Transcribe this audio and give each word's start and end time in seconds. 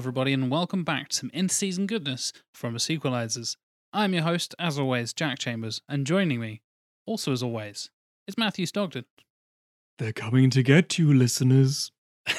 Everybody, 0.00 0.32
and 0.32 0.50
welcome 0.50 0.82
back 0.82 1.10
to 1.10 1.16
some 1.16 1.30
in-season 1.34 1.86
goodness 1.86 2.32
from 2.54 2.72
the 2.72 2.78
Sequelisers. 2.78 3.58
I'm 3.92 4.14
your 4.14 4.22
host, 4.22 4.54
as 4.58 4.78
always, 4.78 5.12
Jack 5.12 5.38
Chambers, 5.38 5.82
and 5.90 6.06
joining 6.06 6.40
me, 6.40 6.62
also 7.04 7.32
as 7.32 7.42
always, 7.42 7.90
is 8.26 8.38
Matthew 8.38 8.64
Stogden. 8.64 9.04
They're 9.98 10.14
coming 10.14 10.48
to 10.48 10.62
get 10.62 10.96
you, 10.98 11.12
listeners. 11.12 11.92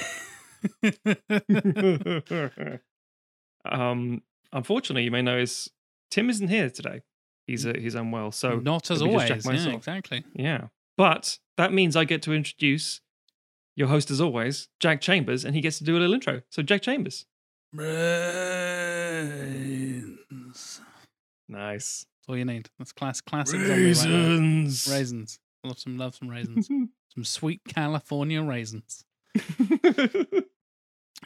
um, 3.63 4.23
unfortunately, 4.51 5.03
you 5.03 5.11
may 5.11 5.21
notice 5.21 5.69
Tim 6.09 6.31
isn't 6.31 6.47
here 6.47 6.71
today. 6.71 7.01
He's 7.45 7.67
uh, 7.67 7.73
he's 7.77 7.93
unwell, 7.93 8.31
so 8.31 8.57
Not 8.57 8.89
as 8.89 9.03
let 9.03 9.11
me 9.11 9.17
just 9.17 9.27
check 9.27 9.45
always. 9.45 9.67
Yeah, 9.67 9.73
exactly. 9.73 10.23
yeah. 10.33 10.67
But 10.97 11.37
that 11.57 11.71
means 11.71 11.95
I 11.95 12.05
get 12.05 12.23
to 12.23 12.33
introduce 12.33 13.01
your 13.75 13.89
host, 13.89 14.09
as 14.09 14.19
always, 14.19 14.67
Jack 14.79 14.99
Chambers, 14.99 15.45
and 15.45 15.53
he 15.53 15.61
gets 15.61 15.77
to 15.77 15.83
do 15.83 15.95
a 15.95 15.99
little 15.99 16.15
intro. 16.15 16.41
So, 16.49 16.63
Jack 16.63 16.81
Chambers, 16.81 17.27
Raisins. 17.73 19.21
nice 21.47 22.05
That's 22.17 22.29
all 22.29 22.37
you 22.37 22.45
need. 22.45 22.69
That's 22.77 22.91
class, 22.91 23.21
classic 23.21 23.59
zombie 23.59 23.69
right 23.69 23.77
raisins. 23.77 24.87
Raisins. 24.91 25.39
Love 25.63 25.79
some, 25.79 25.97
love 25.97 26.15
some 26.15 26.29
raisins. 26.29 26.67
some 27.13 27.23
sweet 27.23 27.61
California 27.67 28.41
raisins. 28.41 29.05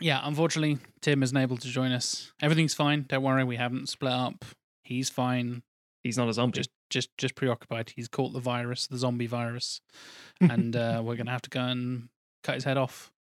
Yeah, 0.01 0.19
unfortunately, 0.23 0.79
Tim 1.01 1.23
isn't 1.23 1.37
able 1.37 1.57
to 1.57 1.67
join 1.67 1.91
us. 1.91 2.33
Everything's 2.41 2.73
fine. 2.73 3.05
Don't 3.07 3.23
worry, 3.23 3.43
we 3.43 3.55
haven't 3.55 3.87
split 3.87 4.11
up. 4.11 4.43
He's 4.83 5.09
fine. 5.09 5.63
He's 6.03 6.17
not 6.17 6.27
a 6.27 6.33
zombie. 6.33 6.57
Just, 6.57 6.69
just, 6.89 7.09
just 7.17 7.35
preoccupied. 7.35 7.93
He's 7.95 8.07
caught 8.07 8.33
the 8.33 8.39
virus, 8.39 8.87
the 8.87 8.97
zombie 8.97 9.27
virus, 9.27 9.81
and 10.41 10.75
uh, 10.75 11.01
we're 11.03 11.15
gonna 11.15 11.31
have 11.31 11.41
to 11.43 11.49
go 11.49 11.61
and 11.61 12.09
cut 12.43 12.55
his 12.55 12.65
head 12.65 12.77
off, 12.77 13.11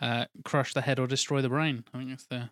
uh, 0.00 0.24
crush 0.44 0.74
the 0.74 0.80
head 0.80 0.98
or 0.98 1.06
destroy 1.06 1.40
the 1.40 1.48
brain. 1.48 1.84
I 1.94 1.98
think 1.98 2.10
that's 2.10 2.26
the. 2.26 2.50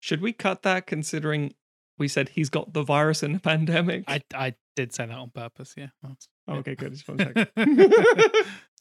Should 0.00 0.20
we 0.20 0.32
cut 0.32 0.62
that 0.62 0.86
considering 0.86 1.54
we 1.98 2.08
said 2.08 2.30
he's 2.30 2.50
got 2.50 2.72
the 2.72 2.82
virus 2.82 3.22
in 3.22 3.32
the 3.32 3.40
pandemic? 3.40 4.04
I, 4.08 4.20
I 4.34 4.54
did 4.76 4.92
say 4.94 5.06
that 5.06 5.16
on 5.16 5.30
purpose. 5.30 5.74
Yeah. 5.76 5.88
That's- 6.02 6.28
okay, 6.48 6.74
good. 6.74 6.92
Just 6.92 7.08
one 7.08 7.18
second. 7.18 7.48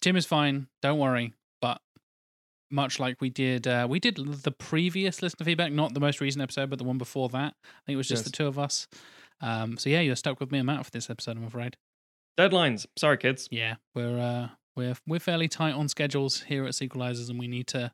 Tim 0.01 0.15
is 0.15 0.25
fine. 0.25 0.67
Don't 0.81 0.99
worry. 0.99 1.33
But 1.61 1.81
much 2.69 2.99
like 2.99 3.19
we 3.21 3.29
did, 3.29 3.65
uh, 3.67 3.87
we 3.89 3.99
did 3.99 4.17
the 4.17 4.51
previous 4.51 5.21
listener 5.21 5.45
feedback, 5.45 5.71
not 5.71 5.93
the 5.93 5.99
most 5.99 6.21
recent 6.21 6.41
episode, 6.43 6.69
but 6.69 6.77
the 6.79 6.85
one 6.85 6.97
before 6.97 7.29
that. 7.29 7.55
I 7.63 7.79
think 7.85 7.93
it 7.93 7.97
was 7.97 8.07
just 8.07 8.21
Yes. 8.21 8.25
the 8.25 8.31
two 8.37 8.47
of 8.47 8.59
us. 8.59 8.87
Um, 9.41 9.77
so 9.77 9.89
yeah, 9.89 10.01
you're 10.01 10.15
stuck 10.15 10.39
with 10.39 10.51
me 10.51 10.59
and 10.59 10.65
Matt 10.67 10.83
for 10.85 10.91
this 10.91 11.09
episode. 11.09 11.37
I'm 11.37 11.43
afraid. 11.45 11.77
Deadlines. 12.39 12.85
Sorry, 12.97 13.17
kids. 13.17 13.47
Yeah, 13.51 13.75
we're 13.95 14.19
uh, 14.19 14.49
we're 14.75 14.95
we're 15.07 15.19
fairly 15.19 15.47
tight 15.47 15.73
on 15.73 15.87
schedules 15.89 16.41
here 16.43 16.65
at 16.65 16.73
Sequelisers, 16.73 17.29
and 17.29 17.39
we 17.39 17.47
need 17.47 17.67
to 17.67 17.91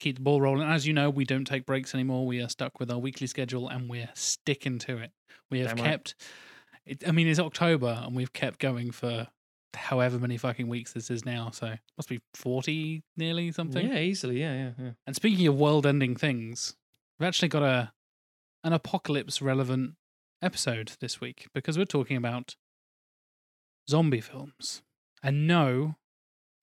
keep 0.00 0.16
the 0.16 0.22
ball 0.22 0.40
rolling. 0.40 0.68
As 0.68 0.86
you 0.86 0.92
know, 0.92 1.10
we 1.10 1.24
don't 1.24 1.46
take 1.46 1.66
breaks 1.66 1.94
anymore. 1.94 2.26
We 2.26 2.40
are 2.40 2.48
stuck 2.48 2.78
with 2.78 2.90
our 2.90 2.98
weekly 2.98 3.26
schedule, 3.26 3.68
and 3.68 3.88
we're 3.88 4.10
sticking 4.14 4.78
to 4.80 4.98
it. 4.98 5.12
We 5.50 5.60
have 5.60 5.76
Damn 5.76 5.84
right. 5.84 5.90
kept. 5.90 6.14
It, 6.84 7.08
I 7.08 7.12
mean, 7.12 7.26
it's 7.26 7.40
October, 7.40 8.02
and 8.04 8.14
we've 8.14 8.32
kept 8.32 8.58
going 8.58 8.90
for 8.90 9.28
however 9.74 10.18
many 10.18 10.38
fucking 10.38 10.68
weeks 10.68 10.92
this 10.92 11.10
is 11.10 11.24
now. 11.26 11.50
So 11.50 11.74
must 11.98 12.08
be 12.08 12.20
forty 12.34 13.02
nearly 13.16 13.52
something. 13.52 13.86
Yeah, 13.86 13.98
easily. 13.98 14.40
Yeah, 14.40 14.54
yeah, 14.54 14.70
yeah. 14.78 14.90
And 15.06 15.14
speaking 15.14 15.46
of 15.46 15.54
world-ending 15.54 16.16
things, 16.16 16.76
we've 17.18 17.26
actually 17.26 17.48
got 17.48 17.62
a 17.62 17.92
an 18.64 18.72
apocalypse-relevant 18.72 19.94
episode 20.42 20.92
this 21.00 21.20
week 21.20 21.46
because 21.54 21.78
we're 21.78 21.84
talking 21.84 22.16
about 22.16 22.56
zombie 23.88 24.20
films. 24.20 24.82
And 25.22 25.46
no, 25.46 25.96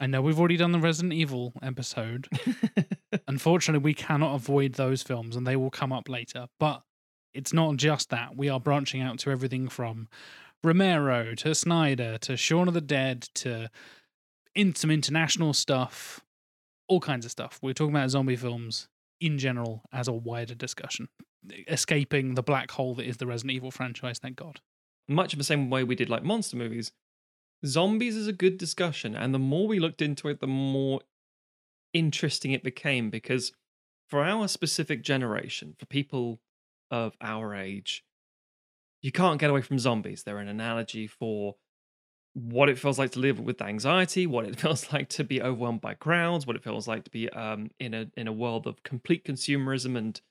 I 0.03 0.05
know 0.05 0.21
we've 0.21 0.37
already 0.37 0.57
done 0.57 0.73
the 0.73 0.81
Resident 0.81 1.13
Evil 1.13 1.53
episode. 1.61 2.27
Unfortunately, 3.29 3.81
we 3.81 3.93
cannot 3.93 4.35
avoid 4.35 4.73
those 4.73 5.01
films, 5.01 5.37
and 5.37 5.47
they 5.47 5.55
will 5.55 5.69
come 5.69 5.93
up 5.93 6.09
later. 6.09 6.47
But 6.59 6.81
it's 7.33 7.53
not 7.53 7.77
just 7.77 8.09
that. 8.09 8.35
We 8.35 8.49
are 8.49 8.59
branching 8.59 9.01
out 9.01 9.17
to 9.19 9.31
everything 9.31 9.69
from 9.69 10.09
Romero 10.61 11.35
to 11.35 11.55
Snyder 11.55 12.17
to 12.17 12.35
Shaun 12.35 12.67
of 12.67 12.73
the 12.73 12.81
Dead 12.81 13.29
to 13.35 13.69
in 14.53 14.75
some 14.75 14.91
international 14.91 15.53
stuff, 15.53 16.19
all 16.89 16.99
kinds 16.99 17.23
of 17.23 17.31
stuff. 17.31 17.57
We're 17.61 17.73
talking 17.73 17.95
about 17.95 18.09
zombie 18.09 18.35
films 18.35 18.89
in 19.21 19.37
general 19.37 19.83
as 19.93 20.09
a 20.09 20.13
wider 20.13 20.53
discussion, 20.53 21.07
escaping 21.69 22.35
the 22.35 22.43
black 22.43 22.71
hole 22.71 22.93
that 22.95 23.07
is 23.07 23.15
the 23.15 23.25
Resident 23.25 23.55
Evil 23.55 23.71
franchise. 23.71 24.19
Thank 24.19 24.35
God. 24.35 24.59
Much 25.07 25.31
of 25.31 25.37
the 25.37 25.45
same 25.45 25.69
way 25.69 25.85
we 25.85 25.95
did 25.95 26.09
like 26.09 26.23
monster 26.23 26.57
movies. 26.57 26.91
Zombies 27.65 28.15
is 28.15 28.27
a 28.27 28.33
good 28.33 28.57
discussion, 28.57 29.15
and 29.15 29.33
the 29.33 29.39
more 29.39 29.67
we 29.67 29.79
looked 29.79 30.01
into 30.01 30.27
it, 30.27 30.39
the 30.39 30.47
more 30.47 31.01
interesting 31.93 32.51
it 32.51 32.63
became 32.63 33.09
because 33.09 33.53
for 34.09 34.23
our 34.23 34.47
specific 34.47 35.03
generation, 35.03 35.75
for 35.79 35.85
people 35.85 36.41
of 36.91 37.15
our 37.21 37.55
age, 37.55 38.03
you 39.01 39.11
can't 39.11 39.39
get 39.39 39.49
away 39.49 39.61
from 39.61 39.79
zombies. 39.79 40.23
They're 40.23 40.39
an 40.39 40.47
analogy 40.47 41.07
for 41.07 41.55
what 42.33 42.69
it 42.69 42.79
feels 42.79 42.97
like 42.97 43.11
to 43.11 43.19
live 43.19 43.39
with 43.39 43.61
anxiety, 43.61 44.25
what 44.25 44.45
it 44.45 44.55
feels 44.59 44.91
like 44.91 45.09
to 45.09 45.23
be 45.23 45.41
overwhelmed 45.41 45.81
by 45.81 45.93
crowds, 45.93 46.47
what 46.47 46.55
it 46.55 46.63
feels 46.63 46.87
like 46.87 47.03
to 47.05 47.11
be 47.11 47.29
um, 47.29 47.69
in 47.79 47.93
a 47.93 48.07
in 48.17 48.27
a 48.27 48.33
world 48.33 48.67
of 48.67 48.83
complete 48.83 49.23
consumerism 49.23 49.97
and 49.97 50.21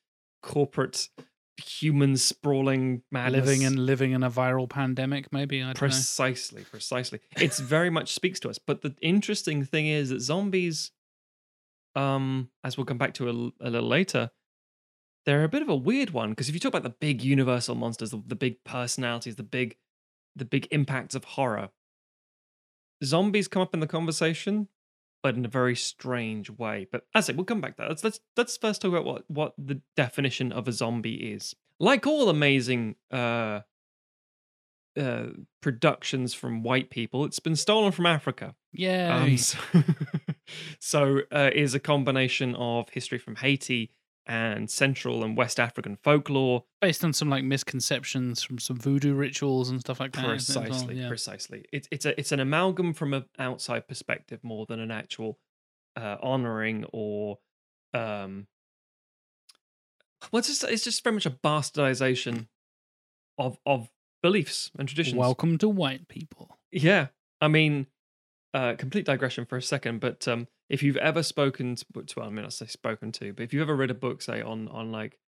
corporate 0.43 1.09
humans 1.57 2.25
sprawling 2.25 3.03
madness. 3.11 3.47
Living 3.47 3.65
and 3.65 3.87
living 3.87 4.13
in 4.13 4.23
a 4.23 4.31
viral 4.31 4.69
pandemic, 4.69 5.33
maybe. 5.33 5.59
I 5.59 5.67
don't 5.67 5.75
know. 5.75 5.79
precisely, 5.79 6.65
precisely. 6.65 7.21
It's 7.37 7.59
very 7.59 7.91
much 7.91 8.15
speaks 8.15 8.41
to 8.41 8.49
us. 8.49 8.59
But 8.59 8.83
the 8.83 8.95
interesting 9.01 9.65
thing 9.65 9.87
is 9.87 10.11
that 10.11 10.21
zombies, 10.21 10.91
um, 11.95 12.51
as 12.65 12.77
we'll 12.77 12.87
come 12.87 12.99
back 12.99 13.15
to 13.15 13.29
a, 13.29 13.67
a 13.67 13.71
little 13.71 13.89
later, 13.89 14.31
they're 15.25 15.45
a 15.45 15.49
bit 15.49 15.63
of 15.63 15.69
a 15.69 15.77
weird 15.77 16.11
one 16.11 16.31
because 16.31 16.49
if 16.49 16.55
you 16.55 16.61
talk 16.61 16.71
about 16.71 16.83
the 16.83 16.91
big 16.91 17.23
universal 17.23 17.75
monsters, 17.75 18.11
the, 18.11 18.23
the 18.27 18.35
big 18.35 18.65
personalities, 18.65 19.37
the 19.37 19.43
big, 19.43 19.77
the 20.35 20.45
big 20.45 20.67
impacts 20.71 21.15
of 21.15 21.25
horror, 21.25 21.69
zombies 23.05 23.49
come 23.49 23.63
up 23.63 23.75
in 23.75 23.81
the 23.81 23.87
conversation, 23.87 24.69
but 25.23 25.37
in 25.37 25.45
a 25.45 25.49
very 25.49 25.77
strange 25.77 26.51
way. 26.51 26.87
But 26.91 27.07
as 27.15 27.25
I 27.25 27.33
say, 27.33 27.37
we'll 27.37 27.45
come 27.45 27.61
back 27.61 27.77
to 27.77 27.83
that. 27.83 27.89
Let's 27.89 28.05
let's 28.05 28.21
let's 28.37 28.57
first 28.57 28.83
talk 28.83 28.91
about 28.91 29.05
what 29.05 29.25
what 29.29 29.55
the 29.57 29.81
definition 29.97 30.53
of 30.53 30.69
a 30.69 30.73
zombie 30.73 31.33
is. 31.33 31.55
Like 31.79 32.07
all 32.07 32.29
amazing 32.29 32.97
uh 33.11 33.61
uh 34.99 35.27
productions 35.61 36.35
from 36.35 36.63
white 36.63 36.91
people, 36.91 37.25
it's 37.25 37.41
been 37.41 37.57
stolen 37.57 37.93
from 37.93 38.07
Africa. 38.07 38.55
Yeah. 38.73 39.23
Um, 39.23 39.37
so 39.37 39.59
so, 40.81 41.21
uh, 41.31 41.51
is 41.55 41.75
a 41.75 41.81
combination 41.81 42.55
of 42.57 42.89
history 42.91 43.19
from 43.19 43.37
Haiti 43.37 43.91
and 44.27 44.71
Central 44.71 45.25
and 45.25 45.37
West 45.37 45.59
African 45.59 45.97
folklore. 45.97 46.65
based 46.81 47.05
on 47.05 47.13
some 47.13 47.29
like 47.29 47.45
misconceptions 47.45 48.43
from 48.43 48.59
some 48.59 48.77
voodoo 48.79 49.15
rituals 49.15 49.69
and 49.71 49.81
stuff 49.81 49.99
like 50.01 50.13
that. 50.13 50.23
well? 50.23 50.31
Precisely, 50.33 50.97
Yeah. 51.01 51.09
precisely. 51.09 51.65
It's 51.73 51.89
it's 51.91 52.07
a 52.07 52.19
it's 52.19 52.33
an 52.33 52.41
amalgam 52.41 52.93
from 52.95 53.15
an 53.15 53.25
outside 53.39 53.89
perspective 53.89 54.41
more 54.43 54.65
than 54.67 54.79
an 54.81 54.91
actual 54.91 55.39
uh, 55.97 56.17
honoring 56.23 56.85
or 56.93 57.39
um. 57.95 58.47
Well, 60.31 60.39
it's 60.39 60.49
just 60.49 60.65
it's 60.65 60.85
just 60.85 61.03
very 61.03 61.15
much 61.15 61.27
a 61.27 61.31
bastardization 61.31 62.47
of 63.39 63.59
of 63.67 63.91
beliefs 64.23 64.71
and 64.79 64.87
traditions. 64.89 65.17
Welcome 65.19 65.59
to 65.59 65.69
white 65.69 66.07
people. 66.09 66.57
Yeah, 66.71 67.09
I 67.41 67.49
mean, 67.49 67.87
uh, 68.55 68.75
complete 68.77 69.07
digression 69.07 69.47
for 69.47 69.57
a 69.57 69.63
second, 69.63 70.01
but 70.01 70.27
um, 70.29 70.47
if 70.69 70.83
you've 70.83 70.99
ever 70.99 71.23
spoken 71.23 71.77
to, 71.77 71.85
well, 72.17 72.27
I 72.27 72.31
mean, 72.31 72.45
I 72.45 72.49
say 72.49 72.67
spoken 72.67 73.13
to, 73.13 73.33
but 73.33 73.43
if 73.43 73.53
you've 73.53 73.63
ever 73.63 73.77
read 73.77 73.91
a 73.91 73.95
book, 73.95 74.23
say 74.23 74.43
on 74.43 74.69
on 74.69 74.93
like 74.93 75.19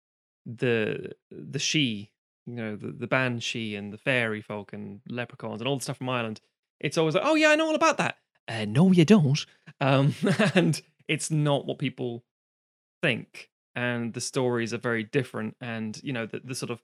the 0.44 1.12
the 1.31 1.59
she, 1.59 2.11
you 2.47 2.55
know, 2.55 2.76
the 2.76 2.93
the 2.93 3.06
banshee 3.06 3.76
and 3.76 3.93
the 3.93 3.99
fairy 3.99 4.43
folk 4.43 4.73
and 4.73 5.00
leprechauns 5.09 5.61
and 5.61 5.69
all 5.69 5.76
the 5.76 5.82
stuff 5.82 5.99
from 5.99 6.11
Ireland, 6.11 6.41
it's 6.81 6.99
always 6.99 7.15
like, 7.15 7.25
oh 7.26 7.35
yeah, 7.35 7.49
I 7.49 7.56
know 7.56 7.69
all 7.69 7.75
about 7.75 7.99
that. 7.99 8.17
Uh, 8.47 8.67
no, 8.67 8.93
you 8.93 9.06
don't. 9.06 9.47
Um, 9.81 10.15
and 10.55 10.81
it's 11.09 11.31
not 11.31 11.67
what 11.67 11.79
people 11.79 12.25
think, 13.03 13.50
and 13.75 14.12
the 14.12 14.20
stories 14.20 14.75
are 14.75 14.79
very 14.79 15.03
different, 15.03 15.56
and 15.62 15.99
you 16.03 16.12
know, 16.12 16.27
the 16.27 16.41
the 16.44 16.55
sort 16.55 16.70
of 16.70 16.82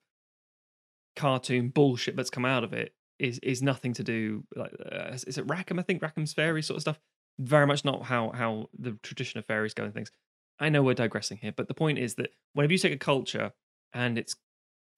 cartoon 1.17 1.69
bullshit 1.69 2.17
that's 2.17 2.31
come 2.31 2.47
out 2.47 2.65
of 2.65 2.73
it 2.73 2.95
is 3.21 3.39
is 3.41 3.63
nothing 3.63 3.93
to 3.95 4.03
do 4.03 4.45
like 4.57 4.73
uh, 4.93 5.11
is 5.27 5.39
it 5.39 5.47
Rackham? 5.47 5.79
I 5.79 5.83
think 5.83 6.03
Rackham's 6.03 6.33
fairy 6.33 6.63
sort 6.63 6.77
of 6.77 6.83
stuff. 6.83 6.99
Very 7.39 7.67
much 7.67 7.85
not 7.85 8.05
how 8.05 8.31
how 8.31 8.69
the 8.79 8.93
tradition 9.03 9.39
of 9.39 9.47
fairies 9.47 9.75
go 9.75 9.85
and 9.85 9.95
things. 9.95 10.11
I 10.59 10.69
know 10.69 10.83
we're 10.83 10.95
digressing 10.95 11.39
here, 11.39 11.53
but 11.57 11.69
the 11.69 11.75
point 11.75 11.99
is 11.99 12.17
that 12.17 12.31
whenever 12.53 12.73
you 12.73 12.79
take 12.79 12.93
a 12.93 12.99
culture 12.99 13.53
and 13.95 14.19
it's 14.19 14.37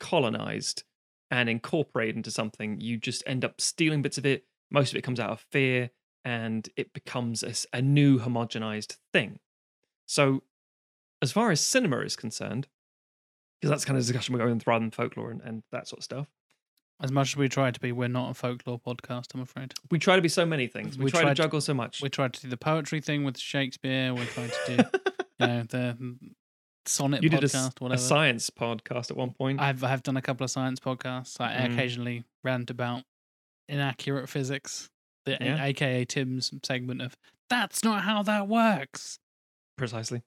colonized 0.01 0.85
and 1.31 1.49
incorporated 1.49 2.17
into 2.17 2.31
something, 2.31 2.81
you 2.81 2.97
just 2.97 3.23
end 3.27 3.45
up 3.45 3.61
stealing 3.61 4.03
bits 4.03 4.19
of 4.19 4.27
it. 4.27 4.45
Most 4.71 4.93
of 4.93 4.97
it 4.97 5.03
comes 5.03 5.21
out 5.21 5.31
of 5.31 5.47
fear, 5.53 5.91
and 6.25 6.69
it 6.77 6.93
becomes 6.93 7.45
a 7.73 7.81
new 7.81 8.19
homogenized 8.19 8.97
thing. 9.13 9.39
So, 10.07 10.43
as 11.21 11.33
far 11.33 11.51
as 11.51 11.61
cinema 11.61 11.99
is 12.01 12.17
concerned, 12.17 12.67
because 13.61 13.71
that's 13.71 13.85
kind 13.85 13.97
of 13.97 14.05
discussion 14.05 14.33
we're 14.33 14.41
going 14.41 14.55
with 14.55 14.67
rather 14.67 14.83
than 14.83 14.91
folklore 14.91 15.31
and, 15.31 15.41
and 15.43 15.63
that 15.71 15.87
sort 15.87 16.01
of 16.01 16.05
stuff. 16.05 16.27
As 17.03 17.11
much 17.11 17.31
as 17.33 17.37
we 17.37 17.49
try 17.49 17.71
to 17.73 17.81
be, 17.81 17.91
we're 17.91 18.07
not 18.09 18.31
a 18.31 18.35
folklore 18.35 18.79
podcast, 18.79 19.35
I'm 19.35 19.41
afraid. 19.41 19.75
We 19.91 19.99
try 19.99 20.15
to 20.17 20.23
be 20.23 20.29
so 20.29 20.47
many 20.47 20.69
things. 20.69 20.97
We, 20.97 21.07
We 21.07 21.11
try 21.11 21.25
to 21.25 21.35
juggle 21.35 21.61
so 21.61 21.75
much. 21.75 22.01
We 22.01 22.09
tried 22.09 22.33
to 22.35 22.43
do 22.43 22.49
the 22.49 22.57
poetry 22.57 23.01
thing 23.01 23.25
with 23.25 23.37
Shakespeare. 23.39 24.15
We 24.15 24.25
tried 24.27 24.53
to 24.67 24.77
do, 24.77 24.85
you 25.41 25.47
know, 25.49 25.63
the 25.65 26.19
Sonnet 26.87 27.23
You 27.25 27.29
did 27.29 27.43
a, 27.43 27.47
podcast, 27.49 27.55
s- 27.67 27.73
a 27.81 27.83
whatever. 27.85 28.01
science 28.01 28.51
podcast 28.51 29.11
at 29.11 29.17
one 29.17 29.33
point. 29.33 29.61
I've 29.61 29.83
I've 29.83 30.03
done 30.05 30.17
a 30.17 30.23
couple 30.23 30.45
of 30.45 30.51
science 30.51 30.79
podcasts. 30.79 31.41
I 31.41 31.53
Mm. 31.67 31.73
occasionally 31.73 32.25
rant 32.45 32.71
about 32.71 33.03
inaccurate 33.69 34.29
physics, 34.29 34.89
the 35.25 35.39
Yeah. 35.41 35.63
AKA 35.65 36.05
Tim's 36.05 36.53
segment 36.63 37.03
of 37.03 37.17
"That's 37.51 37.83
not 37.83 38.03
how 38.05 38.23
that 38.25 38.47
works." 38.47 39.19
Precisely. 39.77 40.23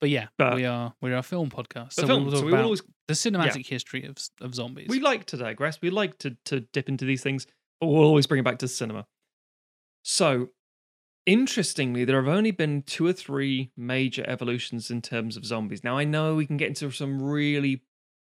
But 0.00 0.10
yeah, 0.10 0.28
But- 0.36 0.54
we 0.56 0.64
are 0.64 0.94
we 1.00 1.12
are 1.12 1.16
a 1.18 1.22
film 1.22 1.50
podcast, 1.50 1.94
so 1.94 2.06
film, 2.06 2.26
we'll 2.26 2.36
so 2.36 2.44
we 2.44 2.52
about 2.52 2.64
always 2.64 2.82
the 3.08 3.14
cinematic 3.14 3.66
history 3.66 4.04
of 4.04 4.16
of 4.40 4.54
zombies. 4.54 4.88
we 4.88 5.00
like 5.00 5.26
to 5.26 5.36
digress. 5.36 5.80
We 5.80 5.90
like 5.90 6.18
to 6.18 6.36
to 6.46 6.60
dip 6.60 6.88
into 6.88 7.04
these 7.04 7.22
things, 7.22 7.46
but 7.80 7.86
we'll 7.88 8.04
always 8.04 8.26
bring 8.26 8.40
it 8.40 8.44
back 8.44 8.58
to 8.58 8.68
cinema. 8.68 9.06
So, 10.02 10.50
interestingly, 11.24 12.04
there 12.04 12.22
have 12.22 12.32
only 12.32 12.50
been 12.50 12.82
two 12.82 13.06
or 13.06 13.12
three 13.12 13.72
major 13.76 14.24
evolutions 14.28 14.90
in 14.90 15.02
terms 15.02 15.36
of 15.36 15.44
zombies. 15.44 15.82
Now, 15.82 15.98
I 15.98 16.04
know 16.04 16.34
we 16.34 16.46
can 16.46 16.56
get 16.56 16.68
into 16.68 16.90
some 16.90 17.20
really 17.22 17.82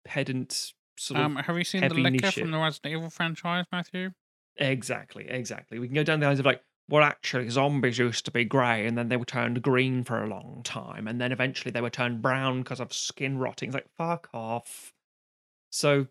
pedant 0.05 0.73
sort 0.97 1.19
of 1.19 1.25
um, 1.25 1.35
have 1.35 1.57
you 1.57 1.63
seen 1.63 1.81
the 1.87 1.93
Licker 1.93 2.31
from 2.31 2.51
the 2.51 2.57
Resident 2.57 2.93
Evil 2.95 3.09
franchise, 3.09 3.65
Matthew? 3.71 4.11
Exactly, 4.57 5.27
exactly. 5.29 5.79
We 5.79 5.87
can 5.87 5.95
go 5.95 6.03
down 6.03 6.19
the 6.19 6.25
lines 6.25 6.39
of 6.39 6.45
like, 6.45 6.61
well, 6.89 7.03
actually, 7.03 7.49
zombies 7.49 7.99
used 7.99 8.25
to 8.25 8.31
be 8.31 8.43
grey 8.43 8.85
and 8.85 8.97
then 8.97 9.09
they 9.09 9.17
were 9.17 9.25
turned 9.25 9.61
green 9.61 10.03
for 10.03 10.23
a 10.23 10.27
long 10.27 10.61
time. 10.63 11.07
And 11.07 11.21
then 11.21 11.31
eventually 11.31 11.71
they 11.71 11.81
were 11.81 11.89
turned 11.89 12.21
brown 12.21 12.63
because 12.63 12.79
of 12.79 12.91
skin 12.91 13.37
rotting. 13.37 13.69
It's 13.69 13.75
like, 13.75 13.89
fuck 13.97 14.29
off. 14.33 14.93
So, 15.69 16.07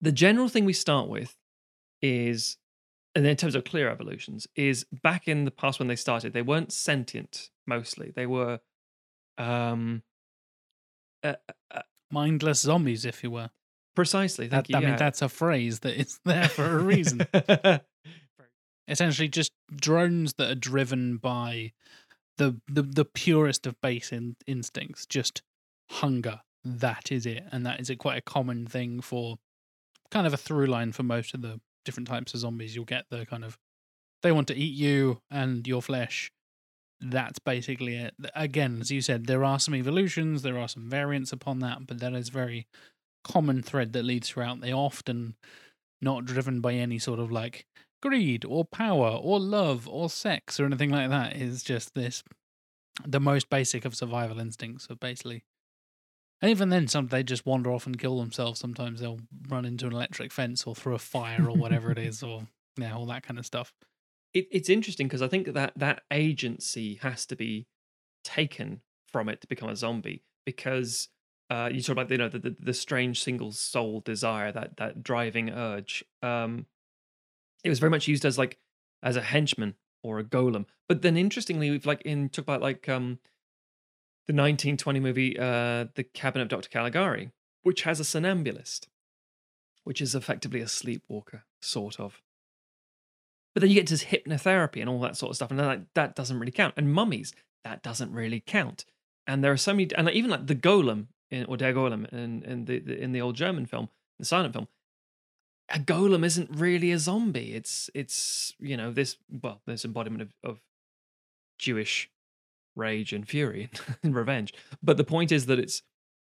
the 0.00 0.12
general 0.12 0.48
thing 0.48 0.64
we 0.64 0.72
start 0.72 1.08
with 1.08 1.36
is, 2.00 2.58
and 3.14 3.26
in 3.26 3.36
terms 3.36 3.54
of 3.54 3.64
clear 3.64 3.88
evolutions, 3.88 4.46
is 4.56 4.86
back 5.02 5.26
in 5.26 5.44
the 5.44 5.50
past 5.50 5.78
when 5.78 5.88
they 5.88 5.96
started, 5.96 6.32
they 6.32 6.42
weren't 6.42 6.72
sentient 6.72 7.50
mostly. 7.66 8.12
They 8.14 8.26
were, 8.26 8.60
um, 9.38 10.02
uh, 11.22 11.34
uh, 11.70 11.82
Mindless 12.10 12.60
zombies, 12.60 13.04
if 13.04 13.24
you 13.24 13.30
were. 13.30 13.50
precisely. 13.94 14.46
That, 14.46 14.66
Thank 14.66 14.68
you. 14.68 14.76
I 14.76 14.90
mean, 14.90 14.98
that's 14.98 15.22
a 15.22 15.28
phrase 15.28 15.80
that 15.80 15.98
is 15.98 16.20
there 16.24 16.48
for 16.48 16.78
a 16.78 16.82
reason. 16.82 17.26
Essentially, 18.92 19.28
just 19.28 19.52
drones 19.74 20.34
that 20.34 20.50
are 20.50 20.54
driven 20.54 21.16
by 21.16 21.72
the 22.36 22.60
the, 22.68 22.82
the 22.82 23.04
purest 23.04 23.66
of 23.66 23.80
base 23.80 24.12
in, 24.12 24.36
instincts, 24.46 25.06
just 25.06 25.42
hunger. 25.90 26.40
That 26.64 27.10
is 27.10 27.26
it, 27.26 27.44
and 27.50 27.66
that 27.66 27.80
is 27.80 27.90
a 27.90 27.96
quite 27.96 28.18
a 28.18 28.22
common 28.22 28.66
thing 28.66 29.00
for 29.00 29.38
kind 30.10 30.26
of 30.26 30.34
a 30.34 30.36
through 30.36 30.66
line 30.66 30.92
for 30.92 31.02
most 31.02 31.34
of 31.34 31.42
the 31.42 31.60
different 31.84 32.06
types 32.06 32.34
of 32.34 32.40
zombies. 32.40 32.76
You'll 32.76 32.84
get 32.84 33.06
the 33.10 33.26
kind 33.26 33.44
of 33.44 33.58
they 34.22 34.30
want 34.30 34.48
to 34.48 34.56
eat 34.56 34.74
you 34.74 35.20
and 35.30 35.66
your 35.66 35.82
flesh. 35.82 36.30
That's 37.00 37.40
basically 37.40 37.96
it. 37.96 38.14
Again, 38.36 38.78
as 38.80 38.90
you 38.92 39.00
said, 39.00 39.26
there 39.26 39.44
are 39.44 39.58
some 39.58 39.74
evolutions, 39.74 40.42
there 40.42 40.58
are 40.58 40.68
some 40.68 40.88
variants 40.88 41.32
upon 41.32 41.58
that, 41.60 41.86
but 41.86 41.98
that 41.98 42.12
is 42.12 42.28
very 42.28 42.68
common 43.24 43.62
thread 43.62 43.92
that 43.94 44.04
leads 44.04 44.28
throughout. 44.28 44.60
They 44.60 44.72
often 44.72 45.34
not 46.00 46.24
driven 46.24 46.60
by 46.60 46.74
any 46.74 46.98
sort 46.98 47.18
of 47.18 47.32
like 47.32 47.66
greed 48.02 48.44
or 48.44 48.64
power 48.64 49.18
or 49.22 49.40
love 49.40 49.88
or 49.88 50.10
sex 50.10 50.60
or 50.60 50.66
anything 50.66 50.90
like 50.90 51.08
that 51.08 51.36
is 51.36 51.62
just 51.62 51.94
this 51.94 52.22
the 53.06 53.20
most 53.20 53.48
basic 53.48 53.84
of 53.84 53.94
survival 53.94 54.38
instincts 54.38 54.86
of 54.90 55.00
basically 55.00 55.44
and 56.42 56.50
even 56.50 56.68
then 56.70 56.88
some 56.88 57.06
they 57.06 57.22
just 57.22 57.46
wander 57.46 57.70
off 57.70 57.86
and 57.86 57.98
kill 57.98 58.18
themselves. 58.18 58.58
Sometimes 58.58 59.00
they'll 59.00 59.20
run 59.48 59.64
into 59.64 59.86
an 59.86 59.92
electric 59.92 60.32
fence 60.32 60.64
or 60.64 60.74
through 60.74 60.96
a 60.96 60.98
fire 60.98 61.48
or 61.48 61.56
whatever 61.56 61.92
it 61.92 61.98
is 61.98 62.22
or 62.22 62.48
yeah, 62.76 62.96
all 62.96 63.06
that 63.06 63.22
kind 63.22 63.38
of 63.38 63.46
stuff. 63.46 63.72
it, 64.34 64.48
it's 64.50 64.68
interesting 64.68 65.06
because 65.06 65.22
I 65.22 65.28
think 65.28 65.52
that 65.54 65.72
that 65.76 66.02
agency 66.10 66.96
has 66.96 67.26
to 67.26 67.36
be 67.36 67.68
taken 68.24 68.80
from 69.06 69.28
it 69.28 69.40
to 69.42 69.46
become 69.46 69.68
a 69.68 69.76
zombie 69.76 70.24
because 70.44 71.08
uh, 71.48 71.68
you 71.72 71.80
talk 71.80 71.92
about 71.92 72.10
you 72.10 72.18
know 72.18 72.28
the, 72.28 72.38
the 72.38 72.56
the 72.58 72.74
strange 72.74 73.22
single 73.22 73.52
soul 73.52 74.00
desire 74.00 74.50
that 74.50 74.76
that 74.78 75.02
driving 75.02 75.50
urge. 75.50 76.04
Um, 76.22 76.66
it 77.64 77.68
was 77.68 77.78
very 77.78 77.90
much 77.90 78.08
used 78.08 78.24
as 78.24 78.38
like 78.38 78.58
as 79.02 79.16
a 79.16 79.22
henchman 79.22 79.74
or 80.02 80.18
a 80.18 80.24
golem, 80.24 80.66
but 80.88 81.02
then 81.02 81.16
interestingly, 81.16 81.70
we've 81.70 81.86
like 81.86 82.02
in 82.02 82.28
talk 82.28 82.44
about 82.44 82.62
like 82.62 82.88
um 82.88 83.18
the 84.26 84.32
1920 84.32 85.00
movie 85.00 85.38
uh 85.38 85.86
the 85.94 86.04
Cabinet 86.14 86.42
of 86.44 86.48
Dr. 86.48 86.68
Caligari, 86.68 87.30
which 87.62 87.82
has 87.82 88.00
a 88.00 88.04
somnambulist, 88.04 88.88
which 89.84 90.00
is 90.00 90.14
effectively 90.14 90.60
a 90.60 90.68
sleepwalker, 90.68 91.44
sort 91.60 92.00
of. 92.00 92.20
But 93.54 93.60
then 93.60 93.70
you 93.70 93.76
get 93.76 93.86
to 93.88 93.94
hypnotherapy 93.94 94.80
and 94.80 94.88
all 94.88 95.00
that 95.00 95.16
sort 95.16 95.30
of 95.30 95.36
stuff, 95.36 95.50
and 95.50 95.60
like, 95.60 95.92
that 95.94 96.16
doesn't 96.16 96.38
really 96.38 96.52
count. 96.52 96.74
And 96.76 96.92
mummies, 96.92 97.34
that 97.64 97.82
doesn't 97.82 98.10
really 98.10 98.40
count. 98.40 98.86
And 99.26 99.44
there 99.44 99.52
are 99.52 99.58
so 99.58 99.72
many, 99.72 99.94
and 99.94 100.06
like, 100.06 100.14
even 100.14 100.30
like 100.30 100.46
the 100.46 100.54
golem 100.54 101.08
in, 101.32 101.46
or 101.46 101.56
der 101.56 101.72
Golem 101.72 102.12
in, 102.12 102.42
in 102.44 102.64
the, 102.66 102.78
the 102.78 103.00
in 103.00 103.12
the 103.12 103.20
old 103.20 103.34
German 103.34 103.66
film, 103.66 103.88
the 104.18 104.24
silent 104.24 104.52
film, 104.52 104.68
a 105.72 105.78
golem 105.78 106.24
isn't 106.24 106.50
really 106.52 106.92
a 106.92 106.98
zombie. 106.98 107.54
It's 107.54 107.90
it's 107.94 108.54
you 108.60 108.76
know 108.76 108.92
this 108.92 109.16
well 109.30 109.60
this 109.66 109.84
embodiment 109.84 110.22
of, 110.22 110.34
of 110.44 110.60
Jewish 111.58 112.10
rage 112.76 113.12
and 113.12 113.28
fury 113.28 113.70
and 114.02 114.14
revenge. 114.14 114.52
But 114.82 114.96
the 114.96 115.04
point 115.04 115.32
is 115.32 115.46
that 115.46 115.58
it's 115.58 115.82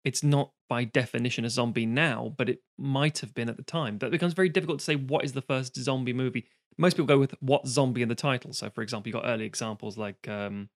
it's 0.03 0.23
not 0.23 0.51
by 0.69 0.83
definition 0.83 1.45
a 1.45 1.49
zombie 1.49 1.85
now, 1.85 2.33
but 2.37 2.49
it 2.49 2.59
might 2.77 3.19
have 3.19 3.33
been 3.33 3.49
at 3.49 3.57
the 3.57 3.63
time. 3.63 3.97
But 3.97 4.07
it 4.07 4.11
becomes 4.11 4.33
very 4.33 4.49
difficult 4.49 4.79
to 4.79 4.85
say 4.85 4.95
what 4.95 5.25
is 5.25 5.33
the 5.33 5.41
first 5.41 5.75
zombie 5.75 6.13
movie. 6.13 6.45
Most 6.77 6.93
people 6.93 7.07
go 7.07 7.19
with 7.19 7.33
what 7.41 7.67
zombie 7.67 8.01
in 8.01 8.07
the 8.07 8.15
title. 8.15 8.53
So, 8.53 8.69
for 8.69 8.81
example, 8.81 9.09
you 9.09 9.13
got 9.13 9.25
early 9.25 9.45
examples 9.45 9.97
like 9.97 10.27
um, 10.29 10.69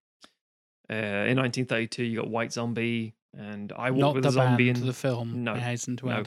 uh, 0.90 0.94
in 0.94 1.38
1932, 1.38 2.04
you 2.04 2.20
got 2.20 2.30
White 2.30 2.52
Zombie 2.52 3.14
and 3.38 3.72
I 3.72 3.92
Walk 3.92 4.00
Not 4.00 4.14
with 4.16 4.24
the 4.24 4.30
a 4.30 4.34
Zombie. 4.34 4.70
in, 4.70 4.86
the 4.86 4.94
film. 4.94 5.44
No, 5.44 5.54
I 5.54 5.60
hasten 5.60 5.96
to 5.98 6.06
no. 6.08 6.24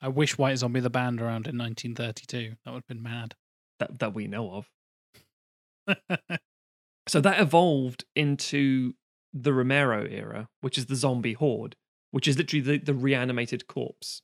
I 0.00 0.08
wish 0.08 0.36
White 0.36 0.58
Zombie 0.58 0.80
the 0.80 0.90
band 0.90 1.20
around 1.20 1.46
in 1.46 1.58
1932. 1.58 2.56
That 2.64 2.70
would 2.72 2.78
have 2.78 2.86
been 2.86 3.02
mad. 3.02 3.34
that, 3.78 3.98
that 3.98 4.14
we 4.14 4.26
know 4.26 4.64
of. 5.86 5.98
So 7.06 7.20
that 7.20 7.40
evolved 7.40 8.04
into 8.16 8.94
the 9.32 9.52
Romero 9.52 10.06
era, 10.06 10.48
which 10.60 10.78
is 10.78 10.86
the 10.86 10.96
zombie 10.96 11.34
horde, 11.34 11.76
which 12.10 12.28
is 12.28 12.38
literally 12.38 12.62
the, 12.62 12.78
the 12.78 12.94
reanimated 12.94 13.66
corpse, 13.66 14.22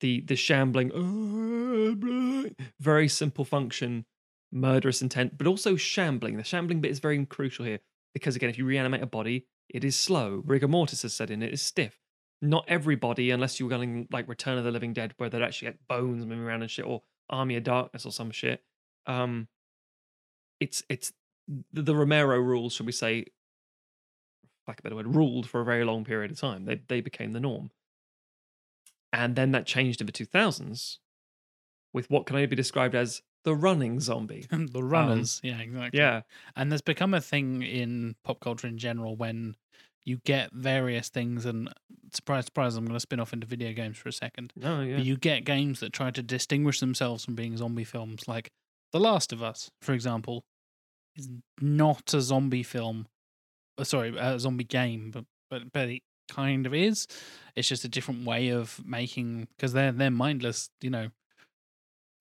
the 0.00 0.22
the 0.22 0.36
shambling, 0.36 0.90
ah, 0.94 2.64
very 2.80 3.08
simple 3.08 3.44
function, 3.44 4.06
murderous 4.50 5.02
intent, 5.02 5.38
but 5.38 5.46
also 5.46 5.76
shambling. 5.76 6.36
The 6.36 6.44
shambling 6.44 6.80
bit 6.80 6.90
is 6.90 6.98
very 6.98 7.24
crucial 7.26 7.64
here 7.64 7.80
because 8.12 8.34
again, 8.34 8.50
if 8.50 8.58
you 8.58 8.64
reanimate 8.64 9.02
a 9.02 9.06
body, 9.06 9.46
it 9.68 9.84
is 9.84 9.96
slow. 9.96 10.42
Rigor 10.44 10.68
mortis 10.68 11.02
has 11.02 11.14
set 11.14 11.30
in. 11.30 11.42
It 11.42 11.52
is 11.52 11.62
stiff. 11.62 12.00
Not 12.42 12.64
everybody, 12.68 13.30
unless 13.30 13.58
you're 13.58 13.68
going 13.68 14.08
like 14.12 14.28
Return 14.28 14.58
of 14.58 14.64
the 14.64 14.70
Living 14.70 14.92
Dead, 14.92 15.14
where 15.16 15.30
they'd 15.30 15.42
actually 15.42 15.68
like 15.68 15.78
bones 15.88 16.24
moving 16.26 16.44
around 16.44 16.62
and 16.62 16.70
shit, 16.70 16.84
or 16.84 17.02
Army 17.30 17.56
of 17.56 17.64
Darkness 17.64 18.04
or 18.04 18.12
some 18.12 18.30
shit. 18.30 18.62
Um, 19.06 19.48
it's 20.60 20.82
it's 20.88 21.12
the, 21.72 21.82
the 21.82 21.96
Romero 21.96 22.38
rules, 22.38 22.74
shall 22.74 22.86
we 22.86 22.92
say, 22.92 23.26
like 24.68 24.80
a 24.80 24.82
better 24.82 24.96
word, 24.96 25.14
ruled 25.14 25.48
for 25.48 25.60
a 25.60 25.64
very 25.64 25.84
long 25.84 26.04
period 26.04 26.30
of 26.30 26.38
time. 26.38 26.64
They 26.64 26.80
they 26.88 27.00
became 27.00 27.32
the 27.32 27.40
norm, 27.40 27.70
and 29.12 29.34
then 29.34 29.52
that 29.52 29.66
changed 29.66 30.00
in 30.00 30.06
the 30.06 30.12
two 30.12 30.26
thousands 30.26 30.98
with 31.92 32.10
what 32.10 32.26
can 32.26 32.36
only 32.36 32.46
be 32.46 32.56
described 32.56 32.94
as 32.94 33.22
the 33.44 33.54
running 33.54 34.00
zombie. 34.00 34.46
the 34.50 34.82
runners. 34.82 35.40
yeah, 35.42 35.58
exactly. 35.60 35.98
Yeah, 35.98 36.22
And 36.56 36.70
there's 36.70 36.82
become 36.82 37.14
a 37.14 37.20
thing 37.20 37.62
in 37.62 38.16
pop 38.24 38.40
culture 38.40 38.66
in 38.66 38.76
general 38.76 39.16
when 39.16 39.54
you 40.06 40.20
get 40.24 40.52
various 40.54 41.08
things, 41.10 41.44
and 41.44 41.68
surprise, 42.14 42.46
surprise, 42.46 42.76
I'm 42.76 42.84
going 42.86 42.94
to 42.94 43.00
spin 43.00 43.20
off 43.20 43.32
into 43.34 43.46
video 43.46 43.72
games 43.74 43.98
for 43.98 44.08
a 44.08 44.12
second. 44.12 44.52
no, 44.56 44.80
yeah, 44.80 44.96
But 44.96 45.04
you 45.04 45.16
get 45.18 45.44
games 45.44 45.80
that 45.80 45.92
try 45.92 46.10
to 46.12 46.22
distinguish 46.22 46.80
themselves 46.80 47.24
from 47.24 47.34
being 47.34 47.56
zombie 47.56 47.84
films, 47.84 48.26
like 48.28 48.48
The 48.92 49.00
Last 49.00 49.32
of 49.32 49.42
Us, 49.42 49.70
for 49.82 49.92
example, 49.92 50.44
is 51.16 51.28
not 51.60 52.14
a 52.14 52.20
zombie 52.22 52.62
film. 52.62 53.06
uh, 53.76 53.84
Sorry, 53.84 54.16
a 54.16 54.38
zombie 54.38 54.64
game, 54.64 55.10
but 55.10 55.24
but 55.50 55.72
but 55.72 55.88
it 55.90 56.02
kind 56.28 56.66
of 56.66 56.72
is. 56.74 57.06
It's 57.56 57.68
just 57.68 57.84
a 57.84 57.88
different 57.88 58.24
way 58.24 58.48
of 58.48 58.80
making 58.86 59.48
because 59.56 59.72
they're 59.72 59.92
they're 59.92 60.10
mindless, 60.10 60.70
you 60.80 60.90
know, 60.90 61.08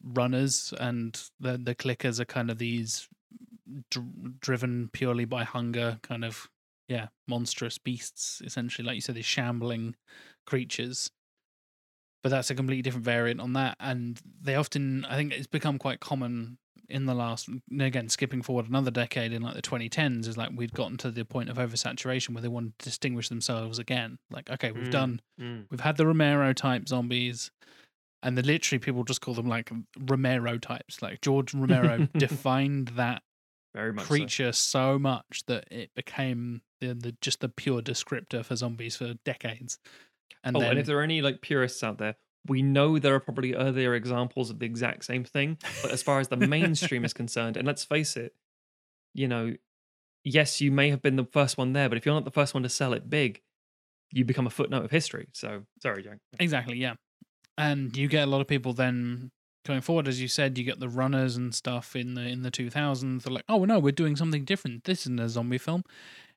runners, 0.04 0.74
and 0.80 1.22
the 1.39 1.58
the 1.58 1.75
clickers 1.75 2.20
are 2.20 2.25
kind 2.25 2.50
of 2.50 2.58
these 2.58 3.08
dr- 3.92 4.39
driven 4.39 4.89
purely 4.94 5.25
by 5.25 5.44
hunger, 5.44 6.00
kind 6.04 6.24
of 6.25 6.50
yeah, 6.88 7.08
monstrous 7.27 7.77
beasts, 7.77 8.42
essentially, 8.46 8.86
like 8.86 8.96
you 8.96 9.01
said, 9.01 9.15
these 9.15 9.25
shambling 9.25 9.96
creatures 10.46 11.10
but 12.24 12.30
that's 12.30 12.50
a 12.50 12.56
completely 12.56 12.82
different 12.82 13.06
variant 13.06 13.39
on 13.39 13.54
that. 13.54 13.77
And 13.80 14.20
they 14.42 14.56
often, 14.56 15.06
I 15.06 15.15
think 15.15 15.32
it's 15.32 15.46
become 15.46 15.77
quite 15.77 16.00
common 16.00 16.58
in 16.89 17.06
the 17.06 17.13
last, 17.13 17.48
again, 17.80 18.10
skipping 18.10 18.42
forward 18.42 18.68
another 18.68 18.89
decade 18.89 19.32
in 19.32 19.44
like 19.44 19.54
the 19.54 19.62
2010s, 19.62 20.27
is 20.27 20.36
like 20.36 20.50
we'd 20.56 20.74
gotten 20.74 20.98
to 20.98 21.12
the 21.12 21.24
point 21.24 21.50
of 21.50 21.58
oversaturation 21.58 22.34
where 22.34 22.42
they 22.42 22.48
wanted 22.48 22.80
to 22.80 22.86
distinguish 22.86 23.30
themselves 23.30 23.77
again. 23.77 24.18
Like, 24.32 24.50
okay, 24.50 24.72
we've 24.72 24.88
Mm. 24.88 24.92
done, 24.92 25.22
Mm. 25.39 25.65
we've 25.70 25.82
had 25.82 25.98
the 25.98 26.08
Romero 26.08 26.51
type 26.54 26.88
zombies, 26.88 27.51
and 28.24 28.36
the 28.36 28.42
literally 28.42 28.80
people 28.80 29.04
just 29.04 29.22
call 29.22 29.36
them 29.36 29.46
like 29.48 29.72
Romero 29.96 30.58
types. 30.58 31.04
Like 31.04 31.22
George 31.22 31.54
Romero 31.54 32.08
defined 32.18 32.88
that 32.96 33.22
Very 33.75 33.91
much 33.91 34.05
creature 34.05 34.53
so. 34.53 34.98
much 34.98 35.44
that 35.48 35.65
it 35.70 35.94
became 35.96 36.62
the, 36.79 36.94
the 36.94 37.15
just 37.20 37.41
the 37.41 37.50
pure 37.50 37.82
descriptor 37.82 38.44
for 38.44 38.55
zombies 38.55 38.96
for 38.96 39.15
decades. 39.25 39.79
And 40.46 40.55
oh, 40.55 40.62
then 40.62 40.72
and 40.72 40.79
if 40.79 40.86
there 40.86 40.98
are 41.00 41.03
any 41.03 41.22
like 41.22 41.41
purists 41.41 41.84
out 41.84 41.98
there, 41.98 42.15
we 42.48 42.62
know 42.62 43.00
there 43.00 43.13
are 43.15 43.20
probably 43.20 43.53
earlier 43.53 43.94
examples 43.94 44.50
of 44.50 44.60
the 44.60 44.65
exact 44.65 45.03
same 45.03 45.25
thing. 45.25 45.58
But 45.82 45.91
as 45.91 46.01
far 46.01 46.22
as 46.22 46.29
the 46.29 46.38
mainstream 46.38 47.03
is 47.03 47.13
concerned, 47.13 47.58
and 47.58 47.67
let's 47.67 47.84
face 47.84 48.15
it, 48.15 48.34
you 49.13 49.27
know, 49.27 49.55
yes, 50.24 50.62
you 50.62 50.72
may 50.72 50.89
have 50.89 51.01
been 51.01 51.17
the 51.17 51.25
first 51.25 51.58
one 51.58 51.74
there, 51.74 51.89
but 51.89 51.98
if 51.98 52.05
you're 52.05 52.15
not 52.15 52.24
the 52.24 52.32
first 52.32 52.53
one 52.53 52.63
to 52.63 52.70
sell 52.70 52.94
it 52.94 53.10
big, 53.10 53.41
you 54.12 54.24
become 54.24 54.48
a 54.48 54.51
footnote 54.51 54.86
of 54.86 54.91
history. 54.91 55.27
So 55.34 55.63
sorry, 55.82 56.01
Jack. 56.01 56.20
Exactly, 56.39 56.77
yeah. 56.77 56.94
And 57.58 57.96
you 57.98 58.08
get 58.08 58.27
a 58.27 58.32
lot 58.32 58.39
of 58.39 58.48
people 58.48 58.74
then 58.74 59.32
going 59.66 59.82
forward, 59.82 60.08
as 60.08 60.22
you 60.22 60.28
said, 60.28 60.58
you 60.58 60.64
get 60.64 60.80
the 60.80 60.90
runners 60.90 61.36
and 61.36 61.54
stuff 61.54 61.96
in 61.96 62.14
the 62.14 62.22
in 62.22 62.44
the 62.44 62.52
two 62.52 62.70
thousands. 62.70 63.24
They're 63.24 63.34
like, 63.34 63.46
oh 63.50 63.66
no, 63.66 63.80
we're 63.80 63.92
doing 63.92 64.16
something 64.16 64.46
different. 64.46 64.84
This 64.86 65.02
isn't 65.02 65.20
a 65.20 65.30
zombie 65.30 65.58
film. 65.58 65.84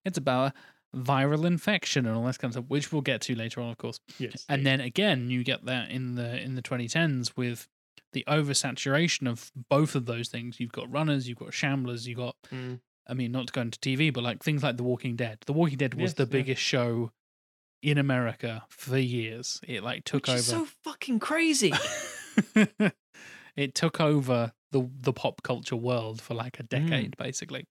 It's 0.05 0.19
about 0.19 0.53
viral 0.97 1.45
infection 1.45 2.07
and 2.07 2.17
all 2.17 2.25
this 2.25 2.39
kind 2.39 2.49
of 2.51 2.55
stuff, 2.55 2.65
which 2.69 2.91
we'll 2.93 3.03
get 3.03 3.21
to 3.23 3.35
later 3.35 3.61
on, 3.61 3.71
of 3.71 3.77
course. 3.79 4.01
Yes. 4.19 4.45
And 4.49 4.65
then 4.65 4.81
again, 4.81 5.29
you 5.31 5.45
get 5.45 5.65
that 5.67 5.91
in 5.91 6.15
the 6.15 6.41
in 6.43 6.55
the 6.55 6.63
twenty 6.63 6.89
tens 6.89 7.37
with 7.37 7.69
the 8.15 8.25
oversaturation 8.27 9.29
of 9.29 9.53
both 9.69 9.95
of 9.95 10.07
those 10.07 10.29
things. 10.29 10.59
You've 10.59 10.73
got 10.73 10.91
runners, 10.91 11.29
you've 11.29 11.39
got 11.39 11.51
shamblers, 11.51 12.07
you've 12.07 12.19
got 12.19 12.37
Mm. 12.53 12.81
I 13.11 13.15
mean, 13.15 13.33
not 13.33 13.47
to 13.47 13.53
go 13.55 13.63
into 13.63 13.79
TV, 13.79 14.13
but 14.13 14.23
like 14.23 14.43
things 14.43 14.63
like 14.63 14.77
The 14.77 14.83
Walking 14.83 15.17
Dead. 15.17 15.39
The 15.47 15.55
Walking 15.55 15.79
Dead 15.79 15.95
was 15.95 16.11
Yes, 16.11 16.13
the 16.15 16.23
yeah. 16.25 16.29
biggest 16.31 16.61
show 16.61 17.11
in 17.83 17.97
America 17.97 18.65
for 18.69 18.99
years. 18.99 19.61
It 19.67 19.83
like 19.83 20.05
took 20.05 20.25
Which 20.27 20.31
over. 20.31 20.43
so 20.43 20.67
fucking 20.85 21.19
crazy. 21.21 21.73
it 23.57 23.75
took 23.75 24.01
over 24.01 24.53
the 24.71 24.89
the 25.01 25.13
pop 25.13 25.43
culture 25.43 25.77
world 25.77 26.21
for 26.21 26.35
like 26.35 26.59
a 26.61 26.63
Mm. 26.65 26.69
decade, 26.89 27.17
basically. 27.17 27.67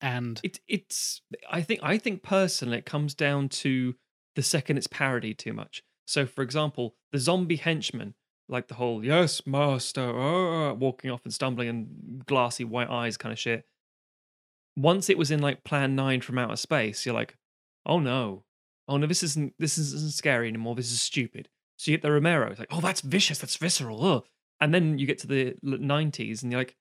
And 0.00 0.40
it, 0.42 0.60
it's 0.68 1.22
I 1.50 1.62
think 1.62 1.80
I 1.82 1.98
think 1.98 2.22
personally 2.22 2.78
it 2.78 2.86
comes 2.86 3.14
down 3.14 3.48
to 3.50 3.94
the 4.34 4.42
second 4.42 4.76
it's 4.76 4.86
parodied 4.86 5.38
too 5.38 5.52
much. 5.52 5.82
So 6.06 6.26
for 6.26 6.42
example, 6.42 6.96
the 7.12 7.18
zombie 7.18 7.56
henchman, 7.56 8.14
like 8.48 8.68
the 8.68 8.74
whole 8.74 9.04
yes 9.04 9.46
master, 9.46 10.02
ah," 10.02 10.72
walking 10.74 11.10
off 11.10 11.24
and 11.24 11.32
stumbling 11.32 11.68
and 11.68 12.26
glassy 12.26 12.64
white 12.64 12.90
eyes 12.90 13.16
kind 13.16 13.32
of 13.32 13.38
shit. 13.38 13.66
Once 14.76 15.08
it 15.08 15.18
was 15.18 15.30
in 15.30 15.40
like 15.40 15.64
Plan 15.64 15.94
Nine 15.94 16.20
from 16.20 16.38
outer 16.38 16.56
space, 16.56 17.06
you're 17.06 17.14
like, 17.14 17.36
oh 17.86 18.00
no, 18.00 18.44
oh 18.88 18.96
no, 18.96 19.06
this 19.06 19.22
isn't 19.22 19.54
this 19.58 19.78
isn't 19.78 20.12
scary 20.12 20.48
anymore. 20.48 20.74
This 20.74 20.90
is 20.92 21.00
stupid. 21.00 21.48
So 21.76 21.90
you 21.90 21.96
get 21.96 22.02
the 22.02 22.12
Romero, 22.12 22.50
it's 22.50 22.58
like, 22.58 22.68
oh 22.72 22.80
that's 22.80 23.00
vicious, 23.00 23.38
that's 23.38 23.56
visceral, 23.56 24.04
ugh. 24.04 24.24
and 24.60 24.72
then 24.72 24.98
you 24.98 25.06
get 25.06 25.18
to 25.18 25.26
the 25.26 25.56
'90s 25.64 26.42
and 26.42 26.52
you're 26.52 26.60
like, 26.60 26.76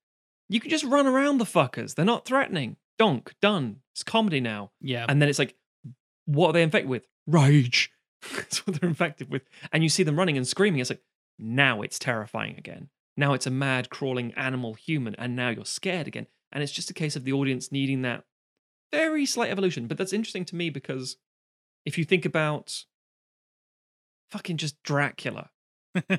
you 0.49 0.59
can 0.59 0.69
just 0.69 0.85
run 0.85 1.07
around 1.07 1.37
the 1.39 1.45
fuckers. 1.45 1.95
They're 1.95 2.05
not 2.05 2.25
threatening. 2.25 2.77
Donk, 2.99 3.33
done. 3.41 3.77
It's 3.93 4.03
comedy 4.03 4.39
now. 4.39 4.71
yeah, 4.79 5.05
And 5.09 5.19
then 5.21 5.29
it's 5.29 5.39
like, 5.39 5.55
what 6.25 6.49
are 6.49 6.53
they 6.53 6.61
infected 6.61 6.89
with? 6.89 7.07
Rage. 7.25 7.91
That's 8.35 8.65
what 8.67 8.79
they're 8.79 8.89
infected 8.89 9.31
with. 9.31 9.41
And 9.71 9.81
you 9.81 9.89
see 9.89 10.03
them 10.03 10.17
running 10.17 10.37
and 10.37 10.47
screaming. 10.47 10.79
It's 10.79 10.91
like, 10.91 11.01
now 11.39 11.81
it's 11.81 11.97
terrifying 11.97 12.55
again. 12.57 12.89
Now 13.17 13.33
it's 13.33 13.47
a 13.47 13.51
mad, 13.51 13.89
crawling 13.89 14.31
animal 14.33 14.75
human. 14.75 15.15
And 15.15 15.35
now 15.35 15.49
you're 15.49 15.65
scared 15.65 16.07
again. 16.07 16.27
And 16.51 16.61
it's 16.61 16.71
just 16.71 16.91
a 16.91 16.93
case 16.93 17.15
of 17.15 17.23
the 17.23 17.33
audience 17.33 17.71
needing 17.71 18.03
that 18.03 18.23
very 18.91 19.25
slight 19.25 19.49
evolution. 19.49 19.87
But 19.87 19.97
that's 19.97 20.13
interesting 20.13 20.45
to 20.45 20.55
me 20.55 20.69
because 20.69 21.17
if 21.85 21.97
you 21.97 22.05
think 22.05 22.25
about 22.25 22.83
fucking 24.33 24.57
just 24.57 24.81
Dracula, 24.81 25.51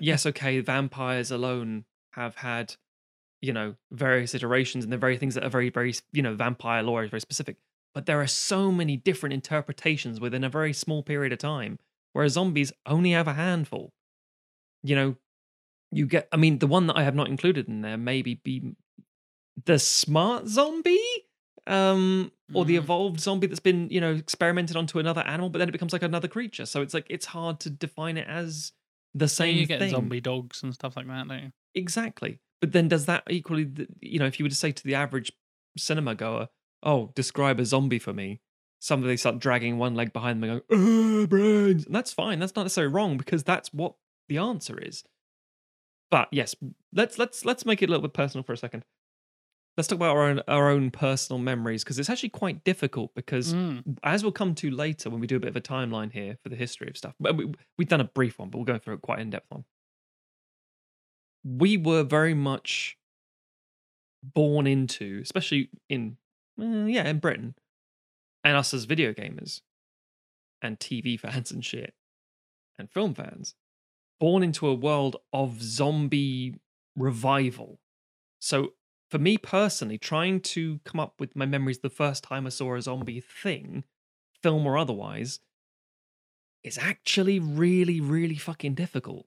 yes, 0.00 0.24
okay, 0.26 0.60
vampires 0.60 1.32
alone 1.32 1.84
have 2.12 2.36
had, 2.36 2.76
you 3.42 3.52
know, 3.52 3.74
various 3.90 4.34
iterations 4.34 4.84
and 4.84 4.92
the 4.92 4.98
very 4.98 5.18
things 5.18 5.34
that 5.34 5.42
are 5.42 5.50
very, 5.50 5.68
very, 5.68 5.92
you 6.12 6.22
know, 6.22 6.34
vampire 6.34 6.84
lore 6.84 7.02
is 7.02 7.10
very 7.10 7.20
specific. 7.20 7.56
But 7.92 8.06
there 8.06 8.20
are 8.20 8.28
so 8.28 8.70
many 8.70 8.96
different 8.96 9.32
interpretations 9.32 10.20
within 10.20 10.44
a 10.44 10.48
very 10.48 10.72
small 10.72 11.02
period 11.02 11.32
of 11.32 11.40
time, 11.40 11.80
whereas 12.12 12.34
zombies 12.34 12.72
only 12.86 13.10
have 13.10 13.26
a 13.26 13.34
handful. 13.34 13.92
You 14.84 14.94
know, 14.94 15.16
you 15.90 16.06
get, 16.06 16.28
I 16.30 16.36
mean, 16.36 16.60
the 16.60 16.68
one 16.68 16.86
that 16.86 16.96
I 16.96 17.02
have 17.02 17.16
not 17.16 17.28
included 17.28 17.68
in 17.68 17.82
there 17.82 17.96
maybe 17.96 18.40
be 18.44 18.76
the 19.64 19.80
smart 19.80 20.46
zombie. 20.46 21.00
Um, 21.66 22.30
or 22.52 22.64
the 22.64 22.74
Mhm. 22.74 22.78
evolved 22.78 23.20
zombie 23.20 23.46
that's 23.46 23.60
been, 23.60 23.88
you 23.90 24.00
know, 24.00 24.12
experimented 24.14 24.76
onto 24.76 24.98
another 24.98 25.22
animal, 25.22 25.48
but 25.48 25.58
then 25.60 25.68
it 25.68 25.72
becomes 25.72 25.92
like 25.92 26.02
another 26.02 26.28
creature. 26.28 26.66
So 26.66 26.82
it's 26.82 26.92
like 26.92 27.06
it's 27.08 27.26
hard 27.26 27.58
to 27.60 27.70
define 27.70 28.16
it 28.18 28.28
as 28.28 28.72
the 29.14 29.28
same 29.28 29.56
you 29.56 29.66
get 29.66 29.78
thing. 29.78 29.90
zombie 29.90 30.20
dogs 30.20 30.62
and 30.62 30.74
stuff 30.74 30.96
like 30.96 31.06
that, 31.06 31.28
don't 31.28 31.42
you? 31.42 31.52
Exactly. 31.74 32.40
But 32.60 32.72
then 32.72 32.88
does 32.88 33.06
that 33.06 33.24
equally, 33.30 33.70
you 34.00 34.18
know, 34.18 34.26
if 34.26 34.38
you 34.38 34.44
were 34.44 34.50
to 34.50 34.54
say 34.54 34.72
to 34.72 34.84
the 34.84 34.94
average 34.94 35.32
cinema 35.78 36.14
goer, 36.14 36.48
oh, 36.82 37.12
describe 37.14 37.58
a 37.60 37.64
zombie 37.64 37.98
for 37.98 38.12
me, 38.12 38.40
somebody 38.80 39.16
start 39.16 39.38
dragging 39.38 39.78
one 39.78 39.94
leg 39.94 40.12
behind 40.12 40.42
them 40.42 40.50
and 40.50 40.62
going, 40.68 41.22
oh, 41.22 41.26
brains. 41.26 41.86
And 41.86 41.94
that's 41.94 42.12
fine. 42.12 42.38
That's 42.40 42.54
not 42.54 42.62
necessarily 42.64 42.92
wrong 42.92 43.16
because 43.16 43.42
that's 43.42 43.72
what 43.72 43.94
the 44.28 44.36
answer 44.38 44.78
is. 44.78 45.04
But 46.10 46.28
yes, 46.30 46.54
let's 46.92 47.18
let's 47.18 47.44
let's 47.44 47.64
make 47.66 47.82
it 47.82 47.88
a 47.88 47.90
little 47.90 48.02
bit 48.06 48.12
personal 48.14 48.44
for 48.44 48.52
a 48.52 48.56
second. 48.56 48.84
Let's 49.76 49.88
talk 49.88 49.96
about 49.96 50.16
our 50.16 50.22
own 50.22 50.40
our 50.46 50.70
own 50.70 50.90
personal 50.92 51.40
memories 51.40 51.82
because 51.82 51.98
it's 51.98 52.08
actually 52.08 52.28
quite 52.28 52.62
difficult 52.64 53.12
because 53.14 53.52
Mm. 53.54 53.98
as 54.04 54.22
we'll 54.22 54.30
come 54.32 54.54
to 54.56 54.70
later 54.70 55.10
when 55.10 55.20
we 55.20 55.26
do 55.26 55.36
a 55.36 55.40
bit 55.40 55.48
of 55.48 55.56
a 55.56 55.60
timeline 55.60 56.12
here 56.12 56.36
for 56.42 56.48
the 56.48 56.56
history 56.56 56.88
of 56.88 56.96
stuff. 56.96 57.14
But 57.18 57.36
we, 57.36 57.52
we've 57.76 57.88
done 57.88 58.00
a 58.00 58.04
brief 58.04 58.38
one, 58.38 58.50
but 58.50 58.58
we'll 58.58 58.64
go 58.66 58.78
through 58.78 58.94
a 58.94 58.98
quite 58.98 59.18
in 59.18 59.30
depth 59.30 59.50
one. 59.50 59.64
We 61.44 61.76
were 61.76 62.04
very 62.04 62.34
much 62.34 62.96
born 64.22 64.66
into, 64.66 65.20
especially 65.22 65.70
in, 65.88 66.16
uh, 66.58 66.86
yeah, 66.86 67.06
in 67.08 67.18
Britain, 67.18 67.54
and 68.42 68.56
us 68.56 68.72
as 68.72 68.84
video 68.84 69.12
gamers 69.12 69.60
and 70.62 70.78
TV 70.78 71.18
fans 71.20 71.50
and 71.50 71.64
shit, 71.64 71.94
and 72.78 72.90
film 72.90 73.12
fans, 73.14 73.54
born 74.20 74.42
into 74.42 74.66
a 74.68 74.74
world 74.74 75.16
of 75.32 75.60
zombie 75.60 76.54
revival. 76.96 77.80
So 78.38 78.72
for 79.14 79.20
me 79.20 79.38
personally, 79.38 79.96
trying 79.96 80.40
to 80.40 80.80
come 80.84 80.98
up 80.98 81.20
with 81.20 81.36
my 81.36 81.46
memories 81.46 81.78
the 81.78 81.88
first 81.88 82.24
time 82.24 82.46
I 82.46 82.48
saw 82.48 82.74
a 82.74 82.82
zombie 82.82 83.20
thing, 83.20 83.84
film 84.42 84.66
or 84.66 84.76
otherwise, 84.76 85.38
is 86.64 86.78
actually 86.78 87.38
really, 87.38 88.00
really 88.00 88.34
fucking 88.34 88.74
difficult. 88.74 89.26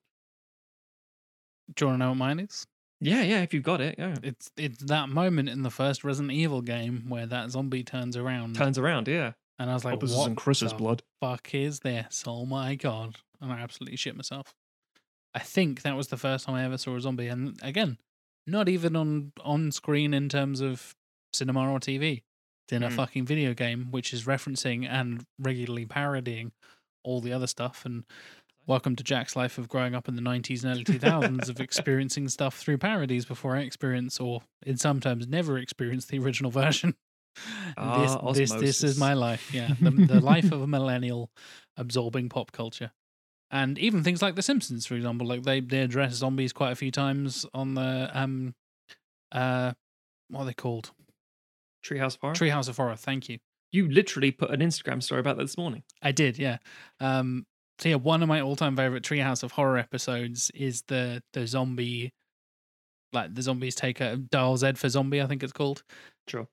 Do 1.74 1.86
you 1.86 1.88
want 1.88 2.00
to 2.02 2.06
know 2.06 2.10
what 2.10 2.18
mine 2.18 2.40
is? 2.42 2.68
Yeah, 3.00 3.22
yeah, 3.22 3.44
if 3.44 3.54
you've 3.54 3.64
got 3.64 3.80
it, 3.80 3.96
yeah. 3.98 4.18
It's 4.24 4.52
it's 4.58 4.84
that 4.84 5.08
moment 5.08 5.48
in 5.48 5.64
the 5.64 5.72
first 5.72 6.04
Resident 6.04 6.34
Evil 6.34 6.62
game 6.62 7.06
where 7.08 7.26
that 7.26 7.52
zombie 7.52 7.86
turns 7.86 8.18
around, 8.18 8.56
Turns 8.56 8.78
around, 8.78 9.08
yeah. 9.08 9.32
and 9.58 9.70
I 9.72 9.74
was 9.74 9.86
like, 9.86 9.94
Hope 9.94 10.02
this 10.02 10.14
"What 10.14 10.24
isn't 10.24 10.36
Chris's 10.36 10.74
the 10.74 10.78
blood. 10.80 11.02
fuck 11.22 11.56
is 11.56 11.80
this? 11.80 12.26
Oh 12.28 12.46
my 12.46 12.76
god!" 12.76 13.16
And 13.40 13.54
I 13.54 13.62
absolutely 13.62 13.96
shit 13.96 14.18
myself. 14.18 14.54
I 15.34 15.40
think 15.40 15.84
that 15.84 15.96
was 15.96 16.10
the 16.10 16.18
first 16.18 16.46
time 16.46 16.56
I 16.56 16.66
ever 16.66 16.78
saw 16.78 16.94
a 16.98 17.00
zombie, 17.00 17.30
and 17.30 17.58
again, 17.64 18.00
not 18.48 18.70
even 18.70 18.96
on 18.96 19.32
on 19.44 19.72
screen 19.72 20.14
in 20.14 20.30
terms 20.30 20.62
of 20.62 20.96
cinema 21.34 21.70
or 21.72 21.80
TV. 21.80 22.24
It's 22.66 22.74
in 22.74 22.84
a 22.84 22.90
Mm. 22.90 22.94
fucking 22.96 23.26
video 23.26 23.54
game, 23.54 23.92
which 23.92 24.14
is 24.14 24.26
referencing 24.26 24.88
and 24.88 25.26
regularly 25.40 25.86
parodying 25.86 26.52
all 27.04 27.22
the 27.22 27.32
other 27.34 27.48
stuff. 27.48 27.86
And 27.86 28.04
welcome 28.66 28.96
to 28.98 29.04
Jack's 29.04 29.36
life 29.36 29.58
of 29.58 29.70
growing 29.70 29.94
up 29.96 30.08
in 30.08 30.16
the 30.16 30.22
'90s 30.22 30.64
and 30.64 30.74
early 30.74 30.84
2000s 30.84 31.50
of 31.50 31.60
experiencing 31.68 32.28
stuff 32.30 32.58
through 32.58 32.78
parodies 32.80 33.26
before 33.26 33.56
I 33.56 33.62
experience, 33.62 34.20
or 34.20 34.42
in 34.66 34.78
some 34.78 35.00
terms, 35.00 35.28
never 35.28 35.58
experience 35.58 36.06
the 36.06 36.20
original 36.20 36.52
version. 36.52 36.96
Ah, 37.78 38.32
this, 38.34 38.50
this, 38.52 38.82
this 38.82 38.84
is 38.84 38.98
my 39.00 39.14
life. 39.14 39.54
Yeah, 39.54 39.74
the, 39.80 39.92
the 39.92 40.20
life 40.20 40.52
of 40.52 40.62
a 40.62 40.68
millennial 40.78 41.30
absorbing 41.78 42.30
pop 42.30 42.52
culture, 42.52 42.92
and 43.52 43.78
even 43.80 44.04
things 44.04 44.22
like 44.22 44.36
The 44.36 44.42
Simpsons, 44.42 44.86
for 44.86 44.96
example. 44.96 45.28
Like 45.28 45.44
they 45.44 45.60
they 45.60 45.80
address 45.82 46.14
zombies 46.14 46.54
quite 46.54 46.72
a 46.72 46.76
few 46.76 46.92
times 46.92 47.46
on 47.54 47.76
the 47.76 48.10
um, 48.14 48.54
uh, 49.32 49.74
what 50.30 50.42
are 50.42 50.46
they 50.46 50.54
called? 50.54 50.92
Treehouse 51.86 52.16
of 52.16 52.22
Horror. 52.22 52.34
Treehouse 52.34 52.68
of 52.68 52.78
Horror. 52.78 52.96
Thank 52.96 53.30
you. 53.30 53.38
you 53.72 53.88
literally 53.90 54.32
put 54.32 54.52
an 54.52 54.60
Instagram 54.60 55.02
story 55.02 55.22
about 55.22 55.38
that 55.38 55.44
this 55.44 55.58
morning. 55.58 55.84
I 56.02 56.12
did, 56.12 56.38
yeah. 56.38 56.58
Um, 57.00 57.46
so 57.80 57.90
yeah, 57.90 57.96
one 57.96 58.22
of 58.24 58.28
my 58.28 58.42
all-time 58.42 58.76
favorite 58.76 59.04
Treehouse 59.04 59.44
of 59.44 59.52
Horror 59.54 59.78
episodes 59.78 60.52
is 60.54 60.84
the 60.88 61.22
the 61.34 61.48
zombie, 61.48 62.12
like 63.14 63.34
the 63.34 63.42
zombies 63.42 63.76
take 63.76 64.02
a 64.02 64.18
dial 64.18 64.58
Z 64.58 64.74
for 64.74 64.90
zombie, 64.90 65.22
I 65.22 65.28
think 65.28 65.44
it's 65.44 65.54
called, 65.54 65.84
Sure. 66.28 66.48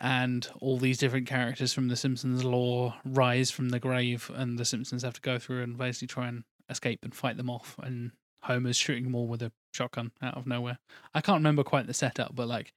And 0.00 0.48
all 0.60 0.78
these 0.78 0.98
different 0.98 1.26
characters 1.26 1.72
from 1.72 1.88
the 1.88 1.96
Simpsons 1.96 2.44
lore 2.44 2.94
rise 3.04 3.50
from 3.50 3.70
the 3.70 3.80
grave, 3.80 4.30
and 4.34 4.58
the 4.58 4.64
Simpsons 4.64 5.02
have 5.02 5.14
to 5.14 5.20
go 5.20 5.38
through 5.38 5.62
and 5.62 5.78
basically 5.78 6.08
try 6.08 6.28
and 6.28 6.44
escape 6.68 7.00
and 7.02 7.14
fight 7.14 7.36
them 7.36 7.50
off, 7.50 7.76
and 7.82 8.12
Homer's 8.42 8.76
shooting 8.76 9.04
them 9.04 9.14
all 9.14 9.26
with 9.26 9.42
a 9.42 9.52
shotgun 9.74 10.12
out 10.22 10.36
of 10.36 10.46
nowhere. 10.46 10.78
I 11.14 11.20
can't 11.20 11.38
remember 11.38 11.64
quite 11.64 11.86
the 11.86 11.94
setup, 11.94 12.34
but 12.34 12.48
like 12.48 12.72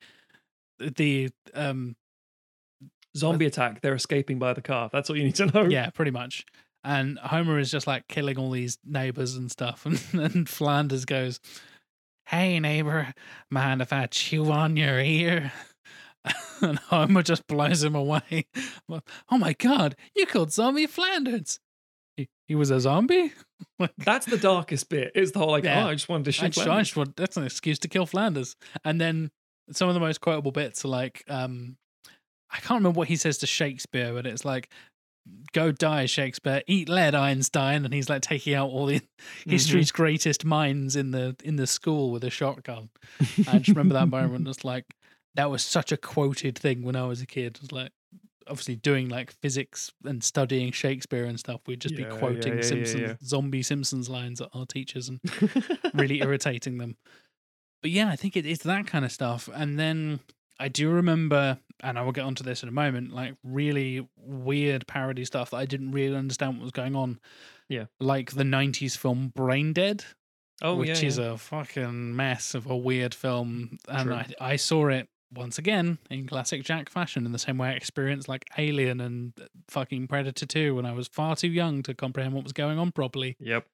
the 0.80 1.30
um 1.54 1.96
Zombie 3.18 3.46
attack. 3.46 3.82
They're 3.82 3.96
escaping 3.96 4.40
by 4.40 4.54
the 4.54 4.62
car. 4.62 4.90
That's 4.92 5.10
all 5.10 5.18
you 5.18 5.24
need 5.24 5.36
to 5.36 5.46
know. 5.54 5.64
Yeah, 5.64 5.90
pretty 5.90 6.12
much. 6.12 6.46
And 6.84 7.20
Homer 7.20 7.60
is 7.60 7.72
just 7.72 7.88
like 7.88 8.08
killing 8.08 8.38
all 8.38 8.52
these 8.52 8.78
neighbors 8.86 9.36
and 9.36 9.52
stuff. 9.52 9.86
And, 10.14 10.22
and 10.22 10.50
Flanders 10.50 11.06
goes, 11.06 11.40
Hey, 12.28 12.60
neighbor, 12.60 13.14
mind 13.50 13.82
if 13.82 13.92
I 13.92 14.06
chew 14.06 14.52
on 14.52 14.78
your 14.78 15.00
ear? 15.00 15.52
and 16.62 16.78
Homer 16.80 17.24
just 17.24 17.48
blows 17.48 17.84
him 17.84 17.96
away. 17.96 18.46
oh 18.90 19.38
my 19.38 19.54
god, 19.54 19.96
you 20.16 20.26
killed 20.26 20.52
Zombie 20.52 20.88
Flanders. 20.88 21.60
He, 22.18 22.28
he 22.48 22.56
was 22.56 22.70
a 22.72 22.80
zombie? 22.80 23.34
Like, 23.78 23.92
That's 23.98 24.26
the 24.26 24.38
darkest 24.38 24.90
bit. 24.90 25.12
Is 25.16 25.32
the 25.34 25.40
whole 25.40 25.52
like, 25.52 25.64
Yeah. 25.66 25.86
oh, 25.86 25.90
I 25.90 25.94
just 25.94 26.08
wanted 26.10 26.26
to 26.26 26.30
I 26.30 26.32
shoot. 26.32 26.46
just, 26.54 26.60
I 26.60 26.64
Flanders. 26.66 26.88
just 26.88 26.98
want, 26.98 27.16
that's 27.18 27.36
an 27.38 27.44
excuse 27.46 27.78
to 27.80 27.88
kill 27.90 28.06
Flanders. 28.06 28.56
And 28.86 29.00
then 29.02 29.32
some 29.72 29.88
of 29.90 29.94
the 29.96 30.00
most 30.02 30.22
quotable 30.22 30.52
bits 30.54 30.84
are 30.86 30.90
like, 30.90 31.24
um, 31.30 31.76
I 32.52 32.58
can't 32.60 32.80
remember 32.80 32.98
what 32.98 33.08
he 33.10 33.16
says 33.18 33.38
to 33.40 33.48
Shakespeare, 33.48 34.14
but 34.14 34.26
it's 34.26 34.44
like, 34.46 34.70
"Go 35.54 35.72
die, 35.72 36.06
Shakespeare. 36.08 36.62
Eat 36.68 36.90
lead, 36.90 37.16
Einstein." 37.16 37.86
And 37.86 37.94
he's 37.94 38.10
like 38.10 38.22
taking 38.22 38.54
out 38.56 38.70
all 38.70 38.86
the 38.86 39.00
Mm-hmm. 39.00 39.50
history's 39.52 39.92
greatest 39.92 40.44
minds 40.46 40.96
in 40.96 41.12
the 41.12 41.36
in 41.44 41.58
the 41.58 41.68
school 41.68 42.12
with 42.12 42.24
a 42.24 42.30
shotgun. 42.30 42.90
I 43.48 43.58
just 43.60 43.68
remember 43.70 43.94
that 43.94 44.08
moment. 44.08 44.48
It's 44.48 44.64
like 44.66 44.86
that 45.36 45.50
was 45.50 45.64
such 45.64 45.92
a 45.92 45.98
quoted 45.98 46.58
thing 46.58 46.84
when 46.84 46.96
I 46.96 47.06
was 47.06 47.22
a 47.22 47.26
kid. 47.26 47.56
It 47.58 47.62
was 47.62 47.72
like 47.72 47.92
obviously 48.48 48.76
doing 48.76 49.10
like 49.10 49.32
physics 49.32 49.92
and 50.04 50.24
studying 50.24 50.72
Shakespeare 50.72 51.26
and 51.26 51.40
stuff. 51.40 51.62
We'd 51.68 51.82
just 51.82 51.96
Yeah, 51.96 52.10
be 52.10 52.18
quoting 52.18 52.54
yeah, 52.54 52.56
yeah, 52.56 52.62
Simpsons, 52.62 53.18
zombie 53.24 53.62
Simpsons 53.62 54.10
lines 54.10 54.42
at 54.42 54.50
our 54.54 54.66
teachers 54.66 55.10
and 55.10 55.20
really 55.94 56.22
irritating 56.22 56.78
them. 56.78 56.98
But 57.82 57.92
yeah, 57.92 58.10
I 58.10 58.16
think 58.16 58.36
it, 58.36 58.46
it's 58.46 58.64
that 58.64 58.88
kind 58.88 59.06
of 59.06 59.12
stuff. 59.12 59.50
And 59.54 59.80
then 59.80 60.20
I 60.60 60.68
do 60.68 60.90
remember, 60.90 61.60
and 61.82 61.98
I 61.98 62.02
will 62.02 62.12
get 62.12 62.26
onto 62.26 62.44
this 62.44 62.64
in 62.64 62.70
a 62.70 62.74
moment, 62.74 63.14
like 63.14 63.36
really 63.44 64.08
weird 64.18 64.88
parody 64.88 65.24
stuff 65.26 65.52
that 65.52 65.58
I 65.58 65.66
didn't 65.66 65.92
really 65.92 66.16
understand 66.16 66.58
what 66.58 66.64
was 66.64 66.72
going 66.72 66.96
on. 66.96 67.20
Yeah. 67.70 67.86
Like 68.00 68.32
the 68.32 68.44
90s 68.44 68.98
film 68.98 69.32
Brain 69.34 69.72
Dead, 69.74 70.04
oh, 70.62 70.76
which 70.76 71.04
is 71.04 71.18
a 71.18 71.38
fucking 71.38 72.16
mess 72.16 72.56
of 72.56 72.66
a 72.66 72.76
weird 72.76 73.14
film. 73.14 73.78
And 73.88 74.08
True. 74.08 74.16
I, 74.16 74.28
I 74.42 74.56
saw 74.58 74.88
it 74.88 75.08
once 75.34 75.58
again 75.58 76.00
in 76.10 76.26
classic 76.28 76.64
Jack 76.64 76.90
fashion, 76.90 77.26
in 77.26 77.32
the 77.32 77.40
same 77.40 77.58
way 77.58 77.70
I 77.70 77.74
experienced 77.74 78.28
like 78.28 78.46
Alien 78.58 79.00
and 79.00 79.34
fucking 79.68 80.08
Predator 80.08 80.46
2 80.46 80.76
when 80.76 80.86
I 80.86 80.92
was 80.94 81.08
far 81.08 81.36
too 81.36 81.48
young 81.50 81.84
to 81.84 81.94
comprehend 81.94 82.34
what 82.34 82.44
was 82.44 82.54
going 82.54 82.80
on 82.80 82.92
properly. 82.92 83.36
Yep. 83.40 83.66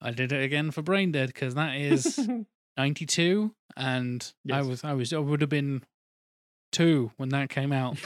I 0.00 0.10
did 0.10 0.32
it 0.32 0.42
again 0.42 0.70
for 0.70 0.82
Brain 0.82 1.12
Dead 1.12 1.28
because 1.28 1.54
that 1.54 1.76
is 1.76 2.18
92 2.76 3.54
and 3.76 4.32
I 4.50 4.62
was 4.62 4.84
I 4.84 4.92
was 4.94 5.12
I 5.12 5.18
would 5.18 5.40
have 5.40 5.50
been 5.50 5.82
2 6.72 7.12
when 7.16 7.28
that 7.30 7.48
came 7.50 7.72
out. 7.72 7.96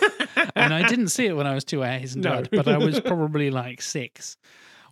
and 0.54 0.72
I 0.74 0.82
didn't 0.88 1.08
see 1.08 1.26
it 1.26 1.36
when 1.36 1.46
I 1.46 1.54
was 1.54 1.64
2 1.64 1.82
I 1.82 1.98
hasten 1.98 2.22
to 2.22 2.28
No. 2.28 2.34
add, 2.36 2.50
but 2.50 2.68
I 2.68 2.78
was 2.78 3.00
probably 3.04 3.50
like 3.50 3.82
6 3.82 4.36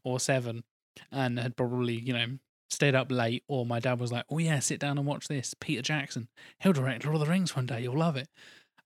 or 0.04 0.18
7 0.20 0.64
and 1.12 1.38
had 1.38 1.56
probably, 1.56 1.94
you 1.98 2.12
know, 2.12 2.26
stayed 2.70 2.94
up 2.94 3.10
late 3.10 3.44
or 3.48 3.64
my 3.66 3.80
dad 3.80 4.00
was 4.00 4.12
like, 4.12 4.24
"Oh 4.30 4.38
yeah, 4.38 4.58
sit 4.58 4.80
down 4.80 4.98
and 4.98 5.06
watch 5.06 5.28
this. 5.28 5.54
Peter 5.58 5.82
Jackson. 5.82 6.28
He'll 6.60 6.72
direct 6.72 7.04
Lord 7.04 7.16
of 7.16 7.20
the 7.20 7.30
Rings 7.30 7.56
one 7.56 7.66
day. 7.66 7.82
You'll 7.82 7.98
love 7.98 8.16
it." 8.16 8.28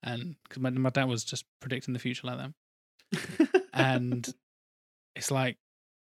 And 0.01 0.35
cuz 0.49 0.61
my, 0.61 0.69
my 0.69 0.89
dad 0.89 1.05
was 1.05 1.23
just 1.23 1.45
predicting 1.59 1.93
the 1.93 1.99
future 1.99 2.27
like 2.27 2.37
that 2.37 3.63
and 3.73 4.33
it's 5.15 5.31
like 5.31 5.57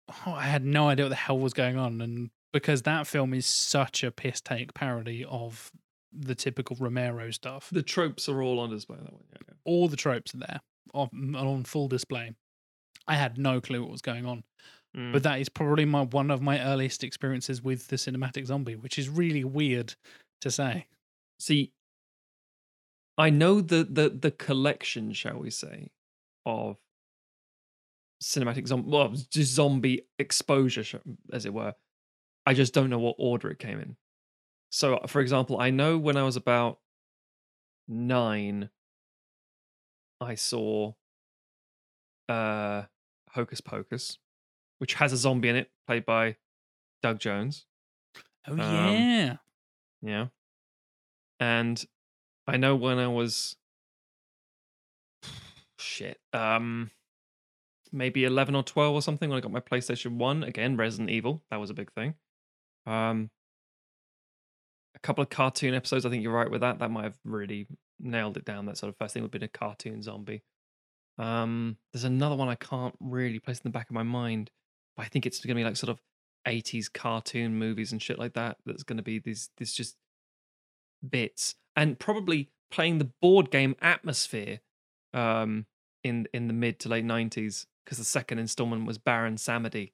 oh, 0.08 0.32
I 0.32 0.44
had 0.44 0.64
no 0.64 0.88
idea 0.88 1.06
what 1.06 1.10
the 1.10 1.16
hell 1.16 1.38
was 1.38 1.52
going 1.52 1.76
on, 1.76 2.00
and 2.00 2.30
because 2.52 2.82
that 2.82 3.06
film 3.06 3.34
is 3.34 3.46
such 3.46 4.02
a 4.02 4.10
piss 4.10 4.40
take 4.40 4.74
parody 4.74 5.24
of 5.24 5.70
the 6.12 6.34
typical 6.34 6.76
Romero 6.78 7.30
stuff, 7.30 7.68
the 7.70 7.82
tropes 7.82 8.28
are 8.28 8.42
all 8.42 8.60
on 8.60 8.70
display 8.70 8.98
that 9.02 9.12
one. 9.12 9.24
Yeah, 9.32 9.38
yeah. 9.48 9.54
all 9.64 9.88
the 9.88 9.96
tropes 9.96 10.34
are 10.34 10.38
there 10.38 10.60
on, 10.94 11.34
on 11.34 11.64
full 11.64 11.88
display. 11.88 12.32
I 13.08 13.14
had 13.14 13.38
no 13.38 13.60
clue 13.60 13.82
what 13.82 13.90
was 13.90 14.02
going 14.02 14.26
on, 14.26 14.44
But 15.12 15.22
that 15.24 15.40
is 15.40 15.48
probably 15.50 15.84
my 15.84 16.02
one 16.02 16.30
of 16.30 16.40
my 16.40 16.58
earliest 16.60 17.04
experiences 17.04 17.62
with 17.62 17.88
the 17.88 17.96
cinematic 17.96 18.46
zombie, 18.46 18.76
which 18.76 18.98
is 18.98 19.08
really 19.10 19.44
weird 19.44 19.94
to 20.40 20.50
say. 20.50 20.86
See, 21.38 21.72
I 23.18 23.30
know 23.30 23.60
the 23.60 23.84
the 23.84 24.08
the 24.08 24.30
collection, 24.30 25.12
shall 25.12 25.38
we 25.38 25.50
say, 25.50 25.90
of 26.46 26.78
cinematic 28.22 28.66
zombie, 28.66 28.90
well, 28.90 29.14
zombie 29.14 30.06
exposure, 30.18 30.84
as 31.32 31.44
it 31.44 31.52
were. 31.52 31.74
I 32.46 32.54
just 32.54 32.72
don't 32.72 32.88
know 32.90 32.98
what 32.98 33.16
order 33.18 33.50
it 33.50 33.58
came 33.58 33.80
in. 33.80 33.96
So, 34.70 35.00
for 35.06 35.20
example, 35.20 35.60
I 35.60 35.70
know 35.70 35.98
when 35.98 36.16
I 36.16 36.22
was 36.22 36.36
about 36.36 36.78
nine, 37.88 38.70
I 40.20 40.36
saw 40.36 40.92
uh, 42.28 42.84
Hocus 43.30 43.60
Pocus, 43.60 44.18
which 44.78 44.94
has 44.94 45.12
a 45.12 45.16
zombie 45.16 45.48
in 45.48 45.56
it, 45.56 45.70
played 45.86 46.04
by 46.04 46.36
Doug 47.02 47.18
Jones. 47.18 47.66
Oh 48.48 48.52
Um, 48.52 48.58
yeah, 48.58 49.36
Yeah. 50.02 50.28
And 51.40 51.84
I 52.46 52.56
know 52.56 52.76
when 52.76 52.98
I 52.98 53.08
was 53.08 53.56
shit, 55.78 56.20
um 56.32 56.90
maybe 57.92 58.24
11 58.24 58.54
or 58.54 58.62
12 58.62 58.94
or 58.94 59.00
something 59.02 59.30
when 59.30 59.38
I 59.38 59.40
got 59.40 59.52
my 59.52 59.60
PlayStation 59.60 60.16
1, 60.16 60.42
again 60.42 60.76
Resident 60.76 61.10
Evil, 61.10 61.42
that 61.50 61.56
was 61.56 61.70
a 61.70 61.74
big 61.74 61.92
thing. 61.92 62.14
Um 62.86 63.30
a 64.94 64.98
couple 65.00 65.22
of 65.22 65.28
cartoon 65.30 65.74
episodes, 65.74 66.06
I 66.06 66.10
think 66.10 66.22
you're 66.22 66.32
right 66.32 66.50
with 66.50 66.62
that. 66.62 66.78
That 66.78 66.90
might 66.90 67.04
have 67.04 67.18
really 67.24 67.66
nailed 68.00 68.36
it 68.36 68.44
down. 68.44 68.66
That 68.66 68.78
sort 68.78 68.88
of 68.90 68.96
first 68.96 69.12
thing 69.14 69.22
would 69.22 69.28
have 69.28 69.40
been 69.40 69.42
a 69.42 69.48
cartoon 69.48 70.02
zombie. 70.02 70.42
Um 71.18 71.78
there's 71.92 72.04
another 72.04 72.36
one 72.36 72.48
I 72.48 72.54
can't 72.56 72.94
really 73.00 73.38
place 73.40 73.58
in 73.58 73.64
the 73.64 73.70
back 73.70 73.88
of 73.90 73.94
my 73.94 74.02
mind, 74.02 74.50
but 74.96 75.04
I 75.04 75.08
think 75.08 75.26
it's 75.26 75.44
going 75.44 75.54
to 75.54 75.60
be 75.60 75.64
like 75.64 75.76
sort 75.76 75.90
of 75.90 76.00
80s 76.46 76.92
cartoon 76.92 77.58
movies 77.58 77.92
and 77.92 78.00
shit 78.00 78.18
like 78.18 78.34
that 78.34 78.58
that's 78.64 78.84
going 78.84 78.96
to 78.98 79.02
be 79.02 79.18
these 79.18 79.50
this 79.58 79.72
just 79.72 79.96
bits 81.08 81.56
and 81.74 81.98
probably 81.98 82.50
playing 82.70 82.98
the 82.98 83.10
board 83.20 83.50
game 83.50 83.74
Atmosfear 83.82 84.60
um 85.12 85.66
in 86.04 86.28
in 86.32 86.46
the 86.46 86.54
mid 86.54 86.78
to 86.80 86.88
late 86.88 87.04
90s 87.04 87.66
because 87.84 87.98
the 87.98 88.04
second 88.04 88.38
installment 88.38 88.86
was 88.86 88.98
Baron 88.98 89.36
Samedi 89.36 89.92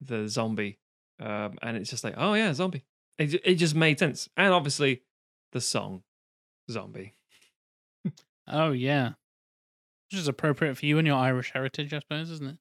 the 0.00 0.28
zombie 0.28 0.78
um 1.20 1.56
and 1.62 1.76
it's 1.76 1.90
just 1.90 2.04
like 2.04 2.14
oh 2.16 2.34
yeah 2.34 2.52
zombie. 2.52 2.84
It, 3.18 3.40
it 3.44 3.54
just 3.54 3.74
made 3.74 3.98
sense 3.98 4.28
and 4.36 4.52
obviously 4.52 5.02
the 5.52 5.60
song 5.60 6.02
zombie. 6.70 7.14
Oh 8.46 8.72
yeah, 8.72 9.12
which 10.10 10.20
is 10.20 10.28
appropriate 10.28 10.76
for 10.76 10.84
you 10.84 10.98
and 10.98 11.06
your 11.06 11.16
Irish 11.16 11.52
heritage, 11.52 11.94
I 11.94 12.00
suppose, 12.00 12.30
isn't 12.30 12.46
it? 12.46 12.58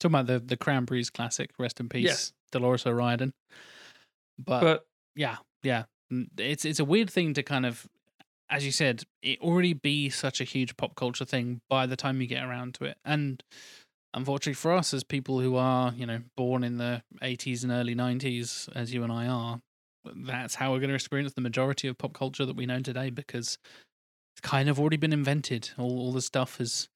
Talking 0.00 0.14
about 0.14 0.26
the 0.26 0.38
the 0.38 0.56
Cranberries 0.56 1.10
classic, 1.10 1.50
rest 1.58 1.80
in 1.80 1.88
peace, 1.88 2.04
Yes. 2.04 2.32
Dolores 2.52 2.86
O'Riordan. 2.86 3.32
But, 4.38 4.60
but 4.60 4.86
yeah, 5.14 5.36
yeah, 5.62 5.84
it's 6.38 6.64
it's 6.64 6.80
a 6.80 6.84
weird 6.84 7.10
thing 7.10 7.34
to 7.34 7.42
kind 7.42 7.64
of, 7.64 7.86
as 8.50 8.64
you 8.64 8.72
said, 8.72 9.04
it 9.22 9.40
already 9.40 9.72
be 9.72 10.10
such 10.10 10.40
a 10.40 10.44
huge 10.44 10.76
pop 10.76 10.94
culture 10.94 11.24
thing 11.24 11.60
by 11.70 11.86
the 11.86 11.96
time 11.96 12.20
you 12.20 12.26
get 12.26 12.44
around 12.44 12.74
to 12.74 12.84
it, 12.84 12.98
and 13.04 13.42
unfortunately 14.14 14.54
for 14.54 14.72
us 14.72 14.94
as 14.94 15.04
people 15.04 15.40
who 15.40 15.56
are 15.56 15.92
you 15.92 16.06
know 16.06 16.20
born 16.36 16.64
in 16.64 16.78
the 16.78 17.02
80s 17.22 17.62
and 17.62 17.70
early 17.70 17.94
90s 17.94 18.68
as 18.74 18.92
you 18.94 19.02
and 19.02 19.12
I 19.12 19.26
are 19.26 19.60
that's 20.14 20.54
how 20.54 20.72
we're 20.72 20.78
going 20.78 20.88
to 20.88 20.94
experience 20.94 21.34
the 21.34 21.40
majority 21.42 21.86
of 21.86 21.98
pop 21.98 22.14
culture 22.14 22.46
that 22.46 22.56
we 22.56 22.64
know 22.64 22.80
today 22.80 23.10
because 23.10 23.58
it's 24.34 24.40
kind 24.42 24.68
of 24.68 24.80
already 24.80 24.96
been 24.96 25.12
invented 25.12 25.70
all, 25.76 25.98
all 25.98 26.12
the 26.12 26.22
stuff 26.22 26.58
has 26.58 26.88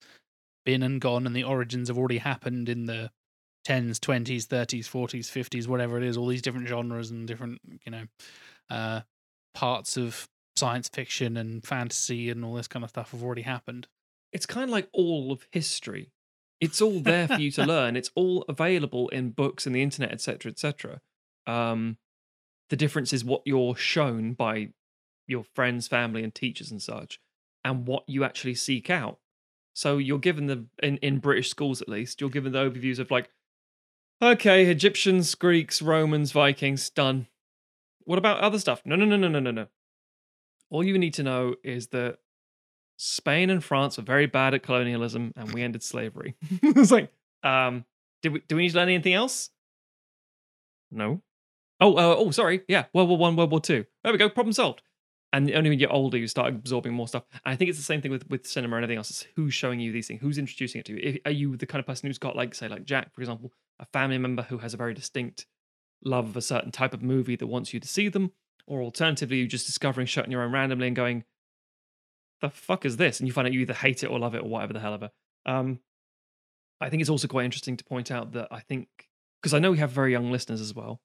been 0.65 0.83
and 0.83 1.01
gone 1.01 1.25
and 1.25 1.35
the 1.35 1.43
origins 1.43 1.87
have 1.87 1.97
already 1.97 2.19
happened 2.19 2.69
in 2.69 2.85
the 2.85 3.11
10s 3.67 3.99
20s 3.99 4.47
30s 4.47 4.89
40s 4.89 5.29
50s 5.29 5.67
whatever 5.67 5.97
it 5.97 6.03
is 6.03 6.17
all 6.17 6.27
these 6.27 6.41
different 6.41 6.67
genres 6.67 7.11
and 7.11 7.27
different 7.27 7.59
you 7.85 7.91
know 7.91 8.03
uh 8.69 9.01
parts 9.53 9.97
of 9.97 10.27
science 10.55 10.89
fiction 10.89 11.37
and 11.37 11.65
fantasy 11.65 12.29
and 12.29 12.43
all 12.43 12.53
this 12.53 12.67
kind 12.67 12.83
of 12.83 12.89
stuff 12.89 13.11
have 13.11 13.23
already 13.23 13.41
happened. 13.41 13.87
It's 14.31 14.45
kind 14.45 14.65
of 14.65 14.69
like 14.69 14.87
all 14.93 15.31
of 15.31 15.47
history. 15.51 16.11
It's 16.59 16.81
all 16.81 16.99
there 16.99 17.27
for 17.27 17.39
you 17.39 17.51
to 17.51 17.65
learn. 17.73 17.95
It's 17.95 18.11
all 18.15 18.43
available 18.47 19.09
in 19.09 19.31
books 19.31 19.65
and 19.65 19.75
the 19.75 19.81
internet 19.81 20.11
etc 20.11 20.51
etc 20.51 21.01
um 21.47 21.97
the 22.69 22.75
difference 22.75 23.11
is 23.11 23.25
what 23.25 23.41
you're 23.45 23.75
shown 23.75 24.33
by 24.33 24.69
your 25.27 25.43
friends 25.43 25.87
family 25.87 26.23
and 26.23 26.35
teachers 26.35 26.69
and 26.69 26.81
such 26.81 27.19
and 27.65 27.87
what 27.87 28.03
you 28.07 28.23
actually 28.23 28.53
seek 28.53 28.91
out 28.91 29.17
so 29.73 29.97
you're 29.97 30.19
given 30.19 30.47
the 30.47 30.65
in, 30.81 30.97
in 30.97 31.19
british 31.19 31.49
schools 31.49 31.81
at 31.81 31.89
least 31.89 32.21
you're 32.21 32.29
given 32.29 32.51
the 32.51 32.59
overviews 32.59 32.99
of 32.99 33.09
like 33.11 33.29
okay 34.21 34.65
egyptians 34.65 35.35
greeks 35.35 35.81
romans 35.81 36.31
vikings 36.31 36.89
done 36.89 37.27
what 38.05 38.17
about 38.17 38.39
other 38.39 38.59
stuff 38.59 38.81
no 38.85 38.95
no 38.95 39.05
no 39.05 39.15
no 39.15 39.27
no 39.27 39.39
no 39.39 39.51
no 39.51 39.67
all 40.69 40.83
you 40.83 40.97
need 40.97 41.13
to 41.13 41.23
know 41.23 41.55
is 41.63 41.87
that 41.87 42.17
Spain 43.03 43.49
and 43.49 43.63
France 43.63 43.97
were 43.97 44.03
very 44.03 44.27
bad 44.27 44.53
at 44.53 44.61
colonialism, 44.61 45.33
and 45.35 45.51
we 45.51 45.63
ended 45.63 45.81
slavery. 45.81 46.35
it's 46.61 46.91
like, 46.91 47.11
um, 47.41 47.83
did 48.21 48.31
we 48.31 48.43
do 48.47 48.55
we 48.55 48.61
need 48.61 48.69
to 48.69 48.77
learn 48.77 48.89
anything 48.89 49.13
else? 49.13 49.49
No. 50.91 51.23
Oh, 51.79 51.95
uh, 51.95 52.15
oh, 52.15 52.29
sorry. 52.29 52.61
Yeah, 52.67 52.85
World 52.93 53.09
War 53.09 53.17
One, 53.17 53.35
World 53.35 53.49
War 53.49 53.59
Two. 53.59 53.85
There 54.03 54.13
we 54.13 54.19
go. 54.19 54.29
Problem 54.29 54.53
solved. 54.53 54.83
And 55.33 55.49
only 55.51 55.69
when 55.69 55.79
you're 55.79 55.91
older, 55.91 56.17
you 56.17 56.27
start 56.27 56.49
absorbing 56.49 56.93
more 56.93 57.07
stuff. 57.07 57.23
And 57.45 57.53
I 57.53 57.55
think 57.55 57.69
it's 57.69 57.79
the 57.79 57.85
same 57.85 58.01
thing 58.01 58.11
with 58.11 58.29
with 58.29 58.45
cinema 58.45 58.75
and 58.75 58.83
everything 58.83 58.97
else. 58.97 59.09
It's 59.09 59.25
who's 59.35 59.53
showing 59.53 59.79
you 59.79 59.91
these 59.91 60.07
things, 60.07 60.21
who's 60.21 60.37
introducing 60.37 60.79
it 60.79 60.85
to 60.85 60.93
you. 60.93 60.99
If, 61.01 61.17
are 61.25 61.31
you 61.31 61.55
the 61.55 61.65
kind 61.65 61.79
of 61.79 61.85
person 61.85 62.07
who's 62.07 62.17
got, 62.17 62.35
like, 62.35 62.53
say, 62.53 62.67
like 62.67 62.85
Jack, 62.85 63.13
for 63.13 63.21
example, 63.21 63.53
a 63.79 63.85
family 63.85 64.17
member 64.17 64.43
who 64.43 64.57
has 64.57 64.73
a 64.73 64.77
very 64.77 64.93
distinct 64.93 65.45
love 66.03 66.27
of 66.27 66.37
a 66.37 66.41
certain 66.41 66.71
type 66.71 66.93
of 66.93 67.01
movie 67.01 67.35
that 67.35 67.47
wants 67.47 67.73
you 67.73 67.79
to 67.79 67.87
see 67.87 68.09
them, 68.09 68.31
or 68.67 68.81
alternatively, 68.81 69.37
you're 69.37 69.47
just 69.47 69.65
discovering 69.65 70.07
shit 70.07 70.25
on 70.25 70.31
your 70.31 70.41
own 70.41 70.51
randomly 70.51 70.87
and 70.87 70.95
going, 70.95 71.23
the 72.41 72.49
fuck 72.49 72.85
is 72.85 72.97
this? 72.97 73.19
And 73.19 73.27
you 73.27 73.33
find 73.33 73.47
out 73.47 73.53
you 73.53 73.61
either 73.61 73.73
hate 73.73 74.03
it 74.03 74.07
or 74.07 74.19
love 74.19 74.35
it 74.35 74.41
or 74.41 74.49
whatever 74.49 74.73
the 74.73 74.79
hell 74.79 74.95
ever. 74.95 75.11
Um, 75.45 75.79
I 76.81 76.89
think 76.89 77.01
it's 77.01 77.09
also 77.09 77.27
quite 77.27 77.45
interesting 77.45 77.77
to 77.77 77.83
point 77.85 78.11
out 78.11 78.33
that 78.33 78.47
I 78.51 78.59
think 78.59 78.87
because 79.41 79.53
I 79.53 79.59
know 79.59 79.71
we 79.71 79.77
have 79.77 79.91
very 79.91 80.11
young 80.11 80.31
listeners 80.31 80.59
as 80.59 80.73
well. 80.73 81.01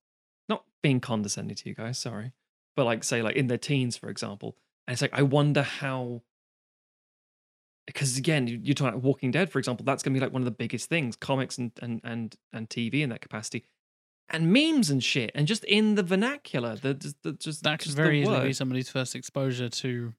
Not 0.49 0.65
being 0.83 1.01
condescending 1.01 1.57
to 1.57 1.69
you 1.69 1.75
guys, 1.75 1.99
sorry, 1.99 2.33
but 2.77 2.85
like 2.85 3.03
say 3.03 3.23
like 3.23 3.37
in 3.37 3.47
their 3.49 3.59
teens, 3.59 3.97
for 3.97 4.09
example, 4.11 4.57
and 4.87 4.93
it's 4.93 5.03
like 5.03 5.15
I 5.15 5.23
wonder 5.23 5.63
how. 5.63 6.23
Because 7.87 8.19
again, 8.19 8.49
you- 8.49 8.61
you're 8.63 8.75
talking 8.75 8.89
about 8.95 9.03
Walking 9.05 9.31
Dead, 9.31 9.51
for 9.53 9.59
example. 9.61 9.85
That's 9.85 10.03
going 10.03 10.13
to 10.13 10.19
be 10.21 10.25
like 10.25 10.33
one 10.33 10.43
of 10.43 10.47
the 10.47 10.51
biggest 10.51 10.89
things, 10.89 11.15
comics 11.17 11.57
and 11.59 11.71
and 11.81 12.01
and 12.05 12.35
and 12.53 12.69
TV 12.69 13.03
in 13.03 13.11
that 13.11 13.21
capacity, 13.21 13.65
and 14.29 14.53
memes 14.53 14.91
and 14.91 15.03
shit, 15.03 15.31
and 15.37 15.47
just 15.47 15.63
in 15.65 15.95
the 15.95 16.03
vernacular, 16.03 16.75
the, 16.77 16.95
the, 16.95 17.15
the 17.23 17.33
just 17.35 17.63
That 17.63 17.79
could 17.79 17.85
just 17.87 17.97
very 17.97 18.23
easily 18.23 18.41
be 18.49 18.53
somebody's 18.53 18.89
first 18.91 19.15
exposure 19.15 19.69
to 19.69 20.15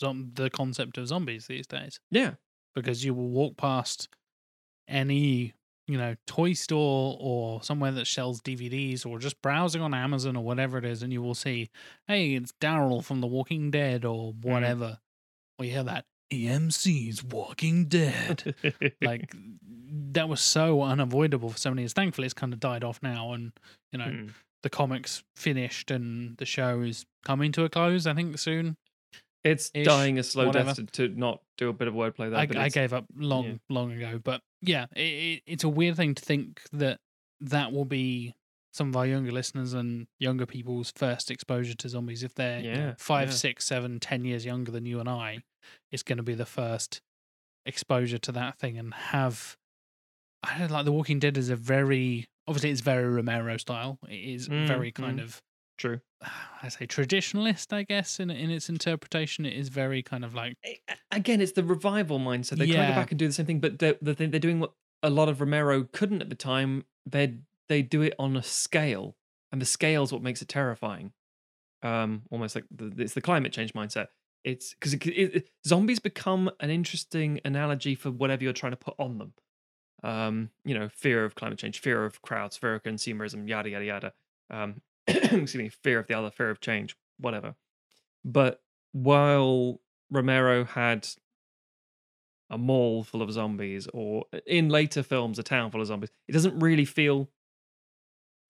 zom- 0.00 0.30
the 0.34 0.48
concept 0.48 0.96
of 0.96 1.08
zombies 1.08 1.48
these 1.48 1.66
days. 1.66 1.98
yeah, 2.10 2.34
because 2.76 3.04
you 3.04 3.14
will 3.14 3.30
walk 3.30 3.56
past 3.56 4.08
any 4.86 5.54
you 5.88 5.98
know 5.98 6.14
toy 6.26 6.52
store 6.52 7.16
or 7.18 7.62
somewhere 7.62 7.90
that 7.92 8.06
sells 8.06 8.40
DVDs 8.40 9.04
or 9.06 9.18
just 9.18 9.40
browsing 9.42 9.82
on 9.82 9.94
Amazon 9.94 10.36
or 10.36 10.44
whatever 10.44 10.78
it 10.78 10.84
is, 10.84 11.02
and 11.02 11.12
you 11.12 11.22
will 11.22 11.34
see, 11.34 11.70
hey, 12.06 12.34
it's 12.34 12.52
Daryl 12.60 13.02
from 13.02 13.20
The 13.20 13.26
Walking 13.26 13.70
Dead 13.70 14.04
or 14.04 14.32
whatever. 14.32 14.98
Or 15.58 15.64
you 15.64 15.72
hear 15.72 15.82
that 15.84 16.04
AMC's 16.32 17.24
Walking 17.24 17.86
Dead. 17.86 18.54
like 19.02 19.34
that 20.12 20.28
was 20.28 20.40
so 20.40 20.82
unavoidable 20.82 21.48
for 21.50 21.58
so 21.58 21.70
many 21.70 21.82
years. 21.82 21.92
Thankfully, 21.92 22.26
it's 22.26 22.34
kind 22.34 22.52
of 22.52 22.60
died 22.60 22.84
off 22.84 23.00
now, 23.02 23.32
and 23.32 23.52
you 23.92 23.98
know 23.98 24.04
Mm. 24.06 24.32
the 24.62 24.70
comics 24.70 25.22
finished 25.36 25.90
and 25.90 26.36
the 26.38 26.44
show 26.46 26.80
is 26.82 27.06
coming 27.24 27.50
to 27.52 27.64
a 27.64 27.68
close. 27.68 28.06
I 28.06 28.14
think 28.14 28.38
soon. 28.38 28.76
It's 29.44 29.70
ish, 29.74 29.86
dying 29.86 30.18
a 30.18 30.22
slow 30.22 30.46
whatever. 30.46 30.74
death 30.74 30.92
to, 30.92 31.08
to 31.08 31.18
not 31.18 31.40
do 31.56 31.68
a 31.68 31.72
bit 31.72 31.88
of 31.88 31.94
wordplay 31.94 32.30
there. 32.30 32.38
I, 32.40 32.46
but 32.46 32.56
I 32.56 32.68
gave 32.68 32.92
up 32.92 33.06
long, 33.16 33.44
yeah. 33.44 33.54
long 33.68 33.92
ago. 33.92 34.20
But 34.22 34.42
yeah, 34.60 34.86
it, 34.94 35.00
it, 35.00 35.42
it's 35.46 35.64
a 35.64 35.68
weird 35.68 35.96
thing 35.96 36.14
to 36.14 36.22
think 36.24 36.62
that 36.72 36.98
that 37.40 37.72
will 37.72 37.84
be 37.84 38.34
some 38.72 38.88
of 38.90 38.96
our 38.96 39.06
younger 39.06 39.32
listeners 39.32 39.72
and 39.72 40.06
younger 40.18 40.46
people's 40.46 40.92
first 40.94 41.30
exposure 41.30 41.74
to 41.74 41.88
zombies. 41.88 42.22
If 42.22 42.34
they're 42.34 42.62
know, 42.62 42.68
Yeah, 42.68 42.94
five, 42.98 43.28
yeah. 43.28 43.34
six, 43.34 43.64
seven, 43.66 44.00
ten 44.00 44.24
years 44.24 44.44
younger 44.44 44.70
than 44.72 44.86
you 44.86 45.00
and 45.00 45.08
I, 45.08 45.38
it's 45.90 46.02
going 46.02 46.18
to 46.18 46.22
be 46.22 46.34
the 46.34 46.46
first 46.46 47.00
exposure 47.66 48.18
to 48.18 48.32
that 48.32 48.58
thing 48.58 48.78
and 48.78 48.92
have. 48.94 49.56
I 50.42 50.58
don't 50.58 50.70
like 50.70 50.84
The 50.84 50.92
Walking 50.92 51.18
Dead 51.18 51.36
is 51.36 51.50
a 51.50 51.56
very 51.56 52.26
obviously 52.46 52.70
it's 52.70 52.80
very 52.80 53.04
Romero 53.08 53.56
style. 53.56 53.98
It 54.08 54.14
is 54.14 54.48
Mm, 54.48 54.66
very 54.66 54.92
kind 54.92 55.18
mm. 55.18 55.24
of 55.24 55.42
True. 55.78 56.00
I 56.62 56.68
say 56.68 56.86
traditionalist, 56.86 57.72
I 57.72 57.84
guess, 57.84 58.20
in 58.20 58.30
in 58.30 58.50
its 58.50 58.68
interpretation. 58.68 59.46
It 59.46 59.54
is 59.54 59.68
very 59.68 60.02
kind 60.02 60.24
of 60.24 60.34
like 60.34 60.56
Again, 61.10 61.40
it's 61.40 61.52
the 61.52 61.64
revival 61.64 62.18
mindset. 62.18 62.58
They 62.58 62.66
try 62.66 62.76
to 62.76 62.82
Yeah. 62.82 62.88
go 62.90 62.94
back 63.00 63.10
and 63.12 63.18
do 63.18 63.26
the 63.26 63.32
same 63.32 63.46
thing, 63.46 63.60
but 63.60 63.78
they're, 63.78 63.96
the 64.02 64.14
thing 64.14 64.30
they're 64.30 64.40
doing 64.40 64.60
what 64.60 64.72
a 65.02 65.10
lot 65.10 65.28
of 65.28 65.40
Romero 65.40 65.84
couldn't 65.84 66.20
at 66.20 66.28
the 66.28 66.34
time. 66.34 66.84
They 67.06 67.38
they 67.68 67.82
do 67.82 68.02
it 68.02 68.14
on 68.18 68.36
a 68.36 68.42
scale, 68.42 69.16
and 69.52 69.60
the 69.62 69.66
scale 69.66 70.02
is 70.02 70.12
what 70.12 70.22
makes 70.22 70.42
it 70.42 70.48
terrifying. 70.48 71.12
Um, 71.82 72.22
almost 72.30 72.56
like 72.56 72.64
the, 72.70 72.92
it's 72.98 73.14
the 73.14 73.20
climate 73.20 73.52
change 73.52 73.72
mindset. 73.72 74.08
It's 74.44 74.74
because 74.74 74.94
it, 74.94 75.06
it, 75.06 75.50
zombies 75.66 75.98
become 76.00 76.50
an 76.60 76.70
interesting 76.70 77.40
analogy 77.44 77.94
for 77.94 78.10
whatever 78.10 78.42
you're 78.42 78.52
trying 78.52 78.72
to 78.72 78.76
put 78.76 78.94
on 78.98 79.18
them. 79.18 79.32
Um, 80.02 80.50
you 80.64 80.74
know, 80.78 80.88
fear 80.88 81.24
of 81.24 81.34
climate 81.34 81.58
change, 81.58 81.80
fear 81.80 82.04
of 82.04 82.20
crowds, 82.22 82.56
fear 82.56 82.74
of 82.74 82.82
consumerism, 82.82 83.48
yada 83.48 83.70
yada 83.70 83.84
yada. 83.84 84.12
Um, 84.50 84.80
excuse 85.32 85.54
me, 85.54 85.68
fear 85.68 85.98
of 85.98 86.06
the 86.06 86.14
other, 86.14 86.30
fear 86.30 86.50
of 86.50 86.60
change, 86.60 86.96
whatever. 87.18 87.54
But 88.24 88.60
while 88.92 89.80
Romero 90.10 90.64
had 90.64 91.08
a 92.50 92.58
mall 92.58 93.04
full 93.04 93.22
of 93.22 93.32
zombies, 93.32 93.88
or 93.92 94.24
uh, 94.32 94.40
in 94.46 94.68
later 94.68 95.02
films, 95.02 95.38
a 95.38 95.42
town 95.42 95.70
full 95.70 95.80
of 95.80 95.86
zombies, 95.86 96.10
it 96.26 96.32
doesn't 96.32 96.58
really 96.58 96.84
feel 96.84 97.28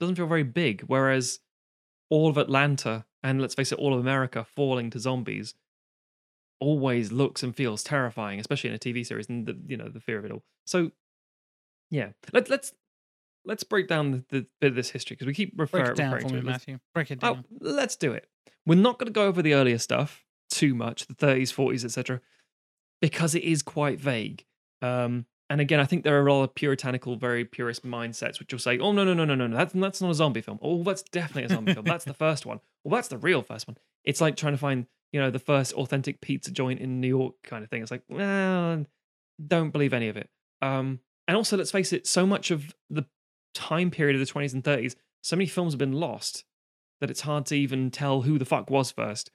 doesn't 0.01 0.17
feel 0.17 0.27
very 0.27 0.45
big. 0.45 0.83
Whereas 0.83 1.41
all 2.09 2.29
of 2.29 2.39
Atlanta 2.39 3.05
and 3.23 3.41
let's 3.41 3.55
face 3.55 3.73
it, 3.73 3.79
all 3.79 3.95
of 3.95 4.01
America 4.01 4.45
falling 4.45 4.91
to 4.91 5.01
zombies 5.01 5.55
always 6.61 7.13
looks 7.13 7.43
and 7.43 7.55
feels 7.55 7.83
terrifying, 7.83 8.41
especially 8.41 8.71
in 8.71 8.77
a 8.77 8.79
TV 8.79 9.05
series 9.07 9.29
and 9.29 9.47
the 9.47 9.57
you 9.67 9.77
know 9.77 9.89
the 9.89 10.01
fear 10.01 10.19
of 10.19 10.25
it 10.25 10.33
all. 10.33 10.43
So 10.65 10.91
yeah, 11.91 12.11
let's 12.33 12.51
let's 12.51 12.73
let's 13.49 13.65
break 13.65 13.89
down 13.89 14.13
the, 14.13 14.25
the 14.29 14.47
bit 14.61 14.69
of 14.71 14.77
this 14.77 14.91
history 14.91 15.15
because 15.17 15.27
we 15.27 15.35
keep 15.35 15.53
refer- 15.57 15.79
break 15.79 15.91
it 15.91 15.97
down 15.97 16.13
referring 16.13 16.23
for 16.23 16.29
to 16.29 16.35
me, 16.35 16.41
it. 16.41 16.45
Let's- 16.53 16.67
Matthew. 16.69 16.79
Break 16.95 17.11
it 17.11 17.19
Oh, 17.23 17.39
let's 17.61 17.97
do 17.97 18.13
it. 18.13 18.29
We're 18.67 18.77
not 18.77 18.99
going 18.99 19.07
to 19.07 19.13
go 19.13 19.27
over 19.27 19.43
the 19.43 19.55
earlier 19.55 19.79
stuff 19.79 20.25
too 20.51 20.75
much, 20.75 21.07
the 21.07 21.15
30s, 21.15 21.53
40s, 21.55 21.85
etc., 21.85 22.21
because 23.01 23.35
it 23.35 23.43
is 23.43 23.63
quite 23.63 24.01
vague. 24.01 24.45
Um, 24.83 25.27
and 25.51 25.61
again, 25.61 25.81
I 25.81 25.85
think 25.87 26.05
there 26.05 26.21
are 26.23 26.27
a 26.27 26.33
lot 26.33 26.43
of 26.45 26.55
puritanical, 26.55 27.17
very 27.17 27.45
purist 27.45 27.85
mindsets 27.87 28.39
which 28.39 28.53
will 28.53 28.59
say, 28.59 28.79
"Oh 28.79 28.93
no, 28.93 29.03
no, 29.05 29.15
no, 29.15 29.25
no, 29.25 29.35
no, 29.35 29.47
no, 29.47 29.57
that's 29.57 29.73
that's 29.73 30.03
not 30.03 30.11
a 30.11 30.15
zombie 30.15 30.43
film. 30.43 30.59
Oh, 30.61 30.83
that's 30.83 31.03
definitely 31.03 31.45
a 31.45 31.49
zombie 31.49 31.73
film. 31.73 31.87
That's 31.87 32.05
the 32.05 32.13
first 32.15 32.45
one. 32.45 32.61
Well, 32.85 32.97
that's 32.97 33.09
the 33.09 33.17
real 33.19 33.43
first 33.43 33.67
one." 33.67 33.79
It's 34.05 34.21
like 34.21 34.37
trying 34.37 34.53
to 34.53 34.59
find, 34.59 34.87
you 35.13 35.21
know, 35.21 35.31
the 35.31 35.39
first 35.39 35.73
authentic 35.73 36.21
pizza 36.21 36.51
joint 36.51 36.81
in 36.81 37.01
New 37.01 37.09
York 37.09 37.35
kind 37.45 37.65
of 37.65 37.71
thing. 37.71 37.81
It's 37.83 37.91
like, 37.91 38.03
well, 38.11 38.85
don't 39.45 39.71
believe 39.71 39.95
any 39.95 40.09
of 40.09 40.17
it. 40.19 40.29
Um, 40.61 41.01
and 41.27 41.37
also, 41.37 41.57
let's 41.57 41.71
face 41.71 41.93
it, 41.95 42.07
so 42.07 42.27
much 42.27 42.51
of 42.51 42.75
the 42.91 43.05
time 43.55 43.91
period 43.91 44.21
of 44.21 44.27
the 44.27 44.33
20s 44.33 44.55
and 44.55 44.65
30s, 44.65 44.97
so 45.23 45.37
many 45.37 45.47
films 45.47 45.73
have 45.73 45.79
been 45.79 45.93
lost 45.93 46.45
that 47.01 47.11
it's 47.11 47.23
hard 47.23 47.47
to 47.47 47.57
even 47.57 47.91
tell 47.91 48.23
who 48.23 48.39
the 48.39 48.45
fuck 48.45 48.71
was 48.71 48.91
first. 48.91 49.31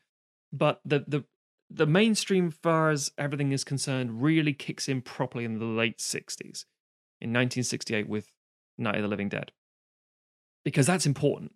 But 0.51 0.81
the 0.85 1.03
the 1.07 1.23
the 1.69 1.87
mainstream, 1.87 2.51
far 2.51 2.91
as 2.91 3.11
everything 3.17 3.51
is 3.51 3.63
concerned, 3.63 4.21
really 4.21 4.53
kicks 4.53 4.87
in 4.87 5.01
properly 5.01 5.43
in 5.43 5.57
the 5.57 5.65
late 5.65 5.97
60s, 5.97 6.65
in 7.19 7.31
1968 7.31 8.07
with 8.07 8.27
Night 8.77 8.97
of 8.97 9.01
the 9.01 9.07
Living 9.07 9.29
Dead. 9.29 9.51
Because 10.63 10.85
that's 10.85 11.07
important. 11.07 11.53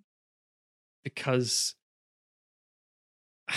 Because 1.04 1.76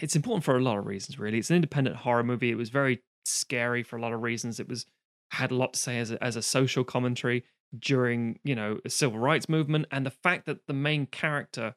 it's 0.00 0.16
important 0.16 0.44
for 0.44 0.56
a 0.56 0.62
lot 0.62 0.78
of 0.78 0.86
reasons, 0.86 1.18
really. 1.18 1.38
It's 1.38 1.50
an 1.50 1.56
independent 1.56 1.96
horror 1.96 2.24
movie. 2.24 2.50
It 2.50 2.56
was 2.56 2.70
very 2.70 3.02
scary 3.26 3.82
for 3.82 3.96
a 3.96 4.00
lot 4.00 4.14
of 4.14 4.22
reasons. 4.22 4.58
It 4.58 4.68
was 4.68 4.86
had 5.32 5.50
a 5.50 5.54
lot 5.54 5.74
to 5.74 5.78
say 5.78 5.98
as 5.98 6.10
a, 6.10 6.22
as 6.22 6.36
a 6.36 6.42
social 6.42 6.84
commentary 6.84 7.44
during, 7.78 8.38
you 8.44 8.54
know, 8.54 8.80
civil 8.86 9.18
rights 9.18 9.48
movement, 9.48 9.86
and 9.90 10.04
the 10.06 10.10
fact 10.10 10.46
that 10.46 10.66
the 10.66 10.72
main 10.74 11.06
character, 11.06 11.74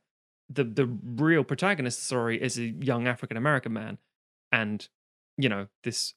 the 0.49 0.63
the 0.63 0.85
real 0.85 1.43
protagonist 1.43 2.03
story, 2.03 2.41
is 2.41 2.57
a 2.57 2.65
young 2.65 3.07
African 3.07 3.37
American 3.37 3.73
man, 3.73 3.97
and 4.51 4.87
you 5.37 5.49
know 5.49 5.67
this 5.83 6.13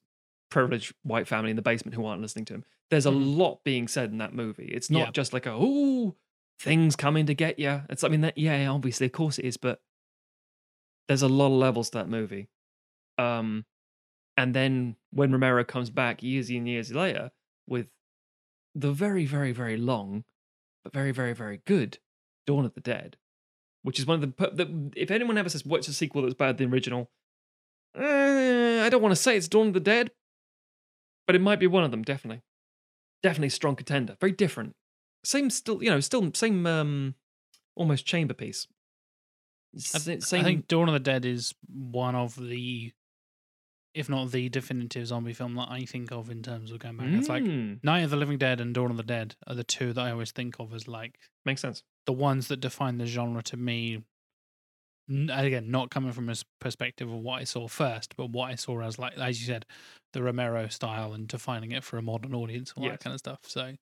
privileged 0.51 0.95
white 1.03 1.29
family 1.29 1.51
in 1.51 1.57
the 1.57 1.63
basement 1.63 1.95
who 1.95 2.05
aren't 2.07 2.23
listening 2.23 2.45
to 2.47 2.55
him. 2.55 2.65
There's 2.91 3.07
a 3.07 3.11
Mhm. 3.11 3.37
lot 3.37 3.65
being 3.65 3.87
said 3.89 4.11
in 4.13 4.19
that 4.19 4.33
movie. 4.35 4.67
It's 4.69 4.91
not 4.91 4.99
Yeah. 5.09 5.11
just 5.11 5.33
like 5.33 5.47
a 5.47 5.53
oh 5.53 6.17
things 6.59 6.97
coming 6.97 7.27
to 7.27 7.35
get 7.35 7.59
you. 7.59 7.83
It's 7.91 8.03
I 8.03 8.09
mean 8.09 8.23
that 8.23 8.39
yeah 8.39 8.67
obviously 8.69 9.07
of 9.07 9.13
course 9.13 9.39
it 9.39 9.45
is, 9.45 9.57
but 9.59 9.83
there's 11.07 11.23
a 11.23 11.29
lot 11.29 11.47
of 11.47 11.53
levels 11.53 11.91
to 11.91 11.99
that 11.99 12.09
movie. 12.09 12.49
Um, 13.19 13.67
and 14.37 14.55
then 14.55 14.97
when 15.11 15.33
Romero 15.33 15.65
comes 15.65 15.91
back 15.91 16.23
years 16.23 16.51
and 16.51 16.69
years 16.69 16.93
later 16.93 17.33
with 17.67 17.89
the 18.79 18.93
very, 18.93 19.25
very, 19.27 19.53
very 19.53 19.77
long, 19.77 20.25
but 20.85 20.93
very, 20.93 21.11
very, 21.13 21.35
very 21.35 21.61
good 21.67 21.99
Dawn 22.47 22.65
of 22.65 22.75
the 22.75 22.81
Dead, 22.81 23.17
which 23.83 23.99
is 23.99 24.07
one 24.07 24.23
of 24.23 24.37
the, 24.37 24.51
the 24.51 24.93
if 24.97 25.11
anyone 25.11 25.37
ever 25.39 25.49
says 25.49 25.65
what's 25.65 25.89
a 25.89 25.93
sequel 25.93 26.23
that's 26.23 26.35
better 26.35 26.53
than 26.53 26.71
the 26.71 26.75
original, 26.75 27.11
eh, 27.97 28.85
I 28.85 28.89
don't 28.89 29.03
want 29.03 29.13
to 29.13 29.17
say 29.17 29.37
it's 29.37 29.49
Dawn 29.49 29.69
of 29.69 29.75
the 29.75 29.81
Dead, 29.81 30.11
but 31.27 31.35
it 31.37 31.41
might 31.43 31.61
be 31.61 31.67
one 31.67 31.85
of 31.85 31.91
them. 31.91 32.03
Definitely, 32.03 32.43
definitely 33.23 33.51
strong 33.51 33.77
contender. 33.77 34.17
Very 34.21 34.33
different. 34.33 34.75
Same, 35.25 35.51
still, 35.51 35.83
you 35.83 35.91
know, 35.91 36.01
still 36.01 36.31
same, 36.35 36.65
um, 36.67 37.15
almost 37.75 38.07
chamber 38.07 38.35
piece. 38.35 38.67
I, 39.75 39.79
S- 39.79 40.09
I 40.09 40.19
Same, 40.21 40.45
think 40.45 40.69
Dawn 40.69 40.89
of 40.89 40.93
the 40.95 41.01
Dead 41.01 41.25
is 41.25 41.55
one 41.69 42.15
of 42.15 42.37
the, 42.37 42.93
if 43.95 44.09
not 44.09 44.31
the 44.31 44.49
definitive 44.49 45.07
zombie 45.07 45.33
film 45.33 45.55
that 45.57 45.69
I 45.71 45.85
think 45.85 46.13
of 46.13 46.31
in 46.31 46.43
terms 46.43 46.71
of 46.73 46.79
going 46.79 46.97
back. 46.97 47.09
It's 47.09 47.29
like 47.29 47.43
Mm, 47.43 47.83
Night 47.83 48.01
of 48.05 48.11
the 48.11 48.17
Living 48.17 48.39
Dead 48.39 48.61
and 48.61 48.75
Dawn 48.75 48.91
of 48.91 48.97
the 48.97 49.03
Dead 49.03 49.35
are 49.47 49.55
the 49.55 49.65
two 49.65 49.93
that 49.93 50.01
I 50.01 50.11
always 50.13 50.31
think 50.31 50.57
of 50.61 50.73
as 50.75 50.87
like 50.87 51.19
makes 51.45 51.61
sense. 51.63 51.83
the 52.07 52.13
ones 52.13 52.49
that 52.49 52.61
define 52.61 52.99
the 52.99 53.07
genre 53.07 53.43
to 53.45 53.57
me. 53.57 54.05
Again, 55.11 55.71
not 55.71 55.91
coming 55.91 56.13
from 56.13 56.29
a 56.29 56.35
perspective 56.61 57.11
of 57.11 57.21
what 57.21 57.41
I 57.41 57.45
saw 57.45 57.67
first, 57.67 58.15
but 58.17 58.29
what 58.29 58.51
I 58.51 58.57
saw 58.57 58.83
as 58.83 58.99
like, 58.99 59.17
as 59.17 59.41
you 59.41 59.47
said, 59.47 59.65
the 60.13 60.23
Romero 60.23 60.69
style 60.69 61.15
and 61.15 61.27
defining 61.27 61.73
it 61.73 61.83
for 61.83 61.97
a 61.97 62.03
modern 62.03 62.35
audience, 62.35 62.75
all 62.77 62.85
Yes. 62.85 62.93
that 62.93 63.01
kind 63.05 63.15
of 63.15 63.19
stuff. 63.21 63.39
So, 63.45 63.73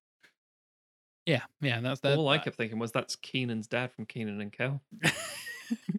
yeah, 1.26 1.42
yeah, 1.60 1.80
that's 1.80 1.98
that. 2.02 2.16
All 2.16 2.28
I 2.28 2.38
kept 2.38 2.56
thinking 2.56 2.78
was 2.78 2.92
that's 2.92 3.16
Kenan's 3.16 3.66
dad 3.66 3.90
from 3.90 4.06
Kenan 4.06 4.40
and 4.40 4.52
Kel. 4.52 4.80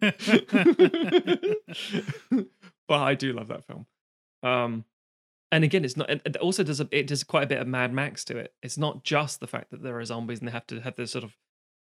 but 2.88 2.98
I 2.98 3.14
do 3.14 3.32
love 3.34 3.48
that 3.48 3.66
film. 3.66 3.84
Um, 4.42 4.84
and 5.50 5.64
again, 5.64 5.84
it's 5.84 5.96
not. 5.96 6.10
It 6.10 6.36
also 6.36 6.62
does 6.62 6.80
a, 6.80 6.88
it 6.90 7.06
does 7.06 7.24
quite 7.24 7.44
a 7.44 7.46
bit 7.46 7.60
of 7.60 7.66
Mad 7.66 7.92
Max 7.92 8.24
to 8.26 8.36
it. 8.36 8.52
It's 8.62 8.76
not 8.76 9.02
just 9.02 9.40
the 9.40 9.46
fact 9.46 9.70
that 9.70 9.82
there 9.82 9.98
are 9.98 10.04
zombies 10.04 10.40
and 10.40 10.48
they 10.48 10.52
have 10.52 10.66
to 10.68 10.80
have 10.80 10.96
this 10.96 11.12
sort 11.12 11.24
of, 11.24 11.34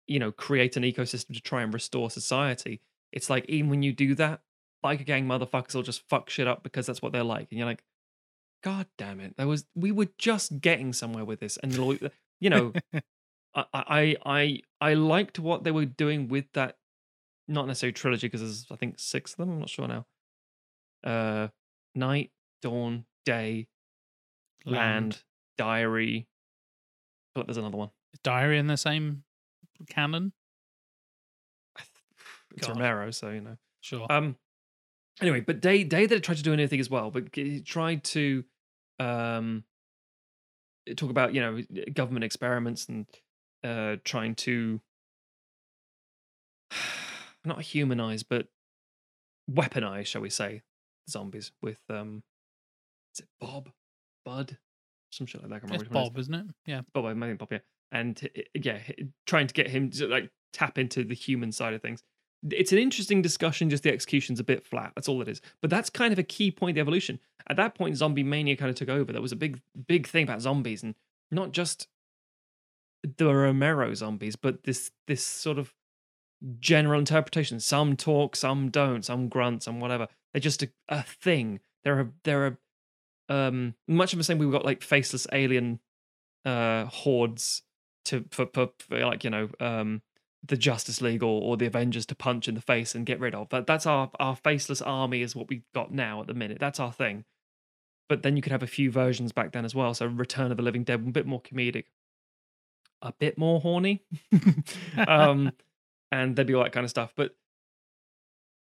you 0.06 0.18
know, 0.18 0.32
create 0.32 0.76
an 0.76 0.82
ecosystem 0.82 1.34
to 1.34 1.42
try 1.42 1.62
and 1.62 1.72
restore 1.72 2.10
society. 2.10 2.80
It's 3.12 3.28
like 3.28 3.44
even 3.48 3.68
when 3.68 3.82
you 3.82 3.92
do 3.92 4.14
that, 4.14 4.40
biker 4.84 5.04
gang 5.04 5.26
motherfuckers 5.26 5.74
will 5.74 5.82
just 5.82 6.08
fuck 6.08 6.30
shit 6.30 6.48
up 6.48 6.62
because 6.62 6.86
that's 6.86 7.02
what 7.02 7.12
they're 7.12 7.22
like, 7.22 7.48
and 7.50 7.58
you're 7.58 7.66
like, 7.66 7.84
God 8.62 8.86
damn 8.96 9.20
it! 9.20 9.36
There 9.36 9.48
was 9.48 9.66
we 9.74 9.92
were 9.92 10.08
just 10.16 10.60
getting 10.60 10.92
somewhere 10.92 11.24
with 11.24 11.40
this, 11.40 11.58
and 11.58 11.74
you 12.40 12.50
know, 12.50 12.72
I 13.54 13.64
I 13.74 14.16
I 14.24 14.60
I 14.80 14.94
liked 14.94 15.38
what 15.38 15.64
they 15.64 15.70
were 15.70 15.84
doing 15.84 16.28
with 16.28 16.46
that, 16.54 16.78
not 17.46 17.66
necessarily 17.66 17.92
trilogy 17.92 18.26
because 18.26 18.40
there's 18.40 18.66
I 18.70 18.76
think 18.76 18.98
six 18.98 19.32
of 19.32 19.38
them. 19.38 19.50
I'm 19.50 19.60
not 19.60 19.68
sure 19.70 19.88
now. 19.88 20.06
Uh, 21.04 21.48
night, 21.94 22.30
dawn, 22.62 23.04
day, 23.24 23.68
land, 24.64 25.22
diary. 25.58 26.26
I 26.26 27.28
feel 27.34 27.42
like 27.42 27.46
there's 27.46 27.56
another 27.56 27.76
one. 27.76 27.90
Is 28.12 28.20
Diary 28.22 28.58
in 28.58 28.66
the 28.66 28.76
same 28.76 29.22
canon? 29.88 30.32
It's 32.56 32.66
God. 32.66 32.76
Romero, 32.76 33.10
so 33.10 33.30
you 33.30 33.40
know. 33.40 33.56
Sure. 33.80 34.06
Um. 34.10 34.36
Anyway, 35.20 35.40
but 35.40 35.60
Day 35.60 35.84
Day 35.84 36.06
that 36.06 36.22
tried 36.22 36.38
to 36.38 36.42
do 36.42 36.52
anything 36.52 36.80
as 36.80 36.90
well, 36.90 37.10
but 37.10 37.28
he 37.32 37.60
tried 37.60 38.04
to 38.04 38.44
um 38.98 39.64
talk 40.96 41.10
about 41.10 41.34
you 41.34 41.40
know 41.40 41.62
government 41.92 42.24
experiments 42.24 42.86
and 42.88 43.06
uh 43.62 43.96
trying 44.04 44.34
to 44.34 44.80
not 47.44 47.62
humanize 47.62 48.22
but 48.22 48.48
weaponize, 49.50 50.06
shall 50.06 50.22
we 50.22 50.30
say, 50.30 50.62
zombies 51.08 51.52
with 51.62 51.80
um 51.88 52.22
is 53.14 53.20
it 53.20 53.28
Bob, 53.40 53.70
Bud, 54.24 54.58
some 55.10 55.26
shit 55.26 55.42
like 55.42 55.50
that. 55.50 55.56
I 55.56 55.58
can't 55.60 55.74
it's 55.74 55.84
remember 55.84 55.88
which 55.88 55.94
one 55.94 56.02
it 56.02 56.06
is. 56.06 56.10
Bob, 56.10 56.18
isn't 56.18 56.34
it? 56.34 56.46
Yeah. 56.66 56.80
Bob, 56.94 57.04
I 57.04 57.14
think 57.14 57.38
Bob, 57.38 57.52
yeah. 57.52 57.58
And 57.92 58.28
yeah, 58.54 58.78
trying 59.26 59.46
to 59.46 59.54
get 59.54 59.68
him 59.68 59.90
to 59.90 60.06
like 60.06 60.30
tap 60.52 60.78
into 60.78 61.04
the 61.04 61.14
human 61.14 61.52
side 61.52 61.74
of 61.74 61.82
things. 61.82 62.02
It's 62.50 62.72
an 62.72 62.78
interesting 62.78 63.20
discussion, 63.20 63.68
just 63.68 63.82
the 63.82 63.92
execution's 63.92 64.40
a 64.40 64.44
bit 64.44 64.64
flat. 64.64 64.92
That's 64.94 65.08
all 65.08 65.20
it 65.20 65.28
is. 65.28 65.42
But 65.60 65.70
that's 65.70 65.90
kind 65.90 66.12
of 66.12 66.18
a 66.18 66.22
key 66.22 66.50
point 66.50 66.70
of 66.70 66.74
the 66.76 66.80
evolution. 66.80 67.18
At 67.48 67.56
that 67.56 67.74
point, 67.74 67.96
zombie 67.96 68.22
mania 68.22 68.56
kind 68.56 68.70
of 68.70 68.76
took 68.76 68.88
over. 68.88 69.12
There 69.12 69.20
was 69.20 69.32
a 69.32 69.36
big, 69.36 69.60
big 69.86 70.06
thing 70.06 70.24
about 70.24 70.40
zombies 70.40 70.82
and 70.82 70.94
not 71.30 71.52
just 71.52 71.88
the 73.18 73.34
Romero 73.34 73.92
zombies, 73.94 74.36
but 74.36 74.64
this 74.64 74.90
this 75.06 75.24
sort 75.24 75.58
of 75.58 75.74
general 76.58 76.98
interpretation. 76.98 77.60
Some 77.60 77.96
talk, 77.96 78.36
some 78.36 78.70
don't, 78.70 79.04
some 79.04 79.28
grunt, 79.28 79.62
some 79.62 79.80
whatever. 79.80 80.08
They're 80.32 80.40
just 80.40 80.62
a, 80.62 80.70
a 80.88 81.02
thing. 81.02 81.60
They're 81.84 82.00
a 82.00 82.08
they're 82.24 82.46
a 82.46 82.56
um 83.30 83.74
much 83.88 84.12
of 84.12 84.18
the 84.18 84.24
same 84.24 84.38
we've 84.38 84.52
got 84.52 84.64
like 84.64 84.82
faceless 84.82 85.26
alien 85.32 85.80
uh 86.44 86.84
hordes 86.84 87.62
to 88.04 88.24
for, 88.30 88.46
for, 88.52 88.70
for 88.78 88.98
like 88.98 89.24
you 89.24 89.30
know 89.30 89.48
um 89.60 90.02
the 90.42 90.56
Justice 90.56 91.00
League 91.00 91.22
or, 91.22 91.42
or 91.42 91.56
the 91.56 91.66
Avengers 91.66 92.06
to 92.06 92.14
punch 92.14 92.48
in 92.48 92.54
the 92.54 92.60
face 92.60 92.94
and 92.94 93.04
get 93.04 93.20
rid 93.20 93.34
of. 93.34 93.48
That 93.50 93.66
that's 93.66 93.86
our 93.86 94.10
our 94.18 94.36
faceless 94.36 94.80
army 94.82 95.22
is 95.22 95.36
what 95.36 95.48
we've 95.48 95.70
got 95.74 95.92
now 95.92 96.20
at 96.20 96.26
the 96.26 96.34
minute. 96.34 96.58
That's 96.58 96.80
our 96.80 96.92
thing. 96.92 97.24
But 98.08 98.22
then 98.22 98.36
you 98.36 98.42
could 98.42 98.52
have 98.52 98.62
a 98.62 98.68
few 98.68 98.90
versions 98.90 99.32
back 99.32 99.52
then 99.52 99.64
as 99.64 99.74
well. 99.74 99.94
So 99.94 100.06
Return 100.06 100.50
of 100.50 100.56
the 100.56 100.62
Living 100.62 100.82
Dead, 100.82 100.94
a 100.94 101.10
bit 101.10 101.26
more 101.26 101.40
comedic, 101.40 101.84
a 103.02 103.12
bit 103.12 103.38
more 103.38 103.60
horny, 103.60 104.02
um, 105.06 105.52
and 106.10 106.34
there'd 106.34 106.48
be 106.48 106.54
all 106.54 106.64
that 106.64 106.72
kind 106.72 106.84
of 106.84 106.90
stuff. 106.90 107.12
But 107.14 107.36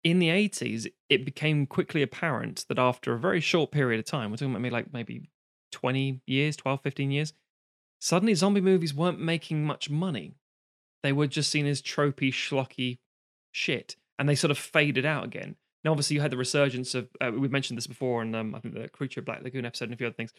in 0.04 0.18
the 0.18 0.28
80s, 0.28 0.86
it 1.08 1.24
became 1.24 1.66
quickly 1.66 2.02
apparent 2.02 2.66
that 2.68 2.78
after 2.78 3.14
a 3.14 3.18
very 3.18 3.40
short 3.40 3.72
period 3.72 3.98
of 3.98 4.04
time, 4.04 4.30
we're 4.30 4.36
talking 4.36 4.50
about 4.50 4.60
maybe 4.60 4.72
like 4.72 4.92
maybe 4.92 5.30
20 5.72 6.20
years, 6.26 6.56
12, 6.56 6.80
15 6.82 7.10
years, 7.10 7.32
suddenly 8.00 8.34
zombie 8.34 8.60
movies 8.60 8.94
weren't 8.94 9.18
making 9.18 9.64
much 9.64 9.88
money. 9.88 10.36
They 11.02 11.12
were 11.12 11.26
just 11.26 11.50
seen 11.50 11.66
as 11.66 11.82
tropey, 11.82 12.30
schlocky 12.30 12.98
shit. 13.50 13.96
And 14.18 14.28
they 14.28 14.34
sort 14.34 14.50
of 14.50 14.58
faded 14.58 15.04
out 15.06 15.24
again. 15.24 15.56
Now, 15.84 15.90
obviously, 15.90 16.16
you 16.16 16.22
had 16.22 16.30
the 16.30 16.36
resurgence 16.36 16.94
of, 16.94 17.08
uh, 17.20 17.32
we 17.32 17.48
mentioned 17.48 17.76
this 17.76 17.86
before, 17.86 18.22
and 18.22 18.34
um, 18.36 18.54
I 18.54 18.60
think 18.60 18.74
the 18.74 18.88
Creature 18.88 19.20
of 19.20 19.26
Black 19.26 19.42
Lagoon 19.42 19.66
episode 19.66 19.86
and 19.86 19.94
a 19.94 19.96
few 19.96 20.06
other 20.06 20.14
things. 20.14 20.32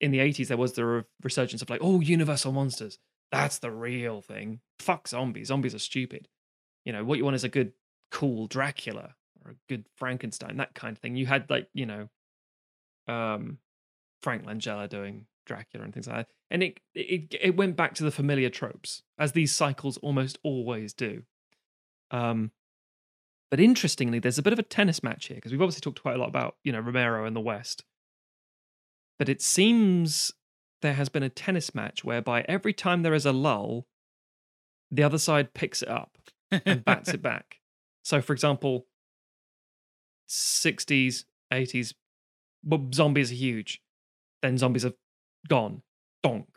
In 0.00 0.10
the 0.10 0.18
80s, 0.18 0.48
there 0.48 0.56
was 0.56 0.72
the 0.72 0.84
re- 0.84 1.02
resurgence 1.22 1.62
of 1.62 1.70
like, 1.70 1.80
oh, 1.82 2.00
Universal 2.00 2.52
Monsters. 2.52 2.98
That's 3.30 3.58
the 3.58 3.70
real 3.70 4.22
thing. 4.22 4.60
Fuck 4.78 5.08
zombies. 5.08 5.48
Zombies 5.48 5.74
are 5.74 5.80
stupid. 5.80 6.28
You 6.84 6.92
know, 6.92 7.04
what 7.04 7.18
you 7.18 7.24
want 7.24 7.36
is 7.36 7.44
a 7.44 7.48
good, 7.48 7.72
cool 8.10 8.46
Dracula 8.46 9.14
or 9.44 9.52
a 9.52 9.54
good 9.68 9.84
Frankenstein, 9.96 10.56
that 10.56 10.74
kind 10.74 10.96
of 10.96 10.98
thing. 11.00 11.16
You 11.16 11.26
had 11.26 11.48
like, 11.50 11.68
you 11.72 11.86
know, 11.86 12.08
um, 13.06 13.58
Frank 14.22 14.44
Langella 14.44 14.88
doing 14.88 15.26
Dracula 15.46 15.84
and 15.84 15.92
things 15.92 16.06
like 16.06 16.16
that. 16.16 16.28
And 16.50 16.62
it, 16.62 16.80
it 16.94 17.34
it 17.40 17.56
went 17.56 17.76
back 17.76 17.94
to 17.94 18.04
the 18.04 18.10
familiar 18.10 18.50
tropes, 18.50 19.02
as 19.18 19.32
these 19.32 19.54
cycles 19.54 19.98
almost 19.98 20.38
always 20.42 20.94
do. 20.94 21.22
Um, 22.10 22.52
but 23.50 23.60
interestingly, 23.60 24.18
there's 24.18 24.38
a 24.38 24.42
bit 24.42 24.52
of 24.52 24.58
a 24.58 24.64
tennis 24.64 25.02
match 25.02 25.26
here 25.26 25.36
because 25.36 25.52
we've 25.52 25.60
obviously 25.60 25.80
talked 25.80 26.02
quite 26.02 26.16
a 26.16 26.18
lot 26.18 26.28
about 26.28 26.56
you 26.64 26.72
know 26.72 26.80
Romero 26.80 27.24
and 27.24 27.36
the 27.36 27.40
West, 27.40 27.84
but 29.18 29.28
it 29.28 29.42
seems 29.42 30.32
there 30.80 30.94
has 30.94 31.08
been 31.08 31.22
a 31.22 31.28
tennis 31.28 31.74
match 31.74 32.04
whereby 32.04 32.44
every 32.48 32.72
time 32.72 33.02
there 33.02 33.14
is 33.14 33.26
a 33.26 33.32
lull, 33.32 33.86
the 34.90 35.02
other 35.02 35.18
side 35.18 35.54
picks 35.54 35.82
it 35.82 35.88
up 35.88 36.16
and 36.50 36.84
bats 36.84 37.10
it 37.10 37.22
back. 37.22 37.57
So, 38.08 38.22
for 38.22 38.32
example, 38.32 38.86
60s, 40.30 41.24
80s, 41.52 41.92
well, 42.64 42.88
zombies 42.94 43.30
are 43.30 43.34
huge. 43.34 43.82
Then 44.40 44.56
zombies 44.56 44.86
are 44.86 44.94
gone. 45.46 45.82
Donk. 46.22 46.48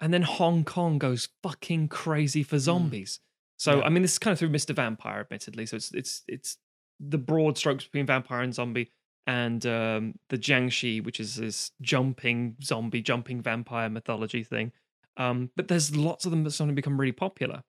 And 0.00 0.14
then 0.14 0.22
Hong 0.22 0.64
Kong 0.64 0.96
goes 0.96 1.28
fucking 1.42 1.88
crazy 1.88 2.42
for 2.42 2.58
zombies. 2.58 3.20
So, 3.58 3.80
Yeah. 3.80 3.84
I 3.84 3.90
mean, 3.90 4.00
this 4.00 4.12
is 4.12 4.18
kind 4.18 4.32
of 4.32 4.38
through 4.38 4.48
Mr. 4.48 4.74
Vampire, 4.74 5.20
admittedly. 5.20 5.66
So 5.66 5.76
it's 5.76 5.92
it's 5.92 6.22
it's 6.26 6.56
the 6.98 7.18
broad 7.18 7.58
strokes 7.58 7.84
between 7.84 8.06
vampire 8.06 8.40
and 8.40 8.54
zombie, 8.54 8.90
and 9.26 9.66
um, 9.66 10.14
the 10.30 10.38
Jiangshi, 10.38 11.04
which 11.04 11.20
is 11.20 11.36
this 11.36 11.70
jumping 11.82 12.56
zombie, 12.62 13.02
jumping 13.02 13.42
vampire 13.42 13.90
mythology 13.90 14.42
thing. 14.42 14.72
Um, 15.18 15.50
but 15.54 15.68
there's 15.68 15.94
lots 15.94 16.24
of 16.24 16.30
them 16.30 16.44
that 16.44 16.52
suddenly 16.52 16.74
become 16.74 16.98
really 16.98 17.12
popular. 17.12 17.62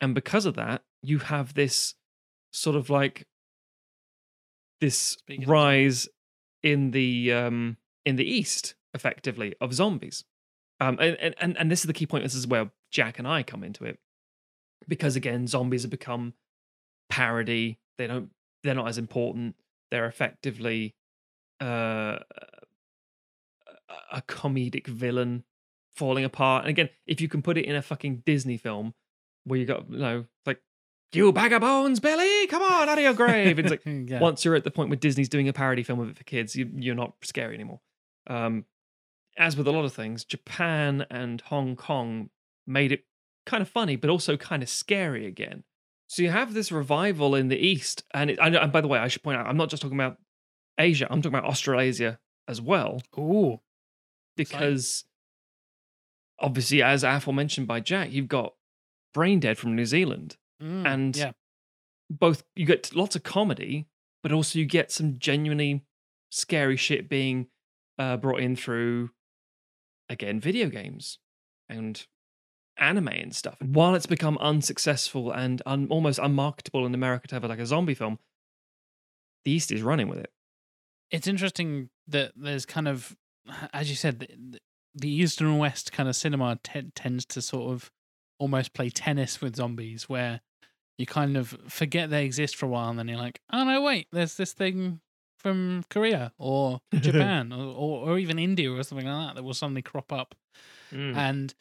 And 0.00 0.12
because 0.12 0.44
of 0.44 0.56
that, 0.56 0.82
you 1.02 1.18
have 1.18 1.54
this 1.54 1.94
sort 2.52 2.76
of 2.76 2.90
like 2.90 3.26
this 4.80 4.96
Speaking 4.98 5.46
rise 5.48 6.08
in 6.62 6.90
the 6.90 7.32
um 7.32 7.76
in 8.04 8.16
the 8.16 8.24
east 8.24 8.74
effectively 8.94 9.54
of 9.60 9.72
zombies. 9.72 10.24
Um 10.80 10.98
and, 11.00 11.34
and 11.40 11.56
and 11.58 11.70
this 11.70 11.80
is 11.80 11.86
the 11.86 11.92
key 11.92 12.06
point 12.06 12.24
this 12.24 12.34
is 12.34 12.46
where 12.46 12.70
jack 12.90 13.18
and 13.18 13.26
i 13.26 13.42
come 13.42 13.64
into 13.64 13.84
it. 13.84 13.98
Because 14.88 15.16
again 15.16 15.46
zombies 15.46 15.82
have 15.82 15.90
become 15.90 16.34
parody. 17.08 17.78
They 17.98 18.06
don't 18.06 18.30
they're 18.62 18.74
not 18.74 18.88
as 18.88 18.98
important. 18.98 19.56
They're 19.90 20.06
effectively 20.06 20.94
uh 21.60 22.18
a- 23.88 24.16
a 24.18 24.22
comedic 24.22 24.86
villain 24.86 25.44
falling 25.94 26.24
apart. 26.24 26.64
And 26.64 26.70
again 26.70 26.88
if 27.06 27.20
you 27.20 27.28
can 27.28 27.42
put 27.42 27.56
it 27.56 27.64
in 27.64 27.76
a 27.76 27.82
fucking 27.82 28.22
disney 28.26 28.56
film 28.56 28.94
where 29.44 29.58
you 29.58 29.66
got 29.66 29.90
you 29.90 29.98
know 29.98 30.24
like 30.46 30.60
you 31.14 31.32
bag 31.32 31.52
of 31.52 31.60
bones 31.60 32.00
billy 32.00 32.46
come 32.46 32.62
on 32.62 32.88
out 32.88 32.98
of 32.98 33.04
your 33.04 33.12
grave 33.12 33.58
it's 33.58 33.70
like 33.70 33.82
yeah. 33.86 34.20
once 34.20 34.44
you're 34.44 34.54
at 34.54 34.64
the 34.64 34.70
point 34.70 34.88
where 34.88 34.96
Disney's 34.96 35.28
doing 35.28 35.48
a 35.48 35.52
parody 35.52 35.82
film 35.82 36.00
of 36.00 36.10
it 36.10 36.16
for 36.16 36.24
kids, 36.24 36.56
you, 36.56 36.70
you're 36.74 36.94
not 36.94 37.14
scary 37.22 37.54
anymore. 37.54 37.80
Um, 38.26 38.64
as 39.36 39.56
with 39.56 39.66
a 39.66 39.72
lot 39.72 39.84
of 39.84 39.92
things, 39.92 40.24
Japan 40.24 41.06
and 41.10 41.40
Hong 41.42 41.76
Kong 41.76 42.30
made 42.66 42.92
it 42.92 43.04
kind 43.46 43.62
of 43.62 43.68
funny, 43.68 43.96
but 43.96 44.10
also 44.10 44.36
kind 44.36 44.62
of 44.62 44.68
scary 44.68 45.26
again. 45.26 45.64
So 46.06 46.22
you 46.22 46.30
have 46.30 46.52
this 46.52 46.70
revival 46.70 47.34
in 47.34 47.48
the 47.48 47.56
East, 47.56 48.04
and, 48.12 48.30
it, 48.30 48.38
and, 48.40 48.54
and 48.54 48.70
by 48.70 48.82
the 48.82 48.88
way, 48.88 48.98
I 48.98 49.08
should 49.08 49.22
point 49.22 49.38
out, 49.38 49.46
I'm 49.46 49.56
not 49.56 49.70
just 49.70 49.82
talking 49.82 49.96
about 49.96 50.18
Asia; 50.78 51.06
I'm 51.10 51.22
talking 51.22 51.36
about 51.36 51.48
Australasia 51.48 52.18
as 52.46 52.60
well, 52.60 53.02
Ooh. 53.18 53.60
because 54.36 55.04
obviously, 56.38 56.82
as 56.82 57.02
aforementioned 57.02 57.66
by 57.66 57.80
Jack, 57.80 58.12
you've 58.12 58.28
got 58.28 58.54
Brain 59.14 59.40
Dead 59.40 59.56
from 59.56 59.74
New 59.74 59.86
Zealand 59.86 60.36
Mm, 60.62 60.86
and 60.86 61.16
yeah. 61.16 61.32
both 62.08 62.44
you 62.54 62.66
get 62.66 62.94
lots 62.94 63.16
of 63.16 63.22
comedy, 63.22 63.88
but 64.22 64.32
also 64.32 64.58
you 64.58 64.64
get 64.64 64.92
some 64.92 65.18
genuinely 65.18 65.84
scary 66.30 66.76
shit 66.76 67.08
being 67.08 67.48
uh, 67.98 68.16
brought 68.16 68.40
in 68.40 68.54
through 68.56 69.10
again 70.08 70.40
video 70.40 70.68
games 70.68 71.18
and 71.68 72.06
anime 72.78 73.08
and 73.08 73.34
stuff. 73.34 73.56
And 73.60 73.74
while 73.74 73.94
it's 73.94 74.06
become 74.06 74.38
unsuccessful 74.38 75.30
and 75.32 75.60
un- 75.66 75.88
almost 75.90 76.18
unmarketable 76.18 76.86
in 76.86 76.94
America 76.94 77.28
to 77.28 77.34
have 77.34 77.44
like 77.44 77.58
a 77.58 77.66
zombie 77.66 77.94
film, 77.94 78.18
the 79.44 79.50
East 79.50 79.72
is 79.72 79.82
running 79.82 80.08
with 80.08 80.18
it. 80.18 80.30
it's 81.10 81.26
interesting 81.26 81.90
that 82.08 82.32
there's 82.36 82.64
kind 82.66 82.88
of, 82.88 83.16
as 83.72 83.90
you 83.90 83.96
said, 83.96 84.20
the, 84.20 84.58
the 84.94 85.10
East 85.10 85.40
and 85.40 85.58
West 85.58 85.92
kind 85.92 86.08
of 86.08 86.16
cinema 86.16 86.58
te- 86.62 86.90
tends 86.94 87.24
to 87.26 87.42
sort 87.42 87.72
of 87.72 87.90
almost 88.38 88.72
play 88.72 88.90
tennis 88.90 89.40
with 89.40 89.56
zombies, 89.56 90.08
where 90.08 90.40
you 91.02 91.06
kind 91.06 91.36
of 91.36 91.58
forget 91.68 92.10
they 92.10 92.24
exist 92.24 92.54
for 92.54 92.66
a 92.66 92.68
while, 92.68 92.88
and 92.88 92.96
then 92.96 93.08
you're 93.08 93.18
like, 93.18 93.40
oh 93.52 93.64
no, 93.64 93.82
wait, 93.82 94.06
there's 94.12 94.36
this 94.36 94.52
thing 94.52 95.00
from 95.36 95.82
Korea 95.90 96.32
or 96.38 96.80
Japan 96.94 97.52
or, 97.52 97.74
or, 97.74 98.10
or 98.10 98.18
even 98.18 98.38
India 98.38 98.70
or 98.70 98.80
something 98.84 99.08
like 99.08 99.28
that 99.28 99.34
that 99.34 99.42
will 99.42 99.52
suddenly 99.52 99.82
crop 99.82 100.12
up. 100.12 100.36
Mm. 100.92 101.16
And 101.16 101.54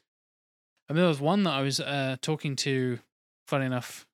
I 0.88 0.94
mean, 0.94 1.02
there 1.02 1.08
was 1.10 1.20
one 1.20 1.42
that 1.44 1.56
I 1.56 1.64
was 1.64 1.80
uh, 1.80 2.18
talking 2.22 2.56
to, 2.58 3.00
funny 3.48 3.66
enough, 3.66 4.06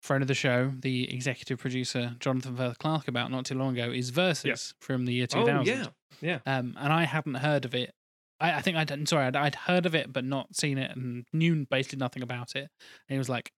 friend 0.00 0.22
of 0.22 0.28
the 0.28 0.34
show, 0.34 0.72
the 0.80 1.12
executive 1.12 1.58
producer 1.58 2.16
Jonathan 2.20 2.56
Firth 2.56 2.78
Clark 2.78 3.06
about 3.06 3.30
not 3.30 3.44
too 3.44 3.54
long 3.54 3.78
ago 3.78 3.92
is 3.92 4.08
Versus 4.08 4.72
from 4.80 5.04
the 5.04 5.12
year 5.12 5.26
Oh 5.34 5.44
2000. 5.44 5.66
yeah, 5.66 5.86
yeah. 6.22 6.38
Um, 6.46 6.74
and 6.78 6.90
I 6.90 7.04
hadn't 7.04 7.34
heard 7.34 7.66
of 7.66 7.74
it. 7.74 7.92
I, 8.40 8.54
I 8.54 8.60
think 8.62 8.78
I'd 8.78 8.90
I'm 8.90 9.04
sorry, 9.04 9.26
I'd, 9.26 9.36
I'd 9.36 9.54
heard 9.54 9.84
of 9.84 9.94
it 9.94 10.10
but 10.10 10.24
not 10.24 10.56
seen 10.56 10.78
it 10.78 10.96
and 10.96 11.26
knew 11.34 11.66
basically 11.70 11.98
nothing 11.98 12.22
about 12.22 12.56
it. 12.56 12.70
And 13.08 13.14
he 13.14 13.18
was 13.18 13.28
like, 13.28 13.52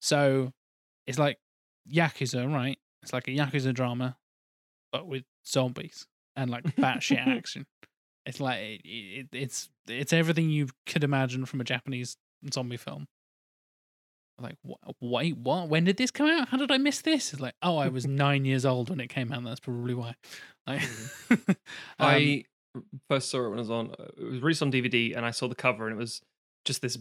"So, 0.00 0.52
it's 1.06 1.18
like 1.18 1.38
Yakuza, 1.90 2.52
right? 2.52 2.78
It's 3.02 3.12
like 3.12 3.28
a 3.28 3.32
Yakuza 3.32 3.72
drama, 3.74 4.16
but 4.92 5.06
with 5.06 5.24
zombies 5.46 6.06
and 6.36 6.50
like 6.50 6.64
batshit 6.76 7.26
action. 7.26 7.66
It's 8.26 8.40
like 8.40 8.60
it, 8.60 8.80
it, 8.84 9.26
it's 9.32 9.68
it's 9.88 10.12
everything 10.12 10.50
you 10.50 10.68
could 10.86 11.02
imagine 11.04 11.46
from 11.46 11.60
a 11.60 11.64
Japanese 11.64 12.16
zombie 12.52 12.76
film. 12.76 13.06
Like, 14.38 14.56
wh- 14.66 15.02
wait, 15.02 15.36
what? 15.36 15.68
When 15.68 15.84
did 15.84 15.96
this 15.98 16.10
come 16.10 16.28
out? 16.28 16.48
How 16.48 16.56
did 16.56 16.70
I 16.70 16.78
miss 16.78 17.02
this? 17.02 17.32
It's 17.32 17.42
like, 17.42 17.54
oh, 17.62 17.76
I 17.76 17.88
was 17.88 18.06
nine 18.06 18.44
years 18.44 18.64
old 18.64 18.88
when 18.90 19.00
it 19.00 19.08
came 19.08 19.32
out. 19.32 19.44
That's 19.44 19.60
probably 19.60 19.94
why. 19.94 20.14
Like, 20.66 20.82
um, 21.48 21.56
I 21.98 22.44
first 23.08 23.30
saw 23.30 23.46
it 23.46 23.50
when 23.50 23.58
it 23.58 23.62
was 23.62 23.70
on. 23.70 23.90
uh, 23.98 24.04
It 24.16 24.24
was 24.24 24.40
released 24.40 24.62
on 24.62 24.72
DVD, 24.72 25.14
and 25.16 25.26
I 25.26 25.30
saw 25.30 25.48
the 25.48 25.54
cover, 25.54 25.86
and 25.88 25.94
it 25.94 25.98
was 25.98 26.22
just 26.64 26.80
this. 26.82 26.96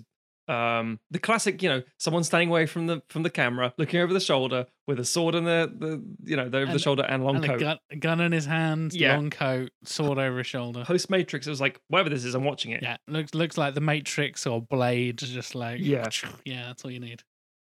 Um, 0.50 1.00
the 1.12 1.20
classic, 1.20 1.62
you 1.62 1.70
know, 1.70 1.84
someone 2.00 2.24
standing 2.24 2.50
away 2.50 2.66
from 2.66 2.88
the 2.88 3.04
from 3.10 3.22
the 3.22 3.30
camera, 3.30 3.72
looking 3.78 4.00
over 4.00 4.12
the 4.12 4.20
shoulder 4.20 4.66
with 4.88 5.00
a 5.00 5.06
sword 5.06 5.36
in 5.36 5.44
the 5.44 5.72
the 5.78 6.04
you 6.24 6.36
know 6.36 6.50
the 6.50 6.58
over 6.58 6.72
the 6.74 6.80
shoulder 6.80 7.04
and 7.08 7.24
long 7.24 7.36
and 7.36 7.46
a 7.46 7.48
coat. 7.50 7.60
gun, 7.60 7.78
a 7.92 7.96
gun 7.96 8.20
in 8.20 8.32
his 8.32 8.46
hand, 8.48 8.92
Yeah. 8.94 9.16
long 9.16 9.30
coat, 9.30 9.70
sword 9.84 10.18
over 10.18 10.40
his 10.40 10.48
shoulder. 10.48 10.84
Post 10.86 11.10
Matrix, 11.12 11.46
it 11.46 11.52
was 11.52 11.62
like 11.62 11.80
whatever 11.90 12.10
this 12.10 12.26
is, 12.26 12.34
I'm 12.34 12.44
watching 12.46 12.72
it. 12.72 12.82
Yeah, 12.82 12.98
looks 13.08 13.36
looks 13.36 13.58
like 13.60 13.76
the 13.76 13.82
Matrix 13.82 14.48
or 14.48 14.60
Blade, 14.60 15.20
just 15.20 15.54
like 15.54 15.80
Yeah. 15.82 16.08
yeah, 16.46 16.66
that's 16.68 16.84
all 16.84 16.90
you 16.90 17.00
need. 17.00 17.22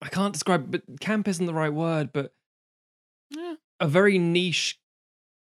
I 0.01 0.09
can't 0.09 0.33
describe, 0.33 0.71
but 0.71 0.81
camp 0.99 1.27
isn't 1.27 1.45
the 1.45 1.53
right 1.53 1.71
word, 1.73 2.11
but 2.11 2.33
Yeah, 3.29 3.53
a 3.79 3.87
very 3.87 4.17
niche 4.17 4.79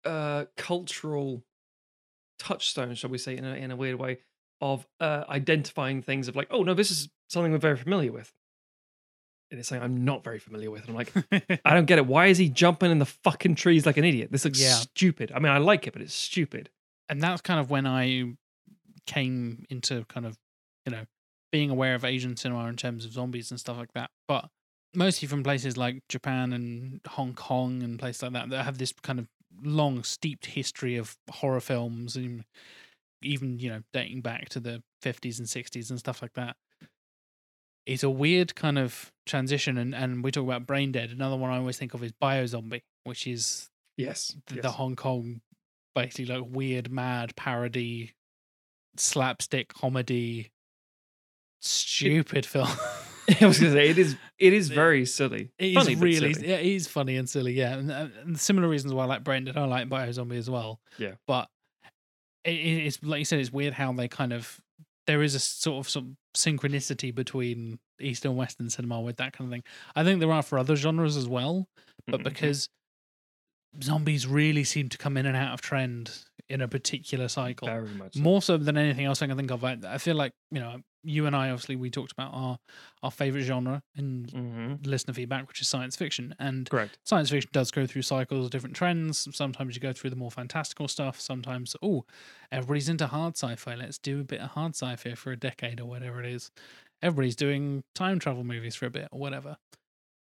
uh 0.04 0.44
cultural 0.56 1.42
touchstone 2.38 2.94
shall 2.94 3.10
we 3.10 3.18
say 3.18 3.36
in 3.36 3.44
a, 3.44 3.54
in 3.54 3.70
a 3.72 3.76
weird 3.76 3.98
way 3.98 4.18
of 4.60 4.86
uh 5.00 5.24
identifying 5.28 6.00
things 6.02 6.28
of 6.28 6.36
like 6.36 6.46
oh 6.50 6.62
no 6.62 6.72
this 6.74 6.90
is 6.92 7.08
something 7.28 7.52
we're 7.52 7.58
very 7.58 7.76
familiar 7.76 8.12
with. 8.12 8.32
And 9.50 9.60
it's 9.60 9.68
something 9.68 9.82
i'm 9.84 10.04
not 10.04 10.24
very 10.24 10.38
familiar 10.38 10.70
with. 10.70 10.82
And 10.88 10.90
i'm 10.90 10.96
like 10.96 11.60
i 11.64 11.74
don't 11.74 11.86
get 11.86 11.98
it. 11.98 12.06
Why 12.06 12.26
is 12.26 12.38
he 12.38 12.48
jumping 12.48 12.90
in 12.90 12.98
the 12.98 13.06
fucking 13.06 13.54
trees 13.54 13.86
like 13.86 13.96
an 13.96 14.04
idiot? 14.04 14.30
This 14.32 14.44
looks 14.44 14.60
Yeah. 14.60 14.74
stupid. 14.74 15.32
I 15.34 15.38
mean 15.38 15.52
i 15.52 15.58
like 15.58 15.86
it 15.86 15.92
but 15.92 16.02
it's 16.02 16.14
stupid. 16.14 16.70
And 17.08 17.20
that's 17.20 17.40
kind 17.40 17.60
of 17.60 17.70
when 17.70 17.86
I 17.86 18.34
came 19.06 19.64
into 19.70 20.04
kind 20.06 20.26
of 20.26 20.36
you 20.84 20.92
know 20.92 21.04
being 21.52 21.70
aware 21.70 21.94
of 21.94 22.04
Asian 22.04 22.36
cinema 22.36 22.66
in 22.66 22.76
terms 22.76 23.04
of 23.04 23.12
zombies 23.12 23.50
and 23.52 23.60
stuff 23.60 23.76
like 23.78 23.92
that. 23.94 24.10
But 24.26 24.48
mostly 24.94 25.28
from 25.28 25.42
places 25.44 25.76
like 25.76 26.02
Japan 26.08 26.52
and 26.52 27.00
Hong 27.06 27.34
Kong 27.34 27.82
and 27.82 27.98
places 27.98 28.22
like 28.22 28.32
that 28.32 28.50
that 28.50 28.64
have 28.64 28.78
this 28.78 28.92
kind 29.02 29.20
of 29.20 29.28
long 29.62 30.02
steeped 30.02 30.46
history 30.46 30.96
of 30.96 31.16
horror 31.30 31.60
films 31.60 32.16
and 32.16 32.44
even 33.22 33.58
you 33.60 33.68
know 33.70 33.82
dating 33.92 34.20
back 34.22 34.48
to 34.50 34.60
the 34.60 34.82
50s 35.02 35.38
and 35.38 35.46
60s 35.48 35.88
and 35.90 35.98
stuff 35.98 36.20
like 36.20 36.32
that 36.34 36.56
it's 37.86 38.02
a 38.02 38.10
weird 38.10 38.54
kind 38.56 38.78
of 38.78 39.12
transition 39.26 39.78
and, 39.78 39.94
and 39.94 40.22
we 40.24 40.30
talk 40.30 40.44
about 40.44 40.66
brain 40.66 40.92
dead 40.92 41.10
another 41.10 41.36
one 41.36 41.50
i 41.50 41.56
always 41.58 41.78
think 41.78 41.94
of 41.94 42.02
is 42.02 42.12
biozombie 42.12 42.82
which 43.04 43.26
is 43.26 43.70
yes, 43.96 44.36
the, 44.48 44.60
the 44.60 44.70
Hong 44.72 44.94
Kong 44.96 45.40
basically 45.94 46.26
like 46.26 46.44
weird 46.50 46.90
mad 46.90 47.34
parody 47.36 48.12
slapstick 48.96 49.72
comedy 49.72 50.50
stupid 51.60 52.44
film. 52.46 52.68
i 53.40 53.46
was 53.46 53.58
gonna 53.58 53.72
say 53.72 53.88
it 53.88 53.98
is 53.98 54.16
it 54.38 54.52
is 54.52 54.68
very 54.68 55.04
silly 55.04 55.50
It 55.58 55.68
is 55.68 55.74
Funny, 55.76 55.94
but 55.96 56.04
really, 56.04 56.34
silly. 56.34 56.48
yeah, 56.48 56.56
it 56.56 56.66
is 56.66 56.86
funny 56.86 57.16
and 57.16 57.28
silly, 57.28 57.54
yeah. 57.54 57.74
And, 57.76 57.90
and 57.90 58.38
similar 58.38 58.68
reasons 58.68 58.92
why 58.92 59.04
I 59.04 59.06
like 59.06 59.24
Brain 59.24 59.44
Dead, 59.46 59.56
I 59.56 59.64
like 59.64 59.88
Biozombie 59.88 60.36
as 60.36 60.48
well. 60.50 60.78
Yeah. 60.98 61.12
But 61.26 61.48
it, 62.44 62.50
it- 62.54 62.86
it's 62.86 63.02
like 63.02 63.18
you 63.20 63.24
said, 63.24 63.40
it's 63.40 63.50
weird 63.52 63.72
how 63.72 63.92
they 63.94 64.08
kind 64.08 64.32
of 64.34 64.60
there 65.06 65.22
is 65.22 65.34
a 65.34 65.40
sort 65.40 65.84
of 65.84 65.88
some 65.90 66.16
synchronicity 66.36 67.14
between 67.14 67.78
Eastern 68.00 68.30
and 68.32 68.38
Western 68.38 68.70
cinema 68.70 69.00
with 69.00 69.16
that 69.16 69.32
kind 69.32 69.48
of 69.48 69.52
thing. 69.52 69.64
I 69.94 70.04
think 70.04 70.20
there 70.20 70.32
are 70.32 70.42
for 70.42 70.58
other 70.58 70.76
genres 70.76 71.16
as 71.16 71.28
well, 71.28 71.68
but 72.06 72.20
Mhm. 72.20 72.24
because 72.24 72.68
zombies 73.82 74.26
really 74.26 74.64
seem 74.64 74.88
to 74.88 74.98
come 74.98 75.16
in 75.16 75.26
and 75.26 75.36
out 75.36 75.52
of 75.52 75.60
trend 75.60 76.10
in 76.48 76.60
a 76.60 76.68
particular 76.68 77.28
cycle 77.28 77.66
very 77.68 77.88
much 77.94 78.14
so. 78.14 78.20
more 78.20 78.40
so 78.42 78.56
than 78.56 78.76
anything 78.76 79.04
else 79.04 79.22
I 79.22 79.26
can 79.26 79.36
think 79.36 79.50
of. 79.50 79.64
I, 79.64 79.76
I 79.86 79.98
feel 79.98 80.16
like 80.16 80.32
you 80.50 80.60
know, 80.60 80.80
you 81.02 81.26
and 81.26 81.34
I 81.36 81.50
obviously 81.50 81.76
we 81.76 81.90
talked 81.90 82.12
about 82.12 82.32
our 82.34 82.58
our 83.02 83.10
favorite 83.10 83.42
genre 83.42 83.82
in 83.96 84.26
Mhm. 84.26 84.86
listener 84.86 85.14
feedback, 85.14 85.48
which 85.48 85.60
is 85.60 85.68
science 85.68 85.96
fiction, 85.96 86.34
and 86.38 86.68
correct 86.70 86.98
science 87.04 87.30
fiction 87.30 87.50
does 87.52 87.70
go 87.70 87.86
through 87.86 88.02
cycles, 88.02 88.50
different 88.50 88.76
trends. 88.76 89.28
Sometimes 89.36 89.74
you 89.74 89.80
go 89.80 89.92
through 89.92 90.10
the 90.10 90.16
more 90.16 90.30
fantastical 90.30 90.88
stuff. 90.88 91.20
Sometimes, 91.20 91.74
oh, 91.82 92.04
everybody's 92.52 92.88
into 92.88 93.06
hard 93.08 93.36
sci-fi. 93.36 93.74
Let's 93.74 93.98
do 93.98 94.20
a 94.20 94.24
bit 94.24 94.40
of 94.40 94.50
hard 94.50 94.74
sci-fi 94.76 95.14
for 95.14 95.32
a 95.32 95.36
decade 95.36 95.80
or 95.80 95.86
whatever 95.86 96.20
it 96.20 96.26
is. 96.32 96.50
Everybody's 97.02 97.36
doing 97.36 97.84
time 97.94 98.18
travel 98.18 98.44
movies 98.44 98.74
for 98.74 98.86
a 98.86 98.90
bit 98.90 99.08
or 99.12 99.18
whatever. 99.20 99.56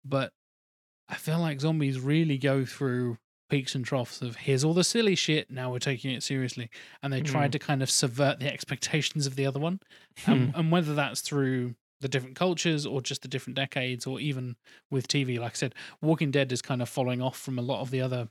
But 0.05 0.33
I 1.09 1.17
feel 1.17 1.39
like 1.39 1.61
zombies 1.61 2.01
really 2.01 2.39
go 2.39 2.65
through 2.65 3.19
peaks 3.51 3.75
and 3.75 3.85
troughs 3.85 4.23
of 4.23 4.37
here's 4.37 4.65
all 4.65 4.75
the 4.75 4.85
silly 4.85 5.15
shit, 5.15 5.51
now 5.51 5.71
we're 5.71 5.79
taking 5.79 6.11
it 6.13 6.23
seriously. 6.23 6.71
And 7.03 7.13
they 7.13 7.21
tried 7.21 7.53
to 7.53 7.59
kind 7.59 7.83
of 7.83 7.91
subvert 7.91 8.41
the 8.41 8.53
expectations 8.53 9.27
of 9.27 9.37
the 9.37 9.47
other 9.47 9.61
one. 9.61 9.81
Um, 10.27 10.53
and 10.57 10.73
whether 10.73 10.95
that's 10.95 11.21
through 11.21 11.75
the 12.01 12.09
different 12.09 12.37
cultures 12.37 12.85
or 12.87 13.01
just 13.01 13.23
the 13.23 13.29
different 13.29 13.57
decades 13.57 14.07
or 14.07 14.19
even 14.21 14.57
with 14.91 15.09
TV, 15.09 15.39
like 15.39 15.53
I 15.53 15.55
said, 15.57 15.75
Walking 16.03 16.31
Dead 16.31 16.53
is 16.53 16.63
kind 16.63 16.83
of 16.83 16.89
following 16.89 17.21
off 17.23 17.39
from 17.39 17.59
a 17.59 17.63
lot 17.63 17.81
of 17.81 17.91
the 17.91 18.01
other 18.01 18.29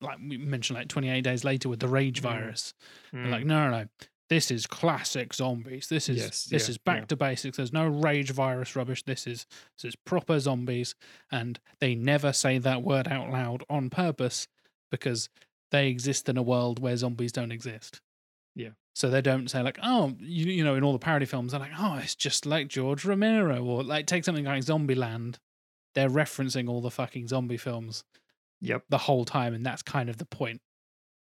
like 0.00 0.18
we 0.18 0.36
mentioned 0.36 0.78
like 0.78 0.88
28 0.88 1.22
days 1.22 1.44
later 1.44 1.68
with 1.68 1.80
the 1.80 1.88
rage 1.88 2.20
Mm. 2.20 2.24
virus. 2.24 2.74
Mm. 3.14 3.30
like, 3.30 3.44
no, 3.46 3.70
no, 3.70 3.78
no. 3.78 3.86
This 4.30 4.50
is 4.50 4.66
classic 4.66 5.34
zombies. 5.34 5.88
This 5.88 6.08
is 6.08 6.16
Yes, 6.16 6.44
this 6.44 6.66
yeah, 6.66 6.70
is 6.70 6.78
back 6.78 7.00
yeah. 7.00 7.06
to 7.06 7.16
basics. 7.16 7.58
There's 7.58 7.72
no 7.72 7.86
rage 7.86 8.30
virus 8.30 8.74
rubbish. 8.74 9.02
This 9.02 9.26
is 9.26 9.46
this 9.76 9.90
is 9.90 9.96
proper 9.96 10.40
zombies, 10.40 10.94
and 11.30 11.60
they 11.80 11.94
never 11.94 12.32
say 12.32 12.58
that 12.58 12.82
word 12.82 13.06
out 13.08 13.30
loud 13.30 13.64
on 13.68 13.90
purpose 13.90 14.48
because 14.90 15.28
they 15.70 15.88
exist 15.88 16.28
in 16.28 16.36
a 16.36 16.42
world 16.42 16.78
where 16.78 16.96
zombies 16.96 17.32
don't 17.32 17.52
exist. 17.52 18.00
Yeah. 18.54 18.70
So 18.94 19.10
they 19.10 19.20
don't 19.20 19.50
say 19.50 19.60
like, 19.60 19.78
oh, 19.82 20.14
you, 20.20 20.46
you 20.46 20.64
know, 20.64 20.76
in 20.76 20.84
all 20.84 20.92
the 20.92 20.98
parody 21.00 21.26
films, 21.26 21.50
they're 21.50 21.60
like, 21.60 21.72
oh, 21.76 21.98
it's 22.00 22.14
just 22.14 22.46
like 22.46 22.68
George 22.68 23.04
Romero, 23.04 23.62
or 23.62 23.82
like 23.82 24.06
take 24.06 24.24
something 24.24 24.44
like 24.44 24.62
Zombieland. 24.64 25.36
They're 25.94 26.08
referencing 26.08 26.68
all 26.68 26.80
the 26.80 26.90
fucking 26.90 27.28
zombie 27.28 27.56
films 27.56 28.04
yep 28.60 28.84
the 28.88 28.98
whole 28.98 29.24
time, 29.24 29.54
and 29.54 29.66
that's 29.66 29.82
kind 29.82 30.08
of 30.08 30.16
the 30.16 30.24
point. 30.24 30.60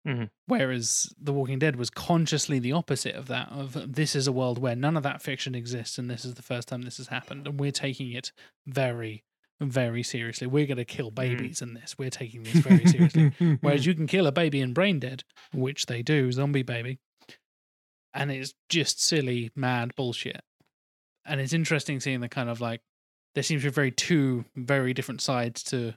Mhm. 0.05 0.29
Whereas 0.47 1.13
The 1.17 1.31
Walking 1.33 1.59
Dead 1.59 1.77
was 1.77 1.89
consciously 1.89 2.59
the 2.59 2.73
opposite 2.73 3.15
of 3.15 3.27
that. 3.27 3.49
Of 3.49 3.93
this 3.93 4.15
is 4.15 4.27
a 4.27 4.31
world 4.33 4.57
where 4.59 4.75
none 4.75 4.97
of 4.97 5.03
that 5.03 5.21
fiction 5.21 5.55
exists, 5.55 5.97
and 5.97 6.09
this 6.09 6.25
is 6.25 6.33
the 6.33 6.41
first 6.41 6.67
time 6.67 6.81
this 6.81 6.97
has 6.97 7.07
happened, 7.07 7.47
and 7.47 7.59
we're 7.59 7.71
taking 7.71 8.11
it 8.11 8.31
very, 8.67 9.23
very 9.61 10.03
seriously. 10.03 10.45
We're 10.45 10.65
going 10.65 10.77
to 10.77 10.85
kill 10.85 11.09
babies 11.09 11.61
in 11.61 11.73
this. 11.73 11.97
We're 11.97 12.09
taking 12.09 12.43
this 12.43 12.55
very 12.55 12.85
seriously. 12.85 13.31
Whereas 13.61 13.85
you 13.85 13.93
can 13.95 14.07
kill 14.07 14.27
a 14.27 14.31
baby 14.33 14.59
in 14.59 14.73
Brain 14.73 14.99
Dead, 14.99 15.23
which 15.53 15.85
they 15.85 16.01
do, 16.01 16.31
zombie 16.33 16.63
baby, 16.63 16.99
and 18.13 18.29
it's 18.29 18.53
just 18.67 19.01
silly, 19.01 19.51
mad 19.55 19.95
bullshit. 19.95 20.41
And 21.25 21.39
it's 21.39 21.53
interesting 21.53 22.01
seeing 22.01 22.19
the 22.19 22.27
kind 22.27 22.49
of 22.49 22.59
like 22.59 22.81
there 23.35 23.43
seems 23.43 23.61
to 23.61 23.69
be 23.69 23.73
very 23.73 23.91
two 23.91 24.43
very 24.55 24.93
different 24.93 25.21
sides 25.21 25.63
to 25.63 25.93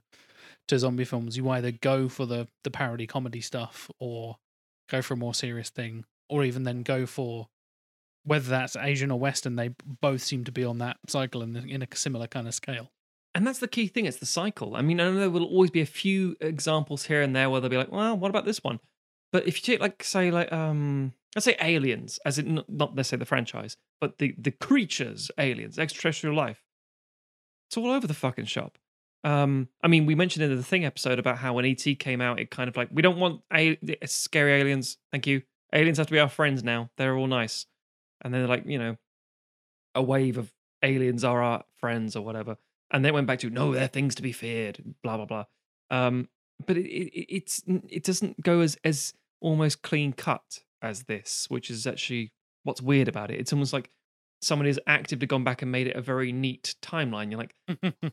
to 0.69 0.79
zombie 0.79 1.05
films. 1.05 1.37
You 1.37 1.49
either 1.51 1.71
go 1.71 2.09
for 2.09 2.27
the 2.27 2.49
the 2.65 2.71
parody 2.71 3.07
comedy 3.07 3.41
stuff 3.41 3.91
or 3.99 4.37
go 4.89 5.03
for 5.03 5.15
a 5.15 5.17
more 5.17 5.35
serious 5.35 5.71
thing, 5.71 6.05
or 6.29 6.45
even 6.45 6.65
then 6.65 6.83
go 6.83 7.07
for 7.07 7.49
whether 8.25 8.49
that's 8.49 8.77
Asian 8.77 9.11
or 9.11 9.19
Western. 9.19 9.57
They 9.57 9.71
both 9.85 10.23
seem 10.23 10.45
to 10.45 10.53
be 10.53 10.65
on 10.65 10.79
that 10.79 10.99
cycle 11.09 11.43
in, 11.43 11.57
in 11.57 11.83
a 11.83 11.89
similar 11.95 12.27
kind 12.27 12.49
of 12.49 12.55
scale. 12.55 12.91
And 13.35 13.47
that's 13.47 13.59
the 13.59 13.69
key 13.69 13.87
thing. 13.87 14.07
It's 14.07 14.17
the 14.17 14.27
cycle. 14.27 14.77
I 14.77 14.83
mean, 14.83 14.99
I 14.99 15.05
know 15.05 15.19
there 15.21 15.31
will 15.31 15.45
always 15.45 15.71
be 15.71 15.83
a 15.83 15.87
few 15.87 16.37
examples 16.41 17.05
here 17.05 17.21
and 17.21 17.37
there 17.37 17.51
where 17.51 17.61
they'll 17.61 17.71
be 17.71 17.77
like, 17.77 17.93
well, 17.93 18.17
what 18.17 18.31
about 18.31 18.47
this 18.47 18.65
one? 18.65 18.81
But 19.31 19.47
if 19.47 19.57
you 19.57 19.75
take 19.75 19.81
like, 19.81 20.03
say, 20.03 20.31
like, 20.31 20.51
um, 20.53 21.13
let's 21.35 21.45
say 21.45 21.57
aliens, 21.61 22.19
as 22.25 22.39
in 22.39 22.63
not- 22.67 22.95
necessarily 22.95 23.21
the 23.21 23.27
franchise, 23.27 23.77
but 24.01 24.19
the 24.19 24.35
the 24.39 24.51
creatures, 24.51 25.31
aliens, 25.39 25.79
extraterrestrial 25.79 26.35
life. 26.35 26.63
It's 27.69 27.77
all 27.77 27.91
over 27.91 28.07
the 28.07 28.15
fucking 28.15 28.47
shop. 28.47 28.79
Um, 29.25 29.69
I 29.83 29.89
mean, 29.89 30.07
we 30.07 30.15
mentioned 30.15 30.45
in 30.45 30.57
the 30.57 30.63
thing 30.63 30.85
episode 30.85 31.19
about 31.19 31.39
how 31.39 31.55
when 31.55 31.65
ET 31.65 31.83
came 31.99 32.21
out, 32.21 32.39
it 32.39 32.51
kind 32.51 32.69
of 32.69 32.77
like 32.77 32.89
we 32.93 33.03
don't 33.03 33.19
want 33.19 33.43
a- 33.53 33.79
scary 34.07 34.61
aliens. 34.61 34.99
Thank 35.11 35.27
you. 35.27 35.43
Aliens 35.73 35.99
have 35.99 36.07
to 36.07 36.13
be 36.13 36.21
our 36.21 36.29
friends 36.29 36.63
now. 36.63 36.91
They're 36.97 37.17
all 37.17 37.27
nice, 37.27 37.67
and 38.23 38.33
then 38.33 38.43
they're 38.43 38.49
like, 38.49 38.65
you 38.67 38.79
know, 38.79 38.97
a 39.95 40.03
wave 40.03 40.39
of 40.39 40.53
aliens 40.83 41.25
are 41.25 41.43
our 41.43 41.65
friends 41.81 42.15
or 42.15 42.23
whatever 42.23 42.57
and 42.91 43.05
they 43.05 43.11
went 43.11 43.27
back 43.27 43.39
to 43.41 43.51
no 43.51 43.73
they're 43.73 43.89
things 43.89 44.15
to 44.15 44.23
be 44.23 44.33
feared 44.33 44.83
blah 45.03 45.17
blah 45.17 45.25
blah 45.25 45.45
um 45.91 46.29
but 46.65 46.77
it, 46.77 46.87
it 46.87 47.27
it's 47.29 47.63
it 47.89 48.05
doesn't 48.05 48.41
go 48.43 48.61
as 48.61 48.77
as 48.85 49.15
almost 49.41 49.83
clean 49.83 50.13
cut 50.13 50.61
as 50.83 51.05
this 51.05 51.47
which 51.49 51.71
is 51.71 51.87
actually 51.87 52.33
what's 52.65 52.83
weird 52.83 53.09
about 53.09 53.31
it 53.31 53.41
it's 53.41 53.53
almost 53.53 53.73
like 53.73 53.91
someone 54.43 54.67
has 54.67 54.79
actively 54.87 55.27
gone 55.27 55.45
back 55.45 55.63
and 55.63 55.73
made 55.73 55.87
it 55.87 55.97
a 55.97 56.01
very 56.01 56.31
neat 56.31 56.75
timeline 56.83 57.31
you're 57.31 57.41
like 57.41 58.13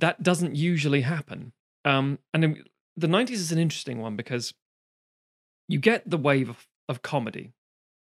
that 0.00 0.22
doesn't 0.22 0.56
usually 0.56 1.02
happen. 1.02 1.52
Um, 1.84 2.18
and 2.34 2.64
the 2.96 3.06
90s 3.06 3.32
is 3.32 3.52
an 3.52 3.58
interesting 3.58 4.00
one 4.00 4.16
because 4.16 4.52
you 5.68 5.78
get 5.78 6.08
the 6.08 6.18
wave 6.18 6.50
of, 6.50 6.66
of 6.88 7.02
comedy 7.02 7.52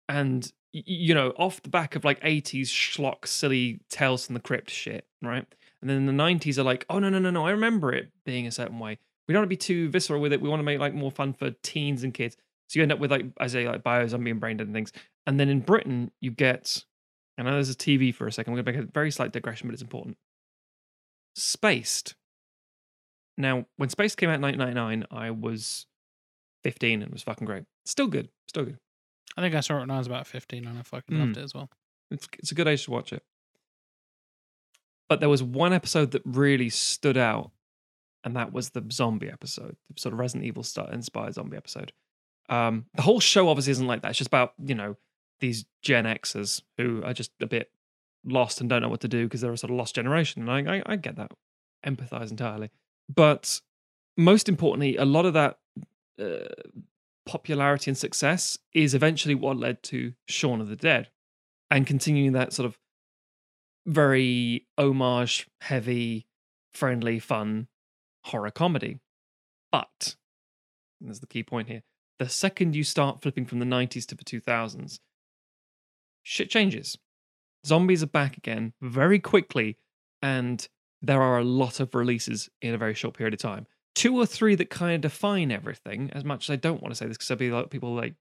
and 0.07 0.51
you 0.71 1.13
know 1.13 1.31
off 1.37 1.61
the 1.63 1.69
back 1.69 1.95
of 1.95 2.05
like 2.05 2.21
80s 2.21 2.67
schlock 2.67 3.25
silly 3.25 3.79
tales 3.89 4.25
from 4.25 4.35
the 4.35 4.39
crypt 4.39 4.69
shit 4.69 5.05
right? 5.21 5.45
And 5.81 5.89
then 5.89 6.05
the 6.05 6.13
90s 6.13 6.57
are 6.57 6.63
like 6.63 6.85
oh 6.89 6.99
no 6.99 7.09
no 7.09 7.19
no 7.19 7.31
no 7.31 7.45
i 7.45 7.51
remember 7.51 7.91
it 7.91 8.11
being 8.25 8.47
a 8.47 8.51
certain 8.51 8.79
way. 8.79 8.97
We 9.27 9.33
don't 9.33 9.41
want 9.41 9.47
to 9.47 9.55
be 9.55 9.57
too 9.57 9.89
visceral 9.89 10.21
with 10.21 10.31
it. 10.31 10.39
We 10.39 10.47
want 10.47 10.59
to 10.61 10.63
make 10.63 10.79
like 10.79 10.93
more 10.93 11.11
fun 11.11 11.33
for 11.33 11.51
teens 11.61 12.03
and 12.03 12.13
kids. 12.13 12.37
So 12.69 12.79
you 12.79 12.83
end 12.83 12.93
up 12.93 12.99
with 12.99 13.11
like 13.11 13.25
i 13.39 13.47
say 13.47 13.67
like 13.67 13.83
bio 13.83 14.07
zombie 14.07 14.31
and 14.31 14.39
brain 14.39 14.57
dead 14.57 14.67
and 14.67 14.75
things. 14.75 14.91
And 15.25 15.39
then 15.39 15.49
in 15.49 15.59
britain 15.61 16.11
you 16.21 16.31
get 16.31 16.85
know 17.37 17.51
there's 17.51 17.69
a 17.69 17.75
tv 17.75 18.13
for 18.13 18.27
a 18.27 18.31
second 18.31 18.53
we're 18.53 18.61
going 18.61 18.75
to 18.75 18.81
make 18.81 18.89
a 18.89 18.91
very 18.91 19.11
slight 19.11 19.31
digression 19.31 19.67
but 19.67 19.73
it's 19.73 19.81
important 19.81 20.17
spaced 21.37 22.15
now 23.37 23.65
when 23.77 23.89
spaced 23.89 24.17
came 24.17 24.29
out 24.29 24.35
in 24.35 24.41
1999 24.41 25.05
i 25.25 25.29
was 25.31 25.85
15 26.63 27.01
and 27.01 27.09
it 27.09 27.13
was 27.13 27.23
fucking 27.23 27.45
great 27.45 27.63
still 27.85 28.07
good 28.07 28.29
still 28.47 28.65
good 28.65 28.79
I 29.35 29.41
think 29.41 29.53
I 29.53 29.59
saw 29.59 29.75
it 29.77 29.81
when 29.81 29.91
I 29.91 29.99
was 29.99 30.07
about 30.07 30.25
15 30.25 30.65
and 30.65 30.79
I 30.79 30.81
fucking 30.81 31.15
Mm. 31.15 31.19
loved 31.19 31.37
it 31.37 31.43
as 31.43 31.53
well. 31.53 31.69
It's 32.09 32.27
it's 32.39 32.51
a 32.51 32.55
good 32.55 32.67
age 32.67 32.85
to 32.85 32.91
watch 32.91 33.13
it. 33.13 33.21
But 35.09 35.19
there 35.19 35.29
was 35.29 35.43
one 35.43 35.73
episode 35.73 36.11
that 36.11 36.23
really 36.25 36.69
stood 36.69 37.17
out, 37.17 37.51
and 38.23 38.35
that 38.35 38.51
was 38.51 38.69
the 38.71 38.83
zombie 38.91 39.29
episode, 39.29 39.77
the 39.93 39.99
sort 39.99 40.13
of 40.13 40.19
Resident 40.19 40.45
Evil 40.45 40.63
style 40.63 40.87
inspired 40.87 41.35
zombie 41.35 41.55
episode. 41.57 41.93
Um, 42.49 42.85
the 42.95 43.03
whole 43.03 43.19
show 43.19 43.47
obviously 43.49 43.71
isn't 43.71 43.85
like 43.85 44.01
that. 44.01 44.09
It's 44.09 44.17
just 44.17 44.29
about 44.29 44.53
you 44.63 44.73
know 44.73 44.97
these 45.39 45.65
Gen 45.83 46.05
Xers 46.05 46.61
who 46.77 47.03
are 47.03 47.13
just 47.13 47.31
a 47.39 47.45
bit 47.45 47.69
lost 48.25 48.61
and 48.61 48.69
don't 48.69 48.81
know 48.81 48.89
what 48.89 49.01
to 49.01 49.07
do 49.07 49.25
because 49.25 49.41
they're 49.41 49.51
a 49.51 49.57
sort 49.57 49.71
of 49.71 49.77
lost 49.77 49.95
generation, 49.95 50.47
and 50.47 50.69
I 50.69 50.77
I, 50.77 50.83
I 50.85 50.95
get 50.95 51.15
that, 51.15 51.31
empathize 51.85 52.31
entirely. 52.31 52.69
But 53.13 53.61
most 54.17 54.49
importantly, 54.49 54.97
a 54.97 55.05
lot 55.05 55.25
of 55.25 55.33
that 55.33 55.59
uh, 56.19 56.47
popularity 57.25 57.91
and 57.91 57.97
success 57.97 58.57
is 58.73 58.93
eventually 58.93 59.35
what 59.35 59.57
led 59.57 59.83
to 59.83 60.13
Shaun 60.27 60.61
of 60.61 60.67
the 60.67 60.75
Dead 60.75 61.09
and 61.69 61.85
continuing 61.85 62.33
that 62.33 62.53
sort 62.53 62.65
of 62.65 62.77
very 63.85 64.67
homage 64.77 65.47
heavy, 65.61 66.27
friendly, 66.73 67.19
fun 67.19 67.67
horror 68.25 68.51
comedy. 68.51 68.99
But, 69.71 70.15
there's 70.99 71.19
the 71.19 71.27
key 71.27 71.43
point 71.43 71.67
here 71.67 71.83
the 72.19 72.29
second 72.29 72.75
you 72.75 72.83
start 72.83 73.21
flipping 73.21 73.45
from 73.45 73.59
the 73.59 73.65
90s 73.65 74.05
to 74.07 74.15
the 74.15 74.23
2000s, 74.23 74.99
shit 76.23 76.49
changes. 76.49 76.97
Zombies 77.67 78.01
are 78.01 78.07
back 78.07 78.37
again 78.37 78.73
very 78.81 79.19
quickly, 79.19 79.77
and 80.21 80.67
there 81.01 81.21
are 81.21 81.37
a 81.37 81.43
lot 81.43 81.79
of 81.79 81.93
releases 81.93 82.49
in 82.61 82.73
a 82.73 82.77
very 82.77 82.93
short 82.95 83.15
period 83.15 83.33
of 83.33 83.39
time 83.39 83.67
two 83.97 84.15
or 84.15 84.27
three 84.27 84.53
that 84.53 84.69
kind 84.69 84.93
of 84.93 85.01
define 85.01 85.51
everything. 85.51 86.11
As 86.13 86.23
much 86.23 86.47
as 86.47 86.53
I 86.53 86.55
don't 86.55 86.83
want 86.83 86.93
to 86.93 86.95
say 86.95 87.07
this 87.07 87.17
because 87.17 87.29
there'll 87.29 87.39
be 87.39 87.49
like 87.49 87.71
people 87.71 87.95
like, 87.95 88.13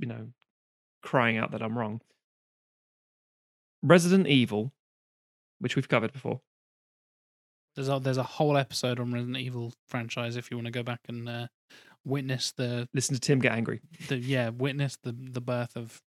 you 0.00 0.08
know, 0.08 0.26
crying 1.00 1.36
out 1.36 1.52
that 1.52 1.62
I'm 1.62 1.78
wrong. 1.78 2.00
Resident 3.84 4.26
Evil, 4.26 4.72
which 5.60 5.76
we've 5.76 5.88
covered 5.88 6.12
before. 6.12 6.40
There's 7.76 7.88
a, 7.88 8.00
there's 8.00 8.16
a 8.16 8.24
whole 8.24 8.56
episode 8.56 8.98
on 8.98 9.12
Resident 9.12 9.36
Evil 9.36 9.72
franchise 9.86 10.34
if 10.36 10.50
you 10.50 10.56
want 10.56 10.66
to 10.66 10.72
go 10.72 10.82
back 10.82 11.00
and 11.08 11.28
uh, 11.28 11.46
witness 12.04 12.52
the, 12.56 12.88
Listen 12.92 13.14
to 13.14 13.20
Tim 13.20 13.38
get 13.38 13.52
angry. 13.52 13.80
the 14.08 14.18
yeah 14.18 14.48
witness 14.48 14.98
the 15.04 15.12
the 15.12 15.40
birth 15.40 15.76
of 15.76 16.02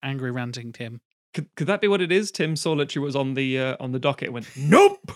angry 0.00 0.30
ranting 0.30 0.72
Tim. 0.72 1.00
Could, 1.38 1.54
could 1.54 1.66
that 1.68 1.80
be 1.80 1.86
what 1.86 2.00
it 2.00 2.10
is? 2.10 2.32
Tim 2.32 2.56
saw 2.56 2.72
literally 2.72 3.04
was 3.04 3.14
on 3.14 3.34
the 3.34 3.56
uh, 3.60 3.76
on 3.78 3.92
the 3.92 4.00
docket 4.00 4.26
and 4.26 4.34
went, 4.34 4.48
nope. 4.56 5.12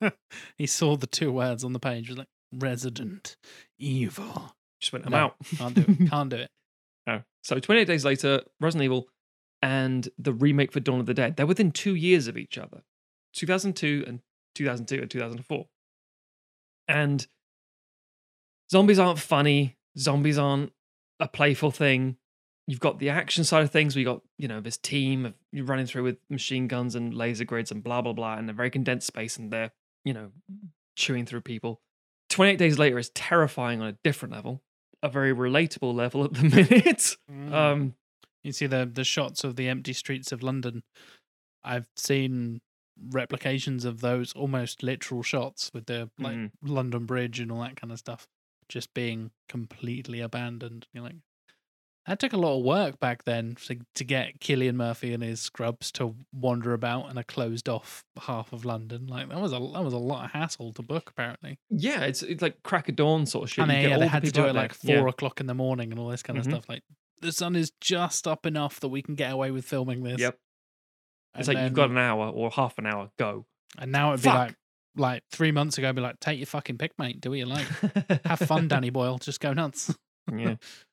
he 0.56 0.66
saw 0.66 0.96
the 0.96 1.06
two 1.06 1.30
words 1.30 1.62
on 1.62 1.74
the 1.74 1.78
page. 1.78 2.08
Was 2.08 2.16
like 2.16 2.28
Resident 2.54 3.36
Evil. 3.78 4.54
Just 4.80 4.94
went, 4.94 5.04
I'm 5.04 5.12
No. 5.12 5.18
out. 5.18 5.34
Can't 5.58 5.74
do 5.74 5.84
it. 5.86 6.08
Can't 6.10 6.30
do 6.30 6.36
it. 6.36 6.50
No. 7.06 7.22
So 7.42 7.58
28 7.58 7.84
days 7.84 8.02
later, 8.06 8.40
Resident 8.62 8.84
Evil 8.86 9.08
and 9.60 10.08
the 10.18 10.32
remake 10.32 10.72
for 10.72 10.80
Dawn 10.80 11.00
of 11.00 11.04
the 11.06 11.12
Dead, 11.12 11.36
they're 11.36 11.44
within 11.46 11.70
two 11.70 11.94
years 11.94 12.28
of 12.28 12.38
each 12.38 12.56
other 12.56 12.80
2002 13.34 14.04
and 14.06 14.20
2002 14.54 15.02
and 15.02 15.10
2004. 15.10 15.66
And 16.88 17.26
zombies 18.70 18.98
aren't 18.98 19.18
funny, 19.18 19.76
zombies 19.98 20.38
aren't 20.38 20.72
a 21.20 21.28
playful 21.28 21.72
thing. 21.72 22.16
You've 22.68 22.80
got 22.80 22.98
the 22.98 23.08
action 23.08 23.44
side 23.44 23.62
of 23.62 23.70
things 23.70 23.96
you 23.96 24.04
got, 24.04 24.20
you 24.36 24.46
know, 24.46 24.60
this 24.60 24.76
team 24.76 25.24
of 25.26 25.34
running 25.52 25.86
through 25.86 26.02
with 26.04 26.18
machine 26.28 26.68
guns 26.68 26.94
and 26.94 27.14
laser 27.14 27.44
grids 27.44 27.70
and 27.72 27.82
blah, 27.82 28.02
blah, 28.02 28.12
blah, 28.12 28.34
and 28.36 28.48
a 28.50 28.52
very 28.52 28.70
condensed 28.70 29.06
space, 29.06 29.38
and 29.38 29.50
they're, 29.50 29.72
you 30.04 30.12
know, 30.12 30.30
chewing 30.94 31.24
through 31.24 31.40
people. 31.40 31.80
28 32.28 32.58
days 32.58 32.78
later 32.78 32.98
is 32.98 33.08
terrifying 33.14 33.80
on 33.80 33.88
a 33.88 33.96
different 34.04 34.34
level, 34.34 34.62
a 35.02 35.08
very 35.08 35.34
relatable 35.34 35.94
level 35.94 36.24
at 36.24 36.34
the 36.34 36.42
minute. 36.56 37.16
Mm. 37.32 37.52
Um, 37.52 37.94
You 38.44 38.52
see 38.52 38.66
the 38.66 38.84
the 38.84 39.02
shots 39.04 39.44
of 39.44 39.56
the 39.56 39.66
empty 39.68 39.94
streets 39.94 40.30
of 40.30 40.42
London. 40.42 40.82
I've 41.64 41.88
seen 41.96 42.60
replications 43.12 43.84
of 43.84 44.00
those 44.00 44.32
almost 44.34 44.82
literal 44.82 45.22
shots 45.22 45.70
with 45.72 45.86
the 45.86 46.10
like 46.18 46.36
Mhm. 46.36 46.50
London 46.62 47.06
Bridge 47.06 47.40
and 47.40 47.50
all 47.50 47.62
that 47.62 47.76
kind 47.76 47.92
of 47.92 47.98
stuff 47.98 48.26
just 48.68 48.92
being 48.92 49.30
completely 49.48 50.20
abandoned. 50.20 50.86
You're 50.92 51.04
like, 51.04 51.16
that 52.08 52.18
took 52.18 52.32
a 52.32 52.38
lot 52.38 52.58
of 52.58 52.64
work 52.64 52.98
back 52.98 53.24
then 53.24 53.54
to, 53.66 53.76
to 53.94 54.02
get 54.02 54.40
Cillian 54.40 54.74
Murphy 54.74 55.12
and 55.12 55.22
his 55.22 55.42
scrubs 55.42 55.92
to 55.92 56.16
wander 56.32 56.72
about 56.72 57.10
in 57.10 57.18
a 57.18 57.22
closed 57.22 57.68
off 57.68 58.02
half 58.18 58.52
of 58.52 58.64
London. 58.64 59.06
Like 59.06 59.28
that 59.28 59.38
was 59.38 59.52
a 59.52 59.58
that 59.58 59.84
was 59.84 59.92
a 59.92 59.98
lot 59.98 60.24
of 60.24 60.30
hassle 60.30 60.72
to 60.72 60.82
book 60.82 61.10
apparently. 61.10 61.58
yeah, 61.70 62.00
it's 62.04 62.22
it's 62.22 62.40
like 62.40 62.62
crack 62.62 62.88
of 62.88 62.96
dawn 62.96 63.26
sort 63.26 63.44
of 63.44 63.50
shit. 63.50 63.62
and 63.62 63.72
You 63.72 63.78
they, 63.78 63.88
yeah, 63.90 63.98
they 63.98 64.04
the 64.04 64.08
had 64.08 64.24
to 64.24 64.32
do 64.32 64.46
it 64.46 64.54
like 64.54 64.72
four 64.72 64.94
Yeah. 64.96 65.08
o'clock 65.08 65.40
in 65.40 65.46
the 65.46 65.54
morning 65.54 65.90
and 65.90 66.00
all 66.00 66.08
this 66.08 66.22
kind 66.22 66.38
of 66.38 66.46
mm-hmm. 66.46 66.54
stuff. 66.54 66.68
Like 66.68 66.82
the 67.20 67.30
sun 67.30 67.54
is 67.54 67.72
just 67.80 68.26
up 68.26 68.46
enough 68.46 68.80
that 68.80 68.88
we 68.88 69.02
can 69.02 69.14
get 69.14 69.30
away 69.30 69.50
with 69.50 69.66
filming 69.66 70.02
this. 70.02 70.18
Yep. 70.18 70.38
And 71.34 71.40
It's 71.40 71.48
like 71.48 71.58
you've 71.58 71.74
got 71.74 71.90
an 71.90 71.98
hour 71.98 72.28
or 72.28 72.50
half 72.50 72.78
an 72.78 72.86
hour. 72.86 73.10
Go. 73.18 73.44
And 73.78 73.92
now 73.92 74.14
it'd 74.14 74.22
be 74.22 74.30
like, 74.30 74.54
like 74.96 75.22
three 75.30 75.52
months 75.52 75.76
ago, 75.76 75.88
it'd 75.88 75.96
be 75.96 76.02
like, 76.02 76.18
take 76.20 76.38
your 76.38 76.46
fucking 76.46 76.78
pick, 76.78 76.92
mate. 76.98 77.20
Do 77.20 77.30
what 77.30 77.38
you 77.38 77.44
like. 77.44 77.66
Have 78.24 78.38
fun, 78.40 78.66
Danny 78.68 78.90
Boyle. 78.90 79.18
Just 79.18 79.40
go 79.40 79.52
nuts. 79.52 79.94
yeah. 80.34 80.54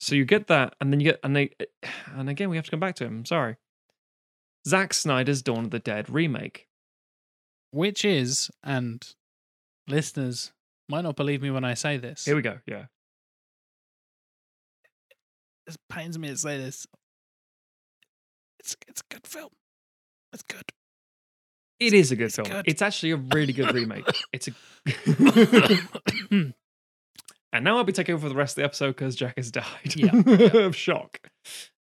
So 0.00 0.14
you 0.14 0.24
get 0.24 0.46
that, 0.46 0.74
and 0.80 0.92
then 0.92 1.00
you 1.00 1.10
get, 1.12 1.20
and 1.24 1.34
they, 1.34 1.50
and 2.14 2.28
again 2.28 2.50
we 2.50 2.56
have 2.56 2.64
to 2.66 2.70
come 2.70 2.80
back 2.80 2.94
to 2.96 3.04
him. 3.04 3.18
I'm 3.18 3.24
sorry. 3.24 3.56
Zack 4.66 4.92
Snyder's 4.94 5.42
Dawn 5.42 5.64
of 5.64 5.70
the 5.70 5.78
Dead 5.78 6.10
remake. 6.10 6.66
Which 7.70 8.04
is, 8.04 8.50
and 8.62 9.06
listeners 9.86 10.52
might 10.88 11.02
not 11.02 11.16
believe 11.16 11.42
me 11.42 11.50
when 11.50 11.64
I 11.64 11.74
say 11.74 11.98
this. 11.98 12.24
Here 12.24 12.34
we 12.36 12.42
go. 12.42 12.58
Yeah. 12.66 12.86
It 15.66 15.76
pains 15.90 16.18
me 16.18 16.28
to 16.28 16.36
say 16.36 16.56
this. 16.56 16.86
It's 18.58 18.76
it's 18.88 19.02
a 19.02 19.14
good 19.14 19.26
film. 19.26 19.50
It's 20.32 20.42
good. 20.42 20.62
It 21.78 21.92
is 21.92 22.10
a 22.10 22.16
good 22.16 22.26
It's 22.26 22.36
film. 22.36 22.48
good. 22.48 22.64
It's 22.66 22.82
actually 22.82 23.12
a 23.12 23.16
really 23.16 23.52
good 23.52 23.72
remake. 23.74 24.06
It's 24.32 24.48
a. 24.48 24.52
Hmm. 26.30 26.50
And 27.52 27.64
now 27.64 27.76
I'll 27.78 27.84
be 27.84 27.92
taking 27.92 28.14
over 28.14 28.22
for 28.22 28.28
the 28.28 28.34
rest 28.34 28.52
of 28.52 28.62
the 28.62 28.64
episode 28.64 28.88
because 28.96 29.16
Jack 29.16 29.34
has 29.36 29.50
died 29.52 29.94
Yeah, 29.96 30.10
yeah. 30.26 30.56
of 30.66 30.76
shock. 30.76 31.20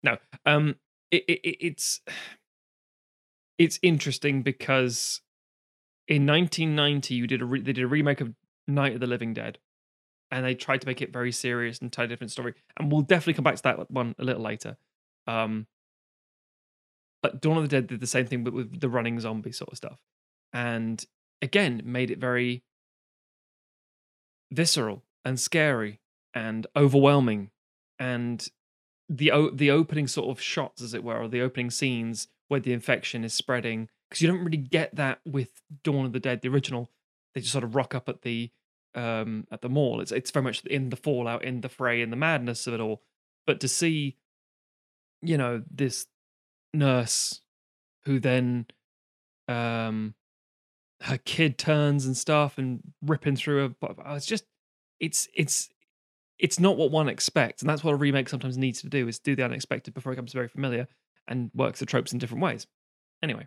No, 0.04 0.18
um, 0.46 0.76
it, 1.12 1.24
it, 1.28 1.40
it- 1.44 1.58
it's 1.62 2.02
it's 3.58 3.80
interesting 3.84 4.42
because 4.42 5.22
in 6.08 6.26
1990 6.26 7.14
you 7.16 7.28
did 7.28 7.42
a 7.42 7.46
re- 7.46 7.62
they 7.62 7.74
did 7.74 7.84
a 7.84 7.88
remake 7.88 8.22
of 8.22 8.34
Night 8.68 8.94
of 8.94 9.00
the 9.00 9.08
Living 9.08 9.34
Dead, 9.34 9.60
and 10.32 10.46
they 10.46 10.56
tried 10.56 10.82
to 10.82 10.88
make 10.88 11.02
it 11.02 11.12
very 11.14 11.32
serious 11.32 11.80
and 11.80 11.92
tell 11.92 12.06
a 12.06 12.08
different 12.08 12.32
story. 12.32 12.54
And 12.78 12.92
we'll 12.92 13.02
definitely 13.02 13.34
come 13.36 13.44
back 13.44 13.56
to 13.58 13.64
that 13.64 13.92
one 13.92 14.16
a 14.18 14.24
little 14.24 14.42
later. 14.42 14.78
Um, 15.28 15.68
but 17.22 17.40
Dawn 17.42 17.58
of 17.58 17.64
the 17.64 17.70
Dead 17.70 17.88
did 17.88 18.00
the 18.00 18.08
same 18.08 18.26
thing, 18.26 18.44
but 18.44 18.54
with 18.54 18.80
the 18.80 18.90
running 18.90 19.20
zombie 19.20 19.52
sort 19.52 19.72
of 19.72 19.78
stuff, 19.78 20.00
and 20.54 21.04
again 21.44 21.82
made 21.86 22.10
it 22.12 22.18
very 22.20 22.64
visceral 24.52 25.04
and 25.26 25.40
scary 25.40 26.00
and 26.34 26.68
overwhelming, 26.76 27.52
and 28.00 28.48
the 29.10 29.32
o- 29.32 29.52
the 29.52 29.72
opening 29.72 30.08
sort 30.08 30.30
of 30.30 30.42
shots, 30.42 30.82
as 30.82 30.94
it 30.94 31.04
were, 31.04 31.18
or 31.18 31.28
the 31.28 31.42
opening 31.42 31.70
scenes 31.70 32.28
where 32.48 32.60
the 32.60 32.74
infection 32.74 33.24
is 33.24 33.34
spreading, 33.34 33.90
because 34.10 34.22
you 34.22 34.28
don't 34.28 34.44
really 34.44 34.58
get 34.58 34.96
that 34.96 35.20
with 35.26 35.62
Dawn 35.84 36.06
of 36.06 36.14
the 36.14 36.20
Dead, 36.20 36.42
the 36.42 36.50
original. 36.50 36.90
They 37.34 37.42
just 37.42 37.54
sort 37.54 37.64
of 37.64 37.76
rock 37.76 37.96
up 37.96 38.10
at 38.10 38.22
the 38.22 38.52
um 38.96 39.48
at 39.52 39.62
the 39.62 39.70
mall. 39.70 40.02
It's 40.02 40.12
it's 40.12 40.32
very 40.32 40.44
much 40.44 40.64
in 40.66 40.90
the 40.90 40.96
fallout, 40.96 41.44
in 41.44 41.62
the 41.62 41.70
fray, 41.70 42.02
in 42.02 42.10
the 42.10 42.16
madness 42.16 42.68
of 42.68 42.74
it 42.74 42.80
all. 42.80 43.02
But 43.48 43.60
to 43.62 43.68
see, 43.68 44.18
you 45.22 45.38
know, 45.38 45.64
this 45.70 46.08
nurse 46.74 47.42
who 48.06 48.20
then 48.20 48.66
um 49.48 50.14
her 51.02 51.18
kid 51.18 51.58
turns 51.58 52.06
and 52.06 52.16
stuff 52.16 52.58
and 52.58 52.80
ripping 53.02 53.36
through 53.36 53.76
but 53.82 53.96
it's 54.06 54.26
just 54.26 54.46
it's 55.02 55.28
it's 55.34 55.68
it's 56.40 56.60
not 56.60 56.78
what 56.78 56.92
one 56.92 57.10
expects 57.10 57.62
and 57.62 57.70
that's 57.70 57.84
what 57.84 57.92
a 57.94 57.98
remake 57.98 58.30
sometimes 58.30 58.58
needs 58.58 58.82
to 58.82 58.88
do 58.88 59.08
is 59.10 59.20
do 59.20 59.36
the 59.36 59.44
unexpected 59.44 59.94
before 59.94 60.14
it 60.14 60.16
becomes 60.16 60.32
very 60.32 60.48
familiar 60.48 60.88
and 61.28 61.52
works 61.54 61.80
the 61.80 61.86
tropes 61.86 62.14
in 62.14 62.20
different 62.20 62.42
ways 62.44 62.66
anyway 63.22 63.46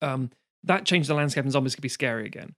um 0.00 0.30
that 0.64 0.84
changed 0.84 1.08
the 1.08 1.14
landscape 1.14 1.44
and 1.44 1.52
zombies 1.52 1.74
could 1.74 1.82
be 1.82 1.88
scary 1.88 2.24
again. 2.24 2.54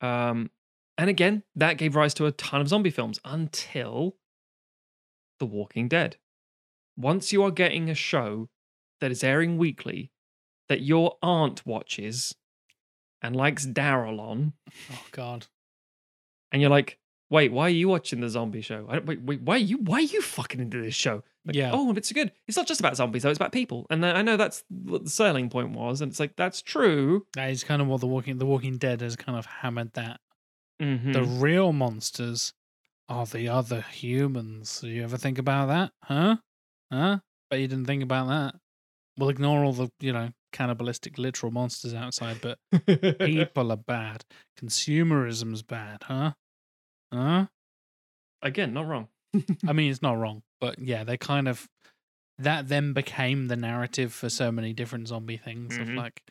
Um, 0.00 0.50
and 0.96 1.10
again, 1.10 1.42
that 1.54 1.76
gave 1.76 1.94
rise 1.94 2.14
to 2.14 2.24
a 2.24 2.32
ton 2.32 2.62
of 2.62 2.68
zombie 2.68 2.88
films 2.90 3.20
until 3.26 4.16
The 5.38 5.44
Walking 5.44 5.86
Dead. 5.86 6.16
Once 6.96 7.30
you 7.30 7.42
are 7.42 7.50
getting 7.50 7.90
a 7.90 7.94
show 7.94 8.48
that 9.02 9.10
is 9.10 9.22
airing 9.22 9.58
weekly 9.58 10.12
that 10.70 10.80
your 10.80 11.16
aunt 11.22 11.66
watches 11.66 12.34
and 13.20 13.36
likes 13.36 13.66
Daryl 13.66 14.18
on, 14.18 14.54
Oh 14.90 15.04
God. 15.10 15.46
and 16.52 16.62
you're 16.62 16.70
like, 16.70 16.98
wait, 17.32 17.50
why 17.50 17.64
are 17.64 17.70
you 17.70 17.88
watching 17.88 18.20
the 18.20 18.28
zombie 18.28 18.60
show? 18.60 18.86
I 18.88 18.96
don't, 18.96 19.06
wait, 19.06 19.22
wait, 19.22 19.40
why 19.42 19.54
are 19.54 19.58
you 19.58 19.78
why 19.78 19.96
are 19.96 20.00
you 20.02 20.20
fucking 20.22 20.60
into 20.60 20.80
this 20.80 20.94
show? 20.94 21.24
Like, 21.44 21.56
Yeah. 21.56 21.70
Oh, 21.72 21.92
it's 21.94 22.12
good. 22.12 22.30
It's 22.46 22.56
not 22.56 22.68
just 22.68 22.78
about 22.78 22.94
zombies 22.96 23.22
though; 23.22 23.30
it's 23.30 23.38
about 23.38 23.50
people. 23.52 23.86
And 23.90 24.04
I 24.06 24.22
know 24.22 24.36
that's 24.36 24.62
what 24.68 25.04
the 25.04 25.10
selling 25.10 25.48
point 25.50 25.70
was, 25.70 26.00
and 26.00 26.10
it's 26.12 26.20
like 26.20 26.36
that's 26.36 26.62
true. 26.62 27.26
That 27.34 27.50
is 27.50 27.64
kind 27.64 27.82
of 27.82 27.88
what 27.88 28.00
the 28.00 28.06
Walking 28.06 28.38
The 28.38 28.46
Walking 28.46 28.76
Dead 28.78 29.00
has 29.00 29.16
kind 29.16 29.36
of 29.38 29.46
hammered 29.46 29.94
that. 29.94 30.20
Mhm. 30.80 31.12
The 31.12 31.24
real 31.24 31.72
monsters 31.72 32.52
are 33.08 33.26
the 33.26 33.48
other 33.48 33.80
humans. 33.80 34.80
Do 34.80 34.88
you 34.88 35.02
ever 35.02 35.16
think 35.16 35.38
about 35.38 35.66
that? 35.66 35.92
Huh? 36.04 36.36
Huh? 36.92 37.18
But 37.50 37.60
you 37.60 37.68
didn't 37.68 37.86
think 37.86 38.02
about 38.02 38.28
that. 38.28 38.54
We'll 39.18 39.28
ignore 39.28 39.64
all 39.64 39.72
the, 39.74 39.90
you 40.00 40.12
know, 40.12 40.30
cannibalistic 40.52 41.18
literal 41.18 41.52
monsters 41.52 41.92
outside, 41.94 42.40
but 42.40 42.58
people 43.20 43.70
are 43.72 43.76
bad. 43.76 44.24
Consumerism's 44.58 45.62
bad, 45.62 46.04
huh? 46.04 46.32
Huh? 47.12 47.46
Again, 48.40 48.72
not 48.72 48.86
wrong. 48.86 49.08
I 49.66 49.72
mean, 49.72 49.90
it's 49.90 50.02
not 50.02 50.18
wrong, 50.18 50.42
but 50.60 50.78
yeah, 50.78 51.04
they 51.04 51.16
kind 51.16 51.48
of 51.48 51.68
that 52.38 52.68
then 52.68 52.92
became 52.92 53.46
the 53.48 53.56
narrative 53.56 54.12
for 54.12 54.28
so 54.28 54.50
many 54.50 54.72
different 54.72 55.08
zombie 55.08 55.36
things 55.36 55.78
of 55.78 55.86
Mhm. 55.88 55.96
like, 55.96 56.22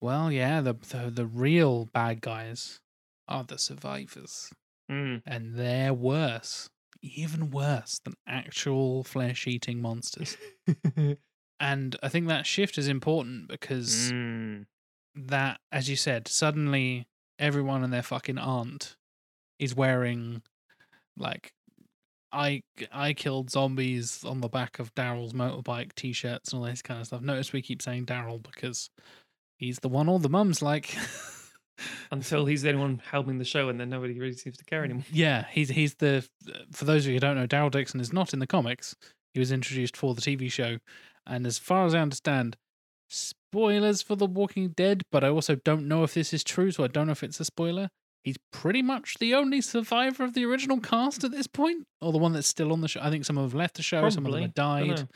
well, 0.00 0.30
yeah, 0.32 0.60
the, 0.60 0.74
the 0.74 1.10
the 1.10 1.26
real 1.26 1.86
bad 1.86 2.20
guys 2.20 2.80
are 3.26 3.44
the 3.44 3.58
survivors, 3.58 4.50
Mm. 4.90 5.22
and 5.26 5.54
they're 5.56 5.92
worse, 5.92 6.70
even 7.02 7.50
worse 7.50 7.98
than 8.04 8.14
actual 8.26 9.04
flesh 9.04 9.46
eating 9.46 9.82
monsters. 9.82 10.36
And 11.60 11.96
I 12.04 12.08
think 12.08 12.28
that 12.28 12.46
shift 12.46 12.78
is 12.78 12.86
important 12.86 13.48
because 13.48 14.12
Mm. 14.12 14.66
that, 15.16 15.60
as 15.72 15.90
you 15.90 15.96
said, 15.96 16.28
suddenly 16.28 17.08
everyone 17.36 17.82
and 17.82 17.92
their 17.92 18.02
fucking 18.02 18.38
aunt 18.38 18.96
is 19.58 19.74
wearing 19.74 20.42
like 21.16 21.52
I 22.32 22.62
I 22.92 23.12
killed 23.12 23.50
zombies 23.50 24.24
on 24.24 24.40
the 24.40 24.48
back 24.48 24.78
of 24.78 24.94
Daryl's 24.94 25.32
motorbike 25.32 25.94
t-shirts 25.94 26.52
and 26.52 26.60
all 26.60 26.68
this 26.68 26.82
kind 26.82 27.00
of 27.00 27.06
stuff. 27.06 27.22
Notice 27.22 27.52
we 27.52 27.62
keep 27.62 27.82
saying 27.82 28.06
Daryl 28.06 28.42
because 28.42 28.90
he's 29.56 29.78
the 29.78 29.88
one 29.88 30.08
all 30.08 30.18
the 30.18 30.28
mums 30.28 30.62
like. 30.62 30.96
Until 32.10 32.44
he's 32.44 32.62
the 32.62 32.70
only 32.70 32.80
one 32.80 33.02
helping 33.08 33.38
the 33.38 33.44
show, 33.44 33.68
and 33.68 33.78
then 33.78 33.88
nobody 33.88 34.18
really 34.18 34.34
seems 34.34 34.56
to 34.56 34.64
care 34.64 34.82
anymore. 34.82 35.04
yeah, 35.12 35.44
he's 35.48 35.68
he's 35.68 35.94
the 35.94 36.26
for 36.72 36.84
those 36.84 37.04
of 37.04 37.10
you 37.10 37.14
who 37.14 37.20
don't 37.20 37.36
know, 37.36 37.46
Daryl 37.46 37.70
Dixon 37.70 38.00
is 38.00 38.12
not 38.12 38.32
in 38.32 38.40
the 38.40 38.48
comics. 38.48 38.96
He 39.32 39.38
was 39.38 39.52
introduced 39.52 39.96
for 39.96 40.12
the 40.12 40.20
TV 40.20 40.50
show, 40.50 40.78
and 41.24 41.46
as 41.46 41.56
far 41.56 41.86
as 41.86 41.94
I 41.94 42.00
understand, 42.00 42.56
spoilers 43.08 44.02
for 44.02 44.16
The 44.16 44.26
Walking 44.26 44.70
Dead, 44.70 45.02
but 45.12 45.22
I 45.22 45.28
also 45.28 45.54
don't 45.54 45.86
know 45.86 46.02
if 46.02 46.14
this 46.14 46.32
is 46.32 46.42
true, 46.42 46.72
so 46.72 46.82
I 46.82 46.88
don't 46.88 47.06
know 47.06 47.12
if 47.12 47.22
it's 47.22 47.38
a 47.38 47.44
spoiler. 47.44 47.90
He's 48.24 48.36
pretty 48.52 48.82
much 48.82 49.16
the 49.20 49.34
only 49.34 49.60
survivor 49.60 50.24
of 50.24 50.34
the 50.34 50.44
original 50.44 50.80
cast 50.80 51.24
at 51.24 51.30
this 51.30 51.46
point, 51.46 51.86
or 52.00 52.12
the 52.12 52.18
one 52.18 52.32
that's 52.32 52.48
still 52.48 52.72
on 52.72 52.80
the 52.80 52.88
show. 52.88 53.00
I 53.02 53.10
think 53.10 53.24
some 53.24 53.38
of 53.38 53.42
them 53.42 53.50
have 53.50 53.58
left 53.58 53.76
the 53.76 53.82
show, 53.82 54.08
some 54.10 54.26
of 54.26 54.32
them 54.32 54.42
have 54.42 54.54
died. 54.54 55.08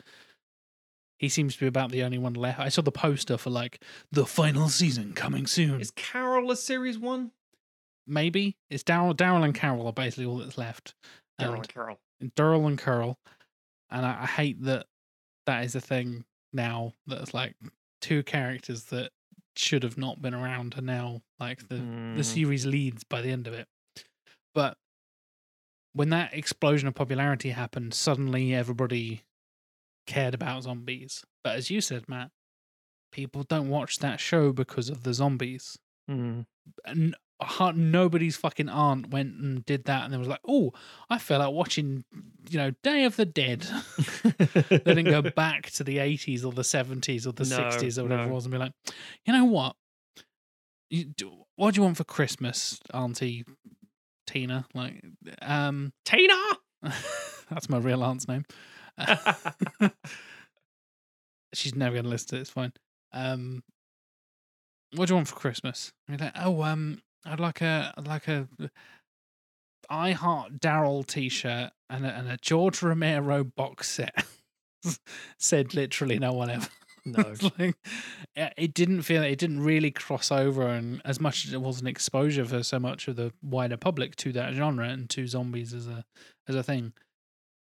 He 1.19 1.29
seems 1.29 1.53
to 1.53 1.59
be 1.61 1.67
about 1.67 1.91
the 1.91 2.03
only 2.03 2.17
one 2.17 2.33
left. 2.33 2.59
I 2.59 2.69
saw 2.69 2.81
the 2.81 2.91
poster 2.91 3.37
for 3.37 3.49
like 3.49 3.81
the 4.11 4.25
final 4.25 4.67
season 4.67 5.13
coming 5.13 5.45
soon. 5.47 5.79
Is 5.79 5.91
Carol 5.91 6.49
a 6.51 6.55
series 6.55 6.97
one? 6.97 7.31
Maybe 8.07 8.57
it's 8.69 8.83
Daryl. 8.83 9.15
Daryl 9.15 9.45
and 9.45 9.55
Carol 9.55 9.85
are 9.87 9.93
basically 9.93 10.25
all 10.25 10.37
that's 10.39 10.57
left. 10.57 10.95
Daryl 11.39 11.55
And- 11.57 11.67
Carol. 11.69 11.99
Daryl 12.35 12.67
and 12.67 12.77
Carol, 12.77 13.17
and 13.89 14.05
I, 14.05 14.23
I 14.23 14.25
hate 14.25 14.63
that 14.63 14.85
that 15.45 15.65
is 15.65 15.75
a 15.75 15.81
thing 15.81 16.23
now. 16.53 16.93
That's 17.05 17.33
like 17.33 17.55
two 18.01 18.23
characters 18.23 18.85
that 18.85 19.11
should 19.55 19.83
have 19.83 19.97
not 19.97 20.21
been 20.21 20.33
around 20.33 20.75
are 20.77 20.81
now 20.81 21.21
like 21.39 21.67
the 21.69 21.75
the 21.77 21.81
Mm. 22.21 22.25
series 22.25 22.65
leads 22.65 23.03
by 23.03 23.21
the 23.21 23.29
end 23.29 23.47
of 23.47 23.53
it. 23.53 23.67
But 24.53 24.77
when 25.93 26.09
that 26.09 26.33
explosion 26.33 26.87
of 26.87 26.95
popularity 26.95 27.49
happened, 27.51 27.93
suddenly 27.93 28.53
everybody 28.53 29.23
cared 30.07 30.33
about 30.33 30.63
zombies. 30.63 31.23
But 31.43 31.55
as 31.55 31.69
you 31.69 31.81
said, 31.81 32.09
Matt, 32.09 32.31
people 33.11 33.43
don't 33.43 33.69
watch 33.69 33.99
that 33.99 34.19
show 34.19 34.51
because 34.51 34.89
of 34.89 35.03
the 35.03 35.13
zombies 35.13 35.77
Mm. 36.09 36.45
and 36.85 37.15
nobody's 37.75 38.35
fucking 38.35 38.69
aunt 38.69 39.09
went 39.09 39.35
and 39.35 39.65
did 39.65 39.85
that 39.85 40.03
and 40.03 40.13
then 40.13 40.19
was 40.19 40.27
like, 40.29 40.41
oh, 40.47 40.73
I 41.09 41.17
fell 41.17 41.41
out 41.41 41.53
watching, 41.53 42.03
you 42.49 42.57
know, 42.57 42.71
Day 42.83 43.03
of 43.03 43.15
the 43.15 43.25
Dead. 43.25 43.61
they 44.23 44.77
didn't 44.79 45.05
go 45.05 45.21
back 45.21 45.69
to 45.71 45.83
the 45.83 45.97
80s 45.97 46.45
or 46.45 46.51
the 46.51 46.61
70s 46.61 47.25
or 47.27 47.31
the 47.31 47.45
No, 47.45 47.57
60s 47.69 47.97
or 47.97 48.03
whatever 48.03 48.23
no. 48.25 48.29
it 48.29 48.33
was 48.33 48.45
and 48.45 48.51
be 48.51 48.57
like, 48.57 48.73
you 49.25 49.33
know 49.33 49.45
what? 49.45 49.75
You, 50.89 51.05
do, 51.05 51.31
what 51.55 51.73
do 51.73 51.79
you 51.79 51.83
want 51.83 51.97
for 51.97 52.03
Christmas, 52.03 52.79
Auntie 52.93 53.45
Tina? 54.27 54.65
Like, 54.73 55.03
um, 55.41 55.93
Tina. 56.05 56.39
that's 57.49 57.69
my 57.69 57.77
real 57.77 58.03
aunt's 58.03 58.27
name. 58.27 58.45
She's 61.53 61.75
never 61.75 61.93
going 61.93 62.05
to 62.05 62.09
listen 62.09 62.29
to 62.29 62.35
it. 62.37 62.41
It's 62.41 62.49
fine. 62.49 62.73
Um, 63.11 63.63
what 64.95 65.07
do 65.07 65.13
you 65.13 65.15
want 65.15 65.27
for 65.27 65.35
Christmas? 65.35 65.91
And 66.07 66.19
you're 66.19 66.27
like, 66.27 66.35
oh, 66.37 66.61
um, 66.63 67.01
I'd 67.25 67.39
like 67.39 67.61
a, 67.61 67.93
I'd 67.97 68.07
like 68.07 68.27
a 68.27 68.47
I 69.89 70.11
Heart 70.11 70.59
Daryl 70.59 71.05
T-shirt 71.05 71.71
and 71.89 72.05
a, 72.05 72.09
and 72.09 72.29
a 72.29 72.37
George 72.37 72.81
Romero 72.81 73.43
box 73.43 73.89
set. 73.89 74.25
Said 75.37 75.73
literally 75.73 76.19
no 76.19 76.33
one 76.33 76.49
ever. 76.49 76.67
no. 77.05 77.33
Like, 77.59 77.75
it 78.35 78.73
didn't 78.73 79.03
feel 79.03 79.23
it 79.23 79.37
didn't 79.37 79.61
really 79.61 79.91
cross 79.91 80.31
over, 80.31 80.67
and 80.67 81.01
as 81.05 81.19
much 81.19 81.45
as 81.45 81.53
it 81.53 81.61
was 81.61 81.81
an 81.81 81.87
exposure 81.87 82.45
for 82.45 82.63
so 82.63 82.79
much 82.79 83.07
of 83.07 83.15
the 83.15 83.31
wider 83.41 83.77
public 83.77 84.15
to 84.17 84.31
that 84.33 84.53
genre 84.53 84.87
and 84.87 85.09
to 85.11 85.27
zombies 85.27 85.73
as 85.73 85.87
a 85.87 86.05
as 86.47 86.55
a 86.55 86.63
thing, 86.63 86.93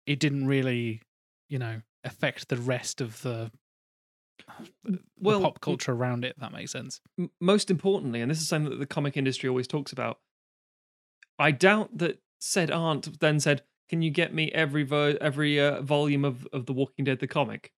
it 0.06 0.18
didn't 0.18 0.46
really, 0.46 1.02
you 1.48 1.58
know, 1.58 1.82
affect 2.04 2.48
the 2.48 2.56
rest 2.56 3.00
of 3.00 3.22
the 3.22 3.50
Well, 5.18 5.40
pop 5.40 5.60
culture 5.60 5.92
around 5.92 6.24
it. 6.24 6.34
If 6.36 6.40
that 6.40 6.52
makes 6.52 6.72
sense. 6.72 7.00
Most 7.40 7.70
importantly, 7.70 8.20
and 8.20 8.30
this 8.30 8.40
is 8.40 8.48
something 8.48 8.70
that 8.70 8.78
the 8.78 8.86
comic 8.86 9.16
industry 9.16 9.48
always 9.48 9.66
talks 9.66 9.92
about, 9.92 10.18
I 11.38 11.50
doubt 11.50 11.98
that 11.98 12.20
said 12.40 12.70
aunt 12.70 13.20
then 13.20 13.40
said, 13.40 13.62
"Can 13.88 14.02
you 14.02 14.10
get 14.10 14.34
me 14.34 14.50
every 14.52 14.90
every 14.90 15.60
uh, 15.60 15.82
volume 15.82 16.24
of 16.24 16.46
of 16.52 16.66
The 16.66 16.72
Walking 16.72 17.04
Dead 17.04 17.20
the 17.20 17.26
comic?" 17.26 17.72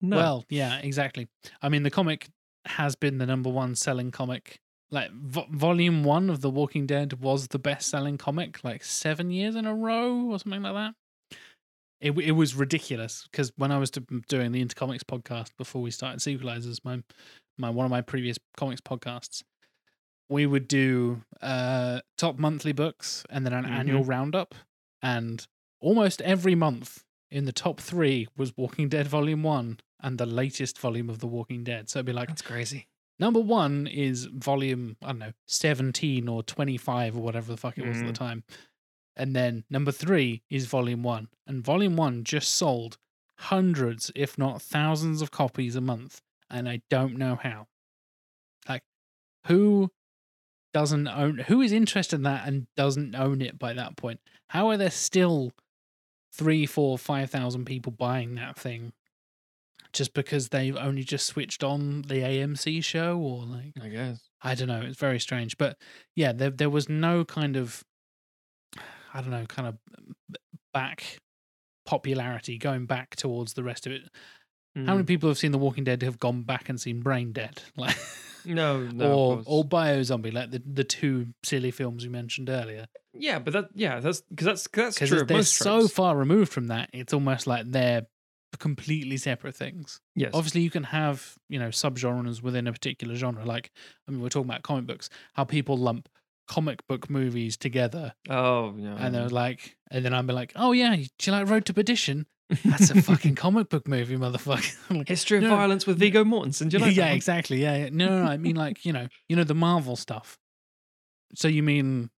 No. 0.00 0.16
Well, 0.16 0.44
yeah, 0.48 0.78
exactly. 0.78 1.28
I 1.60 1.68
mean, 1.68 1.82
the 1.82 1.90
comic 1.90 2.28
has 2.64 2.94
been 2.94 3.18
the 3.18 3.26
number 3.26 3.50
one 3.50 3.74
selling 3.74 4.10
comic. 4.10 4.60
Like 4.90 5.10
vo- 5.12 5.46
volume 5.50 6.02
one 6.02 6.30
of 6.30 6.40
The 6.40 6.50
Walking 6.50 6.86
Dead 6.86 7.20
was 7.20 7.48
the 7.48 7.58
best 7.58 7.90
selling 7.90 8.16
comic, 8.16 8.64
like 8.64 8.84
seven 8.84 9.30
years 9.30 9.54
in 9.54 9.66
a 9.66 9.74
row 9.74 10.30
or 10.30 10.38
something 10.38 10.62
like 10.62 10.74
that. 10.74 10.94
It 12.00 12.12
it 12.18 12.32
was 12.32 12.54
ridiculous 12.54 13.26
because 13.30 13.52
when 13.56 13.72
I 13.72 13.78
was 13.78 13.90
doing 13.90 14.52
the 14.52 14.64
Intercomics 14.64 15.02
podcast 15.02 15.50
before 15.56 15.82
we 15.82 15.90
started 15.90 16.20
Sequelisers, 16.20 16.78
my 16.84 17.02
my 17.56 17.70
one 17.70 17.84
of 17.84 17.90
my 17.90 18.00
previous 18.02 18.38
comics 18.56 18.80
podcasts, 18.80 19.42
we 20.28 20.46
would 20.46 20.68
do 20.68 21.22
uh 21.42 22.00
top 22.16 22.38
monthly 22.38 22.72
books 22.72 23.24
and 23.30 23.44
then 23.44 23.52
an 23.52 23.66
annual 23.66 24.04
roundup, 24.04 24.54
and 25.02 25.46
almost 25.80 26.20
every 26.22 26.54
month 26.54 27.02
in 27.30 27.44
the 27.46 27.52
top 27.52 27.80
three 27.80 28.26
was 28.36 28.56
Walking 28.56 28.88
Dead 28.88 29.06
Volume 29.08 29.42
One 29.42 29.80
and 30.00 30.18
the 30.18 30.26
latest 30.26 30.78
volume 30.78 31.10
of 31.10 31.18
The 31.18 31.26
Walking 31.26 31.64
Dead. 31.64 31.88
So 31.90 31.98
it'd 31.98 32.06
be 32.06 32.12
like 32.12 32.28
that's 32.28 32.42
crazy. 32.42 32.86
number 33.18 33.40
one 33.40 33.88
is 33.88 34.26
volume 34.26 34.96
I 35.02 35.08
don't 35.08 35.18
know 35.18 35.32
seventeen 35.46 36.28
or 36.28 36.44
twenty 36.44 36.76
five 36.76 37.16
or 37.16 37.20
whatever 37.22 37.50
the 37.50 37.56
fuck 37.58 37.76
it 37.76 37.84
was 37.86 37.98
at 38.00 38.06
the 38.06 38.12
Mhm. 38.12 38.16
time, 38.26 38.44
and 39.18 39.34
then 39.34 39.64
number 39.68 39.90
three 39.90 40.42
is 40.48 40.66
volume 40.66 41.02
one, 41.02 41.28
and 41.46 41.64
volume 41.64 41.96
one 41.96 42.24
just 42.24 42.54
sold 42.54 42.96
hundreds, 43.38 44.10
if 44.14 44.38
not 44.38 44.62
thousands, 44.62 45.20
of 45.20 45.30
copies 45.30 45.76
a 45.76 45.80
month, 45.80 46.22
and 46.48 46.68
I 46.68 46.80
don't 46.88 47.18
know 47.18 47.38
how. 47.42 47.66
Like, 48.68 48.82
who 49.46 49.90
doesn't 50.72 51.08
own? 51.08 51.38
Who 51.38 51.60
is 51.60 51.72
interested 51.72 52.16
in 52.16 52.22
that 52.22 52.46
and 52.46 52.68
doesn't 52.76 53.14
own 53.14 53.42
it 53.42 53.58
by 53.58 53.72
that 53.72 53.96
point? 53.96 54.20
How 54.50 54.68
are 54.68 54.76
there 54.76 54.90
still 54.90 55.52
three, 56.32 56.64
four, 56.64 56.96
five 56.96 57.30
thousand 57.30 57.64
people 57.64 57.92
buying 57.92 58.36
that 58.36 58.58
thing? 58.58 58.92
Just 59.92 60.14
because 60.14 60.50
they've 60.50 60.76
only 60.76 61.02
just 61.02 61.26
switched 61.26 61.64
on 61.64 62.02
the 62.02 62.16
AMC 62.16 62.84
show, 62.84 63.18
or 63.18 63.44
like 63.44 63.72
I 63.82 63.88
guess. 63.88 64.20
I 64.40 64.54
don't 64.54 64.68
know. 64.68 64.82
It's 64.82 64.98
very 64.98 65.18
strange, 65.18 65.58
but 65.58 65.76
yeah, 66.14 66.32
there 66.32 66.50
there 66.50 66.70
was 66.70 66.88
no 66.88 67.24
kind 67.24 67.56
of 67.56 67.82
I 69.14 69.20
don't 69.20 69.30
know, 69.30 69.44
kind 69.46 69.68
of 69.68 69.76
back 70.72 71.18
popularity 71.86 72.58
going 72.58 72.86
back 72.86 73.16
towards 73.16 73.54
the 73.54 73.62
rest 73.62 73.86
of 73.86 73.92
it. 73.92 74.02
How 74.76 74.92
many 74.94 75.02
Mm. 75.02 75.06
people 75.08 75.28
have 75.28 75.38
seen 75.38 75.50
The 75.50 75.58
Walking 75.58 75.82
Dead 75.82 76.02
have 76.02 76.20
gone 76.20 76.42
back 76.42 76.68
and 76.68 76.80
seen 76.80 77.00
Brain 77.00 77.32
Dead? 77.32 77.62
Like, 77.76 77.96
No, 78.44 78.82
no. 78.84 79.12
or 79.12 79.42
or 79.46 79.64
Bio 79.64 80.02
Zombie, 80.04 80.30
like 80.30 80.50
the 80.52 80.62
the 80.64 80.84
two 80.84 81.28
silly 81.42 81.70
films 81.72 82.04
we 82.04 82.10
mentioned 82.10 82.48
earlier. 82.48 82.86
yeah, 83.12 83.38
but 83.40 83.52
that 83.54 83.68
yeah, 83.74 83.98
that's 84.00 84.20
because 84.22 84.44
that's 84.46 84.66
'cause 84.68 84.94
that's 84.96 85.10
true 85.10 85.24
they're 85.24 85.42
so 85.42 85.88
far 85.88 86.16
removed 86.16 86.52
from 86.52 86.68
that, 86.68 86.90
it's 86.92 87.12
almost 87.12 87.46
like 87.46 87.66
they're 87.70 88.06
completely 88.58 89.16
separate 89.16 89.54
things. 89.56 90.00
Yes. 90.14 90.30
Obviously, 90.34 90.60
you 90.62 90.70
can 90.70 90.84
have 90.84 91.36
you 91.48 91.58
know 91.58 91.68
subgenres 91.68 92.40
within 92.42 92.66
a 92.68 92.72
particular 92.72 93.16
genre. 93.16 93.44
Like, 93.44 93.72
I 94.06 94.12
mean, 94.12 94.20
we're 94.20 94.28
talking 94.28 94.48
about 94.48 94.62
comic 94.62 94.86
books. 94.86 95.10
How 95.34 95.44
people 95.44 95.76
lump 95.76 96.08
comic 96.48 96.86
book 96.88 97.08
movies 97.08 97.56
together, 97.56 98.14
Oh 98.28 98.74
yeah. 98.76 98.96
and 98.98 99.14
they're 99.14 99.28
like, 99.28 99.76
and 99.90 100.04
then 100.04 100.12
I'm 100.14 100.26
be 100.26 100.32
like, 100.32 100.52
oh 100.56 100.72
yeah, 100.72 100.96
do 100.96 101.06
you 101.22 101.32
like 101.32 101.48
Road 101.48 101.64
to 101.66 101.74
Perdition? 101.74 102.26
That's 102.64 102.90
a 102.90 103.00
fucking 103.02 103.34
comic 103.34 103.68
book 103.68 103.86
movie, 103.86 104.16
motherfucker. 104.16 104.74
Like, 104.96 105.06
History 105.08 105.36
of 105.38 105.44
No. 105.44 105.50
Violence 105.56 105.86
with 105.86 105.98
Viggo 105.98 106.24
Mortensen. 106.24 106.70
Do 106.70 106.78
you 106.78 106.82
like 106.84 106.96
yeah, 106.96 107.10
exactly. 107.12 107.60
Yeah, 107.62 107.76
yeah. 107.76 107.88
No, 107.92 108.08
no, 108.08 108.24
no. 108.24 108.30
I 108.30 108.36
mean, 108.38 108.56
like 108.56 108.84
you 108.84 108.92
know, 108.92 109.06
you 109.28 109.36
know 109.36 109.44
the 109.44 109.54
Marvel 109.54 109.96
stuff. 109.96 110.38
So 111.34 111.46
you 111.48 111.62
mean 111.62 112.10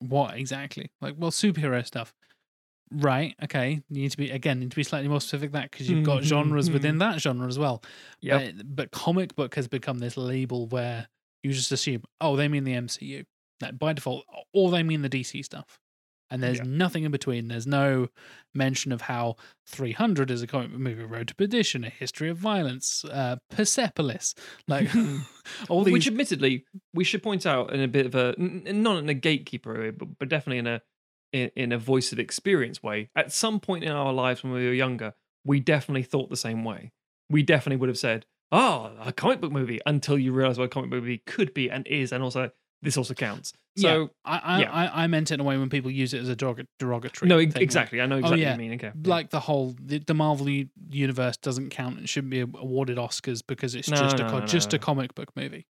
what 0.00 0.36
exactly? 0.36 0.90
Like, 1.00 1.14
well, 1.18 1.30
superhero 1.30 1.86
stuff, 1.86 2.12
right? 2.90 3.34
Okay, 3.44 3.82
you 3.90 4.02
need 4.02 4.10
to 4.10 4.16
be 4.16 4.30
again 4.30 4.58
need 4.60 4.70
to 4.70 4.76
be 4.76 4.82
slightly 4.82 5.08
more 5.08 5.20
specific 5.20 5.52
that 5.52 5.70
because 5.70 5.88
you've 5.88 6.04
got 6.04 6.22
Mhm, 6.22 6.26
genres 6.26 6.70
within 6.70 6.98
that 6.98 7.20
genre 7.20 7.46
as 7.46 7.58
well. 7.58 7.82
Yep. 8.22 8.54
But, 8.56 8.76
but 8.76 8.90
comic 8.90 9.36
book 9.36 9.54
has 9.54 9.68
become 9.68 9.98
this 10.00 10.16
label 10.16 10.66
where 10.66 11.08
you 11.42 11.52
just 11.52 11.70
assume, 11.72 12.02
oh, 12.20 12.34
they 12.36 12.48
mean 12.48 12.64
the 12.64 12.72
MCU. 12.72 13.24
By 13.78 13.92
default, 13.92 14.24
or 14.52 14.70
they 14.70 14.82
mean 14.82 15.02
the 15.02 15.08
DC 15.10 15.44
stuff. 15.44 15.78
And 16.32 16.40
there's 16.42 16.58
Yeah. 16.58 16.64
nothing 16.66 17.02
in 17.02 17.10
between. 17.10 17.48
There's 17.48 17.66
no 17.66 18.08
mention 18.54 18.92
of 18.92 19.00
how 19.02 19.34
300 19.66 20.30
is 20.30 20.42
a 20.42 20.46
comic 20.46 20.70
book 20.70 20.78
movie, 20.78 21.02
Road 21.02 21.26
to 21.28 21.34
Perdition, 21.34 21.82
A 21.82 21.90
History 21.90 22.28
of 22.30 22.36
Violence, 22.38 23.04
uh, 23.04 23.36
Persepolis. 23.50 24.34
Like 24.68 24.88
all 25.68 25.82
these. 25.82 25.92
Which, 25.92 26.06
admittedly, 26.06 26.64
we 26.94 27.02
should 27.02 27.22
point 27.24 27.46
out 27.46 27.72
in 27.72 27.80
a 27.80 27.88
bit 27.88 28.06
of 28.06 28.14
a 28.14 28.34
not 28.38 28.98
in 28.98 29.08
a 29.08 29.14
gatekeeper 29.14 29.78
way, 29.78 29.90
but, 29.90 30.18
but 30.18 30.28
definitely 30.28 30.58
in 30.58 30.66
a 30.68 30.82
in, 31.32 31.50
in 31.56 31.72
a 31.72 31.78
voice 31.78 32.12
of 32.12 32.18
experience 32.20 32.80
way. 32.82 33.10
At 33.16 33.32
some 33.32 33.58
point 33.60 33.84
in 33.84 33.90
our 33.92 34.12
lives 34.12 34.42
when 34.44 34.52
we 34.52 34.66
were 34.66 34.72
younger, 34.72 35.14
we 35.44 35.58
definitely 35.60 36.02
thought 36.04 36.28
the 36.30 36.36
same 36.36 36.64
way. 36.64 36.92
We 37.28 37.42
definitely 37.42 37.76
would 37.78 37.88
have 37.88 37.98
said, 37.98 38.24
"Oh, 38.52 38.92
a 39.00 39.12
comic 39.12 39.40
book 39.40 39.50
movie," 39.52 39.80
until 39.84 40.16
you 40.18 40.32
realize 40.32 40.58
what 40.58 40.64
a 40.64 40.68
comic 40.68 40.90
book 40.90 41.00
movie 41.02 41.18
could 41.26 41.52
be 41.54 41.68
and 41.70 41.86
is, 41.88 42.12
and 42.12 42.22
also 42.22 42.50
this 42.82 42.96
also 42.96 43.12
counts. 43.14 43.52
yeah, 43.76 43.90
So 43.90 44.10
I, 44.24 44.38
I, 44.38 44.60
yeah. 44.60 44.72
I, 44.72 45.04
I 45.04 45.06
meant 45.06 45.30
it 45.30 45.34
in 45.34 45.40
a 45.40 45.44
way 45.44 45.58
when 45.58 45.68
people 45.68 45.90
use 45.90 46.14
it 46.14 46.20
as 46.22 46.28
a 46.28 46.36
derog- 46.36 46.66
derogatory. 46.78 47.28
no, 47.28 47.38
thing, 47.38 47.50
like- 47.52 47.62
exactly. 47.62 48.00
I 48.00 48.06
know 48.06 48.16
oh, 48.16 48.18
exactly 48.20 48.40
yeah. 48.42 48.52
what 48.56 48.62
you 48.62 48.70
mean. 48.70 48.78
Okay, 48.82 48.92
like 49.04 49.30
the 49.30 49.40
whole 49.40 49.74
the, 49.84 49.98
the 49.98 50.14
Marvel 50.14 50.48
u- 50.48 50.68
universe 50.90 51.36
doesn't 51.36 51.70
count 51.70 51.98
and 51.98 52.08
shouldn't 52.08 52.30
be 52.30 52.40
awarded 52.40 52.96
Oscars 52.96 53.42
because 53.46 53.74
it's 53.74 53.88
No, 53.90 53.96
just 53.96 54.18
a 54.18 54.22
no, 54.24 54.30
co- 54.30 54.38
no, 54.40 54.46
just 54.46 54.72
a 54.72 54.78
comic 54.78 55.14
book 55.14 55.28
movie. 55.36 55.66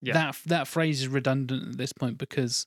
Yeah. 0.00 0.14
That 0.14 0.36
that 0.46 0.68
phrase 0.68 1.00
is 1.00 1.08
redundant 1.08 1.68
at 1.72 1.78
this 1.78 1.92
point 1.92 2.18
because 2.18 2.66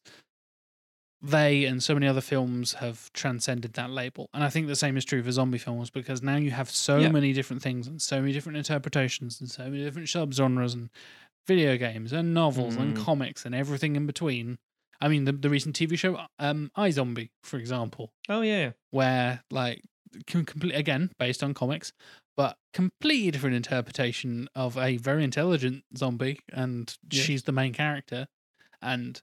they 1.21 1.63
and 1.65 1.81
so 1.81 1.93
many 1.93 2.07
other 2.07 2.21
films 2.21 2.73
have 2.73 3.11
transcended 3.13 3.73
that 3.73 3.89
label. 3.89 4.29
And 4.33 4.43
I 4.43 4.49
think 4.49 4.67
the 4.67 4.75
same 4.75 4.95
is 4.95 5.05
true 5.05 5.23
for 5.23 5.31
zombie 5.31 5.57
films 5.57 5.89
because 5.89 6.21
now 6.21 6.35
you 6.35 6.51
have 6.51 6.69
so 6.69 6.97
Yeah. 6.99 7.09
many 7.09 7.33
different 7.33 7.61
things 7.63 7.87
and 7.87 8.01
so 8.01 8.19
many 8.21 8.31
different 8.31 8.57
interpretations 8.57 9.39
and 9.41 9.49
so 9.49 9.63
many 9.63 9.83
different 9.83 10.07
subgenres 10.07 10.73
and 10.73 10.89
video 11.47 11.77
games 11.77 12.11
and 12.13 12.33
novels 12.33 12.75
and 12.75 12.95
Mm. 12.95 13.03
comics 13.03 13.45
and 13.45 13.53
everything 13.55 13.95
in 13.95 14.05
between. 14.05 14.57
I 15.01 15.07
mean, 15.09 15.25
the, 15.25 15.31
the 15.33 15.49
recent 15.49 15.75
TV 15.75 15.97
show, 15.97 16.25
um, 16.39 16.71
I 16.75 16.89
Zombie, 16.89 17.31
for 17.43 17.57
example, 17.57 18.11
oh 18.29 18.41
yeah, 18.41 18.71
where 18.91 19.43
like 19.51 19.81
com- 20.27 20.45
complete 20.45 20.73
again 20.75 21.11
based 21.19 21.43
on 21.43 21.53
comics, 21.53 21.91
but 22.37 22.57
completely 22.73 23.29
different 23.31 23.55
interpretation 23.57 24.47
of 24.55 24.77
a 24.77 24.97
very 24.97 25.23
intelligent 25.23 25.83
zombie, 25.97 26.39
and 26.53 26.95
Yeah. 27.11 27.23
she's 27.23 27.43
the 27.43 27.51
main 27.51 27.73
character. 27.73 28.27
And 28.81 29.21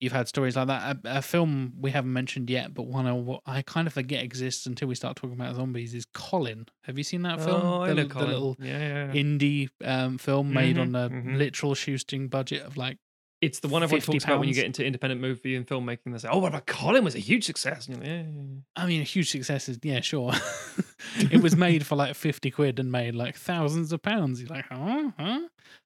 you've 0.00 0.12
had 0.12 0.28
stories 0.28 0.56
like 0.56 0.66
that. 0.68 0.98
A, 1.04 1.18
a 1.18 1.22
film 1.22 1.74
we 1.80 1.90
haven't 1.90 2.12
mentioned 2.12 2.50
yet, 2.50 2.74
but 2.74 2.84
one 2.86 3.06
I, 3.06 3.58
I 3.58 3.62
kind 3.62 3.86
of 3.86 3.92
forget 3.94 4.22
exists 4.22 4.66
until 4.66 4.88
we 4.88 4.94
start 4.94 5.16
talking 5.16 5.34
about 5.34 5.54
zombies 5.56 5.94
is 5.94 6.04
Colin. 6.12 6.66
Have 6.84 6.98
you 6.98 7.04
seen 7.04 7.22
that 7.22 7.40
film? 7.40 7.60
Oh, 7.62 7.86
the, 7.86 7.94
the 8.04 8.26
little 8.26 8.56
yeah, 8.60 8.78
yeah, 8.78 9.12
yeah. 9.12 9.22
indie 9.22 9.68
um, 9.84 10.18
film 10.18 10.52
made 10.52 10.78
on 10.78 10.94
a 10.94 11.08
Mhm, 11.10 11.24
mhm. 11.24 11.36
literal 11.38 11.74
shoestring 11.74 12.28
budget 12.28 12.62
of 12.62 12.76
like 12.76 12.98
It's 13.40 13.60
the 13.60 13.68
one 13.68 13.82
everyone 13.82 14.00
50 14.00 14.12
talks 14.12 14.24
about 14.24 14.38
when 14.40 14.48
you 14.48 14.54
get 14.54 14.64
into 14.66 14.84
independent 14.84 15.20
movie 15.20 15.56
and 15.56 15.66
filmmaking. 15.66 16.12
They 16.12 16.18
say, 16.18 16.28
"Oh, 16.30 16.38
what 16.38 16.48
about 16.48 16.66
Colin? 16.66 17.04
Was 17.04 17.14
a 17.14 17.18
huge 17.18 17.44
success." 17.44 17.88
Like, 17.88 17.98
yeah, 18.02 18.22
yeah, 18.22 18.22
yeah. 18.22 18.60
I 18.76 18.86
mean, 18.86 19.00
a 19.00 19.04
huge 19.04 19.30
success 19.30 19.68
is 19.68 19.78
yeah, 19.82 20.00
sure. 20.00 20.32
it 21.30 21.42
was 21.42 21.54
made 21.56 21.84
for 21.86 21.96
like 21.96 22.14
fifty 22.16 22.50
quid 22.50 22.78
and 22.78 22.90
made 22.90 23.14
like 23.14 23.36
thousands 23.36 23.92
of 23.92 24.00
pounds. 24.02 24.40
You're 24.40 24.50
like, 24.50 24.64
huh, 24.70 25.10
huh? 25.18 25.40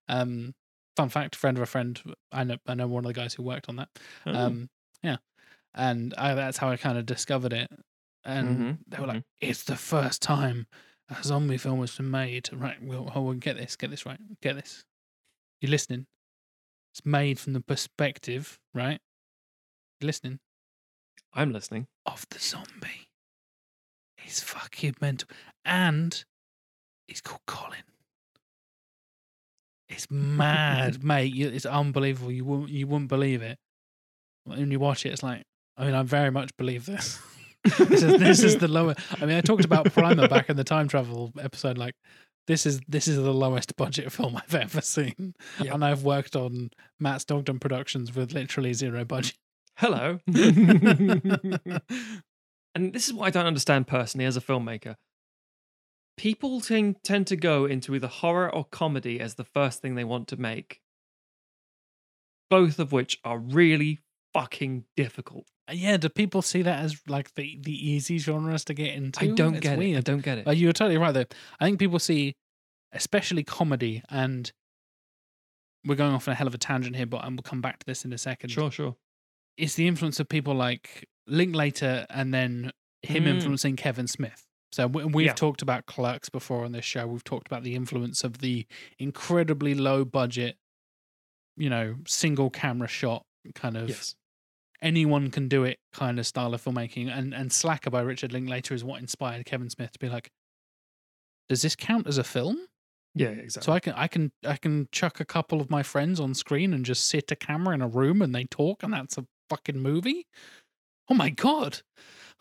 Um, 0.09 0.55
fun 1.01 1.09
fact: 1.09 1.37
friend 1.37 1.57
of 1.57 1.63
a 1.63 1.67
friend. 1.67 2.01
I 2.33 2.45
know, 2.45 2.57
I 2.67 2.75
know 2.75 2.87
one 2.89 3.05
of 3.05 3.09
the 3.09 3.15
guys 3.21 3.35
who 3.35 3.43
worked 3.43 3.69
on 3.69 3.77
that. 3.77 3.89
Oh. 4.27 4.35
Um, 4.35 4.71
yeah, 5.03 5.17
and 5.75 6.15
I, 6.19 6.35
that's 6.35 6.59
how 6.59 6.69
I 6.71 6.77
kind 6.77 6.99
of 6.99 7.07
discovered 7.07 7.53
it. 7.53 7.69
And 8.25 8.59
Mhm, 8.59 8.79
they 8.89 8.99
were 9.01 9.07
like, 9.07 9.25
"It's 9.41 9.65
the 9.65 9.77
first 9.77 10.23
time 10.23 10.67
a 11.09 11.23
zombie 11.23 11.59
film 11.59 11.81
has 11.81 11.97
been 11.97 12.11
made." 12.11 12.51
Right? 12.53 12.83
Well, 12.83 13.11
oh, 13.15 13.23
well, 13.23 13.35
get 13.35 13.57
this, 13.57 13.77
get 13.77 13.91
this 13.91 14.07
right, 14.07 14.21
get 14.43 14.57
this. 14.57 14.85
You're 15.61 15.71
listening. 15.71 16.07
It's 16.93 17.07
made 17.07 17.39
from 17.39 17.53
the 17.55 17.61
perspective, 17.61 18.59
right? 18.75 19.01
You're 20.01 20.07
listening 20.09 20.41
I'm 21.33 21.53
listening. 21.53 21.87
of 22.07 22.27
the 22.31 22.39
zombie. 22.41 23.09
He's 24.17 24.41
fucking 24.41 24.97
mental. 25.01 25.29
And 25.65 26.25
he's 27.07 27.21
called 27.21 27.43
Colin. 27.47 27.85
It's 29.91 30.07
mad, 30.11 31.03
mate. 31.13 31.35
You- 31.35 31.49
It's 31.51 31.67
unbelievable. 31.67 32.33
You 32.33 32.45
wouldn't 32.45 32.71
you 32.71 32.87
wouldn't 32.87 33.09
believe 33.09 33.43
it. 33.43 33.59
When 34.45 34.71
you 34.71 34.79
watch 34.81 35.05
it, 35.05 35.11
it's 35.13 35.23
like 35.23 35.43
I 35.77 35.85
mean, 35.85 35.95
I 35.95 36.03
very 36.03 36.31
much 36.31 36.51
believe 36.57 36.87
this. 36.87 37.19
this, 37.79 38.03
is, 38.03 38.19
this 38.19 38.43
is 38.43 38.57
the 38.59 38.69
lower 38.79 38.95
I 39.21 39.27
mean, 39.27 39.37
I 39.37 39.41
talked 39.43 39.65
about 39.67 39.93
Primer 39.93 40.29
back 40.29 40.49
in 40.49 40.57
the 40.57 40.65
time 40.65 40.89
travel 40.89 41.33
episode, 41.39 41.77
like 41.77 41.95
this 42.47 42.65
is 42.67 42.81
this 42.89 43.07
is 43.07 43.17
the 43.17 43.35
lowest 43.35 43.77
budget 43.77 44.11
film 44.11 44.37
I've 44.37 44.55
ever 44.55 44.81
seen. 44.81 45.35
Yep. 45.61 45.75
And 45.75 45.85
I've 45.85 46.03
worked 46.05 46.35
on 46.37 46.71
Matt 46.99 47.21
Stogden 47.21 47.61
productions 47.61 48.15
with 48.15 48.33
literally 48.33 48.73
zero 48.73 49.05
budget. 49.05 49.35
Hello. 49.77 50.19
and 52.75 52.93
this 52.93 53.09
is 53.09 53.15
what 53.15 53.27
I 53.27 53.31
don't 53.31 53.47
understand 53.47 53.87
personally 53.87 54.25
as 54.27 54.37
a 54.37 54.41
filmmaker. 54.41 54.95
People 56.21 56.61
tend, 56.61 56.97
tend 57.03 57.27
to 57.29 57.37
go 57.37 57.65
into 57.65 57.95
either 57.95 58.07
horror 58.07 58.53
or 58.55 58.65
comedy 58.67 59.19
as 59.21 59.37
the 59.37 59.45
first 59.45 59.81
thing 59.81 59.95
they 59.95 60.05
want 60.05 60.29
to 60.29 60.37
make, 60.37 60.81
both 62.51 62.79
of 62.79 62.93
which 62.93 63.19
are 63.25 63.39
really 63.39 64.01
fucking 64.35 64.85
difficult. 64.97 65.47
Yeah, 65.73 65.97
do 65.97 66.09
people 66.09 66.43
see 66.43 66.63
that 66.63 66.81
as 66.85 67.01
like 67.09 67.35
the 67.37 67.59
the 67.63 67.73
easy 67.73 68.19
genres 68.19 68.65
to 68.67 68.75
get 68.75 68.93
into? 68.95 69.21
I 69.25 69.29
don't 69.29 69.55
It's 69.55 69.63
get 69.63 69.79
it. 69.79 69.97
I 69.97 70.01
don't 70.01 70.21
get 70.23 70.39
it. 70.39 70.47
Uh, 70.47 70.51
you're 70.51 70.73
totally 70.73 70.99
right 70.99 71.13
though. 71.13 71.25
I 71.61 71.65
think 71.65 71.79
people 71.79 71.99
see, 72.01 72.35
especially 72.93 73.45
comedy, 73.45 74.03
and 74.11 74.51
we're 75.87 75.95
going 75.95 76.13
off 76.13 76.27
on 76.29 76.33
a 76.33 76.35
hell 76.35 76.49
of 76.49 76.55
a 76.55 76.59
tangent 76.59 76.97
here, 76.97 77.07
but 77.07 77.25
and 77.25 77.37
we'll 77.37 77.43
come 77.45 77.61
back 77.63 77.79
to 77.79 77.87
this 77.87 78.05
in 78.05 78.13
a 78.13 78.19
second. 78.19 78.51
sure, 78.51 78.71
sure. 78.71 78.97
It's 79.57 79.75
the 79.75 79.87
influence 79.87 80.19
of 80.21 80.29
people 80.29 80.55
like 80.55 81.09
Linklater, 81.27 82.05
and 82.11 82.35
then 82.35 82.73
him 83.03 83.25
Mm. 83.25 83.29
influencing 83.29 83.77
Kevin 83.77 84.07
Smith. 84.09 84.45
So 84.73 84.87
we- 84.87 85.05
we've 85.05 85.27
Yeah. 85.27 85.33
talked 85.35 85.63
about 85.63 85.87
Clerks 85.87 86.29
before 86.29 86.65
on 86.65 86.73
this 86.73 86.85
show. 86.85 87.07
We've 87.07 87.25
talked 87.25 87.47
about 87.49 87.63
the 87.65 87.75
influence 87.75 88.23
of 88.25 88.39
the 88.39 88.67
incredibly 88.99 89.75
low 89.75 90.05
budget, 90.05 90.59
you 91.57 91.69
know, 91.71 91.99
single 92.07 92.51
camera 92.51 92.89
shot 92.89 93.27
kind 93.55 93.77
of 93.77 93.89
Yes. 93.89 94.15
anyone 94.81 95.31
can 95.31 95.49
do 95.49 95.65
it 95.65 95.79
kind 95.93 96.19
of 96.19 96.27
style 96.27 96.55
of 96.55 96.63
filmmaking. 96.63 97.09
And 97.09 97.35
and 97.35 97.53
Slacker 97.53 97.91
by 97.91 98.01
Richard 98.03 98.33
Linklater 98.33 98.75
is 98.75 98.85
what 98.85 99.01
inspired 99.01 99.45
Kevin 99.45 99.71
Smith 99.71 99.93
to 99.93 99.99
be 99.99 100.09
like, 100.09 100.31
does 101.49 101.63
this 101.63 101.75
count 101.75 102.07
as 102.07 102.17
a 102.19 102.25
film? 102.25 102.67
Yeah, 103.15 103.31
exactly. 103.31 103.65
So 103.67 103.73
I 103.73 103.81
can 103.81 103.93
I 103.95 104.07
can 104.07 104.33
I 104.47 104.57
can 104.57 104.89
chuck 104.93 105.19
a 105.19 105.25
couple 105.25 105.61
of 105.61 105.69
my 105.69 105.83
friends 105.83 106.21
on 106.21 106.33
screen 106.35 106.73
and 106.73 106.85
just 106.87 107.09
sit 107.09 107.33
a 107.33 107.37
camera 107.37 107.75
in 107.75 107.83
a 107.83 107.89
room 107.89 108.23
and 108.23 108.33
they 108.33 108.45
talk 108.45 108.85
and 108.85 108.93
that's 108.93 109.19
a 109.19 109.27
fucking 109.49 109.79
movie. 109.81 110.27
Oh 111.09 111.15
my 111.15 111.29
god, 111.31 111.83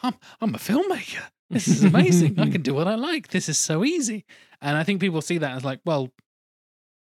I'm 0.02 0.14
I'm 0.42 0.56
a 0.56 0.58
filmmaker. 0.60 1.24
This 1.52 1.68
is 1.68 1.84
amazing. 1.84 2.40
I 2.40 2.48
can 2.52 2.62
do 2.62 2.76
what 2.76 2.88
I 2.88 2.94
like. 2.94 3.30
This 3.30 3.50
is 3.50 3.58
so 3.58 3.84
easy. 3.84 4.24
And 4.62 4.78
I 4.78 4.84
think 4.84 5.02
people 5.02 5.20
see 5.20 5.40
that 5.40 5.56
as 5.58 5.66
like, 5.66 5.80
well, 5.84 6.12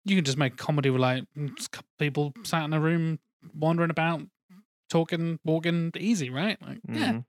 you 0.03 0.15
can 0.15 0.23
just 0.23 0.37
make 0.37 0.55
comedy 0.55 0.91
with 0.91 1.01
like 1.01 1.23
couple 1.71 1.89
people 1.97 2.31
sat 2.43 2.63
in 2.63 2.71
a 2.73 2.79
room 2.79 3.17
wandering 3.57 3.89
about, 3.89 4.21
talking, 4.87 5.39
walking, 5.43 5.91
easy, 5.97 6.29
right? 6.29 6.61
Like, 6.61 6.77
yeah. 6.87 7.11
Mhm. 7.13 7.25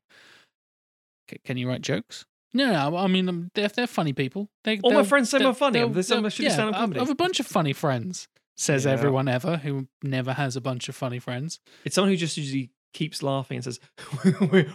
C- 1.31 1.41
can 1.43 1.57
you 1.57 1.69
write 1.71 1.81
jokes? 1.81 2.27
No, 2.53 2.71
no, 2.71 2.97
I 2.99 3.07
mean, 3.07 3.29
um, 3.31 3.51
they're, 3.55 3.69
they're 3.69 3.87
funny 3.87 4.12
people. 4.12 4.51
They, 4.64 4.79
All 4.81 4.93
my 4.93 5.03
friends 5.03 5.31
say 5.31 5.39
I'm 5.43 5.55
funny. 5.55 5.79
they'll- 5.81 5.89
They 5.89 6.03
say 6.03 6.17
I'm 6.17 6.23
they'll- 6.23 6.29
a 6.29 6.31
shitty 6.31 6.51
stand-up 6.53 6.75
comedy. 6.75 7.01
I've 7.01 7.09
a 7.11 7.14
bunch 7.14 7.41
of 7.41 7.47
funny 7.47 7.73
friends, 7.73 8.29
says 8.59 8.85
Yeah. 8.85 8.93
everyone 8.93 9.27
ever 9.27 9.57
who 9.57 9.89
never 10.03 10.35
has 10.35 10.55
a 10.55 10.61
bunch 10.61 10.89
of 10.91 10.95
funny 10.97 11.19
friends. 11.19 11.61
It's 11.87 11.95
someone 11.95 12.11
who 12.11 12.17
just 12.19 12.37
usually 12.37 12.71
keeps 12.97 13.22
laughing 13.22 13.57
and 13.59 13.64
says, 13.64 13.78
"We, 14.53 14.68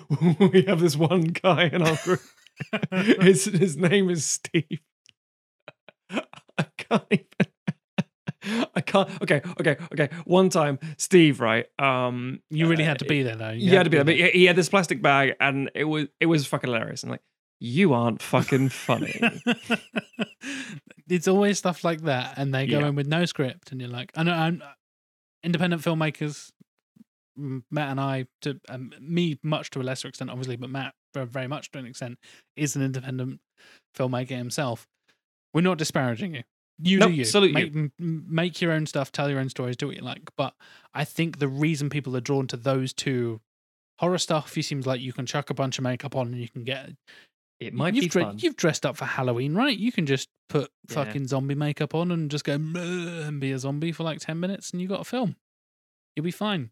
we 0.52 0.62
have 0.64 0.80
this 0.80 0.96
one 0.96 1.24
guy 1.24 1.66
in 1.66 1.82
our 1.82 1.98
group. 2.04 2.22
his 2.92 3.46
his 3.46 3.76
name 3.76 4.10
is 4.10 4.24
Steve. 4.26 4.80
I 6.10 6.66
can't 6.78 7.04
even. 7.10 7.26
I 8.76 8.82
can't. 8.82 9.10
Okay, 9.22 9.42
okay, 9.60 9.78
okay. 9.94 10.10
One 10.26 10.50
time, 10.50 10.80
Steve, 10.98 11.40
right? 11.42 11.66
Um, 11.80 12.42
You 12.50 12.68
really 12.68 12.84
uh, 12.84 12.88
had 12.88 13.00
to 13.00 13.06
be 13.06 13.24
there, 13.24 13.36
though. 13.36 13.52
You 13.52 13.72
had 13.78 13.84
to 13.84 13.90
be 13.90 13.98
there. 13.98 14.06
But 14.06 14.16
he 14.16 14.30
he 14.32 14.46
had 14.46 14.56
this 14.56 14.70
plastic 14.70 15.02
bag, 15.02 15.36
and 15.40 15.70
it 15.76 15.84
was 15.86 16.08
it 16.20 16.26
was 16.28 16.46
fucking 16.48 16.70
hilarious. 16.70 17.04
And 17.04 17.12
like, 17.12 17.22
you 17.60 17.94
aren't 17.94 18.22
fucking 18.22 18.70
funny. 18.70 19.20
it's 21.10 21.28
always 21.28 21.58
stuff 21.58 21.84
like 21.84 22.02
that, 22.02 22.38
and 22.38 22.54
they 22.54 22.66
go 22.68 22.80
Yeah. 22.80 22.88
in 22.88 22.96
with 22.96 23.08
no 23.08 23.26
script, 23.26 23.72
and 23.72 23.80
you're 23.82 23.90
like, 23.90 24.12
I 24.16 24.24
know, 24.24 24.34
I'm 24.34 24.64
independent 25.44 25.82
filmmakers. 25.84 26.52
Matt 27.72 27.90
and 27.92 28.00
I, 28.00 28.26
to 28.42 28.60
um, 28.70 28.92
me, 29.00 29.40
much 29.44 29.70
to 29.72 29.82
a 29.82 29.84
lesser 29.84 30.08
extent, 30.08 30.30
obviously, 30.30 30.56
but 30.56 30.70
Matt, 30.70 30.94
ver- 31.14 31.26
very 31.26 31.48
much 31.48 31.72
to 31.72 31.80
an 31.80 31.86
extent, 31.86 32.18
is 32.56 32.76
an 32.76 32.82
independent 32.84 33.40
filmmaker 33.98 34.38
himself. 34.38 34.88
We're 35.54 35.62
not 35.62 35.78
disparaging 35.78 36.36
you. 36.36 36.44
You 36.84 37.00
Nope, 37.00 37.10
do 37.12 37.16
you. 37.16 37.26
salute 37.26 37.54
make, 37.54 37.76
m- 37.76 37.92
m- 38.00 38.26
make 38.30 38.62
your 38.62 38.72
own 38.72 38.86
stuff, 38.88 39.12
tell 39.12 39.30
your 39.30 39.40
own 39.40 39.50
stories, 39.50 39.76
do 39.78 39.88
what 39.88 39.96
you 39.98 40.02
like. 40.02 40.22
But 40.38 40.54
I 40.94 41.04
think 41.04 41.38
the 41.40 41.48
reason 41.48 41.90
people 41.90 42.16
are 42.18 42.22
drawn 42.22 42.48
to 42.48 42.58
those 42.58 42.94
two 42.94 43.40
horror 44.00 44.18
stuff, 44.18 44.56
he 44.56 44.62
seems 44.64 44.88
like 44.88 45.00
you 45.02 45.14
can 45.14 45.26
chuck 45.28 45.50
a 45.50 45.54
bunch 45.54 45.78
of 45.78 45.84
makeup 45.84 46.16
on 46.16 46.28
and 46.28 46.38
you 46.38 46.50
can 46.50 46.64
get 46.64 46.90
It 47.60 47.74
might 47.76 47.94
you've 47.94 48.04
be 48.04 48.08
dre- 48.08 48.24
fun. 48.24 48.40
You've 48.40 48.56
dressed 48.56 48.84
up 48.86 48.98
for 48.98 49.06
Halloween, 49.06 49.54
right? 49.54 49.78
You 49.78 49.92
can 49.92 50.08
just 50.08 50.28
put 50.50 50.72
Yeah. 50.90 50.96
fucking 50.96 51.28
zombie 51.28 51.54
makeup 51.54 51.94
on 51.94 52.12
and 52.12 52.32
just 52.32 52.46
go 52.46 52.54
and 52.56 53.40
be 53.40 53.52
a 53.52 53.60
zombie 53.60 53.92
for 53.92 54.04
like 54.04 54.20
ten 54.20 54.40
minutes, 54.40 54.72
and 54.72 54.82
you 54.82 54.88
got 54.88 55.02
a 55.02 55.06
film. 55.06 55.36
You'll 56.16 56.24
be 56.24 56.32
fine. 56.32 56.72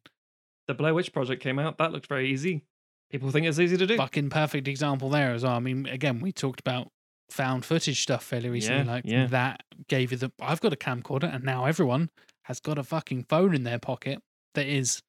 The 0.69 0.75
Blair 0.75 0.93
Witch 0.93 1.11
Project 1.11 1.41
came 1.41 1.57
out. 1.57 1.79
That 1.79 1.91
looked 1.91 2.05
very 2.05 2.29
easy. 2.29 2.61
People 3.09 3.31
think 3.31 3.47
it's 3.47 3.57
easy 3.57 3.75
to 3.75 3.87
do. 3.87 3.97
Fucking 3.97 4.29
perfect 4.29 4.67
example 4.67 5.09
there 5.09 5.31
as 5.31 5.41
well. 5.41 5.53
I 5.53 5.59
mean, 5.59 5.87
again, 5.87 6.19
we 6.19 6.31
talked 6.31 6.59
about 6.59 6.91
found 7.31 7.65
footage 7.65 7.99
stuff 7.99 8.23
fairly 8.23 8.49
recently. 8.49 8.85
Yeah, 8.85 8.91
like 8.91 9.03
yeah. 9.03 9.25
that 9.25 9.63
gave 9.87 10.11
you 10.11 10.17
the. 10.19 10.31
I've 10.39 10.61
got 10.61 10.71
a 10.71 10.75
camcorder, 10.75 11.33
and 11.33 11.43
now 11.43 11.65
everyone 11.65 12.11
has 12.43 12.59
got 12.59 12.77
a 12.77 12.83
fucking 12.83 13.25
phone 13.29 13.55
in 13.55 13.63
their 13.63 13.79
pocket 13.79 14.21
that 14.53 14.67
is 14.67 15.01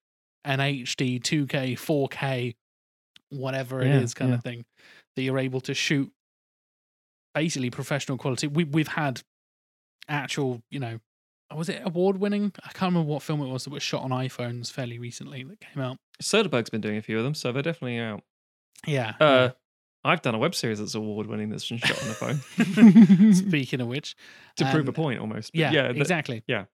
an 0.46 0.60
HD, 0.60 1.20
2K, 1.20 1.74
4K, 1.74 2.54
whatever 3.28 3.82
it 3.82 3.88
Yeah, 3.88 4.00
is, 4.00 4.14
kind 4.14 4.32
of 4.32 4.42
thing 4.42 4.64
that 5.14 5.22
you're 5.22 5.38
able 5.38 5.60
to 5.60 5.74
shoot 5.74 6.10
basically 7.34 7.68
professional 7.68 8.16
quality. 8.16 8.46
We 8.46 8.64
we've 8.64 8.88
had 8.88 9.20
actual, 10.08 10.62
you 10.70 10.80
know, 10.80 11.00
was 11.56 11.68
it 11.68 11.82
award 11.84 12.18
winning? 12.18 12.52
I 12.64 12.68
can't 12.68 12.92
remember 12.92 13.10
what 13.10 13.22
film 13.22 13.40
it 13.42 13.48
was 13.48 13.64
that 13.64 13.72
was 13.72 13.82
shot 13.82 14.02
on 14.02 14.10
iPhones 14.10 14.70
fairly 14.70 14.98
recently 14.98 15.42
that 15.44 15.60
came 15.60 15.82
out. 15.82 15.98
Soderbergh's 16.22 16.70
been 16.70 16.80
doing 16.80 16.96
a 16.96 17.02
few 17.02 17.18
of 17.18 17.24
them, 17.24 17.34
so 17.34 17.52
they're 17.52 17.62
definitely 17.62 17.98
out. 17.98 18.22
Yeah. 18.86 19.14
Uh, 19.20 19.50
I've 20.04 20.22
done 20.22 20.34
a 20.34 20.38
web 20.38 20.54
series 20.54 20.78
that's 20.78 20.94
award 20.94 21.26
winning 21.26 21.50
that's 21.50 21.68
been 21.68 21.78
shot 21.78 22.00
on 22.02 22.08
the 22.08 22.14
phone 22.14 23.32
Speaking 23.34 23.80
of 23.80 23.88
which, 23.88 24.16
to 24.56 24.70
prove 24.70 24.86
a 24.86 24.88
um, 24.88 24.94
point 24.94 25.20
almost. 25.20 25.52
But 25.52 25.58
yeah, 25.58 25.72
yeah, 25.72 25.92
the- 25.92 26.00
exactly. 26.00 26.42
yeah. 26.46 26.64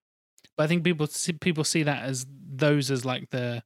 But 0.57 0.65
I 0.65 0.67
think 0.69 0.85
people 0.85 1.07
see, 1.07 1.33
people 1.33 1.65
see 1.65 1.83
that 1.83 2.05
as 2.05 2.27
those 2.31 2.91
as 2.91 3.05
like 3.05 3.31
the 3.31 3.63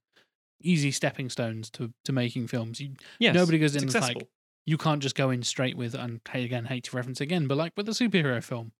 easy 0.62 0.90
stepping 0.90 1.28
stones 1.28 1.70
to 1.70 1.92
to 2.04 2.12
making 2.12 2.48
films. 2.48 2.80
You 2.80 2.94
yes, 3.18 3.34
nobody 3.34 3.58
goes 3.58 3.76
in 3.76 3.82
and 3.82 3.94
like 3.94 4.28
you 4.66 4.78
can't 4.78 5.02
just 5.02 5.14
go 5.14 5.30
in 5.30 5.42
straight 5.42 5.76
with 5.76 5.94
and 5.94 6.20
hey 6.30 6.44
again 6.44 6.64
hate 6.64 6.84
to 6.84 6.96
reference 6.96 7.20
again, 7.20 7.46
but 7.46 7.58
like 7.58 7.72
with 7.76 7.88
a 7.88 7.92
superhero 7.92 8.42
film, 8.42 8.72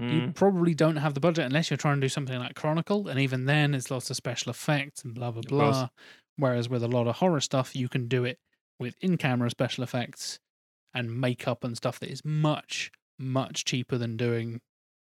you 0.00 0.20
Mm, 0.22 0.34
probably 0.34 0.74
don't 0.74 0.96
have 0.96 1.14
the 1.14 1.20
budget 1.20 1.44
unless 1.46 1.70
you're 1.70 1.76
trying 1.76 1.96
to 1.96 2.00
do 2.04 2.08
something 2.08 2.38
like 2.38 2.54
Chronicle, 2.54 3.08
and 3.08 3.20
even 3.20 3.44
then 3.46 3.74
it's 3.74 3.90
lots 3.90 4.08
of 4.10 4.16
special 4.16 4.50
effects 4.50 5.04
and 5.04 5.14
blah 5.14 5.30
blah 5.30 5.42
blah. 5.46 5.88
Whereas 6.36 6.68
with 6.68 6.82
a 6.82 6.88
lot 6.88 7.06
of 7.06 7.16
horror 7.16 7.40
stuff, 7.40 7.76
you 7.76 7.88
can 7.88 8.08
do 8.08 8.24
it 8.24 8.38
with 8.78 8.94
in-camera 9.00 9.50
special 9.50 9.84
effects 9.84 10.38
and 10.94 11.20
makeup 11.20 11.62
and 11.64 11.76
stuff 11.76 12.00
that 12.00 12.10
is 12.10 12.24
much 12.24 12.90
much 13.18 13.64
cheaper 13.66 13.98
than 13.98 14.16
doing 14.16 14.60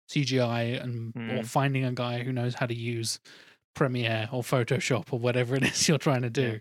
CGI 0.09 0.80
and 0.82 1.12
or 1.16 1.42
Mm. 1.42 1.47
finding 1.47 1.84
a 1.84 1.92
guy 1.92 2.22
who 2.22 2.32
knows 2.32 2.55
how 2.55 2.66
to 2.66 2.74
use 2.74 3.18
Premiere 3.74 4.28
or 4.30 4.42
Photoshop 4.42 5.12
or 5.12 5.18
whatever 5.18 5.57
it 5.57 5.64
is 5.64 5.88
you're 5.88 5.99
trying 5.99 6.22
to 6.22 6.30
do. 6.30 6.42
Yeah. 6.53 6.59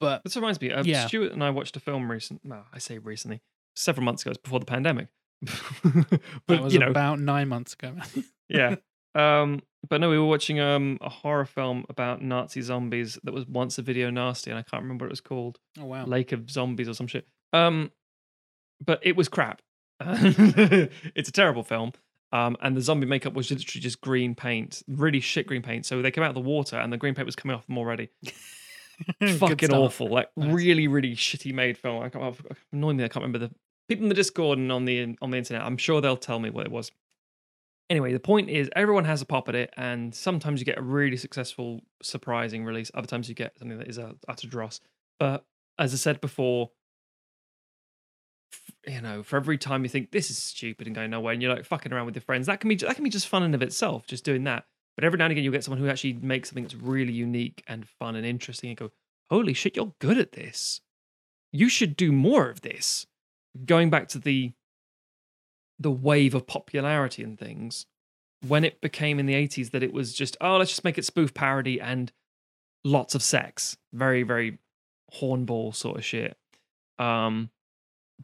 But 0.00 0.22
This 0.22 0.36
reminds 0.36 0.60
me. 0.60 0.70
Uh, 0.70 0.84
Yeah. 0.84 1.06
Stuart 1.08 1.32
and 1.32 1.42
I 1.42 1.50
watched 1.50 1.76
a 1.76 1.80
film 1.80 2.10
recent. 2.10 2.42
Well, 2.44 2.66
I 2.72 2.78
say 2.78 2.98
recently, 2.98 3.40
several 3.74 4.04
months 4.04 4.22
ago. 4.22 4.30
It's 4.30 4.38
before 4.40 4.60
the 4.60 4.66
pandemic. 4.66 5.08
that 5.42 6.20
but 6.46 6.62
was 6.62 6.74
you 6.74 6.80
know, 6.80 6.88
about 6.88 7.20
nine 7.20 7.48
months 7.48 7.74
ago. 7.74 7.94
yeah. 8.48 8.76
Um, 9.14 9.62
but 9.88 10.00
no, 10.00 10.10
we 10.10 10.18
were 10.18 10.26
watching 10.26 10.60
um 10.60 10.98
a 11.00 11.08
horror 11.08 11.44
film 11.44 11.84
about 11.88 12.22
Nazi 12.22 12.60
zombies 12.60 13.18
that 13.24 13.32
was 13.32 13.46
once 13.46 13.78
a 13.78 13.82
video 13.82 14.10
nasty, 14.10 14.50
and 14.50 14.58
I 14.58 14.62
can't 14.62 14.82
remember 14.82 15.04
what 15.04 15.10
it 15.10 15.12
was 15.12 15.20
called. 15.20 15.58
oh 15.80 15.84
wow. 15.86 16.04
Lake 16.06 16.32
of 16.32 16.50
Zombies 16.50 16.88
or 16.88 16.94
some 16.94 17.06
shit. 17.06 17.26
Um, 17.52 17.90
but 18.84 19.00
it 19.02 19.16
was 19.16 19.28
crap. 19.28 19.62
it's 20.00 21.28
a 21.28 21.32
terrible 21.32 21.62
film. 21.62 21.92
Um, 22.30 22.56
and 22.60 22.76
the 22.76 22.82
zombie 22.82 23.06
makeup 23.06 23.32
was 23.32 23.50
literally 23.50 23.80
just 23.80 24.02
green 24.02 24.34
paint, 24.34 24.82
really 24.86 25.18
shit 25.18 25.46
green 25.46 25.62
paint. 25.62 25.86
So 25.86 26.02
they 26.02 26.10
came 26.10 26.22
out 26.22 26.28
of 26.28 26.34
the 26.34 26.40
water, 26.42 26.76
and 26.76 26.92
the 26.92 26.98
green 26.98 27.14
paint 27.14 27.24
was 27.26 27.34
coming 27.34 27.56
off 27.56 27.66
them 27.66 27.78
already. 27.78 28.10
Fucking 29.38 29.72
awful, 29.72 30.08
like 30.08 30.28
Nice. 30.36 30.52
really, 30.52 30.88
really 30.88 31.14
shitty 31.14 31.54
made 31.54 31.78
film. 31.78 32.02
I 32.02 32.08
can't, 32.10 32.36
annoyingly, 32.72 33.04
I 33.04 33.08
can't 33.08 33.22
remember 33.24 33.38
the 33.38 33.54
people 33.88 34.04
in 34.04 34.08
the 34.08 34.14
Discord 34.14 34.58
and 34.58 34.70
on 34.70 34.84
the 34.84 35.16
on 35.20 35.30
the 35.30 35.38
internet. 35.38 35.62
I'm 35.62 35.76
sure 35.76 36.00
they'll 36.00 36.16
tell 36.16 36.38
me 36.38 36.50
what 36.50 36.66
it 36.66 36.72
was. 36.72 36.90
Anyway, 37.90 38.12
the 38.12 38.20
point 38.20 38.50
is, 38.50 38.68
everyone 38.76 39.06
has 39.06 39.22
a 39.22 39.26
pop 39.26 39.48
at 39.48 39.54
it, 39.54 39.72
and 39.76 40.14
sometimes 40.14 40.60
you 40.60 40.66
get 40.66 40.76
a 40.78 40.82
really 40.82 41.16
successful, 41.16 41.80
surprising 42.02 42.64
release. 42.64 42.90
Other 42.92 43.06
times 43.06 43.30
you 43.30 43.34
get 43.34 43.58
something 43.58 43.78
that 43.78 43.88
is 43.88 43.96
a 43.96 44.14
utter 44.28 44.46
dross. 44.46 44.80
But 45.18 45.46
as 45.78 45.94
I 45.94 45.96
said 45.96 46.20
before, 46.20 46.70
you 48.86 49.00
know, 49.00 49.22
for 49.22 49.36
every 49.36 49.56
time 49.56 49.84
you 49.84 49.88
think 49.88 50.10
this 50.10 50.30
is 50.30 50.36
stupid 50.36 50.86
and 50.86 50.94
going 50.94 51.10
nowhere, 51.10 51.32
and 51.32 51.40
you're 51.42 51.54
like 51.54 51.64
fucking 51.64 51.92
around 51.92 52.06
with 52.06 52.14
your 52.14 52.22
friends, 52.22 52.46
that 52.46 52.60
can 52.60 52.68
be 52.68 52.74
that 52.76 52.94
can 52.94 53.04
be 53.04 53.10
just 53.10 53.28
fun 53.28 53.42
in 53.42 53.54
of 53.54 53.62
itself, 53.62 54.06
just 54.06 54.24
doing 54.24 54.44
that. 54.44 54.66
But 54.96 55.04
every 55.04 55.16
now 55.16 55.26
and 55.26 55.32
again, 55.32 55.44
you'll 55.44 55.52
get 55.52 55.64
someone 55.64 55.80
who 55.80 55.88
actually 55.88 56.14
makes 56.14 56.50
something 56.50 56.64
that's 56.64 56.74
really 56.74 57.12
unique 57.12 57.62
and 57.66 57.88
fun 57.88 58.16
and 58.16 58.26
interesting, 58.26 58.68
and 58.68 58.76
go, 58.76 58.90
"Holy 59.30 59.54
shit, 59.54 59.76
you're 59.76 59.94
good 59.98 60.18
at 60.18 60.32
this! 60.32 60.82
You 61.52 61.70
should 61.70 61.96
do 61.96 62.12
more 62.12 62.50
of 62.50 62.60
this." 62.60 63.06
Going 63.64 63.90
back 63.90 64.08
to 64.08 64.18
the 64.18 64.52
the 65.80 65.90
wave 65.90 66.34
of 66.34 66.46
popularity 66.46 67.22
and 67.22 67.38
things, 67.38 67.86
when 68.46 68.64
it 68.64 68.80
became 68.80 69.18
in 69.18 69.26
the 69.26 69.34
80s 69.34 69.70
that 69.70 69.82
it 69.82 69.92
was 69.92 70.12
just, 70.12 70.36
oh, 70.40 70.56
let's 70.56 70.70
just 70.70 70.82
make 70.82 70.98
it 70.98 71.04
spoof 71.04 71.32
parody 71.34 71.80
and 71.80 72.12
lots 72.84 73.14
of 73.14 73.22
sex, 73.22 73.76
very 73.92 74.22
very 74.22 74.58
hornball 75.14 75.74
sort 75.74 75.96
of 75.96 76.04
shit. 76.04 76.36
Um, 76.98 77.50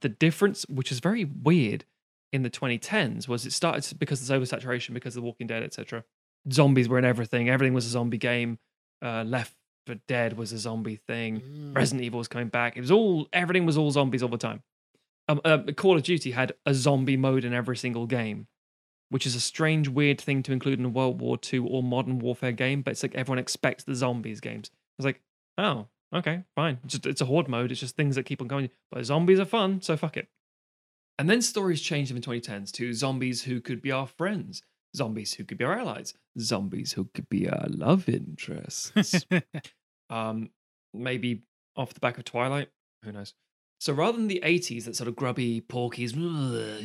the 0.00 0.08
difference, 0.08 0.66
which 0.68 0.90
is 0.90 1.00
very 1.00 1.24
weird 1.24 1.84
in 2.32 2.42
the 2.42 2.50
2010s, 2.50 3.28
was 3.28 3.46
it 3.46 3.52
started 3.52 3.98
because 3.98 4.20
of 4.20 4.40
this 4.40 4.52
oversaturation, 4.52 4.92
because 4.92 5.16
of 5.16 5.22
The 5.22 5.26
Walking 5.26 5.46
Dead, 5.46 5.62
etc. 5.62 6.04
Zombies 6.52 6.88
were 6.88 6.98
in 6.98 7.04
everything. 7.04 7.48
Everything 7.48 7.74
was 7.74 7.86
a 7.86 7.90
zombie 7.90 8.18
game. 8.18 8.58
Uh, 9.00 9.22
Left 9.24 9.54
4 9.86 9.96
Dead 10.08 10.36
was 10.36 10.52
a 10.52 10.58
zombie 10.58 10.96
thing. 10.96 11.40
Mm. 11.40 11.76
Resident 11.76 12.04
Evil 12.04 12.18
was 12.18 12.28
coming 12.28 12.48
back. 12.48 12.76
It 12.76 12.80
was 12.80 12.90
all 12.90 13.28
everything 13.32 13.66
was 13.66 13.78
all 13.78 13.90
zombies 13.90 14.22
all 14.22 14.28
the 14.28 14.38
time. 14.38 14.62
Um, 15.28 15.40
uh, 15.44 15.58
Call 15.76 15.96
of 15.96 16.02
Duty 16.02 16.32
had 16.32 16.52
a 16.66 16.74
zombie 16.74 17.16
mode 17.16 17.44
in 17.44 17.54
every 17.54 17.76
single 17.76 18.06
game, 18.06 18.46
which 19.08 19.26
is 19.26 19.34
a 19.34 19.40
strange, 19.40 19.88
weird 19.88 20.20
thing 20.20 20.42
to 20.42 20.52
include 20.52 20.78
in 20.78 20.84
a 20.84 20.90
World 20.90 21.20
War 21.20 21.38
II 21.52 21.60
or 21.60 21.82
modern 21.82 22.18
warfare 22.18 22.52
game. 22.52 22.82
But 22.82 22.92
it's 22.92 23.02
like 23.02 23.14
everyone 23.14 23.38
expects 23.38 23.84
the 23.84 23.94
zombies 23.94 24.40
games. 24.40 24.70
I 24.72 24.78
was 24.98 25.06
like, 25.06 25.22
oh, 25.58 25.86
okay, 26.14 26.44
fine. 26.54 26.78
Just 26.86 27.06
it's 27.06 27.20
a 27.20 27.26
horde 27.26 27.48
mode. 27.48 27.70
It's 27.70 27.80
just 27.80 27.96
things 27.96 28.16
that 28.16 28.24
keep 28.24 28.40
on 28.40 28.48
going. 28.48 28.70
But 28.90 29.04
zombies 29.04 29.40
are 29.40 29.46
fun, 29.46 29.80
so 29.80 29.96
fuck 29.96 30.16
it. 30.16 30.28
And 31.18 31.30
then 31.30 31.42
stories 31.42 31.80
changed 31.80 32.10
in 32.10 32.20
the 32.20 32.26
2010s 32.26 32.72
to 32.72 32.92
zombies 32.92 33.42
who 33.42 33.60
could 33.60 33.80
be 33.80 33.92
our 33.92 34.06
friends, 34.06 34.62
zombies 34.96 35.34
who 35.34 35.44
could 35.44 35.58
be 35.58 35.64
our 35.64 35.78
allies, 35.78 36.14
zombies 36.38 36.92
who 36.92 37.08
could 37.14 37.28
be 37.28 37.48
our 37.48 37.66
love 37.68 38.08
interests 38.08 38.92
um, 40.10 40.50
maybe 40.92 41.42
off 41.76 41.94
the 41.94 42.00
back 42.00 42.18
of 42.18 42.24
Twilight. 42.24 42.68
Who 43.04 43.12
knows? 43.12 43.34
So 43.80 43.92
rather 43.92 44.16
than 44.16 44.28
the 44.28 44.42
80s, 44.44 44.84
that 44.84 44.96
sort 44.96 45.08
of 45.08 45.16
grubby 45.16 45.60
Porky's 45.60 46.12
style 46.12 46.20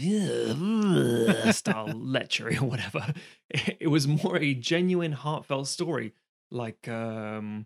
lechery 1.94 2.62
or 2.62 2.66
whatever, 2.66 3.14
it 3.50 3.90
was 3.90 4.08
more 4.08 4.38
a 4.38 4.54
genuine, 4.54 5.14
heartfelt 5.14 5.68
story 5.68 6.14
like 6.52 6.88
um, 6.88 7.66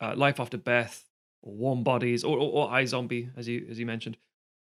uh, 0.00 0.14
Life 0.16 0.40
After 0.40 0.56
Beth 0.56 1.04
or 1.42 1.54
Warm 1.54 1.84
Bodies 1.84 2.24
or, 2.24 2.38
or, 2.38 2.52
or 2.52 2.70
I 2.70 2.84
Zombie, 2.84 3.30
as 3.36 3.48
you 3.48 3.66
as 3.70 3.78
you 3.78 3.86
mentioned. 3.86 4.16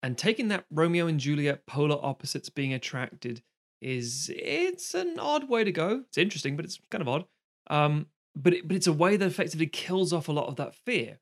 And 0.04 0.18
taking 0.18 0.48
that 0.48 0.66
Romeo 0.72 1.08
and 1.08 1.20
Juliet 1.20 1.68
polar 1.68 2.00
opposites 2.02 2.50
being 2.50 2.74
attracted 2.74 3.44
is 3.82 4.32
it's 4.36 4.94
an 4.94 5.20
odd 5.20 5.50
way 5.50 5.64
to 5.64 5.72
go. 5.72 6.04
It's 6.08 6.18
interesting, 6.18 6.56
but 6.56 6.66
it's 6.66 6.80
kind 6.90 7.02
of 7.02 7.08
odd. 7.08 7.26
Um, 7.70 8.08
but 8.36 8.54
it, 8.54 8.68
but 8.68 8.76
it's 8.76 8.88
a 8.88 8.94
way 8.94 9.18
that 9.18 9.26
effectively 9.26 9.68
kills 9.68 10.14
off 10.14 10.28
a 10.28 10.32
lot 10.32 10.48
of 10.48 10.56
that 10.56 10.74
fear 10.74 11.20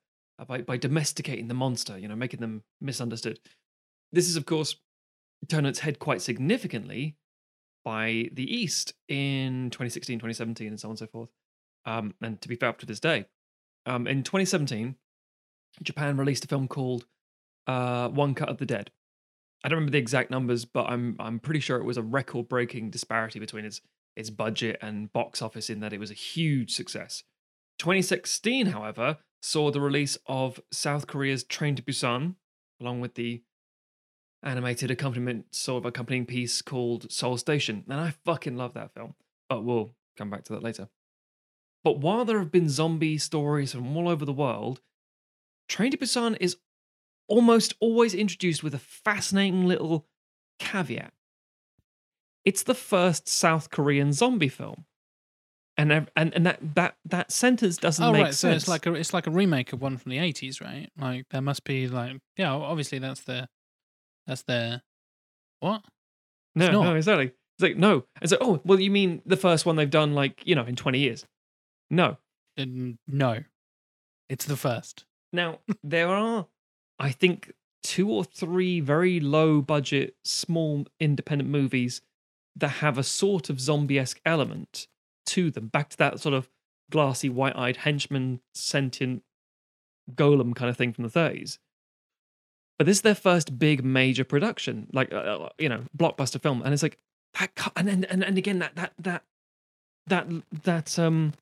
by 0.47 0.61
by 0.61 0.77
domesticating 0.77 1.47
the 1.47 1.53
monster, 1.53 1.97
you 1.97 2.07
know, 2.07 2.15
making 2.15 2.39
them 2.39 2.63
misunderstood. 2.81 3.39
This 4.11 4.27
is, 4.27 4.35
of 4.35 4.45
course, 4.45 4.75
turned 5.47 5.67
its 5.67 5.79
head 5.79 5.99
quite 5.99 6.21
significantly 6.21 7.15
by 7.85 8.29
the 8.33 8.43
East 8.43 8.93
in 9.07 9.69
2016, 9.69 10.19
2017, 10.19 10.67
and 10.67 10.79
so 10.79 10.87
on 10.87 10.91
and 10.91 10.99
so 10.99 11.07
forth. 11.07 11.29
Um, 11.85 12.13
and 12.21 12.41
to 12.41 12.47
be 12.49 12.55
fair, 12.55 12.69
up 12.69 12.79
to 12.79 12.85
this 12.85 12.99
day, 12.99 13.25
um, 13.85 14.07
in 14.07 14.23
2017, 14.23 14.95
Japan 15.81 16.17
released 16.17 16.45
a 16.45 16.47
film 16.47 16.67
called 16.67 17.05
uh, 17.67 18.09
One 18.09 18.33
Cut 18.33 18.49
of 18.49 18.57
the 18.57 18.65
Dead. 18.65 18.91
I 19.63 19.69
don't 19.69 19.77
remember 19.77 19.91
the 19.91 19.99
exact 19.99 20.31
numbers, 20.31 20.65
but 20.65 20.85
I'm 20.89 21.15
I'm 21.19 21.39
pretty 21.39 21.59
sure 21.59 21.77
it 21.77 21.85
was 21.85 21.97
a 21.97 22.01
record-breaking 22.01 22.91
disparity 22.91 23.39
between 23.39 23.65
its 23.65 23.81
its 24.15 24.29
budget 24.29 24.77
and 24.81 25.11
box 25.11 25.41
office 25.41 25.69
in 25.69 25.79
that 25.81 25.93
it 25.93 25.99
was 25.99 26.11
a 26.11 26.15
huge 26.15 26.73
success. 26.73 27.23
2016, 27.79 28.67
however, 28.67 29.17
saw 29.41 29.71
the 29.71 29.81
release 29.81 30.17
of 30.27 30.59
South 30.71 31.07
Korea's 31.07 31.43
Train 31.43 31.75
to 31.75 31.81
Busan, 31.81 32.35
along 32.81 33.01
with 33.01 33.15
the 33.15 33.41
animated 34.43 34.89
accompaniment 34.89 35.53
sort 35.53 35.83
of 35.83 35.85
accompanying 35.85 36.25
piece 36.25 36.61
called 36.61 37.11
Seoul 37.11 37.37
Station. 37.37 37.83
And 37.89 37.99
I 37.99 38.11
fucking 38.25 38.55
love 38.55 38.73
that 38.73 38.93
film, 38.93 39.15
but 39.49 39.63
we'll 39.63 39.91
come 40.17 40.29
back 40.29 40.43
to 40.45 40.53
that 40.53 40.63
later. 40.63 40.89
But 41.83 41.99
while 41.99 42.25
there 42.25 42.39
have 42.39 42.51
been 42.51 42.69
zombie 42.69 43.17
stories 43.17 43.73
from 43.73 43.95
all 43.95 44.09
over 44.09 44.25
the 44.25 44.33
world, 44.33 44.81
Train 45.67 45.91
to 45.91 45.97
Busan 45.97 46.35
is 46.39 46.57
almost 47.27 47.73
always 47.79 48.13
introduced 48.13 48.63
with 48.63 48.73
a 48.73 48.79
fascinating 48.79 49.65
little 49.65 50.07
caveat. 50.59 51.13
It's 52.43 52.63
the 52.63 52.73
first 52.73 53.27
South 53.27 53.69
Korean 53.69 54.11
zombie 54.11 54.49
film. 54.49 54.85
And, 55.79 56.07
and 56.15 56.33
and 56.35 56.45
that 56.45 56.59
that 56.75 56.95
that 57.05 57.31
sentence 57.31 57.77
doesn't 57.77 58.03
Oh 58.03 58.11
make 58.11 58.23
right, 58.23 58.33
so 58.33 58.49
sense. 58.49 58.63
it's 58.63 58.67
like 58.67 58.85
a 58.85 58.93
it's 58.93 59.13
like 59.13 59.27
a 59.27 59.31
remake 59.31 59.71
of 59.71 59.81
one 59.81 59.97
from 59.97 60.09
the 60.11 60.17
eighties, 60.19 60.59
right? 60.59 60.89
Like 60.97 61.25
there 61.31 61.41
must 61.41 61.63
be 61.63 61.87
like 61.87 62.17
yeah, 62.35 62.51
obviously 62.51 62.99
that's 62.99 63.21
the 63.21 63.47
that's 64.27 64.41
the 64.43 64.81
what? 65.61 65.83
no, 66.55 66.69
no, 66.71 66.95
exactly. 66.95 67.27
It's 67.27 67.61
like 67.61 67.77
no. 67.77 68.03
It's 68.21 68.31
like 68.33 68.41
oh, 68.43 68.61
well, 68.65 68.79
you 68.79 68.91
mean 68.91 69.21
the 69.25 69.37
first 69.37 69.65
one 69.65 69.77
they've 69.77 69.89
done 69.89 70.13
like 70.13 70.45
you 70.45 70.53
know 70.53 70.65
in 70.65 70.75
twenty 70.75 70.99
years? 70.99 71.25
No, 71.89 72.17
no, 73.07 73.39
it's 74.27 74.45
the 74.45 74.57
first. 74.57 75.05
Now, 75.31 75.59
there 75.83 76.09
are, 76.09 76.47
I 76.99 77.11
think, 77.11 77.53
two 77.83 78.11
or 78.11 78.23
three 78.23 78.79
very 78.79 79.19
low 79.19 79.61
budget, 79.61 80.15
small 80.25 80.87
independent 80.99 81.49
movies 81.49 82.01
that 82.55 82.67
have 82.67 82.97
a 82.97 83.03
sort 83.03 83.49
of 83.49 83.59
zombie 83.61 83.97
esque 83.97 84.19
element 84.25 84.87
to 85.29 85.51
them. 85.51 85.67
Back 85.67 85.89
to 85.89 85.97
that 85.97 86.19
sort 86.19 86.35
of 86.35 86.49
glassy, 86.89 87.29
white 87.29 87.55
eyed 87.55 87.77
henchman, 87.77 88.41
sentient 88.53 89.23
golem 90.15 90.55
kind 90.55 90.69
of 90.69 90.77
thing 90.77 90.93
from 90.93 91.03
the 91.03 91.09
30s. 91.09 91.59
But 92.77 92.85
this 92.85 92.97
is 92.97 93.01
their 93.01 93.15
first 93.15 93.59
big 93.59 93.83
major 93.83 94.23
production, 94.23 94.87
like, 94.93 95.13
uh, 95.13 95.49
you 95.57 95.67
know, 95.67 95.83
blockbuster 95.97 96.41
film. 96.41 96.61
And 96.63 96.73
it's 96.73 96.83
like, 96.83 96.97
that, 97.39 97.51
and, 97.75 97.89
and, 97.89 98.23
and 98.23 98.37
again, 98.37 98.59
that, 98.59 98.75
that, 98.75 98.93
that, 98.99 99.23
that, 100.07 100.27
that, 100.63 100.97
um, 100.97 101.33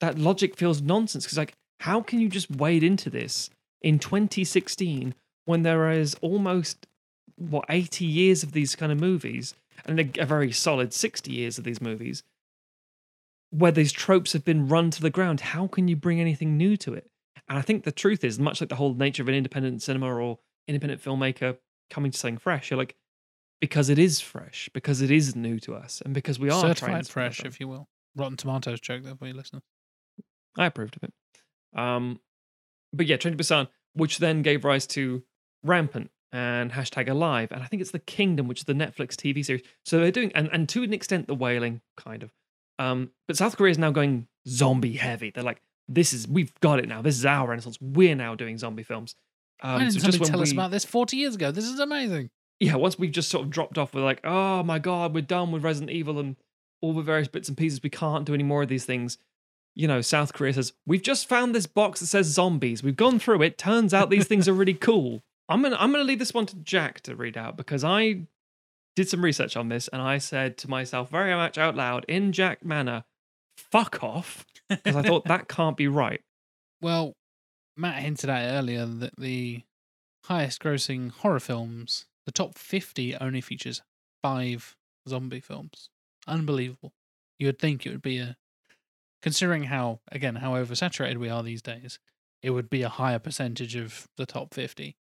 that 0.00 0.18
logic 0.18 0.56
feels 0.56 0.80
nonsense 0.80 1.24
because, 1.24 1.38
like, 1.38 1.54
how 1.80 2.00
can 2.00 2.20
you 2.20 2.28
just 2.28 2.50
wade 2.50 2.84
into 2.84 3.10
this 3.10 3.50
in 3.82 3.98
2016 3.98 5.14
when 5.44 5.62
there 5.62 5.90
is 5.90 6.14
almost 6.20 6.86
what 7.36 7.64
80 7.68 8.04
years 8.04 8.42
of 8.42 8.52
these 8.52 8.76
kind 8.76 8.92
of 8.92 9.00
movies 9.00 9.54
and 9.84 9.98
a, 10.00 10.22
a 10.22 10.24
very 10.24 10.52
solid 10.52 10.92
60 10.92 11.32
years 11.32 11.58
of 11.58 11.64
these 11.64 11.80
movies 11.80 12.22
where 13.54 13.72
these 13.72 13.92
tropes 13.92 14.32
have 14.32 14.44
been 14.44 14.68
run 14.68 14.90
to 14.90 15.00
the 15.00 15.10
ground 15.10 15.40
how 15.40 15.66
can 15.66 15.88
you 15.88 15.96
bring 15.96 16.20
anything 16.20 16.56
new 16.56 16.76
to 16.76 16.94
it 16.94 17.10
and 17.48 17.58
i 17.58 17.62
think 17.62 17.84
the 17.84 17.92
truth 17.92 18.24
is 18.24 18.38
much 18.38 18.60
like 18.60 18.68
the 18.68 18.76
whole 18.76 18.94
nature 18.94 19.22
of 19.22 19.28
an 19.28 19.34
independent 19.34 19.82
cinema 19.82 20.06
or 20.06 20.38
independent 20.66 21.02
filmmaker 21.02 21.56
coming 21.90 22.10
to 22.10 22.18
something 22.18 22.38
fresh 22.38 22.70
you're 22.70 22.78
like 22.78 22.96
because 23.64 23.88
it 23.88 23.98
is 23.98 24.20
fresh 24.20 24.68
because 24.74 25.00
it 25.00 25.10
is 25.10 25.34
new 25.34 25.58
to 25.58 25.74
us 25.74 26.02
and 26.04 26.12
because 26.12 26.38
we 26.38 26.50
are 26.50 26.60
trying 26.60 26.74
certified 26.74 27.08
fresh, 27.08 27.38
them. 27.38 27.46
if 27.46 27.58
you 27.58 27.66
will. 27.66 27.88
Rotten 28.14 28.36
Tomatoes 28.36 28.78
joke 28.78 29.02
there 29.02 29.14
for 29.16 29.26
you 29.26 29.32
listeners. 29.32 29.62
I 30.58 30.66
approved 30.66 30.96
of 30.96 31.04
it. 31.04 31.12
Um, 31.74 32.20
but 32.92 33.06
yeah, 33.06 33.16
Train 33.16 33.36
to 33.36 33.42
Busan, 33.42 33.68
which 33.94 34.18
then 34.18 34.42
gave 34.42 34.66
rise 34.66 34.86
to 34.88 35.22
Rampant 35.62 36.10
and 36.30 36.72
hashtag 36.72 37.08
Alive, 37.08 37.52
and 37.52 37.62
I 37.62 37.66
think 37.66 37.80
it's 37.80 37.92
The 37.92 38.00
Kingdom, 38.00 38.48
which 38.48 38.60
is 38.60 38.64
the 38.64 38.74
Netflix 38.74 39.14
TV 39.14 39.42
series. 39.42 39.62
So 39.84 39.98
they're 39.98 40.10
doing, 40.10 40.30
and, 40.34 40.50
and 40.52 40.68
to 40.68 40.82
an 40.82 40.92
extent, 40.92 41.26
The 41.26 41.34
Wailing, 41.34 41.80
kind 41.96 42.22
of. 42.22 42.32
Um, 42.78 43.10
but 43.26 43.36
South 43.36 43.56
Korea 43.56 43.70
is 43.70 43.78
now 43.78 43.90
going 43.90 44.26
zombie 44.48 44.94
heavy. 44.94 45.30
They're 45.30 45.44
like, 45.44 45.62
this 45.88 46.12
is, 46.12 46.26
we've 46.26 46.52
got 46.60 46.78
it 46.78 46.88
now. 46.88 47.02
This 47.02 47.16
is 47.16 47.26
our 47.26 47.48
renaissance. 47.48 47.78
We're 47.80 48.14
now 48.14 48.34
doing 48.34 48.58
zombie 48.58 48.82
films. 48.82 49.14
Um, 49.62 49.74
Why 49.74 49.78
didn't 49.80 49.92
so 49.92 50.00
somebody 50.00 50.24
tell 50.30 50.42
us 50.42 50.52
about 50.52 50.70
this 50.70 50.84
forty 50.84 51.16
years 51.16 51.34
ago? 51.36 51.50
This 51.50 51.64
is 51.64 51.78
amazing. 51.78 52.30
yeah, 52.60 52.76
once 52.76 52.98
we've 52.98 53.12
just 53.12 53.28
sort 53.30 53.44
of 53.44 53.50
dropped 53.50 53.78
off, 53.78 53.94
we're 53.94 54.02
like, 54.02 54.20
oh 54.24 54.62
my 54.62 54.78
god, 54.78 55.14
we're 55.14 55.22
done 55.22 55.52
with 55.52 55.64
Resident 55.64 55.90
Evil 55.90 56.18
and 56.18 56.36
all 56.80 56.92
the 56.92 57.02
various 57.02 57.28
bits 57.28 57.48
and 57.48 57.56
pieces. 57.56 57.82
We 57.82 57.90
can't 57.90 58.24
do 58.24 58.34
any 58.34 58.42
more 58.44 58.62
of 58.62 58.68
these 58.68 58.84
things. 58.84 59.18
You 59.74 59.88
know, 59.88 60.00
South 60.00 60.32
Korea 60.32 60.52
says, 60.52 60.72
we've 60.86 61.02
just 61.02 61.28
found 61.28 61.54
this 61.54 61.66
box 61.66 62.00
that 62.00 62.06
says 62.06 62.26
zombies. 62.26 62.82
We've 62.82 62.96
gone 62.96 63.18
through 63.18 63.42
it. 63.42 63.58
Turns 63.58 63.92
out 63.92 64.08
these 64.10 64.26
things 64.26 64.48
are 64.48 64.52
really 64.52 64.74
cool. 64.74 65.22
I'm 65.48 65.62
gonna 65.62 65.76
I'm 65.78 65.92
gonna 65.92 66.04
leave 66.04 66.18
this 66.18 66.34
one 66.34 66.46
to 66.46 66.56
Jack 66.56 67.00
to 67.02 67.16
read 67.16 67.36
out 67.36 67.56
because 67.56 67.84
I 67.84 68.22
did 68.96 69.08
some 69.08 69.24
research 69.24 69.56
on 69.56 69.68
this 69.68 69.88
and 69.88 70.00
I 70.00 70.18
said 70.18 70.56
to 70.58 70.70
myself 70.70 71.10
very 71.10 71.34
much 71.34 71.58
out 71.58 71.74
loud 71.76 72.04
in 72.08 72.32
Jack 72.32 72.64
manner, 72.64 73.04
fuck 73.56 74.02
off. 74.02 74.44
Because 74.68 74.96
I 74.96 75.02
thought 75.02 75.26
that 75.26 75.46
can't 75.46 75.76
be 75.76 75.88
right. 75.88 76.22
Well, 76.80 77.12
Matt 77.76 78.02
hinted 78.02 78.30
at 78.30 78.50
earlier 78.50 78.86
that 78.86 79.12
the 79.18 79.60
highest 80.24 80.62
grossing 80.62 81.10
horror 81.10 81.38
films, 81.38 82.06
the 82.24 82.32
top 82.32 82.56
50 82.56 83.14
only 83.16 83.42
features 83.42 83.82
five 84.22 84.74
zombie 85.06 85.40
films. 85.40 85.90
Unbelievable. 86.26 86.94
You 87.38 87.48
would 87.48 87.58
think 87.58 87.84
it 87.84 87.90
would 87.90 88.02
be 88.02 88.18
a, 88.18 88.36
considering 89.22 89.64
how, 89.64 90.00
again, 90.10 90.36
how 90.36 90.54
oversaturated 90.54 91.18
we 91.18 91.28
are 91.28 91.42
these 91.42 91.62
days, 91.62 91.98
it 92.42 92.50
would 92.50 92.70
be 92.70 92.82
a 92.82 92.88
higher 92.88 93.18
percentage 93.18 93.76
of 93.76 94.08
the 94.16 94.26
top 94.26 94.54
50. 94.54 94.96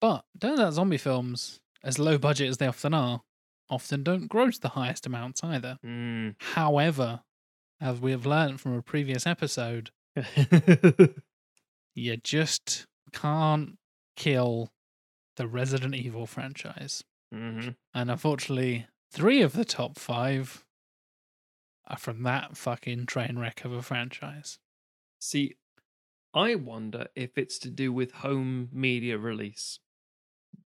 But 0.00 0.24
turns 0.40 0.60
out 0.60 0.72
zombie 0.72 0.96
films, 0.96 1.60
as 1.84 1.98
low 1.98 2.18
budget 2.18 2.48
as 2.48 2.58
they 2.58 2.66
often 2.66 2.94
are, 2.94 3.22
often 3.68 4.02
don't 4.02 4.28
gross 4.28 4.58
the 4.58 4.70
highest 4.70 5.06
amounts 5.06 5.42
either. 5.42 5.78
Mm. 5.84 6.36
However, 6.38 7.20
as 7.80 8.00
we 8.00 8.10
have 8.10 8.26
learned 8.26 8.60
from 8.60 8.74
a 8.74 8.82
previous 8.82 9.26
episode, 9.26 9.90
you 11.94 12.16
just 12.16 12.86
can't 13.12 13.76
kill 14.16 14.70
the 15.36 15.46
Resident 15.46 15.94
Evil 15.94 16.26
franchise. 16.26 17.04
hmm 17.32 17.70
And 17.94 18.10
unfortunately, 18.10 18.86
three 19.12 19.42
of 19.42 19.52
the 19.52 19.64
top 19.64 19.98
five 19.98 20.64
are 21.86 21.98
from 21.98 22.22
that 22.24 22.56
fucking 22.56 23.06
train 23.06 23.38
wreck 23.38 23.64
of 23.64 23.72
a 23.72 23.82
franchise. 23.82 24.58
See, 25.20 25.54
I 26.34 26.54
wonder 26.54 27.06
if 27.14 27.38
it's 27.38 27.58
to 27.60 27.70
do 27.70 27.92
with 27.92 28.12
home 28.12 28.68
media 28.72 29.18
release, 29.18 29.78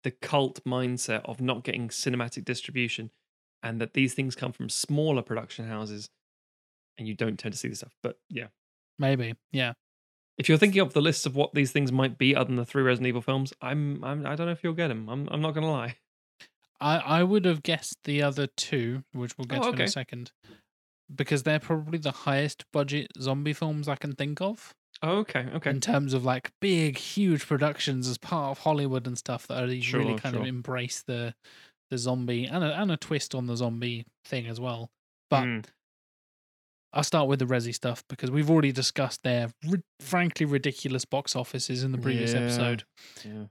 the 0.03 0.11
cult 0.11 0.63
mindset 0.65 1.21
of 1.25 1.41
not 1.41 1.63
getting 1.63 1.89
cinematic 1.89 2.45
distribution, 2.45 3.11
and 3.63 3.79
that 3.81 3.93
these 3.93 4.13
things 4.13 4.35
come 4.35 4.51
from 4.51 4.69
smaller 4.69 5.21
production 5.21 5.67
houses, 5.67 6.09
and 6.97 7.07
you 7.07 7.13
don't 7.13 7.37
tend 7.37 7.53
to 7.53 7.57
see 7.57 7.67
this 7.67 7.79
stuff. 7.79 7.95
But 8.03 8.17
yeah, 8.29 8.47
Maybe, 8.97 9.35
yeah. 9.51 9.73
if 10.37 10.49
you're 10.49 10.57
thinking 10.57 10.81
of 10.81 10.93
the 10.93 11.01
lists 11.01 11.25
of 11.25 11.35
what 11.35 11.53
these 11.53 11.71
things 11.71 11.91
might 11.91 12.17
be, 12.17 12.35
other 12.35 12.47
than 12.47 12.55
the 12.57 12.65
three 12.65 12.83
Resident 12.83 13.07
Evil 13.07 13.21
films, 13.21 13.53
I'm, 13.61 14.03
I'm 14.03 14.25
I 14.25 14.35
don't 14.35 14.47
know 14.47 14.51
if 14.53 14.63
you'll 14.63 14.73
get 14.73 14.89
them. 14.89 15.09
I'm 15.09 15.27
I'm 15.31 15.41
not 15.41 15.53
gonna 15.53 15.71
lie. 15.71 15.95
I, 16.81 16.97
I 16.97 17.23
would 17.23 17.43
have 17.45 17.61
guessed 17.63 17.97
the 18.05 18.21
other 18.23 18.47
two, 18.47 19.03
which 19.13 19.37
we'll 19.37 19.45
get 19.45 19.59
Oh, 19.59 19.71
to 19.71 19.75
in 19.77 19.81
a 19.81 19.87
second, 19.87 20.31
because 21.13 21.43
they're 21.43 21.59
probably 21.59 21.97
the 21.99 22.11
highest 22.11 22.63
budget 22.71 23.11
zombie 23.19 23.51
films 23.53 23.89
I 23.89 23.95
can 23.95 24.13
think 24.13 24.39
of. 24.41 24.73
Oh, 25.01 25.17
okay, 25.19 25.47
okay. 25.55 25.69
in 25.69 25.79
terms 25.79 26.13
of 26.13 26.25
like 26.25 26.51
big, 26.59 26.97
huge 26.97 27.47
productions 27.47 28.07
as 28.07 28.17
part 28.17 28.51
of 28.51 28.59
Hollywood 28.63 29.07
and 29.07 29.17
stuff 29.17 29.47
that 29.47 29.57
are 29.63 29.67
really 29.67 29.81
Sure, 29.81 30.17
kind 30.17 30.35
of 30.35 30.45
embrace 30.45 31.01
the 31.01 31.33
the 31.89 31.97
zombie 31.97 32.45
and 32.45 32.63
a, 32.63 32.79
and 32.79 32.91
a 32.91 32.97
twist 32.97 33.33
on 33.33 33.47
the 33.47 33.55
zombie 33.57 34.05
thing 34.25 34.45
as 34.47 34.59
well. 34.59 34.91
But 35.29 35.43
Mm, 35.45 35.65
I'll 36.93 37.03
start 37.03 37.27
with 37.27 37.39
the 37.39 37.45
Resi 37.45 37.73
stuff 37.73 38.03
because 38.09 38.29
we've 38.29 38.49
already 38.49 38.71
discussed 38.71 39.23
their 39.23 39.51
ri- 39.67 39.81
frankly 39.99 40.45
ridiculous 40.45 41.05
box 41.05 41.35
offices 41.35 41.83
in 41.83 41.91
the 41.91 41.97
previous 41.97 42.33
Yeah. 42.33 42.39
episode. 42.41 42.83
yeah. 43.25 43.45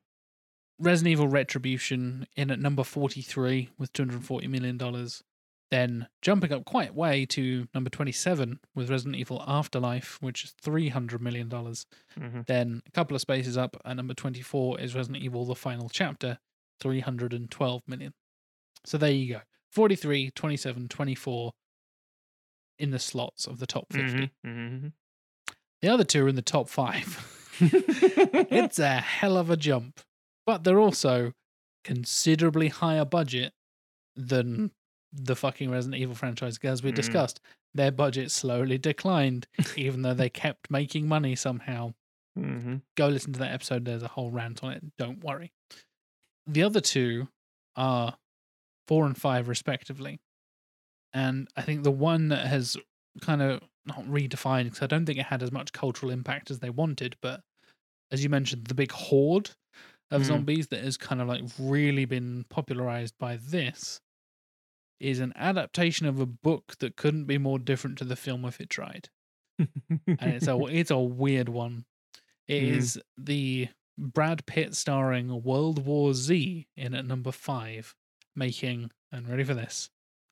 Resident 0.81 1.13
Evil 1.13 1.29
Retribution 1.29 2.27
in 2.37 2.51
at 2.53 2.61
number 2.61 2.85
43 2.85 3.71
with 3.79 3.93
$240 3.93 4.49
million. 4.49 4.79
Then 5.71 6.09
jumping 6.23 6.53
up 6.53 6.65
quite 6.65 6.95
way 6.95 7.27
to 7.27 7.69
number 7.75 7.91
27 7.91 8.59
with 8.75 8.89
Resident 8.89 9.17
Evil 9.17 9.45
Afterlife, 9.47 10.17
which 10.23 10.45
is 10.45 10.55
$300 10.63 11.21
million. 11.21 11.49
Mhm. 11.51 12.47
Then 12.47 12.83
a 12.87 12.91
couple 12.93 13.15
of 13.15 13.21
spaces 13.21 13.59
up 13.59 13.77
at 13.85 13.97
number 13.97 14.15
24 14.15 14.81
is 14.81 14.95
Resident 14.95 15.23
Evil 15.23 15.45
The 15.45 15.55
Final 15.55 15.89
Chapter, 15.91 16.39
312 16.81 17.83
million. 17.87 18.15
So 18.87 18.97
there 18.97 19.11
you 19.11 19.35
go. 19.35 19.41
43, 19.73 20.31
27, 20.31 20.89
24 20.89 21.53
in 22.79 22.91
the 22.91 22.99
slots 22.99 23.47
of 23.47 23.59
the 23.59 23.67
top 23.67 23.93
50. 23.93 24.31
Mhm, 24.47 24.47
mhm, 24.47 24.93
The 25.83 25.89
other 25.89 26.05
two 26.05 26.25
are 26.25 26.29
in 26.29 26.37
the 26.37 26.43
top 26.43 26.69
five. 26.71 27.35
it's 27.61 28.79
a 28.79 28.97
hell 29.01 29.37
of 29.37 29.51
a 29.51 29.57
jump. 29.57 30.01
But 30.47 30.65
they're 30.65 30.81
also 30.81 31.35
considerably 31.85 32.69
higher 32.69 33.05
budget 33.05 33.53
than 34.17 34.71
the 35.13 35.35
fucking 35.37 35.71
Resident 35.71 36.01
Evil 36.01 36.15
franchise. 36.15 36.59
As 36.63 36.83
we 36.83 36.93
Mm. 36.93 36.97
discussed, 36.97 37.41
their 37.75 37.91
budget 37.91 38.31
slowly 38.31 38.79
declined, 38.79 39.47
even 39.77 40.03
though 40.03 40.15
they 40.15 40.29
kept 40.31 40.71
making 40.71 41.07
money 41.09 41.35
somehow. 41.37 41.95
Mhm. 42.39 42.83
go 42.97 43.09
listen 43.09 43.33
to 43.33 43.39
that 43.41 43.53
episode. 43.53 43.85
There's 43.85 44.03
a 44.05 44.09
whole 44.09 44.31
rant 44.31 44.63
on 44.63 44.73
it. 44.73 44.85
Don't 44.97 45.25
worry. 45.25 45.53
The 46.47 46.63
other 46.63 46.81
two 46.81 47.29
are 47.75 48.17
four 48.87 49.07
and 49.07 49.17
five, 49.21 49.49
respectively. 49.49 50.21
And 51.13 51.49
I 51.57 51.63
think 51.63 51.83
the 51.83 51.91
one 51.91 52.29
that 52.29 52.47
has 52.47 52.77
kind 53.23 53.43
of 53.43 53.63
not 53.87 54.05
redefined 54.05 54.65
because 54.65 54.83
I 54.83 54.87
don't 54.87 55.05
think 55.05 55.19
it 55.19 55.27
had 55.27 55.43
as 55.43 55.51
much 55.51 55.73
cultural 55.73 56.13
impact 56.13 56.51
as 56.51 56.61
they 56.61 56.71
wanted, 56.71 57.17
but 57.21 57.43
as 58.13 58.23
you 58.23 58.29
mentioned, 58.29 58.67
the 58.69 58.75
big 58.75 58.93
horde 58.93 59.51
of 60.13 60.23
Mm. 60.23 60.27
zombies 60.27 60.69
that 60.69 60.85
has 60.85 60.97
kind 60.97 61.21
of 61.21 61.27
like 61.27 61.43
really 61.59 62.05
been 62.05 62.45
popularized 62.45 63.19
by 63.19 63.37
this 63.37 64.01
is 65.01 65.21
an 65.21 65.33
adaptation 65.37 66.07
of 66.07 66.19
a 66.21 66.27
book 66.27 66.77
that 66.81 66.97
couldn't 66.97 67.25
be 67.27 67.39
more 67.39 67.59
different 67.59 67.99
to 67.99 68.05
the 68.05 68.17
film 68.17 68.45
if 68.45 68.61
it 68.61 68.69
tried. 68.71 69.09
And 69.59 69.69
it's 70.07 70.47
a 70.49 70.57
it's 70.69 70.91
a 70.91 70.99
weird 70.99 71.49
one. 71.49 71.85
It 72.47 72.63
Mm. 72.63 72.77
is 72.77 73.01
the 73.17 73.69
Brad 73.99 74.47
Pitt 74.47 74.75
starring 74.77 75.43
World 75.43 75.85
War 75.85 76.15
Z 76.15 76.67
in 76.77 76.95
at 76.95 77.05
number 77.05 77.33
five, 77.33 77.95
making 78.37 78.91
and 79.13 79.29
ready 79.29 79.45
for 79.45 79.55
this 79.55 79.91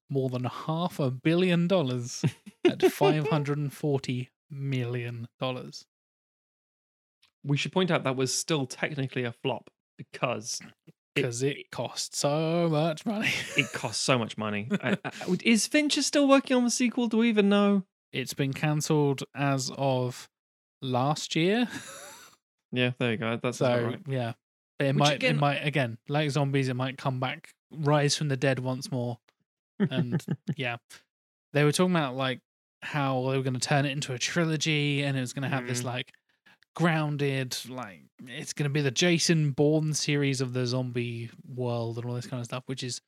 more 0.09 0.29
than 0.31 0.45
half 0.45 1.01
a 1.01 1.11
billion 1.11 1.67
dollars 1.67 2.25
at 2.65 2.81
five 2.93 3.29
hundred 3.29 3.59
and 3.59 3.73
forty 3.73 4.31
million 4.51 5.27
dollars. 5.41 5.85
we 7.43 7.57
should 7.57 7.73
point 7.73 7.91
out 7.91 8.05
that 8.05 8.17
was 8.17 8.33
still 8.33 8.67
technically 8.67 9.25
a 9.25 9.33
flop 9.33 9.71
because 9.99 10.61
Because 11.17 11.43
it 11.43 11.71
costs 11.73 12.19
so 12.19 12.69
much 12.71 13.05
money. 13.05 13.31
it 13.57 13.73
costs 13.73 14.03
so 14.03 14.19
much 14.19 14.39
money. 14.39 14.69
I, 14.83 14.97
I, 15.05 15.11
is 15.45 15.67
Fincher 15.67 16.03
still 16.03 16.29
working 16.29 16.57
on 16.57 16.63
the 16.65 16.71
sequel? 16.71 17.09
Do 17.09 17.19
we 17.19 17.29
even 17.29 17.49
know? 17.49 17.83
it's 18.13 18.33
been 18.35 18.53
cancelled 18.55 19.25
as 19.35 19.71
of 19.77 20.29
last 20.81 21.35
year. 21.37 21.69
Yeah, 22.73 22.91
there 22.99 23.13
you 23.13 23.17
go. 23.17 23.39
That's 23.43 23.59
so 23.59 23.85
right. 23.87 24.01
yeah. 24.09 24.33
But 24.79 24.87
it 24.89 24.95
Which 24.95 24.99
might 24.99 25.15
again- 25.15 25.37
it 25.37 25.41
might 25.41 25.67
again, 25.67 25.99
like 26.09 26.31
zombies, 26.31 26.69
it 26.69 26.75
might 26.75 26.99
come 26.99 27.21
back, 27.21 27.51
rise 27.73 28.17
from 28.17 28.29
the 28.29 28.37
dead 28.37 28.59
once 28.59 28.91
more. 28.91 29.19
and 29.79 30.23
yeah, 30.57 30.77
they 31.53 31.63
were 31.65 31.73
talking 31.73 31.95
about 31.95 32.17
like 32.17 32.41
how 32.83 33.31
they 33.31 33.37
were 33.37 33.43
going 33.45 33.55
to 33.55 33.61
turn 33.61 33.87
it 33.87 33.93
into 33.93 34.13
a 34.13 34.19
trilogy, 34.19 35.03
and 35.03 35.17
it 35.17 35.21
was 35.21 35.33
going 35.33 35.45
to 35.45 35.49
have 35.49 35.67
this 35.67 35.83
Mm. 35.83 35.85
like 35.87 36.13
grounded, 36.77 37.57
like 37.69 38.03
it's 38.29 38.53
going 38.53 38.65
to 38.65 38.73
be 38.73 38.83
the 38.83 38.91
Jason 38.93 39.51
Bourne 39.51 39.95
series 39.95 40.41
of 40.41 40.53
the 40.53 40.67
zombie 40.67 41.31
world 41.49 41.97
and 41.97 42.07
all 42.07 42.15
this 42.15 42.27
kind 42.27 42.39
of 42.41 42.45
stuff, 42.45 42.63
which 42.67 42.85
is 42.85 43.01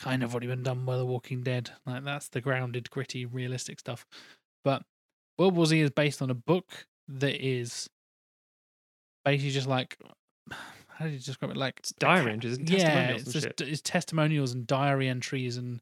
kind 0.00 0.22
of 0.22 0.32
already 0.32 0.46
been 0.46 0.62
done 0.62 0.84
by 0.86 0.96
The 0.96 1.04
Walking 1.04 1.42
Dead. 1.42 1.70
Like 1.84 2.04
that's 2.04 2.28
the 2.28 2.40
grounded, 2.40 2.88
gritty, 2.90 3.26
realistic 3.26 3.80
stuff. 3.80 4.06
But 4.64 4.82
World 5.38 5.56
War 5.56 5.66
Z 5.66 5.78
is 5.80 5.90
based 5.90 6.22
on 6.22 6.30
a 6.30 6.34
book 6.34 6.86
that 7.08 7.44
is 7.44 7.90
basically 9.24 9.50
just 9.50 9.68
like 9.68 9.98
how 10.50 11.06
do 11.06 11.10
you 11.10 11.18
describe 11.18 11.50
it? 11.50 11.56
Like 11.56 11.80
It's 11.80 11.92
diary 11.92 12.32
entries 12.32 12.56
and 12.56 12.66
testimonials 12.68 13.22
it's 13.22 13.34
and 13.34 13.42
just 13.42 13.60
it's 13.60 13.82
testimonials 13.82 14.52
and 14.52 14.66
diary 14.66 15.08
entries 15.08 15.56
and 15.56 15.80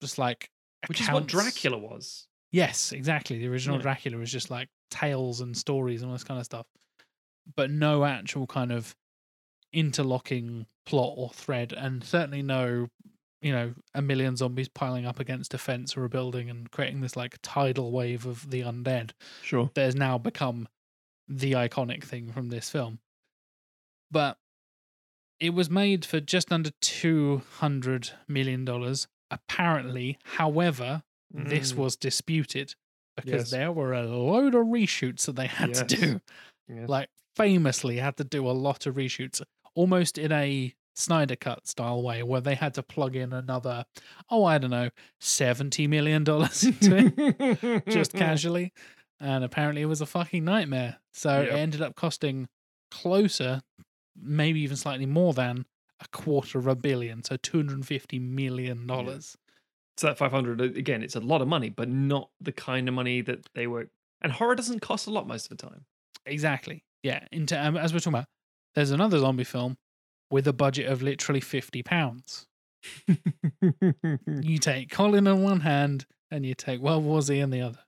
just 0.00 0.16
like 0.16 0.48
Which 0.86 1.00
is 1.00 1.08
what. 1.10 1.26
Dracula 1.26 1.76
was. 1.76 2.28
Yes, 2.52 2.92
exactly. 2.92 3.38
The 3.38 3.48
original 3.48 3.76
Yeah. 3.78 3.82
Dracula 3.82 4.16
was 4.18 4.30
just 4.30 4.50
like 4.50 4.68
tales 4.90 5.40
and 5.40 5.56
stories 5.56 6.02
and 6.02 6.10
all 6.10 6.14
this 6.14 6.24
kind 6.24 6.38
of 6.40 6.44
stuff, 6.46 6.66
but 7.56 7.70
no 7.70 8.04
actual 8.04 8.46
kind 8.46 8.72
of 8.72 8.94
interlocking 9.72 10.66
plot 10.86 11.14
or 11.16 11.30
thread, 11.30 11.72
and 11.72 12.02
certainly 12.02 12.42
no, 12.42 12.88
you 13.40 13.52
know, 13.52 13.74
a 13.94 14.02
million 14.02 14.36
zombies 14.36 14.68
piling 14.68 15.06
up 15.06 15.20
against 15.20 15.54
a 15.54 15.58
fence 15.58 15.96
or 15.96 16.04
a 16.04 16.08
building 16.08 16.50
and 16.50 16.70
creating 16.70 17.00
this 17.00 17.16
like 17.16 17.38
tidal 17.42 17.92
wave 17.92 18.26
of 18.26 18.50
the 18.50 18.60
undead 18.62 19.12
Sure. 19.42 19.70
that 19.74 19.82
has 19.84 19.94
now 19.94 20.18
become 20.18 20.68
the 21.28 21.52
iconic 21.52 22.02
thing 22.02 22.32
from 22.32 22.48
this 22.48 22.68
film. 22.68 22.98
But 24.10 24.38
it 25.38 25.50
was 25.50 25.70
made 25.70 26.04
for 26.04 26.20
just 26.20 26.50
under 26.52 26.70
two 26.80 27.42
hundred 27.58 28.10
million 28.28 28.64
dollars. 28.64 29.06
Apparently, 29.30 30.18
however, 30.24 31.04
this 31.32 31.72
Mm. 31.72 31.76
was 31.76 31.94
disputed 31.96 32.74
because 33.16 33.32
Yes. 33.32 33.50
there 33.50 33.72
were 33.72 33.92
a 33.92 34.02
load 34.06 34.54
of 34.54 34.66
reshoots 34.66 35.26
that 35.26 35.36
they 35.36 35.46
had 35.46 35.74
to 35.74 35.84
do. 35.84 36.20
Yes. 36.68 36.88
Like 36.88 37.08
famously 37.36 37.96
had 37.98 38.16
to 38.18 38.24
do 38.24 38.48
a 38.48 38.52
lot 38.52 38.86
of 38.86 38.94
reshoots, 38.94 39.42
almost 39.74 40.18
in 40.18 40.32
a 40.32 40.74
Snyder 40.96 41.36
cut 41.36 41.66
style 41.66 42.02
way, 42.02 42.22
where 42.22 42.40
they 42.42 42.54
had 42.54 42.74
to 42.74 42.82
plug 42.82 43.16
in 43.16 43.32
another, 43.32 43.84
oh, 44.28 44.44
I 44.44 44.58
don't 44.58 44.70
know, 44.70 44.90
seventy 45.20 45.86
million 45.86 46.24
dollars 46.24 46.62
into 46.64 47.12
it 47.58 47.86
just 47.88 48.12
casually. 48.24 48.72
And 49.18 49.42
apparently 49.44 49.82
it 49.82 49.86
was 49.86 50.00
a 50.00 50.06
fucking 50.06 50.44
nightmare. 50.44 50.98
So 51.12 51.40
Yep. 51.42 51.48
it 51.48 51.54
ended 51.54 51.82
up 51.82 51.94
costing 51.94 52.48
closer, 52.90 53.62
maybe 54.16 54.60
even 54.60 54.76
slightly 54.76 55.06
more 55.06 55.32
than 55.32 55.66
a 56.00 56.08
quarter 56.08 56.58
of 56.58 56.66
a 56.66 56.74
billion. 56.74 57.22
So 57.24 57.36
$250 57.36 58.20
million. 58.20 58.86
dollars. 58.86 59.36
So 60.00 60.06
that 60.06 60.16
500 60.16 60.62
again, 60.62 61.02
it's 61.02 61.14
a 61.14 61.20
lot 61.20 61.42
of 61.42 61.48
money, 61.48 61.68
but 61.68 61.86
not 61.86 62.30
the 62.40 62.52
kind 62.52 62.88
of 62.88 62.94
money 62.94 63.20
that 63.20 63.46
they 63.54 63.66
were. 63.66 63.90
And 64.22 64.32
horror 64.32 64.54
doesn't 64.54 64.80
cost 64.80 65.06
a 65.06 65.10
lot 65.10 65.26
most 65.28 65.50
of 65.52 65.58
the 65.58 65.66
time. 65.68 65.84
Exactly. 66.24 66.86
Yeah. 67.02 67.26
Into, 67.32 67.62
um, 67.62 67.76
as 67.76 67.92
we're 67.92 67.98
talking 67.98 68.14
about, 68.14 68.28
there's 68.74 68.92
another 68.92 69.18
zombie 69.18 69.44
film 69.44 69.76
with 70.30 70.48
a 70.48 70.54
budget 70.54 70.86
of 70.86 71.02
literally 71.02 71.40
50 71.40 71.82
pounds. 71.82 72.46
You 74.26 74.56
take 74.58 74.90
Colin 74.90 75.26
on 75.26 75.42
one 75.42 75.60
hand 75.60 76.06
and 76.30 76.46
you 76.46 76.54
take 76.54 76.80
World 76.80 77.04
War 77.04 77.20
Z 77.20 77.42
on 77.42 77.50
the 77.50 77.60
other. 77.60 77.80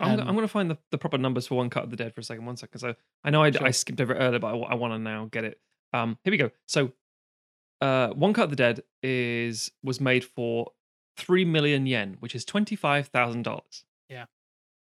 I'm, 0.00 0.18
Um, 0.18 0.28
I'm 0.28 0.34
going 0.34 0.48
to 0.48 0.52
find 0.52 0.68
the, 0.68 0.78
the 0.90 0.98
proper 0.98 1.16
numbers 1.16 1.46
for 1.46 1.54
One 1.54 1.70
Cut 1.70 1.84
of 1.84 1.90
the 1.90 1.96
Dead 1.96 2.12
for 2.12 2.22
a 2.22 2.24
second. 2.24 2.44
One 2.44 2.56
second. 2.56 2.80
So 2.80 2.96
I 3.22 3.30
know 3.30 3.44
I, 3.44 3.52
I 3.60 3.70
skipped 3.70 4.00
over 4.00 4.14
it 4.14 4.18
earlier, 4.18 4.40
but 4.40 4.48
I, 4.48 4.74
want 4.74 4.94
to 4.94 4.98
now 4.98 5.28
get 5.30 5.44
it. 5.44 5.60
Um, 5.92 6.18
here 6.24 6.32
we 6.32 6.38
go. 6.38 6.50
So 6.66 6.90
uh, 7.80 8.08
One 8.08 8.32
Cut 8.32 8.44
of 8.44 8.50
the 8.50 8.56
Dead 8.56 8.82
is 9.00 9.70
was 9.84 10.00
made 10.00 10.24
for 10.24 10.72
three 11.16 11.44
million 11.44 11.86
yen, 11.86 12.16
which 12.20 12.34
is 12.34 12.44
twenty 12.44 12.76
five 12.76 13.08
thousand 13.08 13.42
dollars. 13.42 13.84
Yeah. 14.08 14.26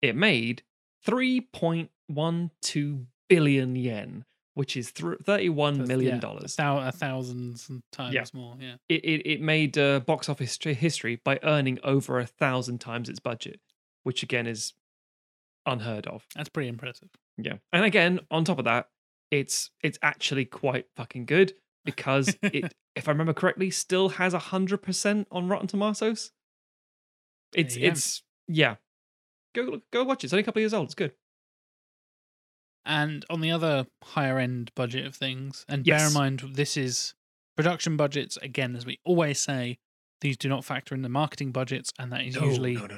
It 0.01 0.17
made 0.17 0.63
three 1.05 1.41
point 1.41 1.91
one 2.07 2.51
two 2.61 3.07
billion 3.29 3.77
yen, 3.77 4.25
which 4.55 4.77
is 4.77 4.91
thirty-one 4.91 5.75
That's- 5.75 5.89
million 5.89 6.15
yeah, 6.17 6.21
dollars. 6.21 6.57
Thou- 6.57 6.79
a 6.87 6.93
thousands 6.93 7.71
times 7.93 8.15
Yeah. 8.15 8.25
more. 8.35 8.57
Yeah. 8.61 8.75
it, 8.89 9.05
it, 9.05 9.27
it 9.27 9.41
made 9.41 9.79
uh, 9.79 10.01
box 10.01 10.29
office 10.29 10.49
history- 10.51 10.75
history 10.75 11.21
by 11.25 11.39
earning 11.43 11.79
over 11.83 12.19
a 12.19 12.27
thousand 12.27 12.79
times 12.81 13.09
its 13.09 13.21
budget, 13.21 13.61
which 14.03 14.23
again 14.23 14.47
is 14.47 14.75
unheard 15.67 16.07
of. 16.07 16.27
That's 16.35 16.49
pretty 16.49 16.69
impressive. 16.69 17.09
Yeah, 17.39 17.55
and 17.73 17.85
again, 17.85 18.21
on 18.31 18.45
top 18.45 18.59
of 18.59 18.65
that, 18.67 18.89
it's 19.31 19.71
it's 19.83 19.99
actually 20.03 20.45
quite 20.45 20.87
fucking 20.97 21.25
good 21.27 21.55
because 21.85 22.37
it, 22.43 22.73
if 22.95 23.09
I 23.09 23.13
remember 23.13 23.33
correctly, 23.33 23.71
still 23.71 24.11
has 24.11 24.35
a 24.35 24.39
hundred 24.39 24.79
percent 24.79 25.29
on 25.31 25.49
Rotten 25.49 25.67
Tomatoes. 25.67 26.33
It's 27.55 27.77
go. 27.77 27.83
it's 27.85 28.23
yeah. 28.49 28.77
Go 29.55 29.81
go 29.93 30.05
watch 30.05 30.25
it. 30.25 30.27
It's 30.27 30.33
only 30.33 30.43
a 30.43 30.45
couple 30.45 30.61
of 30.61 30.63
years 30.63 30.75
old. 30.75 30.87
It's 30.87 30.95
good. 30.95 31.13
And 32.85 33.25
on 33.31 33.41
the 33.41 33.53
other 33.53 33.87
higher 34.03 34.39
end 34.39 34.73
budget 34.75 35.07
of 35.07 35.15
things, 35.15 35.65
and 35.69 35.85
bear 35.85 36.07
in 36.07 36.13
mind, 36.13 36.43
this 36.55 36.77
is 36.77 37.15
production 37.57 37.97
budgets. 37.97 38.37
Again, 38.39 38.75
as 38.75 38.85
we 38.85 38.99
always 39.05 39.39
say, 39.39 39.79
these 40.21 40.37
do 40.37 40.49
not 40.49 40.65
factor 40.65 40.95
in 40.95 41.03
the 41.03 41.09
marketing 41.09 41.53
budgets, 41.53 41.93
and 41.99 42.11
that 42.13 42.23
is 42.23 42.35
usually 42.35 42.75
no. 42.75 42.89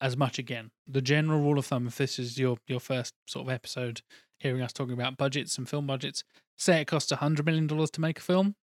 as 0.00 0.16
much 0.16 0.38
again. 0.38 0.70
The 0.86 1.02
general 1.02 1.40
rule 1.40 1.58
of 1.58 1.66
thumb, 1.66 1.86
if 1.86 1.96
this 1.96 2.18
is 2.18 2.38
your 2.38 2.58
your 2.66 2.80
first 2.80 3.14
sort 3.26 3.46
of 3.46 3.52
episode 3.52 4.02
hearing 4.38 4.60
us 4.62 4.72
talking 4.72 4.94
about 4.94 5.16
budgets 5.16 5.56
and 5.58 5.68
film 5.68 5.86
budgets, 5.86 6.24
say 6.58 6.80
it 6.80 6.86
costs 6.86 7.10
a 7.12 7.16
hundred 7.16 7.46
million 7.46 7.66
dollars 7.66 7.90
to 7.92 8.00
make 8.00 8.18
a 8.18 8.22
film, 8.22 8.54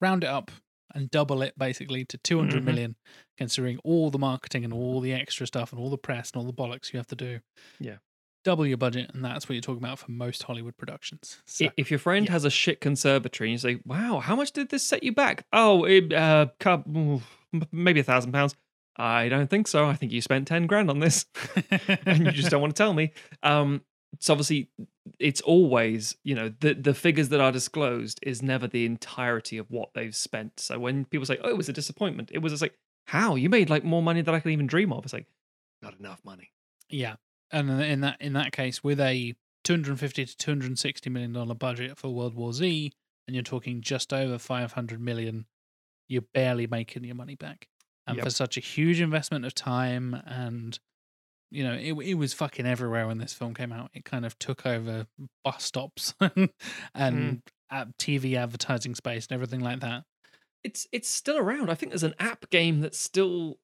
round 0.00 0.24
it 0.24 0.28
up 0.28 0.50
and 0.94 1.10
double 1.10 1.42
it 1.42 1.54
basically 1.58 2.04
to 2.04 2.18
two 2.18 2.38
hundred 2.38 2.62
Mhm. 2.62 2.66
million, 2.66 2.96
considering 3.38 3.78
all 3.84 4.10
the 4.10 4.18
marketing 4.18 4.64
and 4.64 4.72
all 4.72 5.00
the 5.00 5.12
extra 5.12 5.46
stuff 5.46 5.72
and 5.72 5.80
all 5.80 5.90
the 5.90 5.98
press 5.98 6.30
and 6.30 6.40
all 6.40 6.46
the 6.46 6.52
bollocks 6.52 6.92
you 6.92 6.98
have 6.98 7.06
to 7.08 7.16
do. 7.16 7.40
Yeah. 7.80 7.96
Double 8.44 8.66
your 8.66 8.76
budget, 8.76 9.10
and 9.14 9.24
that's 9.24 9.48
what 9.48 9.54
you're 9.54 9.62
talking 9.62 9.82
about 9.82 9.98
for 9.98 10.10
most 10.10 10.42
Hollywood 10.42 10.76
productions. 10.76 11.40
So, 11.46 11.70
If 11.78 11.90
your 11.90 11.98
friend 11.98 12.26
yeah. 12.26 12.32
has 12.32 12.44
a 12.44 12.50
shit 12.50 12.78
conservatory 12.82 13.48
and 13.48 13.52
you 13.52 13.58
say, 13.58 13.80
"Wow, 13.86 14.20
how 14.20 14.36
much 14.36 14.52
did 14.52 14.68
this 14.68 14.82
set 14.86 15.02
you 15.02 15.12
back?" 15.12 15.46
Oh, 15.52 15.84
it, 15.84 16.12
uh, 16.12 16.48
maybe 17.72 18.00
a 18.00 18.04
thousand 18.04 18.32
pounds. 18.32 18.54
I 18.96 19.28
don't 19.28 19.48
think 19.50 19.66
so. 19.66 19.86
I 19.86 19.94
think 19.94 20.12
you 20.12 20.20
spent 20.20 20.46
ten 20.46 20.66
grand 20.66 20.90
on 20.90 21.00
this, 21.00 21.24
and 22.06 22.26
you 22.26 22.32
just 22.32 22.50
don't 22.50 22.60
want 22.60 22.76
to 22.76 22.80
tell 22.80 22.92
me. 22.92 23.12
Um, 23.42 23.82
so 24.20 24.32
obviously, 24.34 24.68
it's 25.18 25.40
always 25.42 26.16
you 26.24 26.34
know 26.34 26.48
the 26.60 26.74
the 26.74 26.94
figures 26.94 27.28
that 27.30 27.40
are 27.40 27.52
disclosed 27.52 28.18
is 28.22 28.42
never 28.42 28.66
the 28.66 28.86
entirety 28.86 29.58
of 29.58 29.70
what 29.70 29.90
they've 29.94 30.16
spent. 30.16 30.60
So 30.60 30.78
when 30.78 31.04
people 31.04 31.26
say, 31.26 31.38
"Oh, 31.42 31.48
it 31.50 31.56
was 31.56 31.68
a 31.68 31.72
disappointment," 31.72 32.30
it 32.32 32.38
was 32.38 32.52
just 32.52 32.62
like, 32.62 32.76
"How 33.06 33.34
you 33.36 33.48
made 33.50 33.70
like 33.70 33.84
more 33.84 34.02
money 34.02 34.22
than 34.22 34.34
I 34.34 34.40
could 34.40 34.52
even 34.52 34.66
dream 34.66 34.92
of?" 34.92 35.04
It's 35.04 35.12
like, 35.12 35.26
not 35.82 35.98
enough 35.98 36.24
money. 36.24 36.52
Yeah, 36.88 37.16
and 37.50 37.70
in- 37.70 37.80
in 37.80 38.00
that 38.00 38.20
in 38.20 38.32
that 38.34 38.52
case, 38.52 38.82
with 38.84 39.00
a 39.00 39.34
250 39.64 40.24
to 40.26 40.36
260 40.36 41.10
million 41.10 41.32
dollar 41.32 41.54
budget 41.54 41.98
for 41.98 42.08
World 42.14 42.34
War 42.34 42.52
Z, 42.52 42.92
and 43.26 43.34
you're 43.36 43.42
talking 43.42 43.80
just 43.82 44.12
over 44.12 44.38
500 44.38 45.00
million, 45.00 45.46
you're 46.08 46.22
barely 46.22 46.66
making 46.66 47.04
your 47.04 47.14
money 47.16 47.34
back. 47.36 47.68
And 48.06 48.16
Yep. 48.16 48.24
for 48.24 48.30
such 48.30 48.56
a 48.56 48.60
huge 48.60 49.00
investment 49.00 49.44
of 49.46 49.54
time, 49.54 50.14
and 50.14 50.78
you 51.50 51.64
know, 51.64 51.74
it 51.74 51.92
it 52.06 52.14
was 52.14 52.32
fucking 52.34 52.66
everywhere 52.66 53.06
when 53.06 53.18
this 53.18 53.32
film 53.32 53.54
came 53.54 53.72
out. 53.72 53.90
It 53.94 54.04
kind 54.04 54.24
of 54.26 54.38
took 54.38 54.66
over 54.66 55.06
bus 55.44 55.64
stops 55.64 56.14
and 56.94 57.42
at 57.70 57.96
TV 57.98 58.36
advertising 58.36 58.94
space 58.94 59.26
and 59.26 59.34
everything 59.34 59.60
like 59.60 59.80
that. 59.80 60.04
it's 60.62 60.86
it's 60.92 61.08
still 61.08 61.38
around. 61.38 61.70
I 61.70 61.74
think 61.74 61.92
there's 61.92 62.02
an 62.02 62.14
app 62.18 62.48
game 62.50 62.80
that's 62.80 62.98
still 62.98 63.56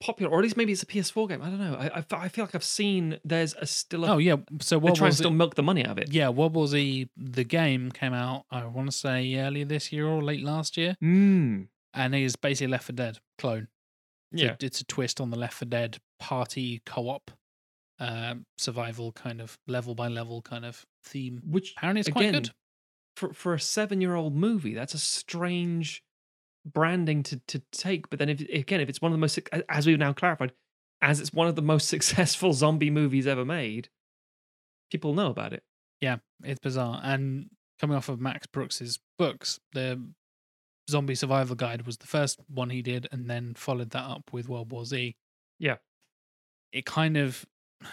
popular, 0.00 0.32
or 0.32 0.38
at 0.38 0.42
least 0.44 0.56
maybe 0.56 0.72
it's 0.72 0.82
a 0.82 0.86
PS4 0.86 1.28
game. 1.28 1.42
I 1.42 1.50
don't 1.50 1.58
know. 1.60 1.74
I, 1.74 1.98
I, 1.98 2.04
I 2.24 2.28
feel 2.28 2.44
like 2.46 2.54
I've 2.54 2.64
seen 2.64 3.18
there's 3.24 3.54
a 3.54 3.66
still 3.66 4.04
a, 4.04 4.14
Oh 4.14 4.18
yeah. 4.18 4.36
So 4.60 4.76
they're 4.76 4.80
what 4.80 4.94
trying 4.96 5.10
to 5.10 5.16
still 5.16 5.30
milk 5.30 5.54
the 5.56 5.62
money 5.62 5.84
out 5.84 5.92
of 5.92 5.98
it. 5.98 6.12
Yeah, 6.12 6.28
War 6.30 6.66
Z, 6.66 7.10
the 7.16 7.44
game 7.44 7.90
came 7.92 8.14
out, 8.14 8.44
I 8.50 8.64
want 8.64 8.90
to 8.90 8.96
say 8.96 9.34
earlier 9.36 9.66
this 9.66 9.92
year 9.92 10.06
or 10.06 10.22
late 10.22 10.42
last 10.42 10.76
year, 10.78 10.96
Mm. 11.02 11.68
and 11.92 12.14
it 12.14 12.22
is 12.22 12.36
basically 12.36 12.68
Left 12.68 12.84
4 12.86 12.94
Dead 12.96 13.18
clone. 13.38 13.68
It's 14.32 14.42
a- 14.42 14.44
Yeah. 14.46 14.56
it's 14.60 14.80
a 14.80 14.84
twist 14.84 15.20
on 15.20 15.30
the 15.30 15.38
Left 15.38 15.54
4 15.54 15.66
Dead 15.68 15.98
party 16.18 16.80
co-op, 16.86 17.30
um, 17.98 18.44
survival 18.58 19.12
kind 19.12 19.40
of 19.40 19.58
level 19.66 19.94
by 19.94 20.08
level 20.08 20.42
kind 20.42 20.64
of 20.64 20.84
theme. 21.04 21.40
Which 21.44 21.72
Apparently, 21.76 22.00
it's 22.00 22.08
quite 22.10 22.28
again, 22.28 22.42
good. 22.42 22.50
for 23.16 23.32
for 23.34 23.54
a 23.54 23.60
seven 23.60 24.00
year 24.00 24.14
old 24.14 24.34
movie, 24.34 24.74
that's 24.74 24.94
a 24.94 24.98
strange 24.98 26.02
branding 26.64 27.22
to 27.24 27.40
to 27.48 27.58
take. 27.72 28.08
But 28.10 28.18
then 28.18 28.28
if 28.28 28.40
again, 28.40 28.80
if 28.80 28.88
it's 28.88 29.00
one 29.02 29.10
of 29.12 29.14
the 29.14 29.20
most 29.20 29.38
as 29.68 29.86
we've 29.86 29.98
now 29.98 30.12
clarified, 30.12 30.52
as 31.02 31.20
it's 31.20 31.32
one 31.32 31.48
of 31.48 31.56
the 31.56 31.62
most 31.62 31.88
successful 32.36 32.52
zombie 32.52 32.90
movies 32.90 33.26
ever 33.26 33.44
made, 33.44 33.88
people 34.90 35.14
know 35.14 35.28
about 35.30 35.52
it. 35.52 35.62
Yeah, 36.00 36.18
it's 36.44 36.60
bizarre. 36.60 37.00
And 37.02 37.50
coming 37.80 37.96
off 37.96 38.08
of 38.08 38.20
Max 38.20 38.46
Brooks's 38.46 38.98
books, 39.18 39.58
the 39.72 40.02
Zombie 40.90 41.14
Survival 41.14 41.56
Guide 41.56 41.86
was 41.86 41.96
the 41.98 42.06
first 42.06 42.38
one 42.48 42.70
he 42.70 42.82
did, 42.82 43.08
and 43.10 43.28
then 43.30 43.54
followed 43.54 43.90
that 43.90 44.04
up 44.04 44.32
with 44.32 44.48
World 44.48 44.70
War 44.72 44.84
Z. 44.84 45.16
Yeah. 45.58 45.76
It 46.72 46.84
kind 46.86 47.16
of, 47.16 47.44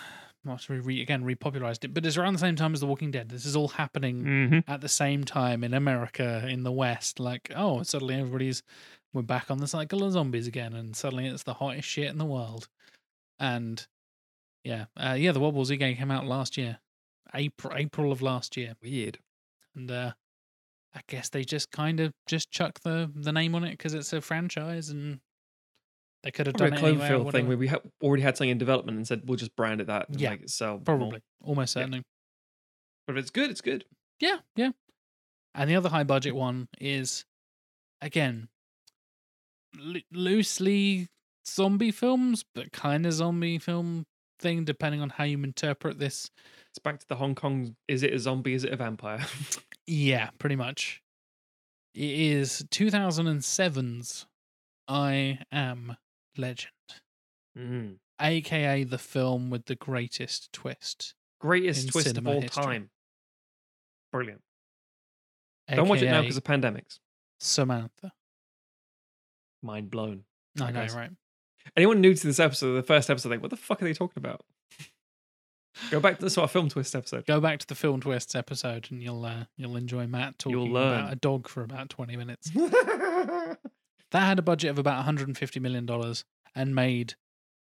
to 0.46 0.82
re, 0.82 1.02
again, 1.02 1.24
repopularized 1.24 1.84
it, 1.84 1.94
but 1.94 2.06
it's 2.06 2.18
around 2.18 2.34
the 2.34 2.40
same 2.40 2.56
time 2.56 2.74
as 2.74 2.80
The 2.80 2.88
Walking 2.88 3.12
Dead. 3.12 3.30
This 3.30 3.46
is 3.46 3.56
all 3.56 3.70
happening 3.70 4.24
Mm-hmm. 4.24 4.72
at 4.72 4.82
the 4.82 4.90
same 4.90 5.24
time 5.24 5.64
in 5.64 5.74
America, 5.74 6.46
in 6.48 6.64
the 6.64 6.72
West. 6.72 7.20
Like, 7.20 7.52
oh, 7.56 7.84
suddenly 7.84 8.16
everybody's, 8.16 8.64
we're 9.14 9.22
back 9.24 9.50
on 9.52 9.58
the 9.60 9.68
cycle 9.68 10.04
of 10.04 10.12
zombies 10.14 10.48
again, 10.48 10.74
and 10.74 10.96
suddenly 10.96 11.28
it's 11.28 11.44
the 11.44 11.56
hottest 11.56 11.88
shit 11.88 12.10
in 12.10 12.18
the 12.18 12.26
world. 12.26 12.68
And 13.40 13.86
yeah, 14.64 14.86
uh, 14.96 15.16
yeah, 15.18 15.32
the 15.32 15.40
World 15.40 15.56
War 15.56 15.66
Z 15.66 15.78
game 15.78 15.96
came 15.98 16.12
out 16.12 16.26
last 16.26 16.58
year, 16.58 16.80
April, 17.34 17.74
April 17.76 18.12
of 18.12 18.22
last 18.22 18.58
year 18.58 18.76
Weird. 18.82 19.20
and 19.76 19.90
uh, 19.92 20.12
I 20.96 21.02
guess 21.08 21.30
they 21.30 21.44
just 21.44 21.72
kind 21.72 22.00
of 22.00 22.12
just 22.28 22.50
chuck 22.52 22.80
the 22.84 23.12
the 23.16 23.32
name 23.32 23.54
on 23.56 23.64
it 23.64 23.72
because 23.72 23.94
it's 23.94 24.14
a 24.14 24.22
franchise, 24.22 24.90
and 24.90 25.20
they 26.24 26.32
could 26.32 26.48
have 26.48 26.56
Probably 26.56 26.78
a 26.78 26.80
done 26.82 26.90
anyway. 27.02 27.08
Cloverfield 27.10 27.32
thing 27.32 27.48
where 27.48 27.58
we 27.58 27.68
ha- 27.68 27.82
already 28.02 28.24
had 28.24 28.36
something 28.38 28.50
in 28.50 28.58
development 28.58 28.98
and 28.98 29.08
said 29.08 29.22
we'll 29.26 29.38
just 29.38 29.56
brand 29.56 29.82
it 29.82 29.88
that 29.88 30.08
Yeah, 30.20 30.32
make 30.32 30.42
it 30.42 30.50
sell. 30.50 30.76
more." 30.76 30.84
Probably, 30.84 31.22
almost 31.44 31.76
Yeah. 31.76 31.82
certainly. 31.82 32.04
But 33.06 33.18
if 33.18 33.22
it's 33.22 33.32
good, 33.32 33.50
it's 33.52 33.62
good. 33.62 33.86
Yeah, 34.20 34.40
yeah. 34.56 34.72
And 35.54 35.70
the 35.70 35.76
other 35.76 35.90
high 35.90 36.04
budget 36.04 36.36
one 36.36 36.68
is, 36.80 37.26
again, 38.02 38.50
lo- 39.76 40.02
loosely 40.12 41.08
zombie 41.48 41.92
films, 41.92 42.44
but 42.56 42.72
kind 42.72 43.06
of 43.06 43.14
zombie 43.14 43.58
film 43.60 44.06
thing, 44.40 44.66
depending 44.66 45.02
on 45.02 45.10
how 45.12 45.24
you 45.24 45.42
interpret 45.44 46.00
this. 46.00 46.30
It's 46.70 46.80
back 46.80 47.00
to 47.00 47.08
the 47.08 47.16
Hong 47.16 47.34
Kong. 47.36 47.76
Is 47.88 48.04
it 48.04 48.14
a 48.14 48.20
zombie? 48.20 48.54
Is 48.54 48.64
it 48.64 48.74
a 48.74 48.76
vampire? 48.76 49.26
Yeah, 49.88 50.30
pretty 50.38 50.56
much. 50.56 51.02
It 51.94 52.12
is 52.12 52.64
2007's 52.72 54.28
I 54.88 55.40
Am 55.52 55.98
Legend. 56.38 56.72
mm. 57.58 57.96
aka 58.22 58.84
the 58.84 58.98
film 58.98 59.50
with 59.50 59.66
the 59.66 59.76
greatest 59.76 60.52
twist. 60.54 61.16
Greatest 61.40 61.90
twist 61.90 62.18
of 62.18 62.28
all 62.28 62.42
history. 62.42 62.64
time. 62.64 62.90
Brilliant. 64.12 64.42
Don't 65.74 65.88
watch 65.90 66.02
it 66.02 66.06
now 66.10 66.22
because 66.22 66.38
of 66.38 66.44
pandemics. 66.44 67.00
Samantha. 67.40 68.14
Mind 69.62 69.90
blown. 69.92 70.24
I 70.60 70.66
Right, 70.66 70.74
know, 70.74 70.80
guys. 70.82 70.96
right? 70.96 71.12
Anyone 71.76 72.00
new 72.00 72.14
to 72.14 72.28
this 72.28 72.40
episode, 72.40 72.74
the 72.76 72.84
first 72.84 73.10
episode, 73.10 73.30
think, 73.30 73.42
what 73.42 73.52
the 73.52 73.58
fuck 73.58 73.82
are 73.82 73.86
they 73.86 73.94
talking 73.94 74.18
about? 74.18 74.46
Go 75.92 76.00
back 76.00 76.18
to 76.20 76.26
the 76.26 76.30
sort 76.30 76.46
of 76.46 76.52
film 76.52 76.70
twist 76.70 76.96
episode. 76.96 77.26
Go 77.26 77.40
back 77.40 77.60
to 77.60 77.68
the 77.68 77.76
film 77.76 78.02
twists 78.02 78.36
episode, 78.36 78.88
and 78.92 79.02
you'll 79.02 79.24
uh, 79.26 79.46
you'll 79.58 79.76
enjoy 79.78 80.08
Matt 80.08 80.40
talking 80.40 80.58
You'll 80.58 80.70
learn. 80.72 81.00
about 81.00 81.14
a 81.14 81.16
dog 81.18 81.48
for 81.48 81.64
about 81.64 81.90
twenty 81.90 82.16
minutes. 82.16 82.52
That 84.12 84.22
had 84.22 84.40
a 84.40 84.42
budget 84.42 84.70
of 84.70 84.80
about 84.80 84.96
150 85.00 85.60
million 85.60 85.86
dollars 85.86 86.24
and 86.56 86.74
made 86.74 87.16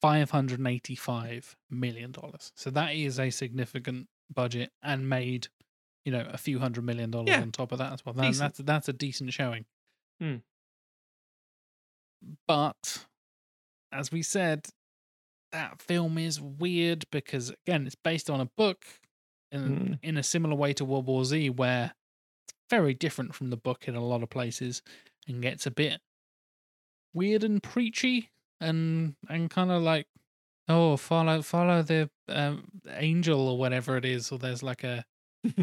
585 0.01 1.56
million 1.70 2.12
dollars. 2.12 2.51
So 2.56 2.72
that 2.72 2.95
is 2.95 3.20
a 3.20 3.30
significant 3.30 4.08
budget 4.34 4.72
and 4.82 5.08
made, 5.08 5.49
you 6.06 6.12
know, 6.12 6.26
a 6.32 6.39
few 6.39 6.58
hundred 6.58 6.86
million 6.86 7.12
dollars 7.12 7.30
Yeah. 7.30 7.41
on 7.41 7.51
top 7.51 7.72
of 7.72 7.78
that 7.78 7.93
as 7.93 8.04
well. 8.04 8.14
That- 8.14 8.24
Decent. 8.24 8.39
that's 8.56 8.58
that's 8.66 8.89
a 8.89 8.93
decent 8.93 9.32
showing. 9.32 9.66
Hmm. 10.20 10.38
But 12.47 13.06
as 13.91 14.12
we 14.12 14.22
said, 14.24 14.66
that 15.54 15.82
film 15.82 16.18
is 16.18 16.41
weird 16.41 17.06
because 17.12 17.49
again, 17.66 17.86
it's 17.86 17.95
based 17.95 18.30
on 18.30 18.41
a 18.41 18.45
book 18.58 18.86
in 19.51 19.62
Mm. 19.62 19.99
in 20.04 20.18
a 20.18 20.24
similar 20.24 20.56
way 20.56 20.74
to 20.74 20.84
World 20.84 21.06
War 21.06 21.24
Z, 21.24 21.49
where 21.51 21.93
it's 22.47 22.54
very 22.70 22.93
different 22.93 23.34
from 23.36 23.49
the 23.51 23.58
book 23.58 23.88
in 23.88 23.95
a 23.95 24.04
lot 24.06 24.22
of 24.24 24.30
places 24.30 24.82
and 25.28 25.41
gets 25.41 25.66
a 25.66 25.72
bit 25.72 26.01
weird 27.14 27.43
and 27.43 27.62
preachy 27.64 28.30
and 28.60 29.16
and 29.30 29.49
kind 29.49 29.72
of 29.72 29.82
like 29.82 30.08
oh 30.68 30.97
follow 30.97 31.41
follow 31.41 31.82
the 31.84 32.10
um, 32.30 32.66
angel 32.89 33.47
or 33.47 33.58
whatever 33.58 33.97
it 33.97 34.06
is 34.06 34.32
or 34.32 34.39
there's 34.39 34.64
like 34.64 34.84
a 34.84 35.06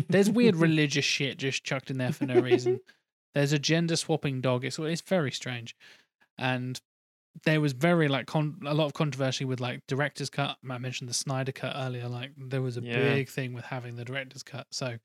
there's 0.09 0.31
weird 0.31 0.55
religious 0.69 1.05
shit 1.05 1.39
just 1.39 1.65
chucked 1.65 1.91
in 1.91 1.99
there 1.99 2.13
for 2.13 2.27
no 2.27 2.41
reason. 2.41 2.81
There's 3.35 3.53
a 3.53 3.61
gender 3.61 3.95
swapping 3.95 4.41
dog. 4.41 4.65
It's 4.65 4.79
it's 4.81 5.03
very 5.03 5.31
strange. 5.31 5.77
And 6.37 6.81
there 7.45 7.61
was 7.61 7.73
very 7.73 8.09
like 8.09 8.27
con- 8.27 8.61
a 8.67 8.75
lot 8.75 8.87
of 8.87 8.93
controversy 8.95 9.45
with 9.45 9.61
like 9.61 9.81
director's 9.87 10.29
cut 10.31 10.57
i 10.69 10.79
mentioned 10.79 11.09
the 11.09 11.15
snyder 11.15 11.53
cut 11.53 11.73
earlier 11.77 12.09
like 12.09 12.33
there 12.37 12.63
was 12.63 12.77
a 12.77 12.83
Yeah. 12.83 12.95
big 13.15 13.29
thing 13.29 13.53
with 13.53 13.65
having 13.65 13.97
the 13.97 14.05
director's 14.05 14.43
cut 14.43 14.67
so 14.71 14.99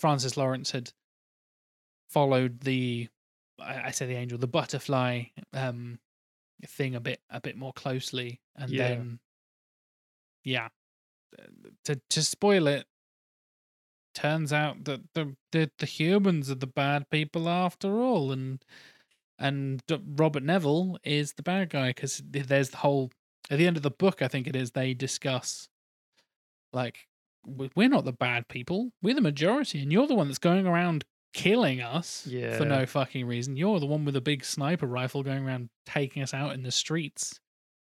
francis 0.00 0.36
lawrence 0.36 0.72
had 0.72 0.92
followed 2.10 2.60
the 2.60 3.08
I, 3.60 3.86
I 3.86 3.90
say 3.90 4.06
the 4.06 4.16
angel 4.16 4.38
the 4.38 4.46
butterfly 4.48 5.24
um 5.52 5.98
thing 6.66 6.94
a 6.94 7.00
bit 7.00 7.20
a 7.30 7.40
bit 7.40 7.56
more 7.56 7.72
closely 7.72 8.40
and 8.56 8.70
Yeah. 8.70 8.88
then 8.88 9.20
yeah 10.44 10.68
to 11.84 12.00
to 12.10 12.22
spoil 12.22 12.66
it 12.66 12.86
turns 14.14 14.52
out 14.52 14.84
that 14.84 15.00
the, 15.14 15.34
the 15.52 15.70
the 15.78 15.86
humans 15.86 16.50
are 16.50 16.54
the 16.56 16.66
bad 16.66 17.08
people 17.08 17.48
after 17.48 18.00
all 18.00 18.30
and 18.30 18.62
and 19.38 19.82
D- 19.86 20.02
Robert 20.16 20.42
Neville 20.42 20.98
is 21.04 21.32
the 21.34 21.42
bad 21.42 21.70
guy 21.70 21.90
because 21.90 22.22
there's 22.24 22.70
the 22.70 22.78
whole 22.78 23.10
at 23.50 23.58
the 23.58 23.66
end 23.66 23.76
of 23.76 23.82
the 23.82 23.90
book 23.90 24.22
I 24.22 24.28
think 24.28 24.46
it 24.46 24.56
is 24.56 24.70
they 24.70 24.94
discuss 24.94 25.68
like 26.72 27.06
"We- 27.46 27.70
we're 27.74 27.88
not 27.88 28.04
the 28.04 28.12
bad 28.12 28.48
people. 28.48 28.92
We're 29.02 29.14
the 29.14 29.20
majority 29.20 29.82
and 29.82 29.92
you're 29.92 30.06
the 30.06 30.14
one 30.14 30.28
that's 30.28 30.38
going 30.38 30.66
around 30.66 31.04
killing 31.34 31.80
us 31.80 32.26
for 32.58 32.64
no 32.64 32.86
fucking 32.86 33.26
reason. 33.26 33.56
You're 33.56 33.80
the 33.80 33.86
one 33.86 34.04
with 34.04 34.16
a 34.16 34.20
big 34.20 34.44
sniper 34.44 34.86
rifle 34.86 35.22
going 35.22 35.44
around 35.46 35.70
taking 35.86 36.22
us 36.22 36.34
out 36.34 36.52
in 36.52 36.62
the 36.62 36.70
streets 36.70 37.40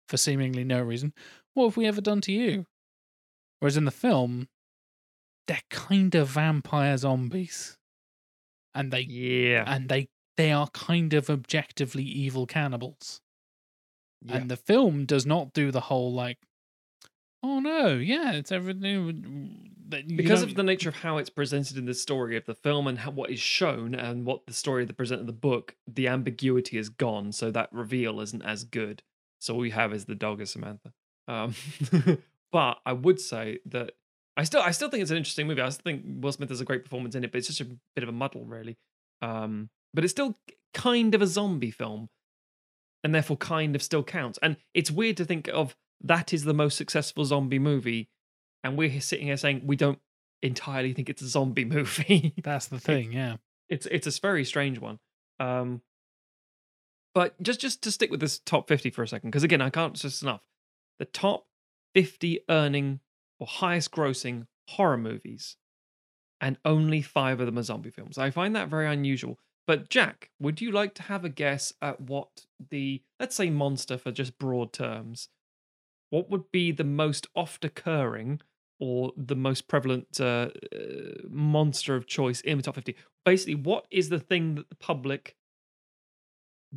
for 0.08 0.16
seemingly 0.16 0.64
no 0.64 0.82
reason. 0.82 1.12
What 1.54 1.66
have 1.66 1.76
we 1.76 1.86
ever 1.86 2.00
done 2.00 2.20
to 2.22 2.32
you? 2.32 2.66
Whereas 3.60 3.76
in 3.76 3.84
the 3.84 3.90
film 3.90 4.48
they're 5.46 5.60
kind 5.70 6.14
of 6.14 6.28
vampire 6.28 6.96
zombies. 6.96 7.76
And 8.74 8.92
they 8.92 9.00
yeah. 9.00 9.64
and 9.66 9.88
they 9.88 10.08
they 10.36 10.52
are 10.52 10.68
kind 10.68 11.14
of 11.14 11.30
objectively 11.30 12.02
evil 12.02 12.46
cannibals 12.46 13.20
yeah. 14.24 14.36
and 14.36 14.50
the 14.50 14.56
film 14.56 15.04
does 15.04 15.26
not 15.26 15.52
do 15.52 15.70
the 15.70 15.80
whole 15.80 16.12
like 16.12 16.38
oh 17.42 17.60
no 17.60 17.88
yeah 17.88 18.32
it's 18.32 18.52
everything 18.52 19.72
because 19.88 20.42
of 20.42 20.54
the 20.54 20.62
nature 20.62 20.88
of 20.88 20.96
how 20.96 21.18
it's 21.18 21.30
presented 21.30 21.76
in 21.76 21.86
the 21.86 21.94
story 21.94 22.36
of 22.36 22.44
the 22.46 22.54
film 22.54 22.86
and 22.86 22.98
how, 22.98 23.10
what 23.10 23.30
is 23.30 23.40
shown 23.40 23.94
and 23.94 24.24
what 24.24 24.46
the 24.46 24.52
story 24.52 24.82
of 24.82 24.88
the 24.88 24.94
present 24.94 25.20
of 25.20 25.26
the 25.26 25.32
book, 25.32 25.76
the 25.86 26.08
ambiguity 26.08 26.78
is 26.78 26.88
gone, 26.88 27.32
so 27.32 27.50
that 27.50 27.72
reveal 27.72 28.20
isn't 28.20 28.42
as 28.42 28.64
good. 28.64 29.02
So 29.38 29.54
all 29.54 29.66
you 29.66 29.72
have 29.72 29.92
is 29.92 30.06
the 30.06 30.14
dog 30.14 30.40
as 30.40 30.50
Samantha. 30.50 30.92
Um, 31.28 31.54
but 32.52 32.78
I 32.84 32.92
would 32.92 33.20
say 33.20 33.60
that 33.66 33.92
I 34.36 34.44
still 34.44 34.60
I 34.60 34.70
still 34.70 34.88
think 34.88 35.02
it's 35.02 35.10
an 35.10 35.16
interesting 35.16 35.46
movie. 35.46 35.60
I 35.60 35.68
still 35.68 35.84
think 35.84 36.04
Will 36.20 36.32
Smith 36.32 36.48
has 36.48 36.60
a 36.60 36.64
great 36.64 36.84
performance 36.84 37.14
in 37.14 37.24
it, 37.24 37.32
but 37.32 37.38
it's 37.38 37.48
just 37.48 37.60
a 37.60 37.76
bit 37.94 38.02
of 38.02 38.08
a 38.08 38.12
muddle, 38.12 38.44
really. 38.44 38.76
Um, 39.22 39.70
but 39.94 40.04
it's 40.04 40.12
still 40.12 40.36
kind 40.74 41.14
of 41.14 41.22
a 41.22 41.26
zombie 41.26 41.70
film, 41.70 42.08
and 43.02 43.14
therefore 43.14 43.36
kind 43.36 43.74
of 43.74 43.82
still 43.82 44.02
counts. 44.02 44.38
And 44.42 44.56
it's 44.74 44.90
weird 44.90 45.16
to 45.18 45.24
think 45.24 45.48
of 45.48 45.76
that 46.02 46.32
is 46.32 46.44
the 46.44 46.54
most 46.54 46.76
successful 46.76 47.24
zombie 47.24 47.58
movie, 47.58 48.10
and 48.62 48.76
we're 48.76 48.88
here 48.88 49.00
sitting 49.00 49.26
here 49.26 49.36
saying 49.36 49.62
we 49.64 49.76
don't 49.76 49.98
entirely 50.42 50.92
think 50.92 51.08
it's 51.08 51.22
a 51.22 51.28
zombie 51.28 51.64
movie. 51.76 52.34
that's 52.42 52.68
the 52.68 52.78
thing 52.78 53.10
yeah 53.10 53.36
it's 53.68 53.86
it's 53.86 54.06
a 54.06 54.20
very 54.20 54.44
strange 54.44 54.78
one. 54.78 54.98
Um, 55.40 55.82
but 57.14 57.40
just 57.42 57.60
just 57.60 57.82
to 57.82 57.90
stick 57.90 58.10
with 58.10 58.20
this 58.20 58.38
top 58.38 58.68
fifty 58.68 58.90
for 58.90 59.02
a 59.02 59.08
second, 59.08 59.30
because 59.30 59.42
again, 59.42 59.60
I 59.60 59.70
can't 59.70 59.96
stress 59.96 60.22
enough. 60.22 60.42
The 60.98 61.04
top 61.04 61.46
fifty 61.94 62.40
earning 62.48 63.00
or 63.38 63.46
highest 63.46 63.90
grossing 63.90 64.46
horror 64.68 64.98
movies, 64.98 65.56
and 66.40 66.58
only 66.64 67.02
five 67.02 67.40
of 67.40 67.46
them 67.46 67.58
are 67.58 67.62
zombie 67.62 67.90
films. 67.90 68.18
I 68.18 68.30
find 68.30 68.54
that 68.56 68.68
very 68.68 68.86
unusual. 68.86 69.38
But 69.66 69.88
Jack, 69.88 70.30
would 70.38 70.60
you 70.60 70.70
like 70.70 70.94
to 70.94 71.02
have 71.02 71.24
a 71.24 71.28
guess 71.28 71.72
at 71.82 72.00
what 72.00 72.46
the 72.70 73.02
let's 73.18 73.34
say 73.34 73.50
monster 73.50 73.98
for 73.98 74.12
just 74.12 74.38
broad 74.38 74.72
terms? 74.72 75.28
What 76.10 76.30
would 76.30 76.52
be 76.52 76.70
the 76.70 76.84
most 76.84 77.26
oft 77.34 77.64
occurring 77.64 78.40
or 78.78 79.12
the 79.16 79.34
most 79.34 79.66
prevalent 79.66 80.20
uh, 80.20 80.50
uh, 80.72 80.78
monster 81.28 81.96
of 81.96 82.06
choice 82.06 82.40
in 82.42 82.58
the 82.58 82.62
top 82.62 82.76
50? 82.76 82.94
Basically, 83.24 83.56
what 83.56 83.86
is 83.90 84.08
the 84.08 84.20
thing 84.20 84.54
that 84.54 84.68
the 84.68 84.76
public 84.76 85.36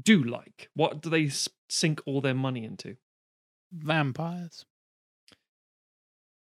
do 0.02 0.24
like? 0.24 0.70
What 0.74 1.02
do 1.02 1.10
they 1.10 1.30
sink 1.70 2.02
all 2.08 2.22
their 2.22 2.34
money 2.34 2.66
into? 2.66 2.96
Vampires 3.72 4.66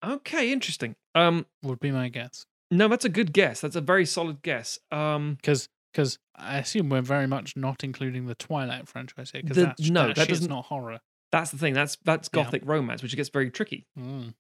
Okay, 0.04 0.52
interesting. 0.52 0.96
Um, 1.16 1.46
would 1.64 1.80
be 1.80 1.92
my 1.92 2.10
guess. 2.10 2.46
no, 2.70 2.88
that's 2.88 3.06
a 3.06 3.10
good 3.10 3.34
guess. 3.34 3.62
That's 3.62 3.76
a 3.76 3.82
very 3.82 4.06
solid 4.06 4.44
guess. 4.44 4.78
Um, 4.92 5.36
Because 5.36 5.70
because 5.96 6.20
I 6.36 6.58
assume 6.58 6.90
we're 6.90 7.02
very 7.02 7.26
much 7.26 7.56
not 7.56 7.82
including 7.84 8.26
the 8.26 8.36
Twilight 8.36 8.88
franchise 8.90 9.32
here. 9.32 9.42
Because 9.42 9.56
that's 9.64 9.90
no, 9.90 10.08
that, 10.08 10.18
that 10.18 10.28
doesn't- 10.28 10.50
not 10.50 10.66
horror. 10.66 11.00
that's 11.32 11.52
the 11.52 11.58
thing. 11.58 11.74
That's 11.74 11.96
that's 12.04 12.30
Yeah. 12.34 12.44
gothic 12.44 12.64
romance, 12.66 13.02
which 13.02 13.16
gets 13.16 13.30
very 13.30 13.50
tricky. 13.50 13.88
Mm. 13.98 14.34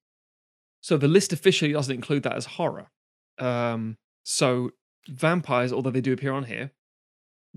So 0.81 0.97
the 0.97 1.07
list 1.07 1.31
officially 1.31 1.71
doesn't 1.71 1.93
include 1.95 2.23
that 2.23 2.33
as 2.35 2.45
horror. 2.45 2.91
Um, 3.39 3.97
so 4.23 4.71
vampires, 5.07 5.71
although 5.71 5.91
they 5.91 6.01
do 6.01 6.11
appear 6.13 6.33
on 6.33 6.43
here, 6.43 6.71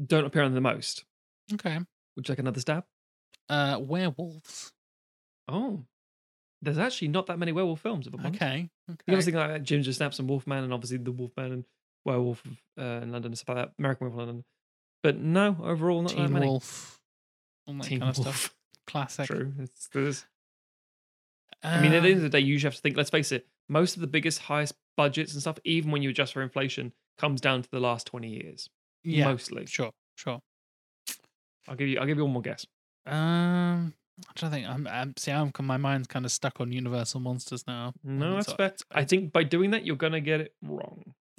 don't 0.02 0.24
appear 0.24 0.42
on 0.42 0.54
the 0.54 0.60
most. 0.60 1.04
Okay. 1.52 1.78
Would 2.16 2.28
you 2.28 2.32
like 2.32 2.38
another 2.38 2.60
stab? 2.60 2.84
Uh, 3.48 3.78
werewolves. 3.80 4.72
Oh, 5.48 5.84
there's 6.62 6.78
actually 6.78 7.08
not 7.08 7.26
that 7.26 7.38
many 7.38 7.52
werewolf 7.52 7.80
films. 7.80 8.06
If 8.06 8.14
I'm 8.14 8.20
honest. 8.20 8.42
Okay. 8.42 8.70
You 8.88 8.94
Okay. 8.94 9.02
obviously 9.08 9.32
think 9.32 9.48
like 9.50 9.62
Ginger 9.62 9.92
Snaps 9.92 10.18
and 10.18 10.28
Wolfman, 10.28 10.64
and 10.64 10.72
obviously 10.72 10.98
the 10.98 11.12
Wolfman 11.12 11.52
and 11.52 11.64
Werewolf 12.04 12.44
of, 12.44 12.52
uh, 12.78 13.02
in 13.02 13.12
London 13.12 13.32
and 13.32 13.38
stuff 13.38 13.54
like 13.56 13.66
that. 13.66 13.72
American 13.78 14.06
Werewolf 14.06 14.22
in 14.22 14.26
London. 14.26 14.44
But 15.02 15.16
no, 15.18 15.56
overall, 15.62 16.02
not 16.02 16.10
that 16.12 16.16
Teen 16.16 16.32
many. 16.32 16.46
Wolf. 16.46 16.98
All 17.66 17.74
that 17.74 17.84
Teen 17.84 18.00
kind 18.00 18.10
of 18.10 18.18
Wolf. 18.18 18.36
stuff. 18.36 18.54
Classic. 18.86 19.26
True. 19.26 19.52
It's, 19.58 19.88
there's- 19.92 20.24
I 21.62 21.80
mean, 21.80 21.92
at 21.92 22.02
the 22.04 22.08
end 22.10 22.18
of 22.18 22.22
the 22.22 22.28
day, 22.28 22.38
you 22.40 22.52
usually 22.52 22.68
have 22.68 22.76
to 22.76 22.80
think. 22.80 22.96
Let's 22.96 23.10
face 23.10 23.32
it. 23.32 23.46
Most 23.68 23.96
of 23.96 24.00
the 24.00 24.06
biggest, 24.06 24.38
highest 24.38 24.74
budgets 24.96 25.32
and 25.32 25.40
stuff, 25.40 25.58
even 25.64 25.90
when 25.90 26.02
you 26.02 26.10
adjust 26.10 26.32
for 26.32 26.40
inflation, 26.42 26.92
comes 27.18 27.40
down 27.40 27.62
to 27.62 27.70
the 27.70 27.80
last 27.80 28.06
twenty 28.06 28.28
years. 28.28 28.68
yeah. 29.02 29.24
Mostly. 29.24 29.66
Sure. 29.66 29.90
Sure. 30.16 30.40
I'll 31.66 31.74
give 31.74 31.88
you. 31.88 31.98
I'll 31.98 32.06
give 32.06 32.16
you 32.16 32.22
one 32.24 32.32
more 32.32 32.42
guess. 32.42 32.64
Um, 33.06 33.92
I'm 34.26 34.34
trying 34.36 34.52
to 34.52 34.56
think. 34.56 34.68
I'm, 34.68 34.86
I'm 34.86 35.14
see. 35.16 35.32
I'm 35.32 35.50
my 35.62 35.76
mind's 35.78 36.06
kind 36.06 36.24
of 36.24 36.30
stuck 36.30 36.60
on 36.60 36.70
Universal 36.70 37.20
monsters 37.20 37.64
now. 37.66 37.92
No, 38.04 38.36
that's 38.36 38.46
so 38.48 38.54
fair. 38.56 38.74
I 38.92 39.04
think 39.04 39.32
by 39.32 39.42
doing 39.42 39.72
that, 39.72 39.84
you're 39.84 39.96
gonna 39.96 40.20
get 40.20 40.40
it 40.40 40.54
wrong. 40.62 41.12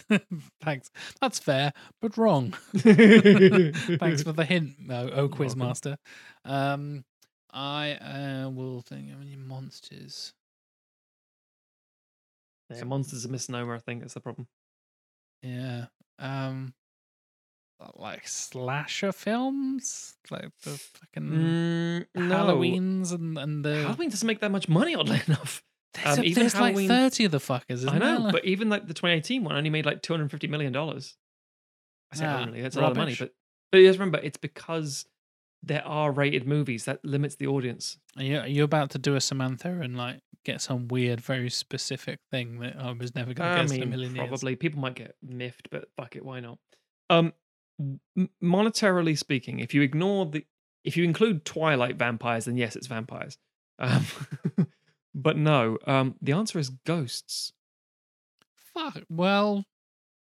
Thanks. 0.62 0.90
That's 1.20 1.38
fair, 1.38 1.72
but 2.00 2.16
wrong. 2.16 2.54
Thanks 2.76 4.22
for 4.22 4.32
the 4.32 4.46
hint, 4.46 4.74
oh, 4.90 5.10
oh 5.12 5.28
Quizmaster. 5.28 5.96
Um, 6.44 7.04
I 7.52 7.94
uh, 7.94 8.50
will 8.50 8.80
think 8.80 9.10
how 9.10 9.18
many 9.18 9.36
monsters. 9.36 10.32
Yeah, 12.70 12.84
monsters 12.84 13.24
a 13.24 13.28
misnomer. 13.28 13.74
I 13.74 13.78
think 13.78 14.00
that's 14.00 14.14
the 14.14 14.20
problem. 14.20 14.46
Yeah. 15.42 15.86
Um, 16.18 16.72
like 17.96 18.26
slasher 18.28 19.12
films, 19.12 20.16
like 20.30 20.50
the 20.62 20.70
fucking 20.70 21.30
Mm, 21.30 22.06
no. 22.14 22.34
Halloweens 22.34 23.12
and 23.12 23.36
and 23.38 23.64
the. 23.64 23.82
Halloween 23.82 24.10
doesn't 24.10 24.26
make 24.26 24.40
that 24.40 24.50
much 24.50 24.68
money, 24.68 24.94
oddly 24.94 25.20
enough. 25.26 25.62
There's, 25.94 26.18
um, 26.18 26.24
a- 26.24 26.26
even 26.26 26.40
there's 26.42 26.54
like 26.54 26.62
Halloween- 26.74 26.88
thirty 26.88 27.24
of 27.24 27.32
the 27.32 27.38
fuckers. 27.38 27.64
Isn't 27.70 27.88
I 27.90 27.98
know, 27.98 28.22
there? 28.24 28.32
but 28.32 28.44
even 28.44 28.68
like 28.68 28.86
the 28.86 28.94
2018 28.94 29.44
one 29.44 29.54
only 29.56 29.70
made 29.70 29.84
like 29.86 30.02
250 30.02 30.46
million 30.48 30.72
dollars. 30.72 31.16
I 32.12 32.16
say 32.16 32.26
Ah, 32.26 32.42
only, 32.42 32.60
that's 32.62 32.76
a 32.76 32.80
lot 32.80 32.90
of 32.92 32.96
money, 32.96 33.14
but 33.18 33.34
but 33.70 33.78
you 33.78 33.86
just 33.88 33.98
remember 33.98 34.18
it's 34.22 34.36
because 34.38 35.04
there 35.62 35.86
are 35.86 36.10
rated 36.10 36.46
movies 36.46 36.84
that 36.86 37.04
limits 37.04 37.36
the 37.36 37.46
audience. 37.46 37.96
Are 38.16 38.22
you, 38.22 38.38
are 38.38 38.46
you 38.48 38.64
about 38.64 38.90
to 38.90 38.98
do 38.98 39.14
a 39.14 39.20
Samantha 39.20 39.68
and 39.80 39.96
like 39.96 40.20
get 40.44 40.60
some 40.60 40.88
weird, 40.88 41.20
very 41.20 41.48
specific 41.48 42.18
thing 42.30 42.58
that 42.60 42.76
I 42.78 42.90
was 42.92 43.14
never 43.14 43.32
going 43.32 43.48
to 43.54 43.58
I 43.58 43.62
guess 43.62 43.70
in 43.70 43.76
a 43.76 43.80
mean, 43.86 43.90
million 43.90 44.14
years? 44.16 44.28
probably 44.28 44.56
people 44.56 44.80
might 44.80 44.94
get 44.96 45.14
miffed, 45.22 45.68
but 45.70 45.84
fuck 45.96 46.16
it, 46.16 46.24
why 46.24 46.40
not? 46.40 46.58
Um, 47.10 47.32
monetarily 48.42 49.16
speaking, 49.16 49.60
if 49.60 49.72
you 49.74 49.82
ignore 49.82 50.26
the, 50.26 50.44
if 50.84 50.96
you 50.96 51.04
include 51.04 51.44
Twilight 51.44 51.96
vampires, 51.96 52.46
then 52.46 52.56
yes, 52.56 52.76
it's 52.76 52.86
vampires. 52.88 53.38
Um, 53.78 54.04
but 55.14 55.36
no, 55.36 55.78
um, 55.86 56.14
the 56.22 56.32
answer 56.32 56.58
is 56.58 56.70
ghosts. 56.70 57.52
Fuck. 58.74 59.02
Well, 59.08 59.64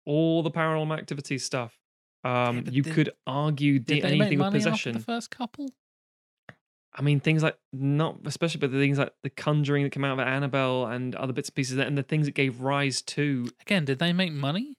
All 0.05 0.43
the 0.43 0.51
paranormal 0.51 0.95
activity 0.97 1.37
stuff. 1.39 1.77
Um, 2.23 2.61
but 2.61 2.73
you 2.73 2.81
did- 2.83 2.93
could 2.93 3.09
argue 3.27 3.79
did 3.79 3.97
the, 3.97 4.01
they 4.01 4.11
make 4.17 4.27
anything 4.27 4.39
with 4.39 4.53
possession. 4.53 4.93
the 4.93 4.99
first 4.99 5.29
couple? 5.31 5.69
I 6.97 7.01
mean, 7.01 7.19
things 7.19 7.43
like 7.43 7.57
not 7.73 8.19
especially, 8.25 8.59
but 8.61 8.71
the 8.71 8.79
things 8.79 8.97
like 8.97 9.11
the 9.21 9.29
Conjuring 9.29 9.83
that 9.83 9.89
came 9.91 10.05
out 10.05 10.17
of 10.19 10.25
Annabelle 10.25 10.85
and 10.85 11.13
other 11.15 11.33
bits 11.33 11.49
and 11.49 11.55
pieces, 11.55 11.77
and 11.77 11.97
the 11.97 12.03
things 12.03 12.25
that 12.25 12.35
gave 12.35 12.61
rise 12.61 13.01
to. 13.01 13.49
Again, 13.61 13.83
did 13.85 13.99
they 13.99 14.13
make 14.13 14.31
money? 14.31 14.77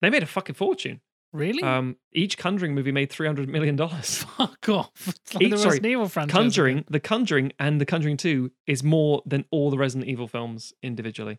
They 0.00 0.08
made 0.10 0.22
a 0.22 0.26
fucking 0.26 0.54
fortune. 0.54 1.00
Really? 1.32 1.62
Um, 1.62 1.96
each 2.12 2.38
Conjuring 2.38 2.74
movie 2.74 2.90
made 2.92 3.10
three 3.10 3.26
hundred 3.26 3.48
million 3.48 3.76
dollars. 3.76 4.24
Fuck 4.38 4.68
off. 4.70 4.90
It's 5.08 5.34
like 5.34 5.42
Each- 5.44 5.50
the 5.50 5.58
sorry, 5.58 5.80
Evil 5.84 6.08
franchise. 6.08 6.32
Conjuring, 6.32 6.84
The 6.88 7.00
Conjuring, 7.00 7.52
and 7.58 7.80
The 7.80 7.86
Conjuring 7.86 8.16
Two 8.16 8.50
is 8.66 8.82
more 8.82 9.22
than 9.26 9.44
all 9.50 9.70
the 9.70 9.76
Resident 9.78 10.08
Evil 10.08 10.26
films 10.28 10.72
individually. 10.82 11.38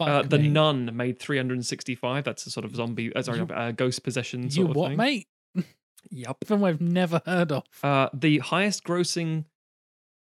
Uh, 0.00 0.22
the 0.22 0.38
me. 0.38 0.48
Nun 0.48 0.90
made 0.96 1.18
three 1.18 1.36
hundred 1.36 1.54
and 1.54 1.66
sixty-five. 1.66 2.24
That's 2.24 2.46
a 2.46 2.50
sort 2.50 2.64
of 2.64 2.74
zombie, 2.74 3.14
uh, 3.14 3.22
sorry, 3.22 3.38
You- 3.40 3.46
uh, 3.46 3.72
ghost 3.72 4.02
possession 4.02 4.44
You 4.44 4.50
sort 4.50 4.70
of 4.70 4.76
what, 4.76 4.88
thing. 4.88 4.96
mate? 4.96 5.26
Yep. 6.10 6.36
Film 6.44 6.62
I've 6.64 6.80
never 6.80 7.20
heard 7.26 7.50
of. 7.50 7.64
Uh, 7.82 8.08
the 8.14 8.38
highest-grossing 8.38 9.44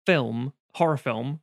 film, 0.07 0.53
horror 0.75 0.97
film, 0.97 1.41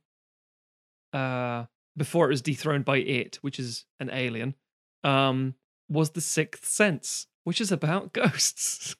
uh, 1.12 1.66
before 1.96 2.26
it 2.26 2.30
was 2.30 2.40
dethroned 2.42 2.84
by 2.84 2.98
It, 2.98 3.36
which 3.42 3.58
is 3.58 3.84
an 3.98 4.08
alien, 4.10 4.54
um, 5.04 5.54
was 5.90 6.10
The 6.10 6.20
Sixth 6.20 6.64
Sense, 6.66 7.26
which 7.44 7.60
is 7.60 7.72
about 7.72 8.12
ghosts. 8.14 8.96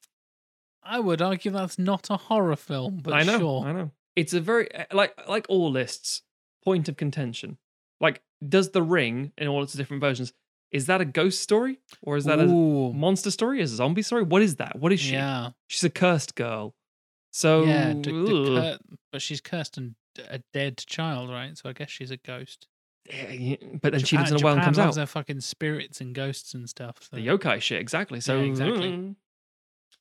I 0.83 0.99
would 0.99 1.23
argue 1.23 1.51
that's 1.51 1.79
not 1.79 2.09
a 2.11 2.17
horror 2.17 2.57
film, 2.57 2.99
but 3.03 3.15
I 3.15 3.23
know, 3.23 3.39
sure. 3.39 3.65
I 3.65 3.73
know. 3.73 3.91
It's 4.17 4.33
a 4.35 4.41
very 4.41 4.75
uh, 4.75 4.85
like 4.93 5.15
like 5.29 5.47
all 5.49 5.71
lists, 5.71 6.23
point 6.65 6.89
of 6.89 6.97
contention. 6.97 7.59
Like, 8.01 8.23
does 8.47 8.71
The 8.71 8.83
Ring 8.83 9.33
in 9.39 9.47
all 9.47 9.63
its 9.63 9.75
different 9.75 10.01
versions 10.01 10.33
is 10.73 10.87
that 10.87 11.01
a 11.01 11.05
ghost 11.05 11.41
story 11.43 11.81
or 12.01 12.17
is 12.17 12.25
that 12.27 12.39
a 12.39 12.47
monster 12.47 13.31
story? 13.31 13.61
Is 13.61 13.73
a 13.73 13.77
zombie 13.77 14.03
story? 14.03 14.23
What 14.23 14.41
is 14.41 14.57
that? 14.57 14.79
What 14.79 14.93
is 14.93 15.01
she? 15.01 15.15
yeah, 15.15 15.51
She's 15.67 15.83
a 15.85 15.91
cursed 15.91 16.35
girl. 16.37 16.75
So, 17.33 17.65
yeah. 17.65 17.93
d- 17.93 18.03
d- 18.03 18.45
cur- 18.57 18.79
but 19.13 19.21
she's 19.21 19.41
cursed 19.41 19.77
and 19.79 19.97
a 20.29 20.41
dead 20.53 20.79
child, 20.79 21.29
right? 21.29 21.57
So 21.59 21.69
I 21.69 21.73
guess 21.73 21.91
she's 21.91 22.11
a 22.13 22.17
ghost. 22.17 22.69
Yeah, 23.13 23.31
yeah, 23.31 23.57
but 23.81 23.93
then 23.93 24.01
she 24.01 24.17
Japan- 24.17 24.25
lives 24.25 24.33
in 24.33 24.41
a 24.41 24.45
well 24.45 24.55
and 24.55 24.63
comes 24.63 24.79
loves 24.79 24.97
out. 24.97 25.01
their 25.01 25.07
fucking 25.07 25.41
spirits 25.41 26.01
and 26.01 26.15
ghosts 26.15 26.55
and 26.55 26.69
stuff. 26.69 26.97
So. 27.01 27.17
The 27.17 27.27
yokai 27.27 27.61
shit, 27.61 27.81
exactly. 27.81 28.21
So 28.21 28.39
exactly. 28.41 28.91
mm. 28.91 29.17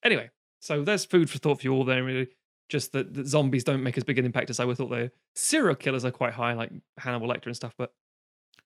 Anyway, 0.03 0.29
so 0.59 0.83
there's 0.83 1.05
food 1.05 1.29
for 1.29 1.39
thought 1.39 1.59
for 1.61 1.67
you 1.67 1.73
all 1.73 1.83
there. 1.85 2.03
Really, 2.03 2.27
just 2.69 2.91
that, 2.93 3.13
that 3.15 3.27
zombies 3.27 3.63
don't 3.63 3.83
make 3.83 3.97
as 3.97 4.03
big 4.03 4.19
an 4.19 4.25
impact 4.25 4.49
as 4.49 4.59
I 4.59 4.65
would 4.65 4.77
thought 4.77 4.89
they. 4.91 5.09
Serial 5.35 5.75
killers 5.75 6.05
are 6.05 6.11
quite 6.11 6.33
high, 6.33 6.53
like 6.53 6.71
Hannibal 6.97 7.27
Lecter 7.27 7.47
and 7.47 7.55
stuff, 7.55 7.73
but 7.77 7.93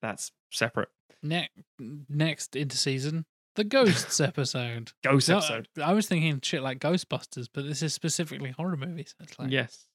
that's 0.02 0.30
separate. 0.50 0.88
Ne- 1.22 1.48
next 2.08 2.52
interseason, 2.52 3.24
the 3.56 3.64
ghosts 3.64 4.20
episode. 4.20 4.92
Ghost 5.02 5.28
No, 5.28 5.38
episode. 5.38 5.68
I 5.82 5.92
was 5.94 6.06
thinking 6.06 6.40
shit 6.42 6.62
like 6.62 6.80
Ghostbusters, 6.80 7.48
but 7.52 7.64
this 7.64 7.82
is 7.82 7.94
specifically 7.94 8.50
horror 8.50 8.76
movies. 8.76 9.14
It's 9.20 9.38
like 9.38 9.50
yes. 9.50 9.86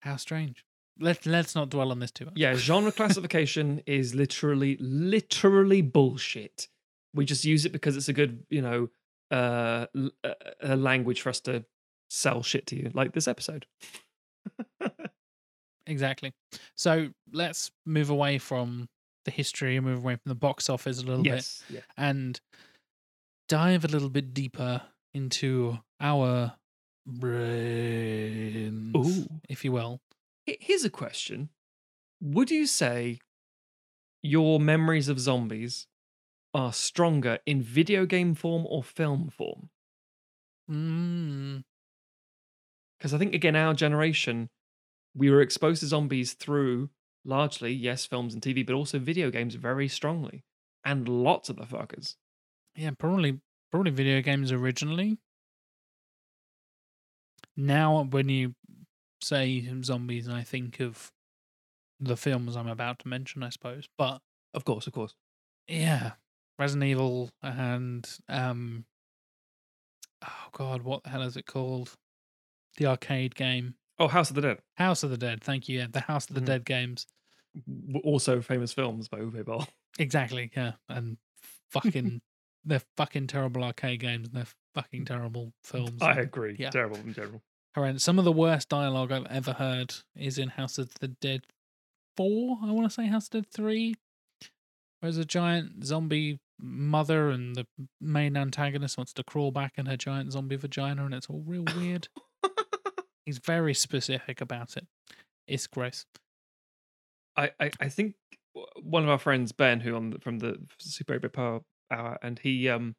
how 0.00 0.16
strange. 0.16 0.64
Let 1.00 1.26
Let's 1.26 1.54
not 1.54 1.70
dwell 1.70 1.90
on 1.90 1.98
this 1.98 2.10
too 2.10 2.26
much. 2.26 2.34
Yeah, 2.36 2.54
genre 2.54 2.92
classification 2.92 3.82
is 3.86 4.14
literally, 4.14 4.76
literally 4.78 5.82
bullshit. 5.82 6.68
We 7.14 7.24
just 7.24 7.44
use 7.44 7.64
it 7.64 7.72
because 7.72 7.96
it's 7.96 8.08
a 8.08 8.12
good, 8.12 8.44
you 8.50 8.62
know, 8.62 8.88
uh, 9.30 9.86
uh, 10.24 10.34
uh, 10.62 10.76
language 10.76 11.22
for 11.22 11.30
us 11.30 11.40
to 11.40 11.64
sell 12.08 12.42
shit 12.42 12.66
to 12.68 12.76
you, 12.76 12.90
like 12.94 13.12
this 13.12 13.26
episode. 13.26 13.66
exactly. 15.86 16.32
So 16.76 17.08
let's 17.32 17.70
move 17.86 18.10
away 18.10 18.38
from 18.38 18.88
the 19.24 19.30
history 19.30 19.76
and 19.76 19.86
move 19.86 19.98
away 19.98 20.14
from 20.14 20.28
the 20.28 20.34
box 20.34 20.68
office 20.70 21.02
a 21.02 21.06
little 21.06 21.22
bit. 21.22 21.48
Yeah. 21.68 21.80
and 21.96 22.40
dive 23.48 23.84
a 23.84 23.88
little 23.88 24.08
bit 24.10 24.32
deeper 24.32 24.82
into 25.12 25.78
our 26.00 26.52
brains, 27.06 28.96
Ooh. 28.96 29.26
if 29.48 29.64
you 29.64 29.72
will. 29.72 30.00
Here's 30.60 30.84
a 30.84 30.90
question: 30.90 31.50
Would 32.20 32.50
you 32.50 32.66
say 32.66 33.20
your 34.22 34.60
memories 34.60 35.08
of 35.08 35.18
zombies 35.20 35.86
are 36.52 36.72
stronger 36.72 37.38
in 37.46 37.62
video 37.62 38.06
game 38.06 38.34
form 38.34 38.66
or 38.66 38.82
film 38.82 39.28
form? 39.30 39.70
Mm, 40.68 41.60
Because 42.98 43.14
I 43.14 43.18
think 43.18 43.34
again, 43.34 43.56
our 43.56 43.74
generation, 43.74 44.50
we 45.14 45.30
were 45.30 45.40
exposed 45.40 45.80
to 45.80 45.86
zombies 45.86 46.34
through 46.34 46.90
largely, 47.24 47.72
yes, 47.72 48.06
films 48.06 48.34
and 48.34 48.42
TV, 48.42 48.62
but 48.62 48.74
also 48.74 48.98
video 48.98 49.30
games 49.30 49.54
very 49.54 49.88
strongly, 49.88 50.44
and 50.84 51.08
lots 51.08 51.48
of 51.48 51.56
the 51.56 51.64
fuckers. 51.64 52.16
yeah, 52.74 52.90
probably 52.92 53.40
probably 53.70 53.90
video 53.90 54.20
games 54.20 54.52
originally. 54.52 55.18
Now, 57.56 58.04
when 58.04 58.28
you 58.28 58.54
say 59.22 59.68
zombies, 59.82 60.26
and 60.26 60.36
I 60.36 60.42
think 60.42 60.80
of 60.80 61.12
the 61.98 62.16
films 62.16 62.56
I'm 62.56 62.68
about 62.68 62.98
to 63.00 63.08
mention, 63.08 63.42
I 63.42 63.50
suppose. 63.50 63.88
But 63.98 64.20
Of 64.54 64.64
course, 64.64 64.86
of 64.86 64.92
course. 64.92 65.14
yeah, 65.68 66.12
Resident 66.58 66.84
Evil 66.90 67.30
and 67.42 68.08
um, 68.28 68.84
oh 70.26 70.48
god, 70.52 70.82
what 70.82 71.02
the 71.04 71.10
hell 71.10 71.22
is 71.22 71.36
it 71.36 71.46
called? 71.46 71.94
The 72.76 72.86
arcade 72.86 73.34
game, 73.34 73.74
Oh, 73.98 74.08
House 74.08 74.30
of 74.30 74.36
the 74.36 74.42
Dead. 74.42 74.58
House 74.76 75.02
of 75.02 75.10
the 75.10 75.18
Dead. 75.18 75.42
Thank 75.44 75.68
you. 75.68 75.80
Yeah, 75.80 75.86
the 75.90 76.00
House 76.00 76.28
of 76.30 76.34
the 76.34 76.40
Mhm. 76.40 76.46
Dead 76.46 76.64
games. 76.64 77.06
W- 77.66 78.00
Also 78.04 78.40
famous 78.40 78.72
films 78.72 79.08
by 79.08 79.18
Uwe 79.18 79.44
Boll. 79.44 79.66
Exactly. 79.98 80.50
Yeah, 80.56 80.72
and 80.88 81.18
fucking 81.70 82.22
they're 82.64 82.82
fucking 82.96 83.26
terrible 83.26 83.62
arcade 83.64 84.00
games 84.00 84.28
and 84.28 84.36
they're 84.36 84.46
fucking 84.74 85.04
terrible 85.04 85.52
films. 85.64 86.00
I 86.00 86.12
agree. 86.20 86.56
Yeah. 86.58 86.70
Terrible 86.70 86.96
in 86.98 87.12
general. 87.12 87.42
Horrendous. 87.74 88.02
Some 88.02 88.18
of 88.18 88.24
the 88.24 88.32
worst 88.32 88.68
dialogue 88.68 89.12
I've 89.12 89.26
ever 89.26 89.52
heard 89.52 89.94
is 90.16 90.38
in 90.38 90.48
House 90.48 90.78
of 90.78 90.92
the 91.00 91.08
Dead 91.08 91.42
4, 92.16 92.58
I 92.64 92.72
want 92.72 92.88
to 92.88 92.94
say 92.94 93.06
House 93.06 93.26
of 93.26 93.30
the 93.30 93.40
Dead 93.42 93.52
3. 93.52 93.94
Where's 95.00 95.16
a 95.16 95.24
giant 95.24 95.84
zombie 95.84 96.40
mother 96.60 97.30
and 97.30 97.54
the 97.54 97.66
main 98.00 98.36
antagonist 98.36 98.98
wants 98.98 99.12
to 99.14 99.24
crawl 99.24 99.50
back 99.50 99.74
in 99.76 99.86
her 99.86 99.96
giant 99.96 100.32
zombie 100.32 100.56
vagina 100.56 101.04
and 101.04 101.14
it's 101.14 101.28
all 101.28 101.42
real 101.46 101.64
weird. 101.76 102.08
He's 103.24 103.38
very 103.38 103.74
specific 103.74 104.40
about 104.40 104.76
it. 104.76 104.86
It's 105.46 105.66
gross. 105.66 106.04
I, 107.36 107.50
I, 107.60 107.70
I 107.80 107.88
think 107.88 108.14
one 108.82 109.04
of 109.04 109.08
our 109.08 109.18
friends 109.18 109.52
Ben, 109.52 109.80
who 109.80 109.94
on 109.94 110.10
the, 110.10 110.18
from 110.18 110.38
the 110.38 110.58
Super 110.78 111.14
8 111.14 111.32
Power 111.32 111.60
Hour, 111.90 112.18
and 112.22 112.38
he 112.38 112.68
um 112.68 112.94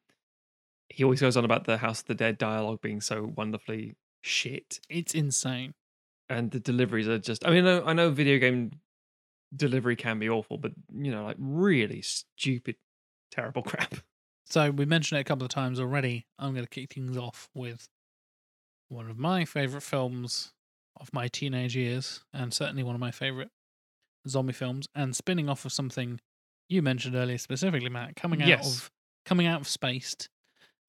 he 0.89 1.03
always 1.03 1.21
goes 1.21 1.37
on 1.37 1.45
about 1.45 1.65
the 1.65 1.77
House 1.77 2.01
of 2.01 2.07
the 2.07 2.15
Dead 2.15 2.37
dialogue 2.37 2.81
being 2.81 3.01
so 3.01 3.31
wonderfully 3.35 3.93
shit, 4.21 4.79
It's 4.89 5.13
insane. 5.13 5.73
and 6.29 6.51
the 6.51 6.59
deliveries 6.59 7.07
are 7.07 7.17
just. 7.19 7.45
I 7.45 7.51
mean, 7.51 7.65
I 7.65 7.79
know, 7.79 7.85
I 7.85 7.93
know 7.93 8.09
video 8.11 8.37
game 8.39 8.71
delivery 9.55 9.95
can 9.95 10.17
be 10.19 10.29
awful, 10.29 10.57
but 10.57 10.71
you 10.93 11.11
know, 11.11 11.25
like 11.25 11.35
really 11.39 12.01
stupid, 12.01 12.75
terrible 13.31 13.61
crap. 13.63 13.95
So 14.45 14.71
we 14.71 14.85
mentioned 14.85 15.17
it 15.17 15.21
a 15.21 15.25
couple 15.25 15.43
of 15.45 15.49
times 15.51 15.79
already. 15.79 16.25
I'm 16.39 16.53
going 16.53 16.65
to 16.65 16.69
kick 16.69 16.93
things 16.93 17.17
off 17.17 17.49
with 17.53 17.87
one 18.89 19.09
of 19.09 19.17
my 19.17 19.45
favorite 19.45 19.81
films 19.81 20.51
of 20.99 21.13
my 21.13 21.27
teenage 21.27 21.75
years, 21.75 22.21
and 22.33 22.53
certainly 22.53 22.83
one 22.83 22.95
of 22.95 22.99
my 23.01 23.11
favorite 23.11 23.49
zombie 24.27 24.53
films. 24.53 24.87
And 24.93 25.15
spinning 25.15 25.47
off 25.49 25.63
of 25.65 25.71
something 25.71 26.19
you 26.69 26.81
mentioned 26.81 27.15
earlier, 27.15 27.37
specifically 27.37 27.89
Matt, 27.89 28.15
coming 28.15 28.41
out 28.41 28.47
Yes. 28.47 28.67
of 28.83 28.91
coming 29.25 29.47
out 29.47 29.61
of 29.61 29.67
Spaced, 29.67 30.29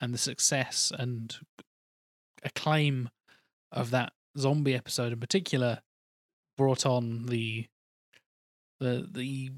and 0.00 0.12
the 0.12 0.18
success 0.18 0.92
and 0.98 1.36
acclaim 2.42 3.08
of 3.72 3.90
that 3.90 4.12
zombie 4.38 4.74
episode 4.74 5.12
in 5.12 5.18
particular 5.20 5.80
brought 6.56 6.84
on 6.86 7.26
the 7.26 7.66
the 8.80 9.06
the 9.10 9.50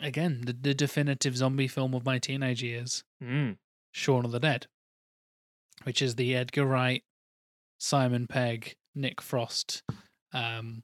again 0.00 0.42
the, 0.46 0.52
the 0.52 0.74
definitive 0.74 1.36
zombie 1.36 1.68
film 1.68 1.94
of 1.94 2.04
my 2.04 2.18
teenage 2.18 2.62
years 2.62 3.04
Mm. 3.22 3.58
Shaun 3.92 4.24
of 4.24 4.30
the 4.32 4.40
Dead, 4.40 4.66
which 5.82 6.00
is 6.00 6.14
the 6.14 6.34
Edgar 6.34 6.64
Wright, 6.64 7.02
Simon 7.78 8.26
Pegg, 8.26 8.76
Nick 8.94 9.20
Frost 9.20 9.82
um, 10.32 10.82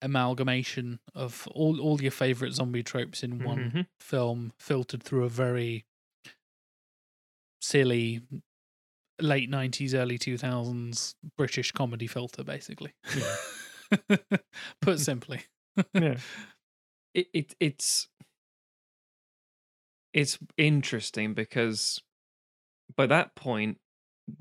amalgamation 0.00 1.00
of 1.14 1.46
all, 1.54 1.80
all 1.80 2.00
your 2.00 2.10
favorite 2.10 2.52
zombie 2.54 2.82
tropes 2.82 3.22
in 3.22 3.44
one 3.44 3.70
Mhm. 3.70 3.86
film, 4.00 4.52
filtered 4.58 5.02
through 5.02 5.24
a 5.24 5.28
very 5.28 5.84
silly 7.60 8.20
late 9.22 9.50
90s, 9.50 9.94
early 9.94 10.18
2000s 10.18 11.14
British 11.36 11.72
comedy 11.72 12.06
filter, 12.06 12.44
basically. 12.44 12.92
Put 14.80 15.00
simply. 15.00 15.42
yeah. 15.94 16.16
It, 17.14 17.28
it 17.32 17.54
it's 17.60 18.08
it's 20.12 20.38
interesting 20.56 21.34
because 21.34 22.00
by 22.96 23.06
that 23.06 23.34
point 23.34 23.78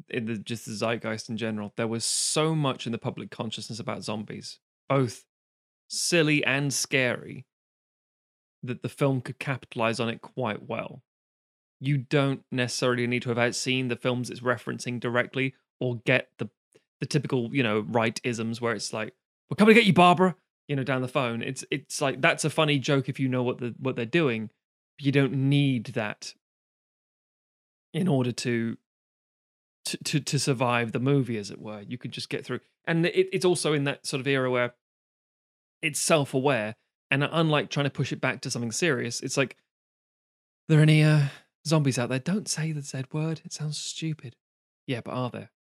in 0.09 0.25
the 0.25 0.37
just 0.37 0.65
the 0.65 0.71
zeitgeist 0.71 1.29
in 1.29 1.37
general 1.37 1.73
there 1.75 1.87
was 1.87 2.05
so 2.05 2.55
much 2.55 2.85
in 2.85 2.91
the 2.91 2.97
public 2.97 3.31
consciousness 3.31 3.79
about 3.79 4.03
zombies 4.03 4.59
both 4.87 5.25
silly 5.89 6.43
and 6.45 6.73
scary 6.73 7.45
that 8.63 8.83
the 8.83 8.89
film 8.89 9.21
could 9.21 9.39
capitalize 9.39 9.99
on 9.99 10.07
it 10.07 10.21
quite 10.21 10.63
well 10.63 11.01
you 11.81 11.97
don't 11.97 12.43
necessarily 12.51 13.05
need 13.07 13.23
to 13.23 13.33
have 13.33 13.55
seen 13.55 13.89
the 13.89 13.95
films 13.95 14.29
it's 14.29 14.39
referencing 14.39 14.99
directly 14.99 15.53
or 15.79 15.97
get 16.05 16.29
the 16.37 16.49
the 17.01 17.05
typical 17.05 17.53
you 17.53 17.63
know 17.63 17.81
right 17.89 18.21
isms 18.23 18.61
where 18.61 18.73
it's 18.73 18.93
like 18.93 19.13
we're 19.49 19.55
coming 19.55 19.75
to 19.75 19.81
get 19.81 19.87
you 19.87 19.93
barbara 19.93 20.35
you 20.71 20.75
know 20.77 20.83
down 20.83 21.01
the 21.01 21.07
phone. 21.09 21.41
It's 21.41 21.65
it's 21.69 21.99
like 21.99 22.21
that's 22.21 22.45
a 22.45 22.49
funny 22.49 22.79
joke 22.79 23.09
if 23.09 23.19
you 23.19 23.27
know 23.27 23.43
what 23.43 23.57
the 23.57 23.75
what 23.77 23.97
they're 23.97 24.05
doing 24.05 24.49
you 24.97 25.11
don't 25.11 25.33
need 25.33 25.87
that 25.87 26.33
in 27.93 28.07
order 28.07 28.31
to 28.31 28.77
to 29.83 29.97
to, 29.97 30.19
to 30.21 30.39
survive 30.39 30.93
the 30.93 30.99
movie 30.99 31.37
as 31.37 31.51
it 31.51 31.59
were. 31.59 31.81
You 31.81 31.97
could 31.97 32.11
just 32.11 32.29
get 32.29 32.45
through. 32.45 32.61
And 32.85 33.05
it, 33.05 33.27
it's 33.33 33.43
also 33.43 33.73
in 33.73 33.83
that 33.83 34.05
sort 34.05 34.21
of 34.21 34.27
era 34.27 34.49
where 34.49 34.73
it's 35.81 35.99
self-aware 35.99 36.75
and 37.09 37.23
unlike 37.23 37.69
trying 37.69 37.85
to 37.85 37.89
push 37.89 38.13
it 38.13 38.21
back 38.21 38.39
to 38.41 38.51
something 38.51 38.71
serious 38.71 39.19
it's 39.21 39.35
like 39.35 39.57
"Are 40.69 40.75
there 40.75 40.81
any 40.81 41.03
uh, 41.03 41.23
zombies 41.65 41.99
out 41.99 42.09
there 42.09 42.19
don't 42.19 42.47
say 42.47 42.71
the 42.71 42.81
z 42.81 43.03
word 43.11 43.41
it 43.45 43.53
sounds 43.53 43.77
stupid 43.77 44.35
yeah 44.87 45.01
but 45.03 45.11
are 45.11 45.29
there 45.29 45.51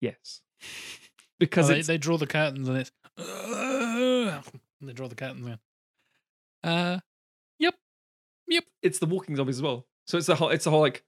yes 0.00 0.40
because 1.38 1.70
Oh, 1.70 1.74
they, 1.74 1.82
they 1.82 1.98
draw 1.98 2.16
the 2.16 2.26
curtains 2.26 2.68
and 2.68 2.78
it's 2.78 2.90
they 4.80 4.92
draw 4.92 5.08
the 5.08 5.14
curtains 5.14 5.46
in. 5.46 5.58
Uh, 6.68 6.98
yep, 7.58 7.74
yep. 8.48 8.64
it's 8.82 8.98
the 8.98 9.06
walking 9.06 9.36
zombies 9.36 9.56
as 9.56 9.62
well. 9.62 9.86
So 10.06 10.18
it's 10.18 10.28
a 10.28 10.34
whole 10.34 10.48
it's 10.48 10.66
a 10.66 10.70
whole 10.70 10.80
like 10.80 11.04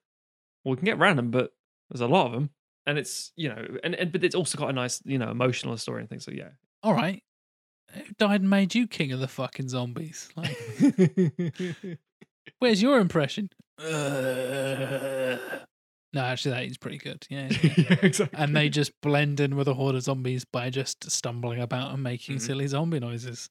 well, 0.65 0.73
we 0.73 0.77
can 0.77 0.85
get 0.85 0.99
random, 0.99 1.31
but 1.31 1.53
there's 1.91 2.01
a 2.01 2.07
lot 2.07 2.27
of 2.27 2.33
them, 2.33 2.51
and 2.87 2.99
it's 2.99 3.33
you 3.37 3.49
know, 3.49 3.67
and, 3.83 3.95
and 3.95 4.13
but 4.13 4.25
it's 4.25 4.35
also 4.35 4.59
got 4.59 4.71
a 4.71 4.73
nice 4.73 5.01
you 5.05 5.19
know 5.19 5.31
emotional 5.31 5.77
story 5.79 6.01
and 6.01 6.09
things. 6.09 6.25
So 6.25 6.33
yeah, 6.33 6.51
All 6.83 6.95
right. 6.95 7.23
Who 7.93 8.03
died 8.19 8.41
and 8.41 8.51
made 8.51 8.75
you 8.75 8.87
king 8.87 9.13
of 9.13 9.21
the 9.21 9.29
fucking 9.29 9.69
zombies? 9.69 10.29
Like, 10.37 10.57
where's 12.59 12.81
your 12.83 12.99
impression? 12.99 13.49
Uh, 13.79 15.37
no, 16.13 16.21
actually, 16.23 16.53
that 16.53 16.65
is 16.65 16.79
pretty 16.79 16.99
good. 16.99 17.27
Yeah. 17.29 17.49
yeah. 17.63 17.71
yeah, 17.77 17.97
exactly. 18.03 18.39
and 18.39 18.57
they 18.57 18.69
just 18.69 18.93
blend 19.03 19.41
in 19.41 19.57
with 19.57 19.69
a 19.69 19.75
horde 19.75 19.95
of 19.97 20.03
zombies 20.03 20.45
by 20.45 20.71
just 20.71 21.11
stumbling 21.11 21.61
about 21.61 21.93
and 21.93 22.03
making 22.03 22.37
Mhm. 22.37 22.41
silly 22.43 22.67
zombie 22.67 23.01
noises. 23.01 23.49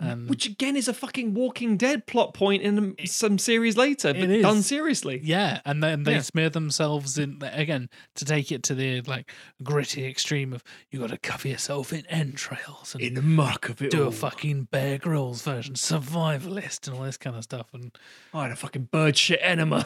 And 0.00 0.28
which 0.30 0.46
again 0.46 0.76
is 0.76 0.86
a 0.86 0.94
fucking 0.94 1.34
Walking 1.34 1.76
Dead 1.76 2.06
plot 2.06 2.32
point 2.32 2.62
in 2.62 2.78
um, 2.78 2.94
It- 2.98 3.10
some 3.10 3.36
series 3.36 3.76
later, 3.76 4.14
but 4.14 4.28
done 4.42 4.62
seriously. 4.62 5.20
yeah, 5.24 5.60
and 5.64 5.82
then 5.82 6.04
they 6.04 6.12
Yeah. 6.12 6.20
smear 6.22 6.50
themselves 6.50 7.18
in 7.18 7.38
again 7.42 7.90
to 8.14 8.24
take 8.24 8.52
it 8.52 8.62
to 8.64 8.76
the 8.76 9.00
like 9.02 9.32
gritty 9.62 10.04
extreme 10.06 10.52
of 10.52 10.62
you 10.92 11.00
got 11.00 11.10
to 11.10 11.18
cover 11.18 11.48
yourself 11.48 11.92
in 11.92 12.06
entrails 12.06 12.94
and 12.94 13.02
in 13.02 13.14
the 13.14 13.22
muck 13.22 13.68
of 13.68 13.82
it 13.82 13.90
do 13.90 14.02
all. 14.04 14.08
a 14.10 14.12
fucking 14.12 14.68
Bear 14.70 14.98
Grylls 14.98 15.42
version, 15.42 15.74
survivalist, 15.74 16.86
and 16.86 16.96
all 16.96 17.02
this 17.02 17.16
kind 17.16 17.34
of 17.34 17.42
stuff. 17.42 17.66
And 17.74 17.90
I 18.32 18.42
had 18.44 18.52
a 18.52 18.56
fucking 18.56 18.90
bird 18.92 19.16
shit 19.16 19.40
enema. 19.42 19.84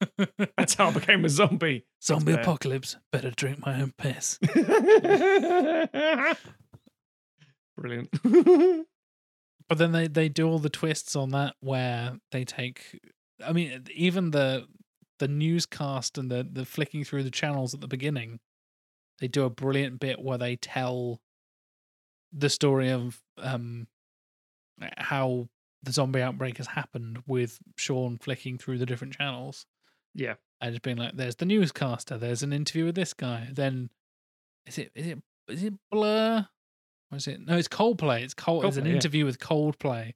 That's 0.58 0.74
how 0.74 0.88
I 0.88 0.92
became 0.92 1.24
a 1.24 1.28
zombie. 1.28 1.84
zombie 2.02 2.32
fair. 2.32 2.42
apocalypse, 2.42 2.96
better 3.12 3.30
drink 3.30 3.64
my 3.64 3.80
own 3.80 3.92
piss. 3.96 4.38
Brilliant. 7.76 8.08
But 9.68 9.78
then 9.78 9.92
they 9.92 10.06
they 10.06 10.28
do 10.28 10.48
all 10.48 10.58
the 10.58 10.70
twists 10.70 11.16
on 11.16 11.30
that 11.30 11.54
where 11.60 12.18
they 12.30 12.44
take. 12.44 13.00
I 13.44 13.52
mean, 13.52 13.84
even 13.94 14.30
the 14.30 14.66
the 15.18 15.28
newscast 15.28 16.18
and 16.18 16.30
the 16.30 16.46
the 16.50 16.64
flicking 16.64 17.04
through 17.04 17.24
the 17.24 17.30
channels 17.30 17.74
at 17.74 17.80
the 17.80 17.88
beginning, 17.88 18.40
they 19.20 19.28
do 19.28 19.44
a 19.44 19.50
brilliant 19.50 19.98
bit 19.98 20.20
where 20.20 20.38
they 20.38 20.56
tell 20.56 21.20
the 22.32 22.50
story 22.50 22.90
of 22.90 23.20
um 23.38 23.86
how 24.98 25.48
the 25.82 25.92
zombie 25.92 26.20
outbreak 26.20 26.58
has 26.58 26.66
happened 26.66 27.22
with 27.26 27.58
Shaun 27.76 28.18
flicking 28.18 28.58
through 28.58 28.78
the 28.78 28.86
different 28.86 29.14
channels 29.14 29.66
yeah. 30.14 30.34
and 30.60 30.72
just 30.72 30.82
being 30.82 30.96
like, 30.96 31.16
"There's 31.16 31.36
the 31.36 31.44
newscaster. 31.44 32.18
There's 32.18 32.42
an 32.42 32.52
interview 32.52 32.86
with 32.86 32.94
this 32.94 33.14
guy." 33.14 33.48
Then 33.52 33.90
is 34.66 34.78
it 34.78 34.90
is 34.94 35.06
it 35.06 35.18
is 35.48 35.64
it 35.64 35.74
Blur? 35.90 36.48
Or 37.12 37.16
is 37.18 37.26
it 37.28 37.40
no? 37.46 37.56
It's 37.56 37.68
Coldplay. 37.68 38.22
It's 38.22 38.34
Cold. 38.34 38.64
It's 38.64 38.76
an 38.76 38.84
Coldplay, 38.84 38.88
yeah. 38.88 38.94
interview 38.94 39.24
with 39.24 39.38
Coldplay. 39.38 40.12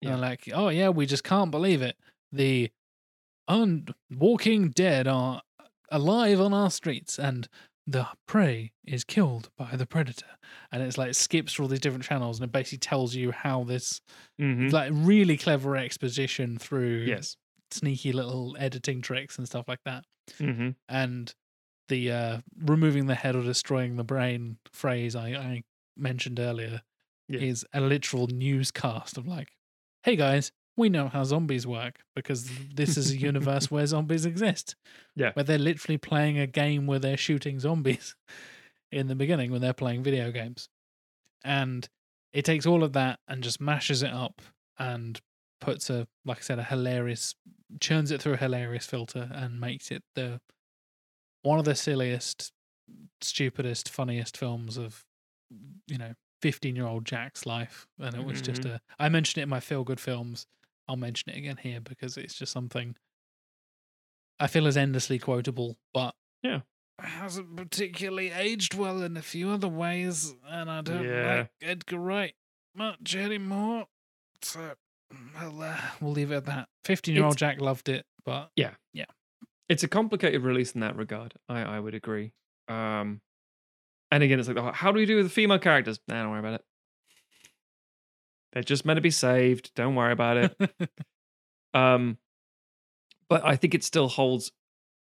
Yeah. 0.00 0.12
And 0.12 0.20
like, 0.20 0.48
"Oh 0.52 0.68
yeah, 0.68 0.90
we 0.90 1.06
just 1.06 1.24
can't 1.24 1.50
believe 1.50 1.82
it. 1.82 1.96
The 2.32 2.70
un- 3.48 3.86
Walking 4.10 4.70
Dead 4.70 5.06
are 5.08 5.42
alive 5.90 6.40
on 6.40 6.52
our 6.52 6.70
streets, 6.70 7.18
and 7.18 7.48
the 7.86 8.06
prey 8.26 8.72
is 8.84 9.04
killed 9.04 9.48
by 9.56 9.74
the 9.76 9.86
predator." 9.86 10.26
And 10.70 10.82
it's 10.82 10.98
like 10.98 11.14
skips 11.14 11.54
through 11.54 11.64
all 11.64 11.68
these 11.68 11.80
different 11.80 12.04
channels, 12.04 12.38
and 12.38 12.44
it 12.48 12.52
basically 12.52 12.78
tells 12.78 13.14
you 13.14 13.32
how 13.32 13.64
this 13.64 14.00
Mhm. 14.38 14.70
like 14.72 14.90
really 14.94 15.36
clever 15.36 15.76
exposition 15.76 16.58
through 16.58 17.04
Yes. 17.06 17.36
sneaky 17.70 18.12
little 18.12 18.56
editing 18.58 19.00
tricks 19.02 19.38
and 19.38 19.46
stuff 19.46 19.66
like 19.68 19.82
that. 19.84 20.04
Mm-hmm. 20.38 20.70
And 20.88 21.34
the 21.88 22.12
uh, 22.12 22.40
removing 22.60 23.06
the 23.06 23.14
head 23.14 23.34
or 23.34 23.42
destroying 23.42 23.96
the 23.96 24.04
brain 24.04 24.58
phrase 24.72 25.16
I, 25.16 25.28
I 25.30 25.62
mentioned 25.98 26.38
earlier 26.40 26.82
Yeah. 27.28 27.40
is 27.40 27.66
a 27.72 27.80
literal 27.80 28.26
newscast 28.28 29.18
of 29.18 29.26
like, 29.26 29.50
hey 30.02 30.16
guys, 30.16 30.52
we 30.76 30.88
know 30.88 31.08
how 31.08 31.24
zombies 31.24 31.66
work 31.66 32.00
because 32.14 32.48
this 32.74 32.96
is 32.96 33.10
a 33.10 33.16
universe 33.18 33.68
where 33.70 33.84
zombies 33.86 34.24
exist. 34.24 34.76
Yeah. 35.16 35.32
Where 35.32 35.44
they're 35.44 35.58
literally 35.58 35.98
playing 35.98 36.38
a 36.38 36.46
game 36.46 36.86
where 36.86 37.00
they're 37.00 37.16
shooting 37.16 37.58
zombies 37.58 38.14
in 38.92 39.08
the 39.08 39.14
beginning 39.16 39.50
when 39.50 39.60
they're 39.60 39.72
playing 39.72 40.02
video 40.04 40.30
games. 40.30 40.68
And 41.44 41.88
it 42.32 42.44
takes 42.44 42.64
all 42.66 42.84
of 42.84 42.92
that 42.92 43.18
and 43.26 43.42
just 43.42 43.60
mashes 43.60 44.02
it 44.02 44.12
up 44.12 44.40
and 44.78 45.20
puts 45.60 45.90
a, 45.90 46.06
like 46.24 46.38
I 46.38 46.40
said, 46.42 46.58
a 46.60 46.64
hilarious, 46.64 47.34
churns 47.80 48.10
it 48.12 48.22
through 48.22 48.34
a 48.34 48.38
hilarious 48.38 48.86
filter 48.86 49.28
and 49.32 49.58
makes 49.60 49.90
it 49.90 50.02
the 50.14 50.40
one 51.42 51.58
of 51.58 51.64
the 51.64 51.74
silliest, 51.74 52.52
stupidest, 53.20 53.88
funniest 53.88 54.36
films 54.36 54.76
of, 54.76 55.04
you 55.86 55.98
know, 55.98 56.12
15 56.42 56.76
year 56.76 56.86
old 56.86 57.04
Jack's 57.04 57.46
life. 57.46 57.86
And 57.98 58.14
it 58.14 58.24
was 58.24 58.40
just 58.40 58.64
a, 58.64 58.80
I 58.98 59.08
mentioned 59.08 59.40
it 59.40 59.44
in 59.44 59.48
my 59.48 59.60
feel 59.60 59.84
good 59.84 60.00
films. 60.00 60.46
I'll 60.86 60.96
mention 60.96 61.30
it 61.32 61.36
again 61.36 61.58
here 61.58 61.80
because 61.80 62.16
it's 62.16 62.34
just 62.34 62.52
something 62.52 62.96
I 64.40 64.46
feel 64.46 64.66
is 64.66 64.76
endlessly 64.76 65.18
quotable, 65.18 65.76
but 65.92 66.14
Yeah. 66.42 66.60
hasn't 67.00 67.56
particularly 67.56 68.30
aged 68.30 68.74
well 68.74 69.02
in 69.02 69.16
a 69.16 69.22
few 69.22 69.50
other 69.50 69.68
ways. 69.68 70.34
And 70.46 70.70
I 70.70 70.80
don't 70.80 71.04
Yeah. 71.04 71.34
like 71.34 71.50
Edgar 71.60 71.98
Wright 71.98 72.34
much 72.74 73.16
anymore. 73.16 73.86
So, 74.42 74.74
well, 75.34 75.62
uh, 75.62 75.80
we'll 76.00 76.12
leave 76.12 76.30
it 76.30 76.36
at 76.36 76.44
that. 76.46 76.68
15 76.84 77.14
year 77.14 77.24
old 77.24 77.36
Jack 77.36 77.60
loved 77.60 77.88
it, 77.88 78.06
but 78.24 78.50
yeah, 78.56 78.74
yeah. 78.92 79.06
It's 79.68 79.82
a 79.82 79.88
complicated 79.88 80.42
release 80.42 80.72
in 80.72 80.80
that 80.80 80.96
regard. 80.96 81.34
I 81.48 81.60
I 81.62 81.80
would 81.80 81.94
agree. 81.94 82.32
Um, 82.68 83.20
and 84.10 84.22
again, 84.22 84.38
it's 84.38 84.48
like, 84.48 84.56
oh, 84.56 84.72
how 84.72 84.92
do 84.92 84.98
we 84.98 85.06
do 85.06 85.16
with 85.16 85.26
the 85.26 85.30
female 85.30 85.58
characters? 85.58 86.00
Nah, 86.08 86.22
don't 86.22 86.30
worry 86.30 86.40
about 86.40 86.54
it. 86.54 86.64
They're 88.52 88.62
just 88.62 88.84
meant 88.84 88.96
to 88.96 89.02
be 89.02 89.10
saved. 89.10 89.72
Don't 89.74 89.94
worry 89.94 90.12
about 90.12 90.36
it. 90.36 90.90
Um, 91.74 92.16
but 93.28 93.44
I 93.44 93.56
think 93.56 93.74
it 93.74 93.84
still 93.84 94.08
holds 94.08 94.52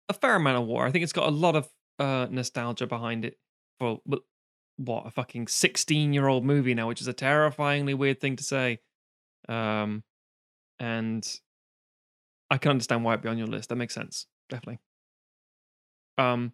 a 0.09 0.13
fair 0.13 0.35
amount 0.35 0.57
of 0.57 0.67
war. 0.67 0.85
I 0.85 0.91
think 0.91 1.03
it's 1.03 1.13
got 1.13 1.27
a 1.27 1.31
lot 1.31 1.55
of 1.55 1.69
uh, 1.99 2.27
nostalgia 2.29 2.87
behind 2.87 3.25
it 3.25 3.37
for 3.77 3.99
what 4.77 5.05
a 5.05 5.11
fucking 5.11 5.47
sixteen-year-old 5.47 6.45
movie 6.45 6.73
now, 6.73 6.87
which 6.87 7.01
is 7.01 7.07
a 7.07 7.13
terrifyingly 7.13 7.93
weird 7.93 8.21
thing 8.21 8.35
to 8.37 8.43
say. 8.43 8.79
Um, 9.47 10.03
and 10.79 11.27
I 12.49 12.57
can 12.57 12.71
understand 12.71 13.03
why 13.03 13.13
it'd 13.13 13.23
be 13.23 13.29
on 13.29 13.37
your 13.37 13.47
list. 13.47 13.69
That 13.69 13.75
makes 13.75 13.93
sense, 13.93 14.27
definitely. 14.49 14.79
Um, 16.17 16.53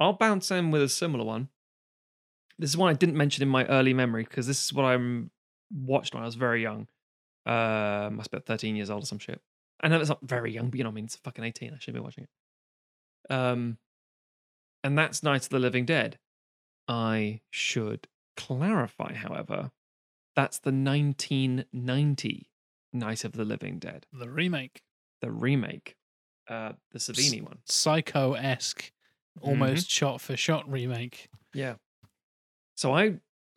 I'll 0.00 0.14
bounce 0.14 0.50
in 0.50 0.70
with 0.70 0.82
a 0.82 0.88
similar 0.88 1.24
one. 1.24 1.48
This 2.58 2.70
is 2.70 2.76
one 2.76 2.90
I 2.90 2.94
didn't 2.94 3.16
mention 3.16 3.42
in 3.42 3.48
my 3.48 3.64
early 3.66 3.94
memory 3.94 4.24
because 4.24 4.46
this 4.46 4.64
is 4.64 4.72
what 4.72 4.84
I 4.84 4.98
watched 5.72 6.14
when 6.14 6.22
I 6.22 6.26
was 6.26 6.36
very 6.36 6.62
young. 6.62 6.86
Uh, 7.46 8.10
must 8.12 8.30
be 8.30 8.36
about 8.36 8.46
13 8.46 8.76
years 8.76 8.90
old 8.90 9.02
or 9.02 9.06
some 9.06 9.18
shit. 9.18 9.40
I 9.80 9.88
know 9.88 10.00
it's 10.00 10.08
not 10.08 10.20
very 10.22 10.52
young, 10.52 10.70
but 10.70 10.78
you 10.78 10.84
know 10.84 10.90
what 10.90 10.94
I 10.94 10.96
mean. 10.96 11.04
It's 11.06 11.16
fucking 11.16 11.44
18. 11.44 11.74
I 11.74 11.78
should 11.78 11.94
be 11.94 12.00
watching 12.00 12.24
it. 12.24 13.32
Um, 13.32 13.78
and 14.82 14.96
that's 14.96 15.22
Night 15.22 15.42
of 15.42 15.48
the 15.48 15.58
Living 15.58 15.84
Dead. 15.84 16.18
I 16.86 17.40
should 17.50 18.06
clarify, 18.36 19.14
however, 19.14 19.70
that's 20.36 20.58
the 20.58 20.72
1990 20.72 22.50
Night 22.92 23.24
of 23.24 23.32
the 23.32 23.44
Living 23.44 23.78
Dead, 23.78 24.06
the 24.12 24.28
remake, 24.28 24.82
the 25.20 25.30
remake, 25.30 25.96
uh, 26.48 26.72
the 26.92 26.98
Savini 26.98 27.42
one. 27.42 27.58
psycho 27.64 28.34
esque, 28.34 28.92
almost 29.40 29.90
shot 29.90 30.20
for 30.20 30.36
shot 30.36 30.70
remake. 30.70 31.28
Yeah. 31.52 31.74
So 32.76 32.92
I 32.92 33.14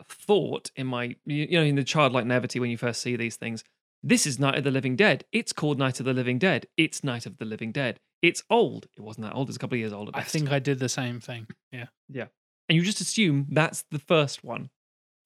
thought 0.10 0.72
in 0.76 0.88
my, 0.88 1.16
you 1.26 1.60
know, 1.60 1.64
in 1.64 1.76
the 1.76 1.84
childlike 1.84 2.26
naivety 2.26 2.60
when 2.60 2.70
you 2.70 2.78
first 2.78 3.02
see 3.02 3.16
these 3.16 3.36
things, 3.36 3.64
this 4.04 4.28
is 4.28 4.40
Night 4.40 4.58
of 4.58 4.64
the 4.64 4.72
Living 4.72 4.96
Dead. 4.96 5.26
It's 5.32 5.54
called 5.54 5.80
Night 5.80 6.00
of 6.00 6.06
the 6.06 6.14
Living 6.14 6.40
Dead. 6.40 6.68
It's 6.78 7.04
Night 7.04 7.26
of 7.26 7.38
the 7.38 7.46
Living 7.46 7.72
Dead. 7.72 8.00
It's 8.22 8.44
old. 8.50 8.88
It 8.96 9.02
wasn't 9.02 9.26
that 9.28 9.36
old. 9.36 9.50
It's 9.50 9.58
a 9.58 9.60
couple 9.60 9.76
of 9.76 9.80
years 9.80 9.94
old. 9.94 10.10
At 10.10 10.16
I 10.16 10.24
think 10.24 10.52
I 10.52 10.60
did 10.60 10.80
the 10.80 10.90
same 10.90 11.20
thing. 11.20 11.48
Yeah. 11.72 11.88
Yeah. 12.10 12.28
And 12.70 12.76
you 12.76 12.84
just 12.84 13.02
assume 13.02 13.48
that's 13.50 13.84
the 13.92 14.00
first 14.00 14.44
one 14.44 14.70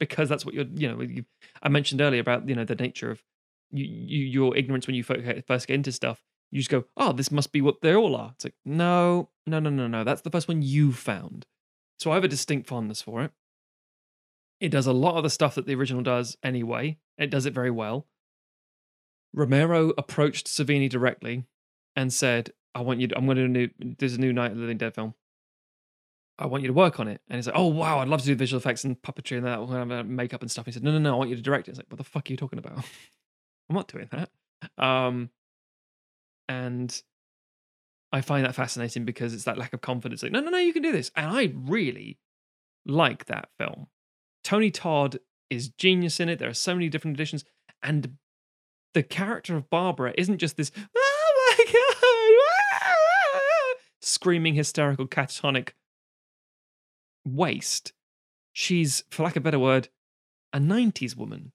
because 0.01 0.27
that's 0.27 0.45
what 0.45 0.55
you're 0.55 0.65
you 0.73 0.89
know 0.89 0.99
you, 0.99 1.23
i 1.61 1.69
mentioned 1.69 2.01
earlier 2.01 2.19
about 2.19 2.49
you 2.49 2.55
know 2.55 2.65
the 2.65 2.75
nature 2.75 3.11
of 3.11 3.21
you, 3.71 3.85
you 3.85 4.25
your 4.25 4.57
ignorance 4.57 4.87
when 4.87 4.95
you 4.95 5.03
first 5.03 5.67
get 5.67 5.75
into 5.75 5.91
stuff 5.91 6.23
you 6.49 6.59
just 6.59 6.71
go 6.71 6.83
oh 6.97 7.13
this 7.13 7.31
must 7.31 7.53
be 7.53 7.61
what 7.61 7.81
they 7.81 7.95
all 7.95 8.15
are 8.15 8.31
it's 8.33 8.43
like 8.43 8.55
no 8.65 9.29
no 9.45 9.59
no 9.59 9.69
no 9.69 9.87
no 9.87 10.03
that's 10.03 10.23
the 10.23 10.31
first 10.31 10.47
one 10.47 10.61
you 10.61 10.91
found 10.91 11.45
so 11.99 12.11
i 12.11 12.15
have 12.15 12.23
a 12.23 12.27
distinct 12.27 12.67
fondness 12.67 13.01
for 13.01 13.23
it 13.23 13.31
it 14.61 14.69
does 14.69 14.87
a 14.87 14.93
lot 14.93 15.17
of 15.17 15.23
the 15.23 15.29
stuff 15.29 15.55
that 15.55 15.65
the 15.65 15.75
original 15.75 16.01
does 16.01 16.37
anyway 16.43 16.97
it 17.17 17.29
does 17.29 17.45
it 17.45 17.53
very 17.53 17.71
well 17.71 18.07
romero 19.33 19.91
approached 19.97 20.47
savini 20.47 20.89
directly 20.89 21.43
and 21.95 22.13
said 22.13 22.51
i 22.73 22.81
want 22.81 22.99
you 22.99 23.07
to, 23.07 23.17
i'm 23.17 23.25
going 23.25 23.37
to 23.37 23.47
do 23.47 23.73
a 23.79 23.85
new 23.85 23.95
there's 23.99 24.15
a 24.15 24.19
new 24.19 24.31
night 24.31 24.51
of 24.51 24.57
the 24.57 24.61
living 24.61 24.77
dead 24.77 24.93
film 24.93 25.13
I 26.41 26.47
want 26.47 26.63
you 26.63 26.67
to 26.67 26.73
work 26.73 26.99
on 26.99 27.07
it. 27.07 27.21
And 27.29 27.37
he's 27.37 27.45
like, 27.45 27.55
oh, 27.55 27.67
wow, 27.67 27.99
I'd 27.99 28.07
love 28.07 28.21
to 28.21 28.25
do 28.25 28.33
visual 28.33 28.57
effects 28.57 28.83
and 28.83 28.99
puppetry 28.99 29.37
and 29.37 29.45
that, 29.45 29.59
uh, 29.59 30.03
makeup 30.03 30.41
and 30.41 30.49
stuff. 30.49 30.65
He 30.65 30.71
said, 30.71 30.83
no, 30.83 30.91
no, 30.91 30.97
no, 30.97 31.13
I 31.13 31.17
want 31.17 31.29
you 31.29 31.35
to 31.35 31.41
direct 31.41 31.67
it. 31.67 31.71
It's 31.71 31.79
like, 31.79 31.85
what 31.89 31.99
the 31.99 32.03
fuck 32.03 32.27
are 32.27 32.33
you 32.33 32.37
talking 32.37 32.57
about? 32.57 32.77
I'm 33.69 33.75
not 33.75 33.87
doing 33.87 34.09
that. 34.11 34.29
Um, 34.83 35.29
and 36.49 37.01
I 38.11 38.21
find 38.21 38.43
that 38.43 38.55
fascinating 38.55 39.05
because 39.05 39.35
it's 39.35 39.43
that 39.43 39.59
lack 39.59 39.73
of 39.73 39.81
confidence. 39.81 40.23
Like, 40.23 40.31
no, 40.31 40.39
no, 40.39 40.49
no, 40.49 40.57
you 40.57 40.73
can 40.73 40.81
do 40.81 40.91
this. 40.91 41.11
And 41.15 41.27
I 41.27 41.53
really 41.55 42.17
like 42.87 43.25
that 43.25 43.49
film. 43.59 43.87
Tony 44.43 44.71
Todd 44.71 45.19
is 45.49 45.69
genius 45.69 46.19
in 46.19 46.29
it. 46.29 46.39
There 46.39 46.49
are 46.49 46.53
so 46.53 46.73
many 46.73 46.89
different 46.89 47.15
editions. 47.15 47.45
And 47.83 48.17
the 48.93 49.03
character 49.03 49.55
of 49.55 49.69
Barbara 49.69 50.13
isn't 50.17 50.37
just 50.37 50.57
this, 50.57 50.71
oh 50.95 51.55
my 51.57 51.65
God, 51.71 51.81
screaming, 54.01 54.55
hysterical, 54.55 55.07
catatonic 55.07 55.69
waste. 57.25 57.93
She's, 58.53 59.03
for 59.09 59.23
lack 59.23 59.35
of 59.35 59.41
a 59.41 59.45
better 59.45 59.59
word, 59.59 59.89
a 60.53 60.59
90s 60.59 61.15
woman. 61.15 61.51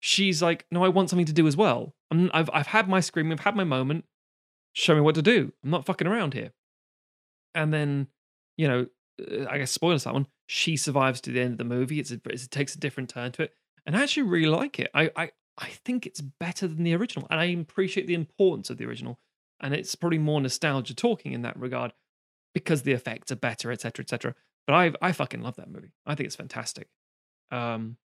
She's 0.00 0.42
like, 0.42 0.66
no, 0.70 0.84
I 0.84 0.88
want 0.88 1.10
something 1.10 1.26
to 1.26 1.32
do 1.32 1.46
as 1.46 1.56
well. 1.56 1.94
I've, 2.10 2.50
I've 2.52 2.66
had 2.68 2.88
my 2.88 3.00
screaming, 3.00 3.32
I've 3.32 3.44
had 3.44 3.56
my 3.56 3.64
moment. 3.64 4.04
Show 4.74 4.94
me 4.94 5.00
what 5.00 5.14
to 5.16 5.22
do. 5.22 5.52
I'm 5.62 5.70
not 5.70 5.86
fucking 5.86 6.06
around 6.06 6.34
here. 6.34 6.52
And 7.54 7.72
then, 7.72 8.08
you 8.56 8.66
know, 8.66 8.86
I 9.48 9.58
guess 9.58 9.70
spoilers 9.70 10.04
that 10.04 10.14
one. 10.14 10.26
She 10.46 10.76
survives 10.76 11.20
to 11.22 11.32
the 11.32 11.40
end 11.40 11.52
of 11.52 11.58
the 11.58 11.64
movie. 11.64 12.00
It's 12.00 12.10
a, 12.10 12.20
it 12.26 12.48
takes 12.50 12.74
a 12.74 12.78
different 12.78 13.10
turn 13.10 13.32
to 13.32 13.42
it, 13.42 13.54
and 13.86 13.96
I 13.96 14.02
actually 14.02 14.24
really 14.24 14.46
like 14.48 14.78
it. 14.78 14.90
I, 14.94 15.10
I 15.16 15.30
I 15.58 15.68
think 15.84 16.06
it's 16.06 16.20
better 16.20 16.66
than 16.66 16.82
the 16.82 16.94
original, 16.94 17.26
and 17.30 17.40
I 17.40 17.44
appreciate 17.46 18.06
the 18.06 18.14
importance 18.14 18.70
of 18.70 18.78
the 18.78 18.86
original. 18.86 19.18
And 19.60 19.74
it's 19.74 19.94
probably 19.94 20.18
more 20.18 20.40
nostalgia 20.40 20.94
talking 20.94 21.32
in 21.32 21.42
that 21.42 21.58
regard 21.58 21.92
because 22.52 22.82
the 22.82 22.92
effects 22.92 23.30
are 23.30 23.36
better, 23.36 23.70
etc., 23.70 24.02
etc. 24.02 24.34
But 24.66 24.74
I 24.74 24.92
I 25.00 25.12
fucking 25.12 25.42
love 25.42 25.56
that 25.56 25.70
movie. 25.70 25.92
I 26.06 26.14
think 26.14 26.26
it's 26.26 26.36
fantastic. 26.36 26.88
Um, 27.50 27.96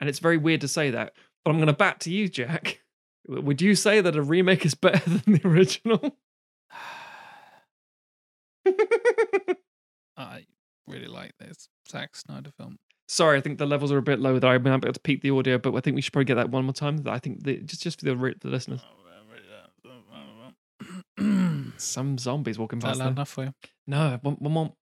and 0.00 0.08
it's 0.08 0.18
very 0.18 0.36
weird 0.36 0.62
to 0.62 0.68
say 0.68 0.90
that, 0.90 1.12
but 1.44 1.50
I'm 1.50 1.58
going 1.58 1.66
to 1.68 1.72
bat 1.72 2.00
to 2.00 2.10
you, 2.10 2.28
Jack. 2.28 2.80
Would 3.28 3.60
you 3.60 3.74
say 3.74 4.00
that 4.00 4.16
a 4.16 4.22
remake 4.22 4.64
is 4.64 4.74
better 4.74 5.10
than 5.18 5.34
the 5.34 5.46
original? 5.46 6.16
I 10.16 10.46
really 10.86 11.06
like 11.06 11.32
this 11.38 11.68
Zack 11.88 12.16
Snyder 12.16 12.50
film. 12.50 12.78
Sorry, 13.08 13.38
I 13.38 13.40
think 13.40 13.58
the 13.58 13.66
levels 13.66 13.92
are 13.92 13.98
a 13.98 14.02
bit 14.02 14.18
low 14.18 14.38
there. 14.38 14.50
I've 14.50 14.62
been 14.64 14.72
able 14.72 14.92
to 14.92 15.00
peak 15.00 15.22
the 15.22 15.30
audio, 15.30 15.58
but 15.58 15.74
I 15.74 15.80
think 15.80 15.94
we 15.94 16.00
should 16.02 16.12
probably 16.12 16.24
get 16.24 16.34
that 16.34 16.50
one 16.50 16.64
more 16.64 16.72
time. 16.72 17.02
I 17.06 17.18
think 17.20 17.44
the, 17.44 17.58
just 17.58 17.82
just 17.82 18.00
for 18.00 18.04
the 18.04 18.34
the 18.40 18.48
listeners, 18.48 18.82
oh, 18.84 18.96
some 21.76 22.18
zombies 22.18 22.58
walking 22.58 22.78
that 22.80 22.88
past. 22.88 22.98
loud 22.98 23.06
There. 23.06 23.12
enough 23.12 23.28
for 23.28 23.44
you? 23.44 23.52
No, 23.86 24.18
one, 24.22 24.34
one 24.34 24.52
more, 24.52 24.72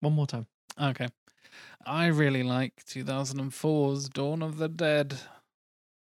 one 0.00 0.12
more 0.12 0.26
time. 0.26 0.46
Okay. 0.80 1.08
I 1.84 2.06
really 2.06 2.42
like 2.42 2.72
2004's 2.88 4.08
Dawn 4.08 4.42
of 4.42 4.56
the 4.58 4.68
Dead, 4.68 5.18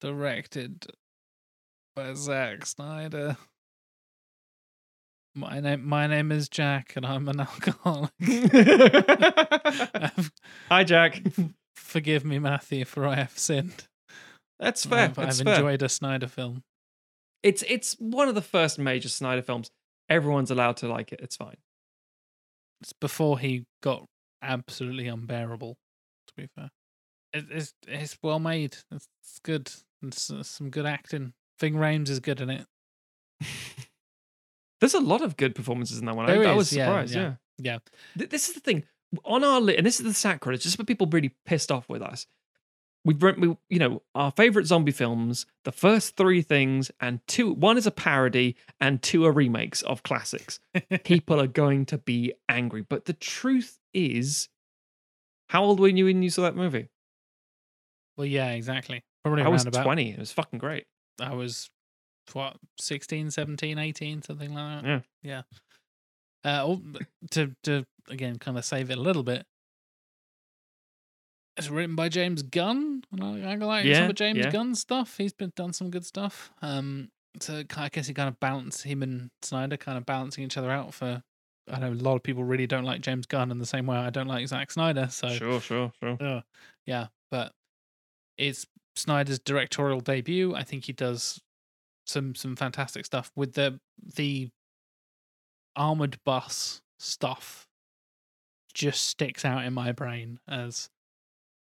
directed 0.02 0.86
by 1.96 2.14
Zack 2.14 2.66
Snyder. 2.66 3.38
My 5.36 5.60
name, 5.60 5.88
my 5.88 6.06
name 6.06 6.32
is 6.32 6.48
Jack, 6.48 6.94
and 6.96 7.06
I'm 7.06 7.28
an 7.28 7.40
alcoholic. 7.40 8.12
Hi, 10.70 10.84
Jack. 10.84 11.24
Forgive 11.76 12.24
me, 12.24 12.38
Matthew, 12.38 12.86
for 12.86 13.08
I 13.08 13.16
have 13.16 13.38
sinned. 13.38 13.88
That's 14.60 14.86
fair. 14.86 15.06
I've, 15.06 15.16
That's 15.16 15.40
I've 15.40 15.46
fair. 15.46 15.56
enjoyed 15.56 15.82
a 15.82 15.90
Snyder 15.90 16.28
film. 16.28 16.64
It's 17.42 17.64
it's 17.68 17.96
one 18.00 18.30
of 18.30 18.36
the 18.36 18.42
first 18.44 18.78
major 18.78 19.10
Snyder 19.10 19.42
films. 19.42 19.72
Everyone's 20.08 20.52
allowed 20.52 20.78
to 20.78 20.88
like 20.88 21.12
it. 21.12 21.20
It's 21.24 21.36
fine. 21.36 21.58
It's 22.82 22.94
before 22.94 23.40
he 23.40 23.66
got 23.82 24.06
absolutely 24.42 25.08
unbearable. 25.08 25.78
To 26.28 26.34
be 26.38 26.48
fair, 26.56 26.70
it, 27.34 27.46
it's 27.50 27.74
it's 27.88 28.18
well 28.22 28.40
made. 28.40 28.78
It's, 28.92 29.08
it's 29.22 29.40
good. 29.44 29.72
It's 30.04 30.30
uh, 30.30 30.44
some 30.44 30.70
good 30.70 30.86
acting. 30.86 31.34
Ving 31.60 31.74
Rhames 31.74 32.10
is 32.10 32.20
good 32.20 32.40
in 32.40 32.50
it. 32.52 32.66
There's 34.84 34.94
a 34.94 35.00
lot 35.00 35.22
of 35.22 35.38
good 35.38 35.56
performances 35.56 35.98
in 36.00 36.06
that 36.06 36.16
one. 36.16 36.30
I, 36.30 36.36
I 36.44 36.54
was 36.54 36.70
surprised. 36.70 37.14
yeah. 37.16 37.22
Yeah. 37.22 37.34
Yeah. 37.58 37.78
Th- 38.18 38.30
This 38.30 38.50
is 38.50 38.56
the 38.56 38.60
thing 38.60 38.84
on 39.26 39.44
our 39.44 39.62
list, 39.62 39.78
and 39.78 39.86
this 39.88 40.00
is 40.00 40.06
the 40.06 40.14
sacrilege. 40.14 40.64
Just 40.64 40.78
for 40.78 40.84
people 40.84 41.08
really 41.08 41.34
pissed 41.46 41.72
off 41.72 41.88
with 41.88 42.02
us. 42.02 42.26
We've 43.06 43.22
we, 43.22 43.56
you 43.70 43.80
know, 43.80 44.02
our 44.16 44.32
favorite 44.32 44.66
zombie 44.66 44.92
films. 44.94 45.46
The 45.66 45.72
first 45.74 46.16
three 46.16 46.42
things, 46.42 46.90
and 47.02 47.20
two. 47.28 47.52
One 47.54 47.78
is 47.78 47.86
a 47.86 47.92
parody, 47.92 48.56
and 48.80 49.02
two 49.02 49.26
are 49.26 49.32
remakes 49.32 49.82
of 49.82 50.04
classics. 50.04 50.60
people 51.04 51.40
are 51.42 51.48
going 51.48 51.86
to 51.88 51.98
be 51.98 52.34
angry. 52.48 52.82
But 52.82 53.06
the 53.06 53.14
truth 53.14 53.78
is, 53.94 54.48
how 55.50 55.64
old 55.64 55.80
were 55.80 55.90
you 55.90 56.06
when 56.06 56.24
you 56.24 56.30
saw 56.30 56.44
that 56.44 56.56
movie? 56.56 56.88
Well, 58.18 58.26
yeah, 58.28 58.52
exactly. 58.52 59.04
Probably 59.24 59.44
I 59.44 59.48
was 59.48 59.66
about. 59.66 59.84
20. 59.84 60.12
It 60.12 60.20
was 60.20 60.32
fucking 60.32 60.60
great. 60.60 60.86
I 61.20 61.34
was 61.34 61.70
what 62.32 62.58
16, 62.80 63.32
17, 63.32 63.78
18, 63.78 64.22
something 64.22 64.54
like 64.54 64.84
that. 64.84 64.88
Yeah. 64.88 65.00
Yeah. 65.22 65.42
Uh, 66.46 66.64
oh, 66.66 66.82
to 67.32 67.56
to 67.64 67.86
again 68.10 68.38
kind 68.38 68.58
of 68.58 68.66
save 68.66 68.90
it 68.90 68.98
a 68.98 69.02
little 69.02 69.24
bit. 69.24 69.46
It's 71.56 71.70
written 71.70 71.96
by 71.96 72.10
James 72.10 72.42
Gunn. 72.42 73.04
I, 73.22 73.56
like 73.56 73.86
some 73.86 74.10
of 74.10 74.16
James 74.16 74.40
yeah. 74.40 74.50
Gunn 74.50 74.74
stuff. 74.74 75.18
He's 75.18 75.34
been 75.34 75.54
done 75.56 75.72
some 75.72 75.92
good 75.92 76.06
stuff. 76.06 76.52
Um, 76.64 77.10
so 77.40 77.64
I 77.78 77.90
guess 77.90 78.08
he 78.08 78.14
kind 78.14 78.28
of 78.28 78.40
balanced 78.40 78.84
him 78.84 79.04
and 79.04 79.30
Snyder 79.44 79.78
kind 79.78 79.98
of 79.98 80.06
balancing 80.06 80.44
each 80.44 80.58
other 80.58 80.72
out. 80.72 80.94
For 80.96 81.22
I 81.72 81.80
know 81.80 81.92
a 81.92 81.94
lot 81.94 82.16
of 82.16 82.24
people 82.24 82.44
really 82.44 82.68
don't 82.68 82.86
like 82.86 83.02
James 83.02 83.26
Gunn 83.28 83.52
in 83.52 83.60
the 83.60 83.66
same 83.66 83.86
way 83.86 83.98
I 83.98 84.10
don't 84.10 84.28
like 84.28 84.48
Zack 84.48 84.72
Snyder. 84.72 85.08
So 85.12 85.30
Sure, 85.30 85.62
sure, 85.62 85.94
sure. 86.02 86.18
yeah, 86.20 86.42
yeah, 86.86 87.08
but 87.30 87.54
it's 88.38 88.66
Snyder's 88.96 89.40
directorial 89.40 90.00
debut. 90.00 90.56
I 90.56 90.64
think 90.64 90.86
he 90.86 90.94
does 90.94 91.40
some 92.06 92.36
some 92.36 92.56
fantastic 92.56 93.06
stuff 93.06 93.32
with 93.36 93.54
the 93.54 93.80
the 94.16 94.50
armored 95.76 96.20
bus 96.24 96.82
stuff. 97.00 97.68
Just 98.74 99.06
sticks 99.06 99.46
out 99.46 99.66
in 99.66 99.74
my 99.74 99.92
brain 99.92 100.40
as 100.48 100.90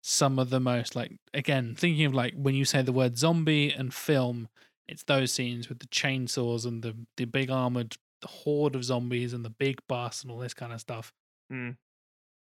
some 0.03 0.39
of 0.39 0.51
the 0.51 0.61
most 0.61 0.95
like 0.95 1.17
again 1.33 1.75
thinking 1.75 2.05
of 2.05 2.15
like 2.15 2.35
when 2.37 2.55
you 2.55 2.65
say 2.65 2.83
the 2.83 2.93
word 2.93 3.17
zombie 3.19 3.73
and 3.73 3.93
film, 3.93 4.49
it's 4.87 5.03
those 5.05 5.33
scenes 5.33 5.69
with 5.69 5.79
the 5.81 5.87
chainsaws 5.87 6.65
and 6.67 6.83
the 6.83 6.95
the 7.17 7.25
big 7.25 7.51
armored 7.51 7.97
horde 8.25 8.75
of 8.77 8.85
zombies 8.85 9.33
and 9.33 9.45
the 9.45 9.51
big 9.51 9.79
bus 9.89 10.23
and 10.23 10.31
all 10.31 10.39
this 10.39 10.55
kind 10.55 10.73
of 10.73 10.81
stuff 10.81 11.13
Mm. 11.53 11.77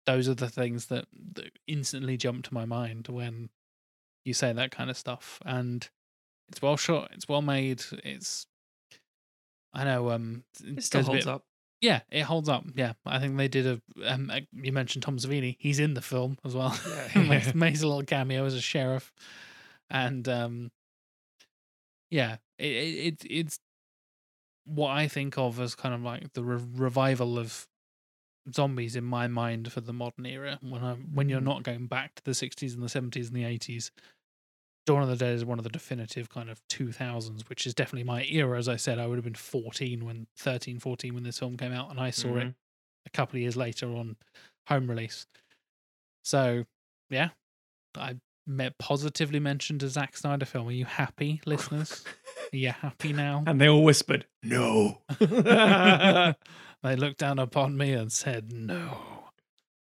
those 0.06 0.28
are 0.28 0.34
the 0.34 0.48
things 0.48 0.86
that, 0.86 1.04
that 1.34 1.52
instantly 1.68 2.16
jump 2.16 2.44
to 2.46 2.52
my 2.54 2.64
mind 2.64 3.06
when 3.06 3.48
you 4.24 4.34
say 4.34 4.52
that 4.52 4.72
kind 4.72 4.90
of 4.90 4.96
stuff 4.96 5.38
and 5.44 5.88
it's 6.48 6.62
well 6.62 6.76
shot 6.76 7.10
it's 7.12 7.28
well 7.28 7.42
made 7.42 7.82
it's 8.04 8.46
i 9.74 9.84
know 9.84 10.10
um 10.10 10.44
It 10.64 10.82
still 10.82 11.02
holds 11.02 11.24
bit- 11.24 11.32
up. 11.34 11.44
yeah 11.80 12.00
it 12.10 12.22
holds 12.22 12.48
up 12.48 12.64
yeah 12.74 12.92
i 13.06 13.18
think 13.18 13.36
they 13.36 13.48
did 13.48 13.66
a 13.66 13.80
um 14.06 14.30
uh, 14.30 14.40
you 14.52 14.72
mentioned 14.72 15.02
tom 15.04 15.18
savini 15.18 15.56
he's 15.58 15.78
in 15.78 15.94
the 15.94 16.00
film 16.02 16.38
as 16.44 16.54
well 16.54 16.74
Yeah. 17.14 17.22
makes, 17.28 17.54
makes 17.66 17.82
a 17.82 17.86
little 17.86 18.02
cameo 18.02 18.44
as 18.44 18.54
a 18.54 18.60
sheriff 18.60 19.12
and 19.90 20.28
um 20.28 20.70
yeah 22.10 22.36
it, 22.58 22.66
it, 22.66 23.06
it 23.24 23.26
it's 23.30 23.58
what 24.64 24.90
i 24.90 25.08
think 25.08 25.36
of 25.38 25.60
as 25.60 25.74
kind 25.74 25.94
of 25.94 26.02
like 26.02 26.32
the 26.34 26.42
re- 26.42 26.62
revival 26.76 27.38
of 27.38 27.66
zombies 28.54 28.96
in 28.96 29.04
my 29.04 29.26
mind 29.28 29.70
for 29.70 29.82
the 29.82 29.92
modern 29.92 30.24
era 30.24 30.58
when 30.62 30.82
I 30.82 30.94
when 30.94 31.28
you're 31.28 31.40
Mm. 31.42 31.44
not 31.44 31.62
going 31.64 31.86
back 31.86 32.14
to 32.14 32.24
the 32.24 32.30
60s 32.30 32.72
and 32.72 32.82
the 32.82 32.88
70s 32.88 33.26
and 33.28 33.36
the 33.36 33.42
80s 33.44 33.90
Dawn 34.88 35.02
of 35.02 35.08
the 35.08 35.16
Dead 35.16 35.34
is 35.34 35.44
one 35.44 35.58
of 35.58 35.64
the 35.64 35.70
definitive 35.70 36.28
kind 36.30 36.48
of 36.50 36.60
2000s 36.68 37.48
which 37.48 37.66
is 37.66 37.74
definitely 37.74 38.04
my 38.04 38.24
era. 38.24 38.58
As 38.58 38.68
I 38.68 38.76
said 38.76 38.98
I 38.98 39.06
would 39.06 39.16
have 39.16 39.24
been 39.24 39.34
14 39.34 40.04
when 40.04 40.26
13 40.36 40.78
14 40.80 41.14
when 41.14 41.22
this 41.24 41.38
film 41.38 41.56
came 41.56 41.72
out 41.72 41.90
and 41.90 42.00
I 42.00 42.10
saw 42.10 42.36
it 42.36 42.46
Mhm. 42.48 42.54
a 43.06 43.10
couple 43.10 43.36
of 43.36 43.42
years 43.42 43.56
later 43.56 43.88
on 43.94 44.16
home 44.66 44.88
release. 44.88 45.26
So 46.24 46.64
yeah 47.10 47.30
I 47.94 48.16
met 48.46 48.78
positively 48.78 49.40
mentioned 49.40 49.82
a 49.82 49.88
Zack 49.88 50.16
Snyder 50.16 50.46
film. 50.46 50.68
Are 50.68 50.72
you 50.72 50.86
happy 50.86 51.40
listeners? 51.44 52.04
Are 52.52 52.56
you 52.56 52.70
happy 52.72 53.12
now? 53.12 53.44
And 53.46 53.60
they 53.60 53.68
all 53.68 53.84
whispered, 53.84 54.26
no. 54.42 55.02
they 55.20 56.96
looked 56.96 57.18
down 57.18 57.38
upon 57.38 57.76
me 57.76 57.92
and 57.92 58.10
said 58.10 58.52
no. 58.52 58.98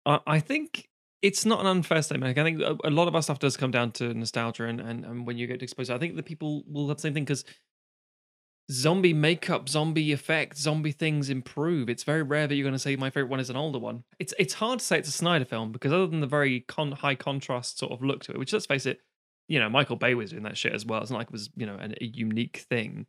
I 0.05 0.19
I 0.27 0.39
think 0.39 0.87
it's 1.21 1.45
not 1.45 1.59
an 1.59 1.67
unfair 1.67 2.01
statement. 2.01 2.37
I 2.37 2.43
think 2.43 2.61
a 2.61 2.89
lot 2.89 3.07
of 3.07 3.15
our 3.15 3.21
stuff 3.21 3.39
does 3.39 3.55
come 3.57 3.71
down 3.71 3.91
to 3.93 4.13
nostalgia, 4.13 4.65
and, 4.65 4.79
and, 4.79 5.05
and 5.05 5.27
when 5.27 5.37
you 5.37 5.47
get 5.47 5.61
exposed, 5.61 5.91
I 5.91 5.97
think 5.97 6.15
the 6.15 6.23
people 6.23 6.63
will 6.67 6.87
have 6.87 6.97
the 6.97 7.01
same 7.01 7.13
thing 7.13 7.25
because 7.25 7.45
zombie 8.71 9.13
makeup, 9.13 9.69
zombie 9.69 10.11
effects, 10.11 10.61
zombie 10.61 10.91
things 10.91 11.29
improve. 11.29 11.89
It's 11.89 12.03
very 12.03 12.23
rare 12.23 12.47
that 12.47 12.55
you're 12.55 12.63
going 12.63 12.73
to 12.73 12.79
say 12.79 12.95
my 12.95 13.09
favorite 13.09 13.29
one 13.29 13.39
is 13.39 13.49
an 13.49 13.55
older 13.55 13.79
one. 13.79 14.03
It's 14.19 14.33
it's 14.39 14.55
hard 14.55 14.79
to 14.79 14.85
say 14.85 14.97
it's 14.97 15.09
a 15.09 15.13
Snyder 15.13 15.45
film 15.45 15.71
because 15.71 15.91
other 15.91 16.07
than 16.07 16.21
the 16.21 16.27
very 16.27 16.61
con- 16.61 16.93
high 16.93 17.15
contrast 17.15 17.77
sort 17.77 17.91
of 17.91 18.01
look 18.01 18.23
to 18.23 18.31
it, 18.31 18.39
which 18.39 18.53
let's 18.53 18.65
face 18.65 18.85
it, 18.85 18.99
you 19.47 19.59
know, 19.59 19.69
Michael 19.69 19.97
Bay 19.97 20.15
was 20.15 20.31
doing 20.31 20.43
that 20.43 20.57
shit 20.57 20.73
as 20.73 20.85
well. 20.85 21.01
It's 21.01 21.11
not 21.11 21.17
like 21.17 21.27
it 21.27 21.33
was 21.33 21.49
you 21.55 21.65
know 21.65 21.75
an, 21.75 21.95
a 22.01 22.05
unique 22.05 22.65
thing, 22.69 23.05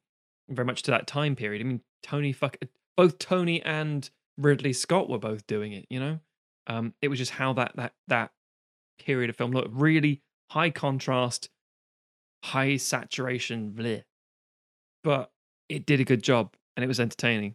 very 0.48 0.66
much 0.66 0.82
to 0.82 0.90
that 0.90 1.06
time 1.06 1.36
period. 1.36 1.62
I 1.62 1.64
mean, 1.64 1.80
Tony 2.02 2.32
fuck 2.32 2.56
both 2.96 3.18
Tony 3.18 3.62
and 3.62 4.08
Ridley 4.36 4.72
Scott 4.72 5.08
were 5.08 5.18
both 5.18 5.46
doing 5.46 5.72
it. 5.72 5.86
You 5.88 6.00
know. 6.00 6.20
Um, 6.66 6.94
it 7.02 7.08
was 7.08 7.18
just 7.18 7.32
how 7.32 7.52
that 7.54 7.72
that 7.76 7.92
that 8.08 8.30
period 8.98 9.30
of 9.30 9.36
film 9.36 9.50
looked 9.52 9.72
really 9.72 10.22
high 10.50 10.70
contrast, 10.70 11.48
high 12.44 12.76
saturation, 12.76 13.72
bleh. 13.72 14.02
but 15.02 15.30
it 15.68 15.86
did 15.86 16.00
a 16.00 16.04
good 16.04 16.22
job 16.22 16.54
and 16.76 16.84
it 16.84 16.88
was 16.88 17.00
entertaining. 17.00 17.54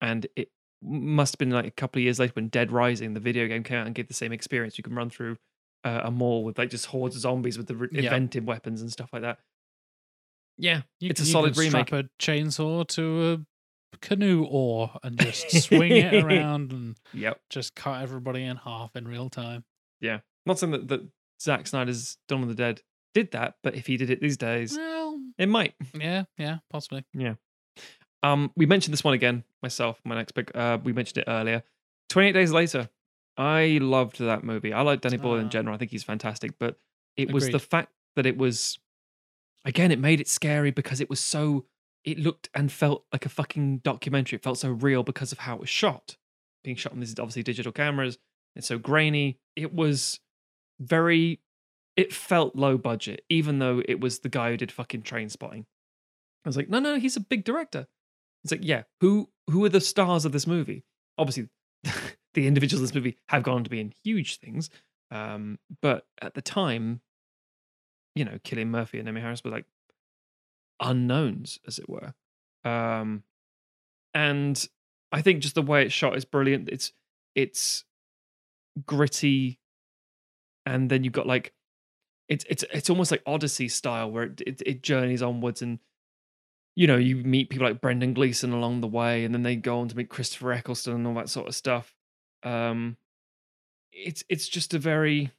And 0.00 0.26
it 0.34 0.48
must 0.82 1.34
have 1.34 1.38
been 1.38 1.50
like 1.50 1.66
a 1.66 1.70
couple 1.70 2.00
of 2.00 2.04
years 2.04 2.18
later 2.18 2.32
when 2.34 2.48
Dead 2.48 2.72
Rising, 2.72 3.12
the 3.14 3.20
video 3.20 3.46
game, 3.46 3.62
came 3.62 3.76
out 3.78 3.86
and 3.86 3.94
gave 3.94 4.08
the 4.08 4.14
same 4.14 4.32
experience. 4.32 4.78
You 4.78 4.84
can 4.84 4.94
run 4.94 5.10
through 5.10 5.36
uh, 5.84 6.00
a 6.04 6.10
mall 6.10 6.42
with 6.42 6.58
like 6.58 6.70
just 6.70 6.86
hordes 6.86 7.14
of 7.16 7.22
zombies 7.22 7.58
with 7.58 7.66
the 7.68 7.76
re- 7.76 7.88
Yeah. 7.92 8.02
invented 8.04 8.46
weapons 8.46 8.80
and 8.80 8.90
stuff 8.90 9.10
like 9.12 9.22
that. 9.22 9.38
Yeah, 10.56 10.82
You 10.98 11.10
it's 11.10 11.20
a 11.20 11.26
solid 11.26 11.56
remake. 11.56 11.88
Strap 11.88 12.04
a 12.06 12.08
chainsaw 12.22 12.86
to 12.88 13.32
a 13.32 13.46
canoe 13.98 14.44
oar 14.44 14.92
and 15.02 15.18
just 15.18 15.50
swing 15.62 15.92
it 15.92 16.14
around 16.24 16.72
and 16.72 16.96
Yep. 17.12 17.40
just 17.50 17.74
cut 17.74 18.02
everybody 18.02 18.44
in 18.44 18.56
half 18.56 18.94
in 18.96 19.06
real 19.08 19.28
time. 19.30 19.64
Yeah. 20.00 20.20
Not 20.46 20.58
saying 20.58 20.72
that, 20.72 20.88
that 20.88 21.00
Zack 21.40 21.66
Snyder's 21.66 22.16
Dawn 22.28 22.42
of 22.42 22.48
the 22.48 22.54
Dead 22.54 22.80
did 23.14 23.32
that, 23.32 23.56
but 23.62 23.74
if 23.74 23.86
he 23.86 23.96
did 23.96 24.10
it 24.10 24.20
these 24.20 24.36
days, 24.36 24.76
Well, 24.76 25.20
it 25.38 25.48
might. 25.48 25.74
yeah, 25.98 26.24
yeah, 26.38 26.58
possibly. 26.70 27.04
Yeah. 27.12 27.34
Um, 28.22 28.52
we 28.56 28.66
mentioned 28.66 28.92
this 28.92 29.02
one 29.04 29.14
again 29.14 29.44
myself. 29.62 30.00
My 30.04 30.14
next 30.14 30.32
pick. 30.32 30.54
Uh, 30.54 30.78
we 30.82 30.92
mentioned 30.92 31.18
it 31.18 31.24
earlier. 31.28 31.62
Twenty 32.08 32.28
eight 32.28 32.32
days 32.32 32.52
later. 32.52 32.88
I 33.36 33.78
loved 33.80 34.18
that 34.18 34.44
movie. 34.44 34.72
I 34.74 34.82
like 34.82 35.00
Danny 35.00 35.16
Boyle 35.16 35.38
Ah. 35.38 35.40
in 35.42 35.48
general. 35.50 35.74
I 35.74 35.78
think 35.78 35.90
he's 35.90 36.04
fantastic. 36.04 36.52
But 36.58 36.76
it 37.16 37.32
was 37.32 37.48
the 37.48 37.58
fact 37.58 37.92
that 38.16 38.26
it 38.26 38.36
was, 38.36 38.78
again, 39.64 39.90
it 39.90 39.98
made 39.98 40.20
it 40.20 40.28
scary 40.28 40.70
because 40.70 41.00
it 41.00 41.08
was 41.08 41.20
so. 41.20 41.64
It 42.04 42.18
looked 42.18 42.48
and 42.54 42.72
felt 42.72 43.04
like 43.12 43.26
a 43.26 43.28
fucking 43.28 43.78
documentary. 43.78 44.36
It 44.36 44.42
felt 44.42 44.58
so 44.58 44.70
real 44.70 45.02
because 45.02 45.32
of 45.32 45.38
how 45.38 45.54
it 45.54 45.60
was 45.60 45.68
shot. 45.68 46.16
Being 46.64 46.76
shot 46.76 46.92
on 46.92 47.00
these 47.00 47.18
obviously 47.18 47.42
digital 47.42 47.72
cameras. 47.72 48.18
It's 48.56 48.66
so 48.66 48.78
grainy. 48.78 49.38
It 49.56 49.74
was 49.74 50.20
very. 50.78 51.40
It 51.96 52.12
felt 52.12 52.56
low 52.56 52.78
budget, 52.78 53.24
even 53.28 53.58
though 53.58 53.82
it 53.86 54.00
was 54.00 54.20
the 54.20 54.28
guy 54.28 54.50
who 54.50 54.56
did 54.56 54.72
fucking 54.72 55.02
Train 55.02 55.28
Spotting. 55.28 55.66
I 56.44 56.48
was 56.48 56.56
like, 56.56 56.70
no, 56.70 56.78
no, 56.78 56.98
he's 56.98 57.16
a 57.16 57.20
big 57.20 57.44
director. 57.44 57.86
It's 58.44 58.52
like, 58.52 58.64
yeah, 58.64 58.84
who 59.00 59.28
who 59.48 59.64
are 59.64 59.68
the 59.68 59.80
stars 59.80 60.24
of 60.24 60.32
this 60.32 60.46
movie? 60.46 60.84
Obviously, 61.18 61.48
the 62.34 62.46
individuals 62.46 62.80
in 62.80 62.84
this 62.84 62.94
movie 62.94 63.18
have 63.28 63.42
gone 63.42 63.56
on 63.56 63.64
to 63.64 63.70
be 63.70 63.80
in 63.80 63.92
huge 64.02 64.38
things. 64.38 64.70
Um, 65.10 65.58
but 65.82 66.06
at 66.22 66.34
the 66.34 66.42
time, 66.42 67.00
you 68.14 68.24
know, 68.24 68.38
Cillian 68.44 68.68
Murphy 68.68 68.98
and 68.98 69.08
Naomie 69.08 69.20
Harris 69.20 69.44
were 69.44 69.50
like 69.50 69.66
unknowns, 70.80 71.58
as 71.66 71.78
it 71.78 71.88
were. 71.88 72.14
Um, 72.64 73.22
and 74.14 74.68
I 75.12 75.22
think 75.22 75.40
just 75.40 75.54
the 75.54 75.62
way 75.62 75.84
it's 75.84 75.94
shot 75.94 76.16
is 76.16 76.24
brilliant. 76.24 76.68
It's 76.68 76.92
it's 77.34 77.84
gritty, 78.86 79.58
and 80.66 80.90
then 80.90 81.04
you've 81.04 81.12
got 81.12 81.26
like 81.26 81.52
it's 82.28 82.44
it's 82.48 82.64
it's 82.72 82.90
almost 82.90 83.10
like 83.10 83.22
Odyssey 83.26 83.68
style 83.68 84.10
where 84.10 84.24
it 84.24 84.40
it, 84.46 84.62
it 84.66 84.82
journeys 84.82 85.22
onwards 85.22 85.62
and 85.62 85.78
you 86.76 86.86
know, 86.86 86.96
you 86.96 87.16
meet 87.16 87.50
people 87.50 87.66
like 87.66 87.80
Brendan 87.80 88.14
Gleeson 88.14 88.52
along 88.52 88.80
the 88.80 88.86
way, 88.86 89.24
and 89.24 89.34
then 89.34 89.42
they 89.42 89.56
go 89.56 89.80
on 89.80 89.88
to 89.88 89.96
meet 89.96 90.08
Christopher 90.08 90.52
Eccleston 90.52 90.94
and 90.94 91.06
all 91.06 91.14
that 91.14 91.28
sort 91.28 91.48
of 91.48 91.54
stuff. 91.54 91.94
Um, 92.42 92.96
it's 93.92 94.24
it's 94.28 94.48
just 94.48 94.72
a 94.72 94.78
very 94.78 95.30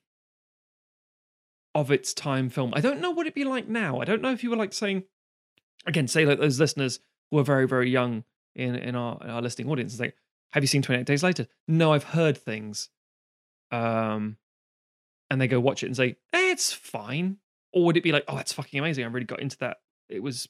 of 1.73 1.89
its 1.89 2.13
time 2.13 2.49
film. 2.49 2.73
I 2.75 2.81
don't 2.81 2.99
know 2.99 3.11
what 3.11 3.25
it'd 3.25 3.33
be 3.33 3.45
like 3.45 3.67
now. 3.67 3.99
I 3.99 4.05
don't 4.05 4.21
know 4.21 4.31
if 4.31 4.43
you 4.43 4.49
were 4.49 4.57
like 4.57 4.73
saying 4.73 5.03
again, 5.85 6.07
say 6.07 6.25
like 6.25 6.39
those 6.39 6.59
listeners 6.59 6.99
who 7.29 7.39
are 7.39 7.43
very 7.43 7.67
very 7.67 7.89
young 7.89 8.23
in 8.55 8.75
in 8.75 8.95
our 8.95 9.17
in 9.21 9.29
our 9.29 9.41
listening 9.41 9.69
audience. 9.69 9.93
It's 9.93 10.01
like, 10.01 10.15
have 10.51 10.63
you 10.63 10.67
seen 10.67 10.81
Twenty 10.81 11.01
Eight 11.01 11.07
Days 11.07 11.23
Later? 11.23 11.47
No, 11.67 11.93
I've 11.93 12.03
heard 12.03 12.37
things. 12.37 12.89
Um, 13.71 14.37
and 15.29 15.39
they 15.39 15.47
go 15.47 15.59
watch 15.59 15.81
it 15.81 15.87
and 15.87 15.95
say, 15.95 16.17
eh, 16.33 16.51
it's 16.51 16.73
fine. 16.73 17.37
Or 17.71 17.85
would 17.85 17.95
it 17.95 18.03
be 18.03 18.11
like, 18.11 18.25
oh, 18.27 18.35
that's 18.35 18.51
fucking 18.51 18.77
amazing. 18.77 19.05
I 19.05 19.07
really 19.07 19.25
got 19.25 19.39
into 19.39 19.57
that. 19.59 19.77
It 20.09 20.21
was 20.21 20.49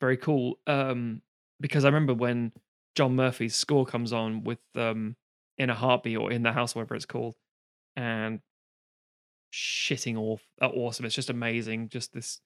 very 0.00 0.16
cool. 0.16 0.60
Um, 0.68 1.22
because 1.60 1.84
I 1.84 1.88
remember 1.88 2.14
when 2.14 2.52
John 2.94 3.16
Murphy's 3.16 3.56
score 3.56 3.84
comes 3.84 4.12
on 4.12 4.44
with 4.44 4.60
um 4.76 5.16
in 5.58 5.68
a 5.68 5.74
heartbeat 5.74 6.16
or 6.16 6.30
in 6.30 6.42
the 6.42 6.52
house, 6.52 6.74
whatever 6.74 6.94
it's 6.94 7.06
called, 7.06 7.36
and 7.96 8.40
shitting 9.52 10.16
off 10.16 10.42
awesome. 10.60 11.04
It's 11.04 11.14
just 11.14 11.30
amazing. 11.30 11.88
Just 11.88 12.12
this 12.12 12.40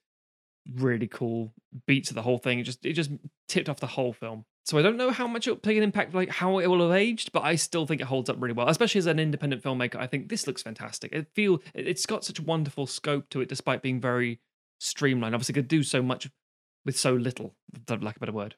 really 0.73 1.07
cool 1.07 1.53
beat 1.87 2.05
to 2.07 2.15
the 2.15 2.23
whole 2.23 2.39
thing. 2.39 2.59
It 2.59 2.65
just 2.65 2.85
it 2.85 2.95
just 2.95 3.11
tipped 3.49 3.69
off 3.69 3.81
the 3.81 3.87
whole 3.87 4.13
film. 4.13 4.45
So 4.65 4.79
I 4.79 4.83
don't 4.83 4.97
know 4.97 5.11
how 5.11 5.27
much 5.27 5.47
it'll 5.47 5.61
take 5.61 5.77
an 5.77 5.83
impact, 5.83 6.15
like 6.15 6.31
how 6.31 6.59
it 6.59 6.67
will 6.67 6.81
have 6.89 6.97
aged, 6.97 7.33
but 7.33 7.43
I 7.43 7.57
still 7.57 7.87
think 7.87 8.01
it 8.01 8.07
holds 8.07 8.31
up 8.31 8.37
really 8.41 8.55
well. 8.55 8.69
Especially 8.69 8.99
as 8.99 9.07
an 9.07 9.19
independent 9.19 9.63
filmmaker, 9.63 9.97
I 9.97 10.07
think 10.07 10.31
this 10.31 10.47
looks 10.47 10.63
fantastic. 10.63 11.13
It 11.13 11.27
feel 11.35 11.61
it's 11.75 12.07
got 12.07 12.25
such 12.25 12.39
a 12.39 12.43
wonderful 12.43 12.87
scope 12.87 13.29
to 13.31 13.43
it, 13.43 13.49
despite 13.49 13.83
being 13.83 14.01
very 14.01 14.41
streamlined. 14.81 15.35
Obviously, 15.35 15.53
could 15.53 15.69
do 15.69 15.83
so 15.83 16.03
much 16.03 16.31
with 16.87 16.99
so 16.99 17.13
little, 17.13 17.55
for 17.87 17.99
lack 17.99 18.17
of 18.17 18.23
a 18.23 18.27
better 18.27 18.33
word. 18.33 18.55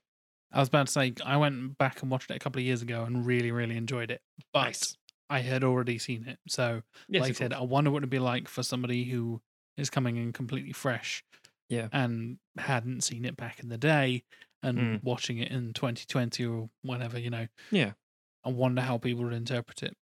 I 0.52 0.60
was 0.60 0.68
about 0.68 0.86
to 0.86 0.92
say 0.92 1.14
I 1.24 1.36
went 1.36 1.76
back 1.76 2.02
and 2.02 2.10
watched 2.10 2.30
it 2.30 2.36
a 2.36 2.38
couple 2.38 2.60
of 2.60 2.66
years 2.66 2.82
ago 2.82 3.02
and 3.04 3.26
really, 3.26 3.50
really 3.50 3.76
enjoyed 3.76 4.10
it. 4.12 4.20
But 4.52 4.64
Nice. 4.64 4.96
I 5.28 5.40
had 5.40 5.64
already 5.64 5.98
seen 5.98 6.26
it. 6.28 6.38
So 6.48 6.82
Yes, 7.08 7.22
like 7.22 7.30
I 7.30 7.34
said. 7.34 7.52
I 7.52 7.62
wonder 7.62 7.90
what 7.90 7.98
it'd 7.98 8.10
be 8.10 8.20
like 8.20 8.46
for 8.48 8.62
somebody 8.62 9.04
who 9.04 9.40
is 9.76 9.90
coming 9.90 10.16
in 10.16 10.32
completely 10.32 10.72
fresh. 10.72 11.24
Yeah. 11.68 11.88
And 11.92 12.38
hadn't 12.58 13.02
seen 13.02 13.24
it 13.24 13.36
back 13.36 13.60
in 13.60 13.68
the 13.68 13.78
day 13.78 14.22
and 14.62 14.78
Mm. 14.78 15.02
watching 15.04 15.38
it 15.38 15.50
in 15.50 15.72
2020 15.72 16.44
or 16.46 16.70
whenever, 16.82 17.18
you 17.18 17.30
know. 17.30 17.46
Yeah. 17.70 17.92
I 18.44 18.50
wonder 18.50 18.82
how 18.82 18.98
people 18.98 19.24
would 19.24 19.32
interpret 19.32 19.82
it. 19.82 19.96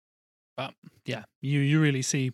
But 0.57 0.73
yeah, 1.05 1.23
you 1.41 1.59
you 1.59 1.79
really 1.81 2.01
see 2.01 2.31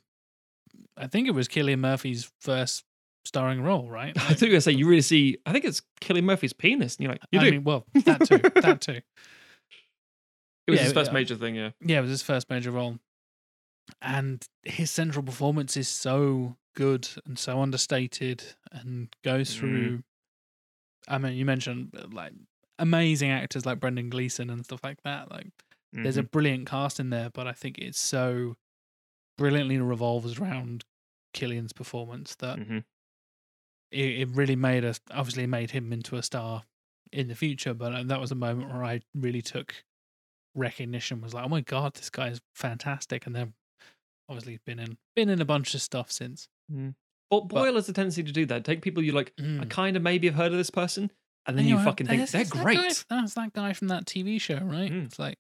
I 0.96 1.08
think 1.08 1.28
it 1.28 1.32
was 1.32 1.48
Cillian 1.48 1.80
Murphy's 1.80 2.32
first 2.42 2.84
starring 3.26 3.62
role, 3.62 3.90
right? 3.90 4.16
I 4.18 4.20
thought 4.34 4.42
you 4.42 4.48
were 4.48 4.52
gonna 4.54 4.62
say 4.62 4.72
you 4.72 4.88
really 4.88 5.02
see. 5.02 5.38
I 5.46 5.52
think 5.52 5.66
it's 5.66 5.82
Cillian 6.02 6.24
Murphy's 6.24 6.54
penis, 6.54 6.96
and 6.96 7.04
you're 7.04 7.12
like, 7.12 7.22
you 7.32 7.40
I 7.40 7.44
do. 7.44 7.52
mean, 7.52 7.64
well, 7.64 7.86
that 8.06 8.26
too. 8.26 8.38
that 8.62 8.82
too. 8.82 9.02
it 10.68 10.72
was 10.72 10.80
yeah, 10.80 10.84
his 10.86 10.94
first 10.94 11.10
yeah. 11.12 11.14
major 11.14 11.36
thing. 11.36 11.56
Yeah. 11.56 11.72
Yeah, 11.82 12.00
it 12.00 12.02
was 12.02 12.10
his 12.12 12.22
first 12.24 12.50
major 12.50 12.72
role. 12.72 13.00
And 14.02 14.46
his 14.64 14.92
central 14.92 15.24
performance 15.24 15.78
is 15.78 15.88
so 15.88 16.58
good 16.78 17.10
and 17.26 17.40
so 17.40 17.60
understated 17.60 18.44
and 18.72 19.10
goes 19.24 19.50
Mm. 19.52 19.58
through 19.60 20.04
I 21.08 21.18
mean, 21.18 21.34
you 21.38 21.46
mentioned 21.46 21.96
uh, 21.98 22.06
like 22.12 22.34
amazing 22.80 23.32
actors 23.32 23.66
like 23.66 23.80
Brendan 23.80 24.10
Gleeson 24.10 24.50
and 24.50 24.64
stuff 24.64 24.82
like 24.84 25.02
that. 25.04 25.32
Like 25.32 25.48
there's 25.94 26.18
a 26.18 26.24
Mhm. 26.24 26.32
brilliant 26.32 26.68
cast 26.68 27.00
in 27.00 27.10
there, 27.10 27.30
but 27.30 27.48
I 27.48 27.54
think 27.54 27.78
it's 27.80 28.00
so 28.00 28.56
brilliantly 29.38 29.78
revolves 29.80 30.38
around 30.40 30.84
Cillian's 31.34 31.74
performance 31.74 32.36
that 32.36 32.60
Mhm. 32.60 32.84
it, 33.92 34.20
it 34.20 34.30
really 34.30 34.56
made 34.58 34.84
us 34.86 35.00
obviously 35.12 35.48
made 35.48 35.72
him 35.72 35.92
into 35.94 36.18
a 36.18 36.24
star 36.24 36.64
in 37.12 37.28
the 37.30 37.36
future. 37.36 37.74
But 37.74 37.94
uh, 37.94 38.04
that 38.04 38.20
was 38.20 38.32
a 38.32 38.36
moment 38.36 38.70
where 38.70 38.84
I 38.84 39.02
really 39.16 39.42
took 39.42 39.84
recognition. 40.56 41.22
Was 41.22 41.34
like, 41.34 41.46
oh 41.46 41.50
my 41.50 41.62
god, 41.62 41.94
this 41.96 42.10
guy 42.10 42.28
is 42.30 42.42
fantastic, 42.54 43.26
and 43.26 43.34
then 43.36 43.54
obviously 44.30 44.60
been 44.66 44.80
in 44.80 44.98
been 45.16 45.30
in 45.30 45.40
a 45.42 45.46
bunch 45.46 45.74
of 45.74 45.82
stuff 45.82 46.12
since. 46.12 46.50
Well, 47.30 47.42
Boyle 47.42 47.76
has 47.76 47.90
a 47.90 47.94
tendency 47.94 48.24
to 48.24 48.32
do 48.32 48.46
that. 48.48 48.64
Take 48.64 48.82
people 48.82 49.04
you 49.04 49.12
like. 49.12 49.34
I 49.38 49.42
Mm. 49.42 49.70
kind 49.70 49.98
of 49.98 50.04
maybe 50.04 50.28
have 50.28 50.36
heard 50.36 50.52
of 50.52 50.58
this 50.58 50.70
person, 50.70 51.12
and 51.46 51.58
then 51.58 51.66
you 51.66 51.76
you're 51.76 51.84
fucking 51.84 52.08
think 52.08 52.20
they're 52.20 52.28
there's 52.40 52.50
that 52.52 52.64
great. 52.64 52.78
guy- 52.78 52.94
That's 53.10 53.34
that 53.36 53.54
guy 53.54 53.74
from 53.74 53.90
that 53.90 54.06
TV 54.06 54.40
show, 54.40 54.60
right? 54.60 54.92
Mm. 54.92 55.06
It's 55.06 55.20
like, 55.20 55.38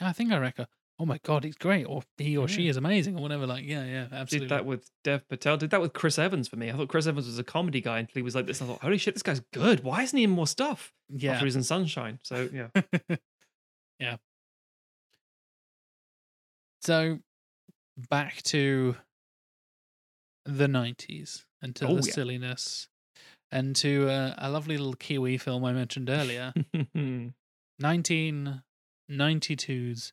yeah, 0.00 0.08
I 0.08 0.12
think 0.12 0.32
I 0.32 0.38
reckon. 0.38 0.66
Oh 0.98 1.04
my 1.04 1.18
god, 1.24 1.44
he's 1.44 1.56
great, 1.56 1.84
or 1.84 2.02
he 2.16 2.36
or 2.38 2.48
she 2.48 2.68
is 2.68 2.76
amazing, 2.78 3.18
or 3.18 3.22
whatever. 3.22 3.46
Like, 3.46 3.64
yeah, 3.64 3.84
yeah, 3.84 4.06
absolutely. 4.12 4.48
Did 4.48 4.54
that 4.56 4.64
with 4.64 4.90
Dev 5.04 5.28
Patel. 5.28 5.58
Did 5.58 5.68
that 5.70 5.80
with 5.82 5.92
Chris 5.92 6.18
Evans 6.18 6.48
for 6.48 6.56
me. 6.56 6.70
I 6.70 6.72
thought 6.72 6.88
Chris 6.88 7.06
Evans 7.06 7.26
was 7.26 7.38
a 7.38 7.44
comedy 7.44 7.82
guy 7.82 7.98
until 7.98 8.14
he 8.14 8.22
was 8.22 8.34
like 8.34 8.46
this. 8.46 8.62
I 8.62 8.66
thought, 8.66 8.80
holy 8.80 8.96
shit, 8.96 9.14
this 9.14 9.22
guy's 9.22 9.40
good. 9.52 9.84
Why 9.84 10.02
isn't 10.02 10.16
he 10.16 10.24
in 10.24 10.30
more 10.30 10.46
stuff? 10.46 10.92
yeah, 11.10 11.32
After 11.32 11.44
he's 11.44 11.56
in 11.56 11.62
Sunshine. 11.64 12.18
So 12.22 12.48
yeah. 12.52 12.68
yeah. 14.00 14.16
So 16.82 17.18
back 18.10 18.42
to 18.44 18.96
the 20.46 20.68
nineties 20.68 21.44
and 21.60 21.74
to 21.76 21.86
Oh, 21.86 21.96
the 21.96 22.06
yeah. 22.06 22.12
silliness 22.12 22.88
and 23.50 23.74
to 23.76 24.08
uh, 24.08 24.34
a 24.38 24.50
lovely 24.50 24.76
little 24.76 24.94
Kiwi 24.94 25.38
film 25.38 25.64
I 25.64 25.72
mentioned 25.72 26.08
earlier, 26.10 26.52
1992's 27.82 30.12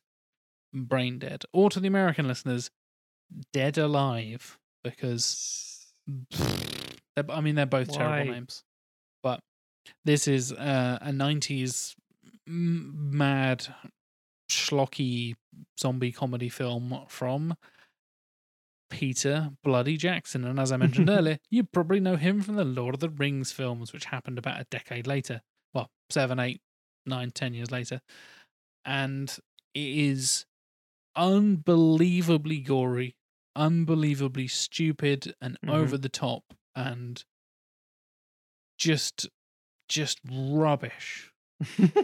Brain 0.72 1.18
Dead, 1.18 1.42
or 1.52 1.70
to 1.70 1.80
the 1.80 1.88
American 1.88 2.26
listeners, 2.28 2.70
Dead 3.52 3.78
Alive, 3.78 4.58
because 4.82 5.92
I 7.28 7.40
mean 7.40 7.54
they're 7.54 7.66
both 7.66 7.92
terrible 7.92 8.32
names, 8.32 8.62
but 9.22 9.40
this 10.04 10.26
is 10.28 10.52
uh, 10.52 10.98
a 11.00 11.10
'90s 11.10 11.94
m- 12.46 13.10
mad, 13.16 13.66
schlocky 14.50 15.34
zombie 15.78 16.12
comedy 16.12 16.48
film 16.48 17.00
from 17.08 17.56
Peter 18.90 19.50
Bloody 19.62 19.96
Jackson, 19.96 20.44
and 20.44 20.58
as 20.60 20.70
I 20.72 20.76
mentioned 20.76 21.08
earlier, 21.10 21.38
you 21.50 21.64
probably 21.64 22.00
know 22.00 22.16
him 22.16 22.40
from 22.42 22.56
the 22.56 22.64
Lord 22.64 22.94
of 22.94 23.00
the 23.00 23.08
Rings 23.10 23.52
films, 23.52 23.92
which 23.92 24.06
happened 24.06 24.38
about 24.38 24.60
a 24.60 24.66
decade 24.70 25.06
later. 25.06 25.42
Well, 25.72 25.90
seven, 26.10 26.38
eight, 26.38 26.60
nine, 27.06 27.30
ten 27.32 27.54
years 27.54 27.70
later, 27.70 28.00
and 28.84 29.30
it 29.74 29.80
is 29.98 30.46
unbelievably 31.16 32.60
gory, 32.60 33.16
unbelievably 33.56 34.48
stupid, 34.48 35.34
and 35.40 35.58
Mhm. 35.62 35.72
over 35.74 35.98
the 35.98 36.08
top, 36.08 36.44
and 36.74 37.24
just, 38.78 39.28
just 39.88 40.20
rubbish, 40.30 41.32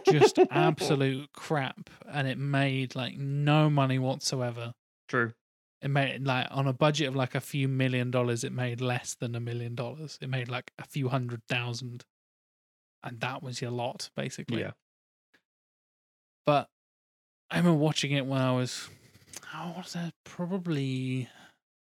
just 0.04 0.38
absolute 0.50 1.32
crap, 1.32 1.90
and 2.08 2.28
it 2.28 2.38
made 2.38 2.94
like 2.94 3.16
no 3.16 3.68
money 3.68 3.98
whatsoever. 3.98 4.72
True. 5.08 5.32
It 5.82 5.88
made 5.88 6.26
like 6.26 6.46
on 6.50 6.66
a 6.66 6.72
budget 6.74 7.08
of 7.08 7.16
like 7.16 7.34
a 7.34 7.40
few 7.40 7.66
million 7.66 8.10
dollars, 8.10 8.44
it 8.44 8.52
made 8.52 8.80
less 8.80 9.14
than 9.14 9.34
a 9.34 9.40
million 9.40 9.74
dollars. 9.74 10.18
It 10.20 10.28
made 10.28 10.48
like 10.48 10.70
a 10.78 10.84
few 10.84 11.08
hundred 11.08 11.40
thousand, 11.48 12.04
and 13.02 13.18
that 13.20 13.42
was 13.42 13.62
your 13.62 13.70
lot 13.70 14.10
basically. 14.14 14.60
Yeah. 14.60 14.72
But 16.44 16.68
I 17.50 17.58
remember 17.58 17.78
watching 17.78 18.12
it 18.12 18.26
when 18.26 18.40
I 18.40 18.52
was, 18.52 18.88
oh, 19.54 19.74
was 19.76 19.92
that? 19.94 20.12
Probably, 20.24 21.28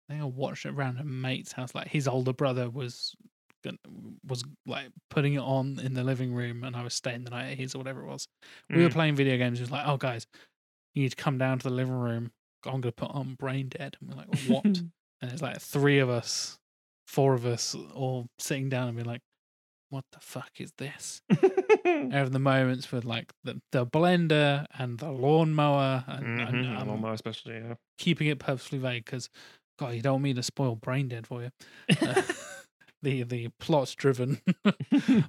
I 0.07 0.13
think 0.13 0.21
I 0.21 0.25
watched 0.25 0.65
it 0.65 0.73
around 0.73 0.99
a 0.99 1.03
mate's 1.03 1.51
house. 1.51 1.73
Like 1.73 1.87
his 1.87 2.07
older 2.07 2.33
brother 2.33 2.69
was, 2.69 3.15
was 4.27 4.43
like 4.65 4.89
putting 5.09 5.33
it 5.33 5.39
on 5.41 5.79
in 5.83 5.93
the 5.93 6.03
living 6.03 6.33
room, 6.33 6.63
and 6.63 6.75
I 6.75 6.83
was 6.83 6.93
staying 6.93 7.23
the 7.23 7.31
night 7.31 7.51
at 7.51 7.57
his 7.57 7.73
or 7.75 7.79
whatever 7.79 8.01
it 8.03 8.07
was. 8.07 8.27
We 8.69 8.83
were 8.83 8.89
Mm. 8.89 8.93
playing 8.93 9.15
video 9.15 9.37
games. 9.37 9.57
He 9.57 9.63
was 9.63 9.71
like, 9.71 9.87
"Oh, 9.87 9.97
guys, 9.97 10.27
you 10.93 11.03
need 11.03 11.09
to 11.09 11.15
come 11.15 11.37
down 11.37 11.59
to 11.59 11.69
the 11.69 11.73
living 11.73 11.93
room. 11.93 12.31
I'm 12.65 12.81
gonna 12.81 12.91
put 12.91 13.11
on 13.11 13.35
Brain 13.35 13.69
Dead." 13.69 13.97
And 13.99 14.09
we're 14.09 14.15
like, 14.17 14.27
"What?" 14.47 14.65
and 14.65 15.31
it's 15.31 15.41
like 15.41 15.59
three 15.59 15.99
of 15.99 16.09
us, 16.09 16.57
four 17.07 17.33
of 17.33 17.45
us, 17.45 17.75
all 17.93 18.27
sitting 18.37 18.69
down 18.69 18.87
and 18.87 18.95
being 18.97 19.07
like, 19.07 19.21
"What 19.89 20.05
the 20.11 20.19
fuck 20.19 20.51
is 20.59 20.71
this?" 20.77 21.21
Over 21.85 22.29
the 22.29 22.39
moments 22.39 22.91
with 22.91 23.05
like 23.05 23.31
the, 23.43 23.61
the 23.71 23.85
blender 23.85 24.65
and 24.77 24.97
the 24.99 25.11
lawnmower, 25.11 26.03
and, 26.07 26.39
and 26.41 26.65
Mhm, 26.65 26.79
I'm 26.79 26.87
Lawnmower 26.87 27.13
especially, 27.13 27.55
yeah. 27.55 27.73
keeping 27.97 28.27
it 28.27 28.39
purposely 28.39 28.77
vague 28.79 29.05
because, 29.05 29.29
God, 29.77 29.93
you 29.95 30.01
don't 30.01 30.21
mean 30.21 30.35
to 30.35 30.43
spoil 30.43 30.75
Brain 30.75 31.07
Dead 31.07 31.27
for 31.27 31.43
you. 31.43 31.49
Uh, 32.01 32.21
the 33.01 33.23
the 33.23 33.49
plot 33.59 33.93
driven 33.97 34.41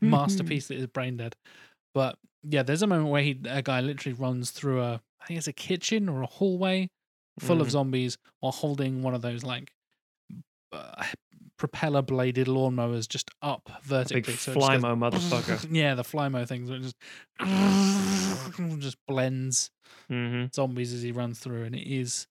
masterpiece 0.01 0.69
that 0.69 0.77
is 0.79 0.87
Brain 0.87 1.17
Dead. 1.17 1.35
But 1.95 2.17
yeah, 2.43 2.63
there's 2.63 2.83
a 2.83 2.87
moment 2.87 3.11
where 3.11 3.23
he, 3.23 3.39
a 3.49 3.63
guy 3.63 3.81
literally 3.81 4.15
runs 4.15 4.51
through 4.51 4.81
a, 4.81 5.01
I 5.21 5.27
think 5.27 5.39
it's 5.39 5.49
a 5.49 5.53
kitchen 5.53 6.09
or 6.09 6.23
a 6.23 6.27
hallway 6.27 6.89
full 7.41 7.61
of 7.61 7.67
Mhm. 7.69 7.71
zombies 7.73 8.19
while 8.41 8.53
holding 8.53 9.03
one 9.03 9.15
of 9.15 9.23
those 9.23 9.43
like 9.43 9.73
uh, 10.73 11.05
propeller 11.57 12.01
bladed 12.03 12.47
lawnmowers 12.47 13.07
just 13.09 13.31
up 13.43 13.65
Big 13.67 13.83
vertically. 13.85 14.33
so 14.35 14.55
just 14.55 14.69
goes- 14.69 14.83
Flymo 14.83 14.97
motherfucker. 14.97 15.67
yeah, 15.73 15.95
the 15.95 16.03
Flymo 16.03 16.47
things 16.47 16.71
where 16.71 16.79
it 16.79 16.83
just 16.83 16.97
just 18.81 18.97
blends 19.07 19.71
hmm 20.09 20.47
zombies 20.55 20.93
as 20.95 21.03
he 21.03 21.13
runs 21.13 21.39
through, 21.39 21.65
and 21.65 21.75
it 21.75 21.87
is 21.87 22.27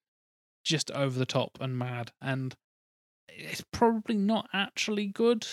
just 0.65 0.89
over 0.91 1.17
the 1.17 1.25
top 1.25 1.57
and 1.61 1.77
mad. 1.77 2.11
And 2.21 2.55
it's 3.29 3.63
probably 3.71 4.15
not 4.15 4.49
actually 4.53 5.07
good. 5.07 5.45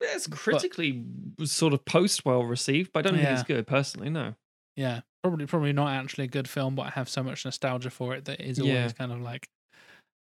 It's 0.00 0.26
critically 0.26 1.04
sort 1.44 1.72
of 1.74 1.84
post 1.84 2.24
well 2.24 2.42
received, 2.44 2.90
but 2.92 3.00
I 3.06 3.10
don't 3.10 3.18
think 3.18 3.28
it's 3.30 3.42
good 3.42 3.66
personally. 3.66 4.08
No. 4.10 4.34
Yeah, 4.76 5.00
probably 5.22 5.46
probably 5.46 5.72
not 5.72 5.90
actually 5.92 6.24
a 6.24 6.28
good 6.28 6.48
film, 6.48 6.74
but 6.74 6.82
I 6.86 6.90
have 6.90 7.08
so 7.08 7.22
much 7.22 7.44
nostalgia 7.44 7.90
for 7.90 8.14
it 8.14 8.24
that 8.26 8.40
it 8.40 8.46
is 8.46 8.60
always 8.60 8.74
Yeah. 8.74 8.92
kind 8.92 9.12
of 9.12 9.20
like 9.20 9.48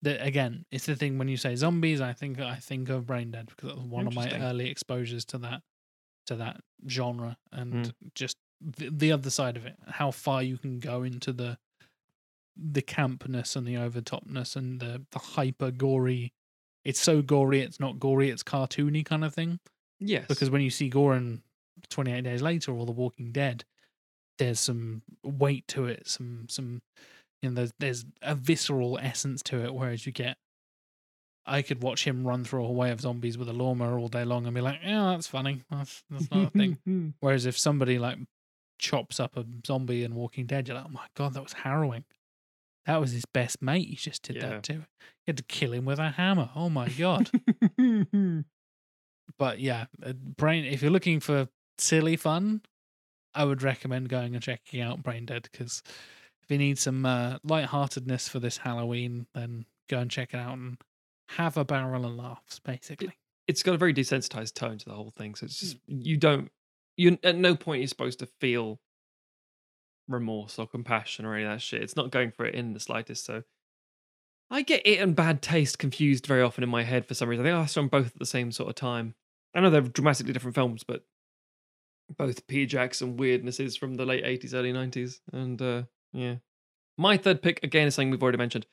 that. 0.04 0.26
Again, 0.26 0.66
it's 0.72 0.86
the 0.86 0.96
thing 0.96 1.18
when 1.18 1.28
you 1.28 1.38
say 1.38 1.56
zombies, 1.56 2.02
I 2.02 2.14
think 2.14 2.40
I 2.40 2.56
think 2.58 2.90
of 2.90 3.06
Brain 3.08 3.32
Dead 3.32 3.48
because 3.48 3.72
it 3.72 3.76
was 3.78 3.86
one 3.86 4.08
of 4.08 4.16
my 4.16 4.30
early 4.42 4.70
exposures 4.70 5.26
to 5.26 5.38
that 5.40 5.62
to 6.28 6.36
that 6.38 6.62
genre, 6.88 7.38
and 7.52 7.74
Mm. 7.74 7.94
just 8.16 8.38
the, 8.62 8.90
the 8.90 9.12
other 9.12 9.30
side 9.30 9.58
of 9.58 9.66
it, 9.66 9.76
how 9.88 10.10
far 10.12 10.42
you 10.42 10.58
can 10.58 10.80
go 10.80 11.04
into 11.04 11.34
the 11.34 11.58
the 12.56 12.82
campness 12.82 13.56
and 13.56 13.66
the 13.68 13.74
overtopness 13.76 14.56
and 14.56 14.80
the 14.80 15.06
the 15.12 15.20
hyper 15.20 15.72
gory. 15.72 16.32
It's 16.86 17.00
so 17.02 17.22
gory, 17.22 17.62
it's 17.62 17.80
not 17.80 18.00
gory, 18.00 18.30
it's 18.30 18.44
cartoony 18.44 19.06
kind 19.06 19.24
of 19.24 19.34
thing 19.34 19.60
Yes. 20.00 20.28
because 20.28 20.50
when 20.50 20.62
you 20.62 20.70
see 20.70 20.90
gore 20.90 21.16
in 21.16 21.42
28 21.90 22.22
days 22.24 22.42
later 22.42 22.72
or 22.74 22.86
the 22.86 22.92
walking 22.92 23.32
dead 23.32 23.64
there's 24.40 24.60
some 24.60 25.02
weight 25.24 25.68
to 25.70 25.86
it, 25.86 26.08
some 26.08 26.46
some 26.50 26.82
you 27.42 27.50
know 27.50 27.56
there's 27.56 27.74
there's 27.80 28.06
a 28.22 28.36
visceral 28.36 28.98
essence 29.02 29.42
to 29.44 29.64
it, 29.64 29.74
whereas 29.74 30.06
you 30.06 30.12
get. 30.12 30.38
I 31.46 31.62
could 31.62 31.84
watch 31.84 32.06
him 32.06 32.26
run 32.26 32.46
through 32.46 32.64
a 32.64 32.72
wave 32.72 32.94
of 32.94 33.02
zombies 33.02 33.38
with 33.38 33.50
a 33.50 33.54
lawnmower 33.54 34.00
all 34.00 34.08
day 34.08 34.24
long 34.24 34.46
and 34.46 34.56
be 34.56 34.62
like, 34.62 34.80
"Yeah, 34.82 35.12
that's 35.12 35.28
funny. 35.28 35.62
That's 35.70 36.02
that's 36.10 36.32
not 36.32 36.48
a 36.48 36.50
thing." 36.52 36.78
Whereas 37.20 37.46
if 37.46 37.58
somebody 37.60 38.00
like 38.00 38.18
chops 38.80 39.20
up 39.20 39.36
a 39.36 39.46
zombie 39.68 40.06
in 40.06 40.16
Walking 40.16 40.46
Dead, 40.46 40.68
you're 40.70 40.78
like, 40.78 40.86
"Oh 40.88 40.92
my 40.94 41.06
god, 41.16 41.34
that 41.34 41.44
was 41.44 41.52
harrowing." 41.54 42.06
That 42.86 43.02
was 43.02 43.12
his 43.12 43.26
best 43.34 43.62
mate. 43.62 43.88
He 43.90 43.96
just 43.96 44.24
did 44.24 44.38
Yeah. 44.38 44.50
that 44.50 44.64
too. 44.64 44.84
He 45.26 45.28
had 45.28 45.38
to 45.38 45.44
kill 45.44 45.74
him 45.74 45.84
with 45.86 46.00
a 46.00 46.12
hammer. 46.12 46.50
Oh 46.56 46.70
my 46.70 46.88
god. 46.90 47.30
but 49.38 49.60
yeah, 49.60 49.86
uh, 50.06 50.14
brain. 50.14 50.66
If 50.66 50.82
you're 50.82 50.92
looking 50.92 51.20
for 51.20 51.48
silly 51.78 52.16
fun, 52.16 52.62
I 53.36 53.46
would 53.46 53.64
recommend 53.64 54.10
going 54.10 54.34
and 54.34 54.44
checking 54.44 54.82
out 54.82 55.04
Brain 55.04 55.26
Dead 55.26 55.48
because 55.52 55.84
if 56.44 56.52
you 56.52 56.58
need 56.58 56.78
some 56.78 57.06
uh, 57.06 57.38
lightheartedness 57.44 58.28
for 58.28 58.40
this 58.40 58.58
Halloween, 58.58 59.28
then 59.34 59.66
go 59.90 60.00
and 60.00 60.12
check 60.12 60.34
it 60.34 60.38
out 60.38 60.58
and 60.58 60.78
have 61.30 61.58
a 61.58 61.66
barrel 61.66 62.06
of 62.06 62.14
laughs. 62.14 62.60
Basically, 62.60 63.18
it's 63.48 63.64
got 63.64 63.76
a 63.76 63.78
very 63.78 63.94
desensitized 63.94 64.54
tone 64.54 64.78
to 64.78 64.86
the 64.86 64.96
whole 64.96 65.14
thing. 65.16 65.36
So 65.36 65.46
it's 65.46 65.60
just 65.60 65.78
you 65.88 66.18
don't 66.18 66.52
you 66.98 67.18
at 67.24 67.36
no 67.36 67.56
point 67.56 67.82
you're 67.82 67.88
supposed 67.88 68.20
to 68.20 68.26
feel 68.26 68.80
remorse 70.08 70.60
or 70.60 70.68
compassion 70.68 71.26
or 71.26 71.36
any 71.36 71.44
of 71.44 71.52
that 71.52 71.62
shit. 71.62 71.82
It's 71.82 71.96
not 71.96 72.12
going 72.12 72.32
for 72.32 72.46
it 72.46 72.56
in 72.56 72.74
the 72.74 72.80
slightest. 72.80 73.26
So 73.26 73.44
I 74.50 74.62
get 74.62 74.86
it 74.86 75.00
and 75.00 75.16
bad 75.16 75.42
taste 75.42 75.80
confused 75.80 76.28
very 76.28 76.42
often 76.42 76.64
in 76.64 76.70
my 76.70 76.84
head 76.84 77.06
for 77.06 77.14
some 77.14 77.30
reason. 77.30 77.46
I 77.46 77.50
think 77.50 77.64
I 77.64 77.66
saw 77.66 77.82
them 77.82 77.88
both 77.88 78.08
at 78.08 78.20
the 78.20 78.26
same 78.26 78.52
sort 78.52 78.70
of 78.70 78.76
time. 78.76 79.16
I 79.56 79.62
know 79.62 79.70
they're 79.70 79.82
dramatically 79.82 80.34
different 80.34 80.56
films, 80.56 80.84
but 80.84 81.04
both 82.18 82.48
Peter 82.48 82.70
Jackson 82.70 83.18
weirdnesses 83.18 83.78
from 83.78 83.96
the 83.96 84.06
late 84.06 84.24
80s, 84.24 84.54
early 84.54 84.74
90s. 84.74 85.20
And 85.32 85.62
uh 85.62 85.84
yeah. 86.12 86.36
My 86.98 87.18
third 87.18 87.42
pick 87.42 87.60
again 87.64 87.88
is 87.88 87.96
something 87.96 88.12
we've 88.12 88.24
already 88.24 88.38
mentioned. 88.38 88.68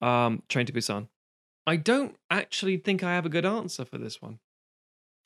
Um 0.00 0.42
Train 0.48 0.66
to 0.66 0.72
Busan. 0.72 1.08
I 1.66 1.76
don't 1.76 2.16
actually 2.30 2.76
think 2.76 3.02
I 3.02 3.14
have 3.14 3.26
a 3.26 3.30
good 3.30 3.44
answer 3.44 3.84
for 3.84 3.98
this 3.98 4.22
one 4.22 4.38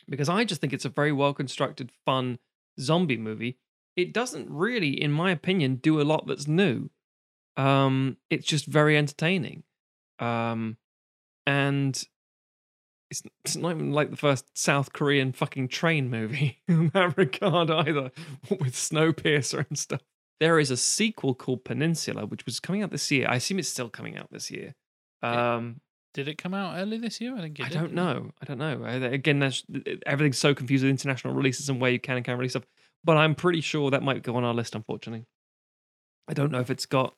because 0.09 0.29
I 0.29 0.45
just 0.45 0.61
think 0.61 0.73
it's 0.73 0.85
a 0.85 0.91
very 0.91 1.13
well 1.13 1.33
constructed, 1.33 1.91
fun 2.05 2.39
zombie 2.79 3.17
movie. 3.17 3.59
It 3.97 4.13
doesn't 4.13 4.51
really, 4.51 5.01
in 5.01 5.13
my 5.13 5.31
opinion, 5.31 5.77
do 5.77 6.01
a 6.01 6.03
lot 6.03 6.27
that's 6.27 6.49
new. 6.49 6.91
Um, 7.57 8.17
it's 8.31 8.47
just 8.47 8.67
very 8.67 8.97
entertaining, 8.97 9.65
um, 10.19 10.77
and 11.47 12.03
it's 13.11 13.23
it's 13.45 13.57
not 13.57 13.73
even 13.73 13.93
like 13.93 14.11
the 14.11 14.17
first 14.17 14.57
South 14.57 14.93
Korean 14.93 15.33
fucking 15.33 15.69
train 15.69 16.09
movie 16.09 16.61
in 16.69 16.89
that 16.95 17.17
regard 17.17 17.71
either, 17.71 18.11
with 18.51 18.75
Snowpiercer 18.75 19.67
and 19.69 19.79
stuff. 19.79 20.01
There 20.39 20.59
is 20.59 20.71
a 20.71 20.77
sequel 20.77 21.35
called 21.35 21.65
Peninsula, 21.65 22.25
which 22.25 22.47
was 22.47 22.61
coming 22.61 22.83
out 22.83 22.91
this 22.91 23.11
year. 23.11 23.27
I 23.29 23.37
assume 23.37 23.59
it's 23.59 23.69
still 23.69 23.91
coming 23.91 24.17
out 24.17 24.29
this 24.31 24.51
year. 24.51 24.75
Um, 25.23 25.81
did 26.15 26.29
it 26.29 26.39
come 26.39 26.55
out 26.55 26.79
early 26.79 26.97
this 26.97 27.21
year? 27.21 27.37
I 27.37 27.43
think 27.43 27.61
it 27.61 27.67
I 27.67 27.69
did, 27.69 27.75
don't 27.75 27.93
know. 27.93 28.31
I 28.41 28.45
don't 28.47 28.59
know. 28.59 28.83
Again, 28.85 29.53
everything's 30.07 30.39
so 30.39 30.55
confused 30.55 30.83
with 30.83 30.91
international 30.91 31.35
releases 31.35 31.69
and 31.69 31.79
where 31.81 31.91
you 31.91 32.01
can 32.01 32.17
and 32.17 32.25
can't 32.25 32.39
release 32.39 32.53
stuff. 32.53 32.65
But 33.05 33.19
I'm 33.19 33.35
pretty 33.35 33.61
sure 33.61 33.91
that 33.91 34.03
might 34.03 34.23
go 34.23 34.37
on 34.37 34.45
our 34.45 34.55
list. 34.55 34.75
Unfortunately, 34.75 35.27
I 36.27 36.33
don't 36.33 36.51
know 36.51 36.61
if 36.61 36.71
it's 36.71 36.87
got 36.87 37.15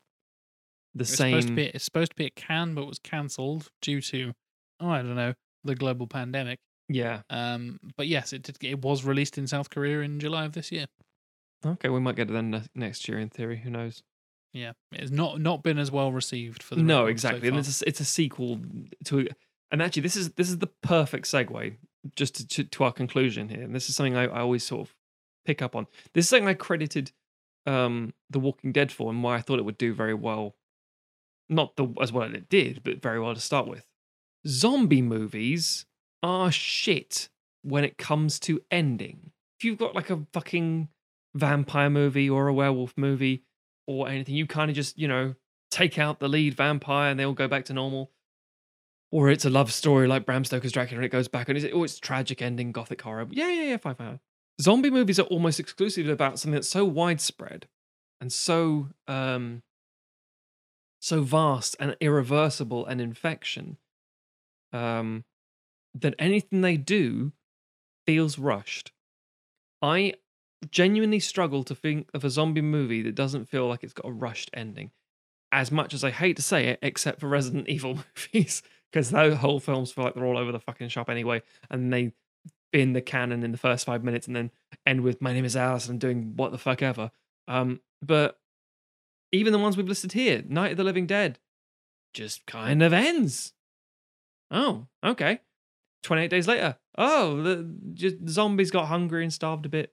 the 0.94 1.02
It's 1.02 1.14
same. 1.14 1.32
supposed 1.32 1.48
to 1.48 1.54
be. 1.54 1.62
It's 1.66 1.84
supposed 1.84 2.10
to 2.10 2.16
be 2.16 2.26
at 2.26 2.34
Cannes, 2.34 2.74
but 2.74 2.86
was 2.86 2.98
cancelled 2.98 3.70
due 3.80 4.00
to 4.02 4.32
oh, 4.80 4.90
I 4.90 4.98
don't 4.98 5.14
know, 5.14 5.34
the 5.64 5.74
global 5.74 6.06
pandemic. 6.06 6.58
yeah. 6.88 7.22
Um, 7.30 7.78
but 7.96 8.06
yes, 8.08 8.32
it 8.32 8.42
did. 8.42 8.56
It 8.62 8.82
was 8.82 9.04
released 9.04 9.38
in 9.38 9.46
South 9.46 9.70
Korea 9.70 10.00
in 10.00 10.20
July 10.20 10.44
of 10.44 10.52
this 10.52 10.70
year. 10.72 10.86
Okay, 11.64 11.88
we 11.88 12.00
might 12.00 12.16
get 12.16 12.28
it 12.28 12.32
then 12.32 12.64
next 12.74 13.08
year 13.08 13.18
in 13.18 13.28
theory. 13.28 13.58
Who 13.58 13.70
knows? 13.70 14.02
Yeah, 14.52 14.72
it's 14.92 15.10
not 15.10 15.40
not 15.40 15.62
been 15.62 15.78
as 15.78 15.90
well 15.90 16.12
received 16.12 16.62
for 16.62 16.74
the 16.74 16.82
No, 16.82 17.04
record 17.04 17.20
so 17.20 17.28
exactly. 17.28 17.48
and 17.48 17.56
it's 17.58 17.80
a, 17.82 17.88
it's 17.88 18.00
a 18.00 18.04
sequel 18.04 18.60
to. 19.06 19.28
And 19.70 19.80
actually, 19.80 20.02
this 20.02 20.16
is 20.16 20.32
this 20.32 20.50
is 20.50 20.58
the 20.58 20.66
perfect 20.82 21.24
segue 21.26 21.76
just 22.16 22.34
to, 22.34 22.46
to, 22.48 22.64
to 22.64 22.84
our 22.84 22.92
conclusion 22.92 23.48
here. 23.48 23.62
And 23.62 23.74
this 23.74 23.88
is 23.88 23.96
something 23.96 24.16
I, 24.16 24.24
I 24.24 24.40
always 24.40 24.64
sort 24.64 24.82
of 24.88 24.94
pick 25.46 25.62
up 25.62 25.74
on. 25.76 25.86
This 26.12 26.26
is 26.26 26.28
something 26.30 26.48
I 26.48 26.54
credited 26.54 27.12
um, 27.64 28.12
The 28.28 28.40
Walking 28.40 28.72
Dead 28.72 28.92
for, 28.92 29.10
and 29.10 29.22
why 29.22 29.36
I 29.36 29.40
thought 29.40 29.58
it 29.58 29.64
would 29.64 29.78
do 29.78 29.94
very 29.94 30.14
well. 30.14 30.56
Not 31.48 31.76
the 31.76 31.86
as 32.02 32.12
well 32.12 32.24
as 32.28 32.34
it 32.34 32.48
did, 32.50 32.82
but 32.84 33.00
very 33.00 33.20
well 33.20 33.34
to 33.34 33.40
start 33.40 33.66
with. 33.68 33.86
Zombie 34.46 35.02
movies 35.02 35.86
are 36.22 36.50
shit 36.50 37.28
when 37.62 37.84
it 37.84 37.98
comes 37.98 38.38
to 38.40 38.60
ending. 38.70 39.30
If 39.58 39.64
you've 39.64 39.78
got 39.78 39.94
like 39.94 40.10
a 40.10 40.26
fucking 40.32 40.88
vampire 41.34 41.90
movie 41.90 42.28
or 42.28 42.48
a 42.48 42.54
werewolf 42.54 42.94
movie 42.96 43.44
or 43.86 44.08
anything, 44.08 44.34
you 44.34 44.46
kind 44.46 44.70
of 44.70 44.76
just 44.76 44.98
you 44.98 45.08
know 45.08 45.34
take 45.70 45.98
out 45.98 46.20
the 46.20 46.28
lead 46.28 46.54
vampire 46.54 47.10
and 47.10 47.18
they 47.18 47.24
all 47.24 47.32
go 47.32 47.48
back 47.48 47.64
to 47.66 47.72
normal. 47.72 48.10
Or 49.10 49.28
it's 49.28 49.44
a 49.44 49.50
love 49.50 49.72
story 49.72 50.08
like 50.08 50.24
Bram 50.24 50.44
Stoker's 50.44 50.72
Dracula 50.72 50.98
and 50.98 51.04
it 51.04 51.10
goes 51.10 51.28
back 51.28 51.48
and 51.48 51.58
it's, 51.58 51.66
oh, 51.72 51.84
it's 51.84 51.98
tragic 51.98 52.40
ending, 52.40 52.72
gothic 52.72 53.02
horror. 53.02 53.26
Yeah, 53.30 53.50
yeah, 53.50 53.64
yeah, 53.64 53.76
fine, 53.76 53.94
fine. 53.94 54.20
Zombie 54.60 54.90
movies 54.90 55.18
are 55.18 55.24
almost 55.24 55.60
exclusively 55.60 56.12
about 56.12 56.38
something 56.38 56.54
that's 56.54 56.68
so 56.68 56.84
widespread 56.84 57.66
and 58.20 58.32
so 58.32 58.88
um 59.08 59.62
so 61.00 61.22
vast 61.22 61.74
and 61.80 61.96
irreversible 62.00 62.86
an 62.86 63.00
infection 63.00 63.76
um 64.72 65.24
that 65.94 66.14
anything 66.18 66.60
they 66.62 66.76
do 66.76 67.32
feels 68.06 68.38
rushed. 68.38 68.92
I 69.80 70.14
genuinely 70.70 71.20
struggle 71.20 71.64
to 71.64 71.74
think 71.74 72.08
of 72.14 72.24
a 72.24 72.30
zombie 72.30 72.60
movie 72.60 73.02
that 73.02 73.14
doesn't 73.14 73.48
feel 73.48 73.66
like 73.66 73.82
it's 73.82 73.92
got 73.92 74.08
a 74.08 74.12
rushed 74.12 74.50
ending. 74.54 74.90
As 75.50 75.70
much 75.70 75.92
as 75.92 76.02
I 76.02 76.10
hate 76.10 76.36
to 76.36 76.42
say 76.42 76.68
it, 76.68 76.78
except 76.82 77.20
for 77.20 77.28
Resident 77.28 77.68
Evil 77.68 77.98
movies, 78.32 78.62
because 78.90 79.10
those 79.10 79.36
whole 79.36 79.60
films 79.60 79.92
feel 79.92 80.04
like 80.04 80.14
they're 80.14 80.24
all 80.24 80.38
over 80.38 80.52
the 80.52 80.60
fucking 80.60 80.88
shop 80.88 81.10
anyway, 81.10 81.42
and 81.70 81.92
they 81.92 82.12
bin 82.72 82.94
the 82.94 83.02
canon 83.02 83.42
in 83.42 83.52
the 83.52 83.58
first 83.58 83.84
five 83.84 84.02
minutes 84.02 84.26
and 84.26 84.34
then 84.34 84.50
end 84.86 85.02
with 85.02 85.20
"My 85.20 85.34
name 85.34 85.44
is 85.44 85.56
Alice" 85.56 85.86
and 85.86 85.94
I'm 85.94 85.98
doing 85.98 86.32
what 86.36 86.52
the 86.52 86.58
fuck 86.58 86.80
ever. 86.80 87.10
Um, 87.48 87.80
but 88.00 88.38
even 89.30 89.52
the 89.52 89.58
ones 89.58 89.76
we've 89.76 89.88
listed 89.88 90.12
here, 90.12 90.42
Night 90.48 90.72
of 90.72 90.76
the 90.76 90.84
Living 90.84 91.06
Dead, 91.06 91.38
just 92.14 92.46
kind 92.46 92.82
of 92.82 92.92
ends. 92.92 93.52
Oh, 94.52 94.86
okay. 95.02 95.40
28 96.02 96.28
days 96.28 96.46
later. 96.46 96.76
Oh, 96.98 97.42
the 97.42 97.74
just 97.94 98.28
zombies 98.28 98.70
got 98.70 98.86
hungry 98.86 99.22
and 99.22 99.32
starved 99.32 99.66
a 99.66 99.68
bit. 99.68 99.92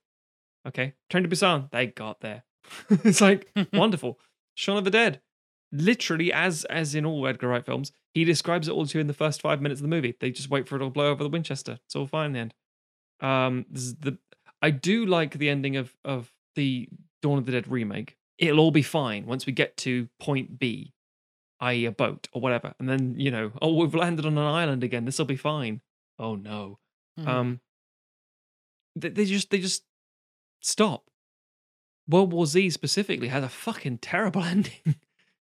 Okay. 0.68 0.94
Train 1.10 1.24
to 1.24 1.30
Busan, 1.30 1.72
they 1.72 1.88
got 1.88 2.20
there. 2.20 2.44
it's 2.90 3.22
like 3.22 3.52
wonderful. 3.74 4.20
Shaun 4.56 4.78
of 4.78 4.84
the 4.84 4.92
Dead. 4.92 5.22
Literally, 5.72 6.34
as 6.34 6.66
as 6.66 6.96
in 6.96 7.06
all 7.06 7.28
Edgar 7.28 7.48
Wright 7.48 7.66
films, 7.66 7.92
he 8.14 8.26
describes 8.26 8.68
it 8.68 8.72
all 8.72 8.88
to 8.88 8.98
you 8.98 9.02
in 9.02 9.08
the 9.08 9.14
first 9.14 9.40
five 9.42 9.62
minutes 9.62 9.80
of 9.80 9.84
the 9.84 9.96
movie. 9.96 10.16
They 10.20 10.32
just 10.32 10.50
wait 10.50 10.68
for 10.68 10.76
it 10.76 10.80
to 10.80 10.90
blow 10.90 11.12
over 11.12 11.24
the 11.24 11.30
Winchester. 11.30 11.78
It's 11.86 11.96
all 11.96 12.08
fine 12.08 12.28
in 12.28 12.34
the 12.34 12.40
end. 12.40 12.54
Um, 13.22 13.66
this 13.70 13.84
is 13.84 13.96
the 13.96 14.18
I 14.62 14.72
do 14.72 15.06
like 15.06 15.38
the 15.38 15.50
ending 15.50 15.78
of 15.78 15.96
of 16.04 16.32
the 16.56 16.90
Dawn 17.22 17.38
of 17.38 17.46
the 17.46 17.52
Dead 17.52 17.68
remake. 17.68 18.18
It'll 18.40 18.60
all 18.60 18.72
be 18.72 18.82
fine 18.82 19.26
once 19.26 19.46
we 19.46 19.54
get 19.54 19.78
to 19.78 20.10
point 20.20 20.58
B, 20.58 20.94
i.e., 21.62 21.86
a 21.86 21.92
boat 21.92 22.28
or 22.32 22.42
whatever, 22.42 22.74
and 22.80 22.88
then 22.90 23.16
you 23.18 23.32
know, 23.32 23.52
oh, 23.62 23.74
we've 23.74 23.96
landed 23.96 24.26
on 24.26 24.38
an 24.38 24.44
island 24.46 24.84
again. 24.84 25.06
This 25.06 25.18
will 25.20 25.26
be 25.26 25.36
fine. 25.36 25.82
Oh 26.18 26.36
no. 26.36 26.80
Mhm. 27.20 27.28
Um, 27.28 27.60
they, 28.96 29.10
they 29.10 29.26
just 29.26 29.50
they 29.50 29.60
just 29.60 29.84
stop. 30.62 31.06
World 32.08 32.34
War 32.34 32.46
Z 32.46 32.70
specifically 32.72 33.28
had 33.28 33.44
a 33.44 33.50
fucking 33.50 34.00
terrible 34.00 34.44
ending 34.56 34.96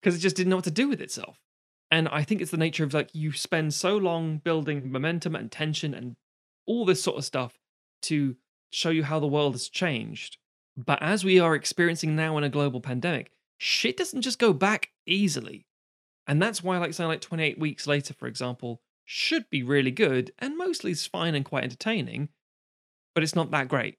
because 0.01 0.17
it 0.17 0.21
just 0.21 0.37
didn't 0.37 0.51
know 0.51 0.57
what 0.57 0.65
to 0.65 0.71
do 0.71 0.89
with 0.89 1.01
itself. 1.01 1.39
And 1.91 2.09
I 2.09 2.23
think 2.25 2.41
it's 2.41 2.51
the 2.51 2.57
nature 2.57 2.85
of 2.85 2.95
like 2.95 3.11
you 3.13 3.33
spend 3.33 3.75
so 3.75 3.97
long 3.97 4.39
building 4.39 4.91
momentum 4.91 5.37
and 5.37 5.51
tension 5.51 5.95
and 5.95 6.17
all 6.67 6.85
this 6.85 7.03
sort 7.03 7.19
of 7.19 7.25
stuff 7.25 7.59
to 8.03 8.37
show 8.71 8.91
you 8.91 9.05
how 9.05 9.21
the 9.21 9.27
world 9.27 9.55
has 9.55 9.69
changed. 9.69 10.39
But 10.77 11.01
as 11.03 11.25
we 11.25 11.39
are 11.39 11.55
experiencing 11.55 12.17
now 12.17 12.37
in 12.39 12.43
a 12.45 12.49
global 12.49 12.81
pandemic, 12.81 13.31
shit 13.59 13.97
doesn't 13.97 14.23
just 14.23 14.39
go 14.41 14.53
back 14.53 14.91
easily. 15.07 15.67
And 16.27 16.41
that's 16.41 16.63
why, 16.63 16.79
like, 16.79 16.95
something 16.95 17.09
like 17.09 17.21
28 17.21 17.59
Weeks 17.59 17.87
Later, 17.87 18.15
for 18.15 18.27
example, 18.27 18.81
should 19.05 19.49
be 19.51 19.63
really 19.63 19.91
good 19.91 20.33
and 20.39 20.57
mostly 20.57 20.91
is 20.91 21.07
fine 21.07 21.35
and 21.35 21.45
quite 21.45 21.65
entertaining, 21.65 22.31
but 23.15 23.23
it's 23.23 23.35
not 23.35 23.51
that 23.51 23.69
great. 23.69 23.99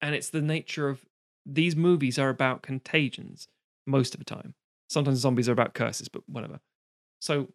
And 0.00 0.14
it's 0.14 0.30
the 0.30 0.42
nature 0.42 0.88
of 0.88 1.04
these 1.46 1.76
movies 1.76 2.18
are 2.18 2.28
about 2.30 2.62
contagions 2.62 3.48
most 3.86 4.14
of 4.14 4.18
the 4.18 4.24
time. 4.24 4.54
Sometimes 4.88 5.18
zombies 5.20 5.48
are 5.48 5.52
about 5.52 5.74
curses, 5.74 6.08
but 6.08 6.22
whatever. 6.28 6.60
So, 7.20 7.48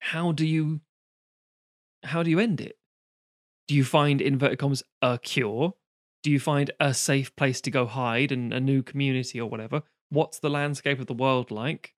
how 0.00 0.32
do 0.32 0.46
you 0.46 0.80
how 2.04 2.22
do 2.22 2.30
you 2.30 2.38
end 2.38 2.60
it? 2.60 2.78
Do 3.68 3.74
you 3.74 3.84
find 3.84 4.20
inverted 4.20 4.58
commas 4.60 4.82
a 5.02 5.18
cure? 5.18 5.74
Do 6.22 6.30
you 6.30 6.38
find 6.38 6.70
a 6.78 6.94
safe 6.94 7.34
place 7.36 7.60
to 7.62 7.70
go 7.70 7.86
hide 7.86 8.30
and 8.30 8.52
a 8.52 8.60
new 8.60 8.82
community 8.82 9.40
or 9.40 9.50
whatever? 9.50 9.82
What's 10.08 10.38
the 10.38 10.50
landscape 10.50 11.00
of 11.00 11.06
the 11.06 11.14
world 11.14 11.50
like? 11.50 11.95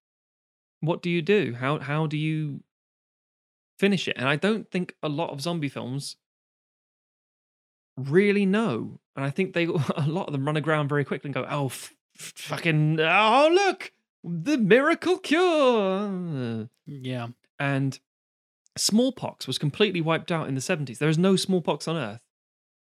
What 0.80 1.02
do 1.02 1.10
you 1.10 1.22
do? 1.22 1.54
How 1.58 1.78
how 1.78 2.06
do 2.06 2.16
you 2.16 2.62
finish 3.78 4.08
it? 4.08 4.16
And 4.16 4.28
I 4.28 4.36
don't 4.36 4.70
think 4.70 4.94
a 5.02 5.08
lot 5.08 5.30
of 5.30 5.40
zombie 5.40 5.68
films 5.68 6.16
really 7.96 8.46
know. 8.46 9.00
and 9.16 9.24
I 9.24 9.30
think 9.30 9.54
they 9.54 9.64
a 9.96 10.06
lot 10.06 10.26
of 10.26 10.32
them 10.32 10.46
run 10.46 10.56
aground 10.56 10.88
very 10.88 11.04
quickly 11.04 11.28
and 11.28 11.34
go, 11.34 11.46
"Oh, 11.48 11.66
f- 11.66 11.92
f- 12.18 12.32
fucking! 12.36 13.00
Oh, 13.00 13.48
look, 13.52 13.92
the 14.22 14.56
miracle 14.58 15.18
cure!" 15.18 16.68
Yeah. 16.86 17.28
And 17.58 17.98
smallpox 18.76 19.46
was 19.48 19.58
completely 19.58 20.00
wiped 20.00 20.30
out 20.30 20.48
in 20.48 20.54
the 20.54 20.60
seventies. 20.60 20.98
There 20.98 21.08
is 21.08 21.18
no 21.18 21.34
smallpox 21.36 21.88
on 21.88 21.96
Earth 21.96 22.20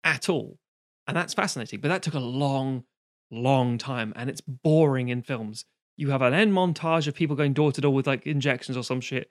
at 0.02 0.28
all, 0.28 0.58
and 1.06 1.16
that's 1.16 1.34
fascinating. 1.34 1.80
But 1.80 1.88
that 1.88 2.02
took 2.02 2.14
a 2.14 2.18
long, 2.18 2.84
long 3.30 3.78
time, 3.78 4.12
and 4.16 4.28
it's 4.28 4.40
boring 4.40 5.08
in 5.08 5.22
films. 5.22 5.64
You 5.96 6.10
have 6.10 6.22
an 6.22 6.34
end 6.34 6.52
montage 6.52 7.06
of 7.06 7.14
people 7.14 7.36
going 7.36 7.52
door 7.52 7.72
to 7.72 7.80
door 7.80 7.94
with 7.94 8.06
like 8.06 8.26
injections 8.26 8.76
or 8.76 8.82
some 8.82 9.00
shit. 9.00 9.30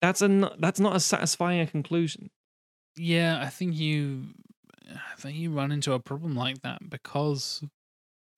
That's 0.00 0.22
a 0.22 0.54
that's 0.58 0.80
not 0.80 0.94
as 0.94 1.04
satisfying 1.04 1.60
a 1.60 1.66
conclusion. 1.66 2.30
Yeah, 2.96 3.40
I 3.40 3.48
think 3.48 3.74
you 3.74 4.24
I 4.90 5.16
think 5.16 5.36
you 5.36 5.50
run 5.50 5.72
into 5.72 5.92
a 5.92 6.00
problem 6.00 6.34
like 6.36 6.62
that 6.62 6.88
because 6.88 7.62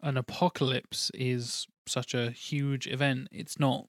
an 0.03 0.17
apocalypse 0.17 1.11
is 1.15 1.67
such 1.87 2.15
a 2.15 2.31
huge 2.31 2.87
event. 2.87 3.29
It's 3.33 3.59
not 3.59 3.87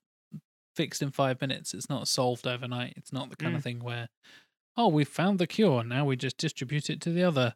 fixed 0.75 1.01
in 1.01 1.11
5 1.11 1.41
minutes. 1.41 1.73
It's 1.73 1.89
not 1.89 2.07
solved 2.07 2.45
overnight. 2.47 2.93
It's 2.97 3.11
not 3.13 3.29
the 3.29 3.35
kind 3.35 3.53
Mm. 3.53 3.57
of 3.57 3.63
thing 3.63 3.79
where 3.79 4.07
oh, 4.79 4.87
we've 4.87 5.07
found 5.07 5.39
the 5.39 5.47
cure, 5.47 5.83
now 5.83 6.05
we 6.05 6.15
just 6.15 6.37
distribute 6.37 6.87
it 6.87 7.01
to 7.01 7.09
the 7.11 7.23
other 7.23 7.55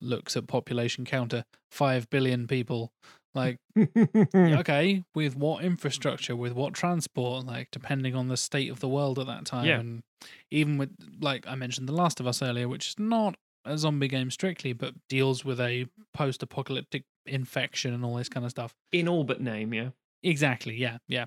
looks 0.00 0.36
at 0.36 0.48
population 0.48 1.04
counter 1.04 1.44
5 1.70 2.10
billion 2.10 2.48
people. 2.48 2.90
Like 3.34 3.58
okay, 4.34 5.04
with 5.14 5.36
what 5.36 5.62
infrastructure, 5.64 6.34
with 6.34 6.52
what 6.52 6.74
transport, 6.74 7.46
like 7.46 7.68
depending 7.70 8.14
on 8.14 8.28
the 8.28 8.36
state 8.36 8.70
of 8.70 8.80
the 8.80 8.88
world 8.88 9.18
at 9.18 9.26
that 9.26 9.44
time. 9.44 9.66
Yeah. 9.66 9.78
And 9.80 10.02
even 10.50 10.78
with, 10.78 10.90
like 11.20 11.46
I 11.46 11.54
mentioned, 11.54 11.88
The 11.88 11.92
Last 11.94 12.18
of 12.20 12.26
Us 12.26 12.42
earlier, 12.42 12.68
which 12.68 12.88
is 12.88 12.98
not 12.98 13.36
a 13.64 13.78
zombie 13.78 14.08
game 14.08 14.30
strictly, 14.30 14.72
but 14.72 14.94
deals 15.08 15.44
with 15.44 15.60
a 15.60 15.86
post 16.12 16.42
apocalyptic 16.42 17.04
infection 17.26 17.94
and 17.94 18.04
all 18.04 18.16
this 18.16 18.28
kind 18.28 18.44
of 18.44 18.50
stuff. 18.50 18.74
in 18.92 19.06
all 19.06 19.22
but 19.24 19.40
name, 19.40 19.72
yeah. 19.72 19.90
Exactly. 20.22 20.74
Yeah. 20.76 20.98
Yeah. 21.06 21.26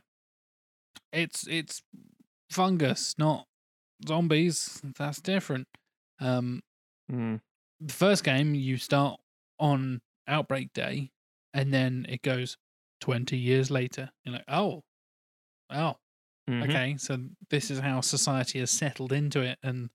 It's, 1.12 1.48
it's 1.48 1.82
fungus, 2.52 3.16
not 3.18 3.46
zombies. 4.08 4.82
That's 4.98 5.22
different. 5.22 5.68
Um, 6.20 6.62
Mm. 7.12 7.42
the 7.82 7.94
first 7.94 8.24
game 8.24 8.56
you 8.56 8.78
start 8.78 9.20
on 9.60 10.00
outbreak 10.26 10.72
day 10.74 11.12
and 11.54 11.74
then 11.74 12.06
it 12.10 12.22
goes 12.22 12.58
20 13.02 13.38
years 13.38 13.70
later 13.72 14.10
you're 14.24 14.34
like 14.36 14.46
oh 14.48 14.82
oh 15.72 15.96
Mhm. 16.50 16.64
okay 16.64 16.96
so 16.98 17.18
this 17.50 17.72
is 17.72 17.80
how 17.80 18.02
society 18.02 18.60
has 18.60 18.70
settled 18.70 19.14
into 19.14 19.40
it 19.42 19.58
and 19.64 19.90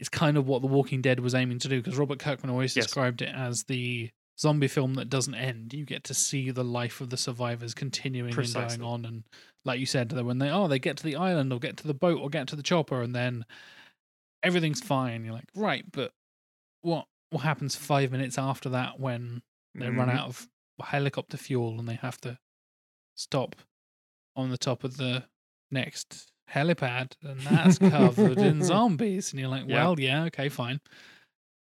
it's 0.00 0.08
kind 0.08 0.36
of 0.36 0.46
what 0.48 0.60
the 0.60 0.66
walking 0.66 1.00
dead 1.00 1.20
was 1.20 1.34
aiming 1.34 1.58
to 1.60 1.68
do 1.68 1.80
because 1.80 1.96
robert 1.98 2.18
kirkman 2.18 2.50
always 2.50 2.74
Yes. 2.76 2.86
described 2.86 3.22
it 3.22 3.28
as 3.34 3.62
the 3.64 4.10
zombie 4.40 4.66
film 4.66 4.94
that 4.94 5.08
doesn't 5.08 5.36
end 5.36 5.72
you 5.72 5.84
get 5.84 6.02
to 6.04 6.14
see 6.14 6.50
the 6.50 6.64
life 6.64 7.00
of 7.00 7.10
the 7.10 7.16
survivors 7.16 7.74
continuing 7.74 8.30
and 8.36 8.52
going 8.52 8.82
on 8.82 9.04
and 9.04 9.22
like 9.64 9.78
you 9.78 9.86
said 9.86 10.10
when 10.12 10.38
they 10.38 10.50
oh 10.50 10.66
they 10.66 10.80
get 10.80 10.96
to 10.96 11.04
the 11.04 11.14
island 11.14 11.52
or 11.52 11.60
get 11.60 11.76
to 11.76 11.86
the 11.86 11.94
boat 11.94 12.18
or 12.20 12.28
get 12.28 12.48
to 12.48 12.56
the 12.56 12.62
chopper 12.62 13.00
and 13.02 13.14
then 13.14 13.44
everything's 14.42 14.80
fine 14.80 15.24
you're 15.24 15.34
like 15.34 15.48
right 15.54 15.84
but 15.92 16.10
what 16.82 17.06
what 17.30 17.42
happens 17.44 17.76
five 17.76 18.10
minutes 18.10 18.36
after 18.36 18.68
that 18.70 18.98
when 18.98 19.40
they 19.74 19.90
run 19.90 20.08
Mhm. 20.08 20.18
out 20.18 20.28
of 20.28 20.48
helicopter 20.82 21.36
fuel 21.36 21.78
and 21.78 21.88
they 21.88 21.94
have 21.96 22.20
to 22.22 22.38
stop 23.16 23.56
on 24.36 24.50
the 24.50 24.58
top 24.58 24.82
of 24.84 24.96
the 24.96 25.24
next 25.70 26.30
helipad 26.52 27.12
and 27.22 27.40
that's 27.40 27.78
covered 27.78 28.38
in 28.38 28.62
zombies 28.72 29.32
and 29.32 29.40
you're 29.40 29.48
like 29.48 29.64
Yeah. 29.66 29.84
well 29.84 29.98
yeah 30.00 30.24
okay 30.24 30.48
fine 30.48 30.80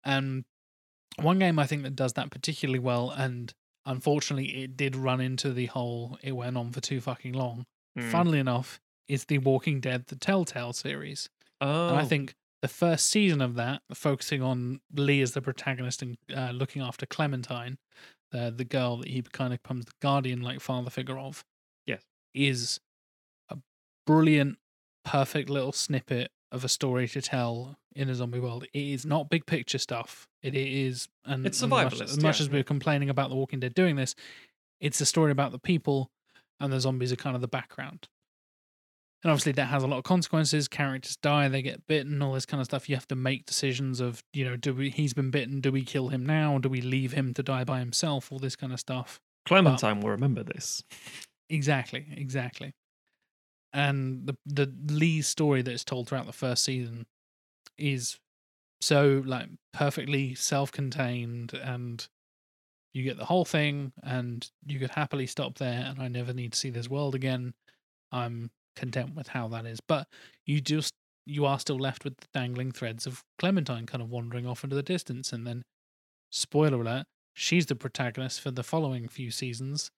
and 0.03 0.45
one 1.21 1.39
game 1.39 1.57
i 1.59 1.65
think 1.65 1.83
that 1.83 1.95
does 1.95 2.13
that 2.13 2.29
particularly 2.29 2.79
well 2.79 3.09
and 3.09 3.53
unfortunately 3.85 4.63
it 4.63 4.77
did 4.77 4.95
run 4.95 5.19
into 5.21 5.51
the 5.53 5.65
whole 5.67 6.17
it 6.21 6.33
went 6.33 6.57
on 6.57 6.71
for 6.71 6.81
too 6.81 7.01
fucking 7.01 7.33
long 7.33 7.65
Mm. 7.97 8.11
funnily 8.11 8.37
enough 8.37 8.79
is 9.07 9.25
the 9.25 9.39
walking 9.39 9.79
dead 9.79 10.05
the 10.07 10.15
telltale 10.15 10.71
series 10.73 11.29
Oh, 11.59 11.89
and 11.89 11.97
I 11.97 12.05
think 12.05 12.35
the 12.61 12.67
first 12.67 13.05
season 13.07 13.41
of 13.41 13.55
that, 13.55 13.81
focusing 13.93 14.41
on 14.41 14.81
Lee 14.93 15.21
as 15.21 15.33
the 15.33 15.41
protagonist 15.41 16.01
and 16.01 16.17
uh, 16.35 16.51
looking 16.51 16.81
after 16.81 17.05
Clementine, 17.05 17.77
the 18.31 18.51
the 18.55 18.65
girl 18.65 18.97
that 18.97 19.07
he 19.09 19.21
kind 19.21 19.53
of 19.53 19.61
becomes 19.61 19.85
the 19.85 19.91
guardian 20.01 20.41
like 20.41 20.59
father 20.59 20.89
figure 20.89 21.17
of, 21.17 21.43
Yes. 21.85 22.01
is 22.33 22.79
a 23.49 23.57
brilliant, 24.05 24.57
perfect 25.05 25.49
little 25.49 25.71
snippet 25.71 26.31
of 26.51 26.63
a 26.63 26.69
story 26.69 27.07
to 27.09 27.21
tell 27.21 27.77
in 27.95 28.09
a 28.09 28.15
zombie 28.15 28.39
world. 28.39 28.63
It 28.73 28.81
is 28.81 29.05
not 29.05 29.29
big 29.29 29.45
picture 29.45 29.77
stuff. 29.77 30.27
It 30.41 30.55
is, 30.55 31.09
and 31.25 31.45
It's 31.45 31.61
and 31.61 31.69
much- 31.69 31.99
As 32.01 32.17
much 32.21 32.39
yeah. 32.39 32.45
as 32.45 32.49
we're 32.49 32.63
complaining 32.63 33.09
about 33.09 33.29
The 33.29 33.35
Walking 33.35 33.59
Dead 33.59 33.73
doing 33.73 33.95
this, 33.97 34.15
it's 34.79 35.01
a 35.01 35.05
story 35.05 35.31
about 35.31 35.51
the 35.51 35.59
people, 35.59 36.09
and 36.59 36.71
the 36.71 36.79
zombies 36.79 37.11
are 37.11 37.15
kind 37.17 37.35
of 37.35 37.41
the 37.41 37.47
background. 37.47 38.07
And 39.23 39.31
obviously, 39.31 39.53
that 39.53 39.65
has 39.65 39.83
a 39.83 39.87
lot 39.87 39.97
of 39.97 40.03
consequences. 40.03 40.67
Characters 40.67 41.17
die, 41.17 41.47
they 41.47 41.63
get 41.63 41.87
bitten, 41.87 42.21
all 42.21 42.33
this 42.33 42.45
kind 42.45 42.61
of 42.61 42.65
stuff. 42.65 42.87
You 42.87 42.95
have 42.95 43.07
to 43.07 43.15
make 43.15 43.45
decisions 43.45 43.99
of, 43.99 44.23
you 44.31 44.45
know, 44.45 44.55
do 44.55 44.73
we? 44.73 44.89
He's 44.89 45.13
been 45.13 45.31
bitten. 45.31 45.59
Do 45.59 45.71
we 45.71 45.83
kill 45.83 46.09
him 46.09 46.25
now? 46.25 46.59
Do 46.59 46.69
we 46.69 46.81
leave 46.81 47.13
him 47.13 47.33
to 47.33 47.43
die 47.43 47.63
by 47.63 47.79
himself? 47.79 48.31
All 48.31 48.39
this 48.39 48.55
kind 48.55 48.71
of 48.71 48.79
stuff. 48.79 49.19
Clementine 49.45 50.01
will 50.01 50.11
remember 50.11 50.43
this. 50.43 50.83
Exactly, 51.49 52.05
exactly. 52.11 52.73
And 53.73 54.27
the 54.27 54.37
the 54.45 54.93
Lee's 54.93 55.27
story 55.27 55.61
that 55.61 55.71
is 55.71 55.83
told 55.83 56.07
throughout 56.07 56.25
the 56.25 56.33
first 56.33 56.63
season 56.63 57.05
is 57.77 58.19
so 58.81 59.23
like 59.25 59.47
perfectly 59.73 60.35
self-contained 60.35 61.53
and 61.53 62.07
you 62.93 63.03
get 63.03 63.17
the 63.17 63.25
whole 63.25 63.45
thing 63.45 63.91
and 64.03 64.49
you 64.65 64.79
could 64.79 64.91
happily 64.91 65.27
stop 65.27 65.57
there 65.57 65.85
and 65.87 66.01
I 66.01 66.07
never 66.07 66.33
need 66.33 66.53
to 66.53 66.57
see 66.57 66.69
this 66.69 66.89
world 66.89 67.15
again. 67.15 67.53
I'm 68.11 68.51
content 68.77 69.15
with 69.15 69.27
how 69.29 69.47
that 69.49 69.65
is. 69.65 69.79
But 69.87 70.07
you 70.45 70.61
just 70.61 70.93
you 71.25 71.45
are 71.45 71.59
still 71.59 71.77
left 71.77 72.05
with 72.05 72.15
the 72.17 72.27
dangling 72.33 72.71
threads 72.71 73.05
of 73.05 73.21
Clementine 73.37 73.85
kind 73.85 74.01
of 74.01 74.09
wandering 74.09 74.47
off 74.47 74.63
into 74.63 74.77
the 74.77 74.83
distance 74.83 75.33
and 75.33 75.45
then 75.45 75.63
spoiler 76.31 76.81
alert, 76.81 77.05
she's 77.33 77.65
the 77.65 77.75
protagonist 77.75 78.39
for 78.39 78.51
the 78.51 78.63
following 78.63 79.07
few 79.09 79.29
seasons. 79.31 79.91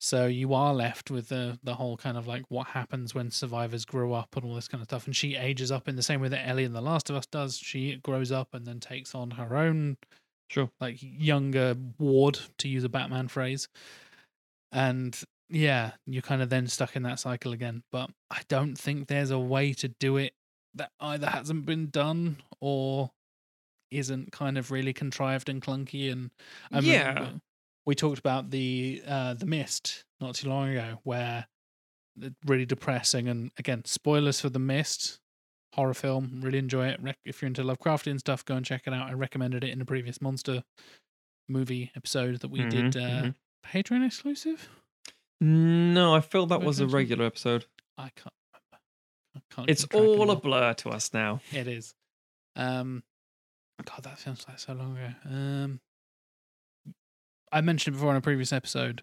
So 0.00 0.26
you 0.26 0.52
are 0.54 0.74
left 0.74 1.10
with 1.10 1.28
the 1.28 1.58
the 1.62 1.74
whole 1.74 1.96
kind 1.96 2.16
of 2.16 2.26
like 2.26 2.44
what 2.48 2.68
happens 2.68 3.14
when 3.14 3.30
survivors 3.30 3.84
grow 3.84 4.14
up 4.14 4.34
and 4.34 4.44
all 4.44 4.54
this 4.54 4.68
kind 4.68 4.82
of 4.82 4.88
stuff. 4.88 5.06
And 5.06 5.14
she 5.14 5.36
ages 5.36 5.70
up 5.70 5.86
in 5.86 5.96
the 5.96 6.02
same 6.02 6.20
way 6.20 6.28
that 6.28 6.48
Ellie 6.48 6.64
in 6.64 6.72
The 6.72 6.80
Last 6.80 7.10
of 7.10 7.16
Us 7.16 7.26
does. 7.26 7.56
She 7.56 7.96
grows 7.96 8.32
up 8.32 8.48
and 8.54 8.66
then 8.66 8.80
takes 8.80 9.14
on 9.14 9.32
her 9.32 9.56
own 9.56 9.96
Sure. 10.50 10.70
like 10.80 10.98
younger 11.00 11.74
ward, 11.98 12.38
to 12.58 12.68
use 12.68 12.84
a 12.84 12.88
Batman 12.88 13.28
phrase. 13.28 13.68
And 14.70 15.18
yeah, 15.52 15.92
you're 16.06 16.22
kind 16.22 16.42
of 16.42 16.48
then 16.50 16.66
stuck 16.66 16.96
in 16.96 17.02
that 17.04 17.20
cycle 17.20 17.52
again. 17.52 17.82
But 17.92 18.10
I 18.30 18.40
don't 18.48 18.76
think 18.76 19.06
there's 19.08 19.30
a 19.30 19.38
way 19.38 19.72
to 19.74 19.88
do 19.88 20.16
it 20.16 20.32
that 20.74 20.90
either 21.00 21.28
hasn't 21.28 21.66
been 21.66 21.88
done 21.90 22.38
or 22.60 23.10
isn't 23.90 24.32
kind 24.32 24.56
of 24.56 24.70
really 24.70 24.92
contrived 24.94 25.48
and 25.48 25.60
clunky. 25.60 26.10
And 26.10 26.30
I 26.70 26.80
mean, 26.80 26.90
Yeah. 26.92 27.32
we 27.84 27.94
talked 27.94 28.18
about 28.18 28.50
the 28.50 29.02
uh, 29.06 29.34
the 29.34 29.46
mist 29.46 30.04
not 30.20 30.34
too 30.36 30.48
long 30.48 30.70
ago, 30.70 31.00
where 31.04 31.46
the- 32.16 32.34
really 32.46 32.64
depressing 32.66 33.28
and 33.28 33.50
again 33.58 33.84
spoilers 33.84 34.40
for 34.40 34.48
the 34.48 34.58
mist 34.58 35.20
horror 35.74 35.94
film. 35.94 36.40
Really 36.42 36.58
enjoy 36.58 36.88
it. 36.88 37.00
If 37.24 37.40
you're 37.42 37.46
into 37.48 37.62
Lovecraftian 37.62 38.18
stuff, 38.20 38.44
go 38.44 38.56
and 38.56 38.64
check 38.64 38.82
it 38.86 38.92
out. 38.94 39.08
I 39.08 39.12
recommended 39.14 39.64
it 39.64 39.70
in 39.70 39.80
a 39.80 39.84
previous 39.86 40.20
monster 40.22 40.62
movie 41.48 41.90
episode 41.96 42.40
that 42.40 42.48
we 42.48 42.60
did. 42.68 42.94
Mhm, 42.94 42.96
Uh, 42.96 43.22
mhm. 43.24 43.34
Patreon 43.64 44.06
exclusive. 44.06 44.68
No, 45.42 46.14
I 46.14 46.20
feel 46.20 46.46
that 46.46 46.62
was 46.62 46.78
a 46.78 46.86
regular 46.86 47.24
episode. 47.24 47.66
I 47.98 48.10
can't 48.14 48.32
remember. 48.52 48.78
I 49.34 49.40
can't 49.52 49.68
It's 49.68 49.84
all 49.92 50.30
a 50.30 50.36
blur 50.36 50.72
to 50.74 50.90
us 50.90 51.12
now. 51.12 51.40
It 51.52 51.66
is. 51.66 51.94
Um, 52.54 53.02
God, 53.84 54.04
that 54.04 54.18
feels 54.18 54.46
like 54.48 54.60
so 54.60 54.72
long 54.74 54.96
ago. 54.96 55.14
Um, 55.24 55.80
I 57.50 57.60
mentioned 57.60 57.96
before 57.96 58.12
in 58.12 58.16
a 58.16 58.20
previous 58.20 58.52
episode, 58.52 59.02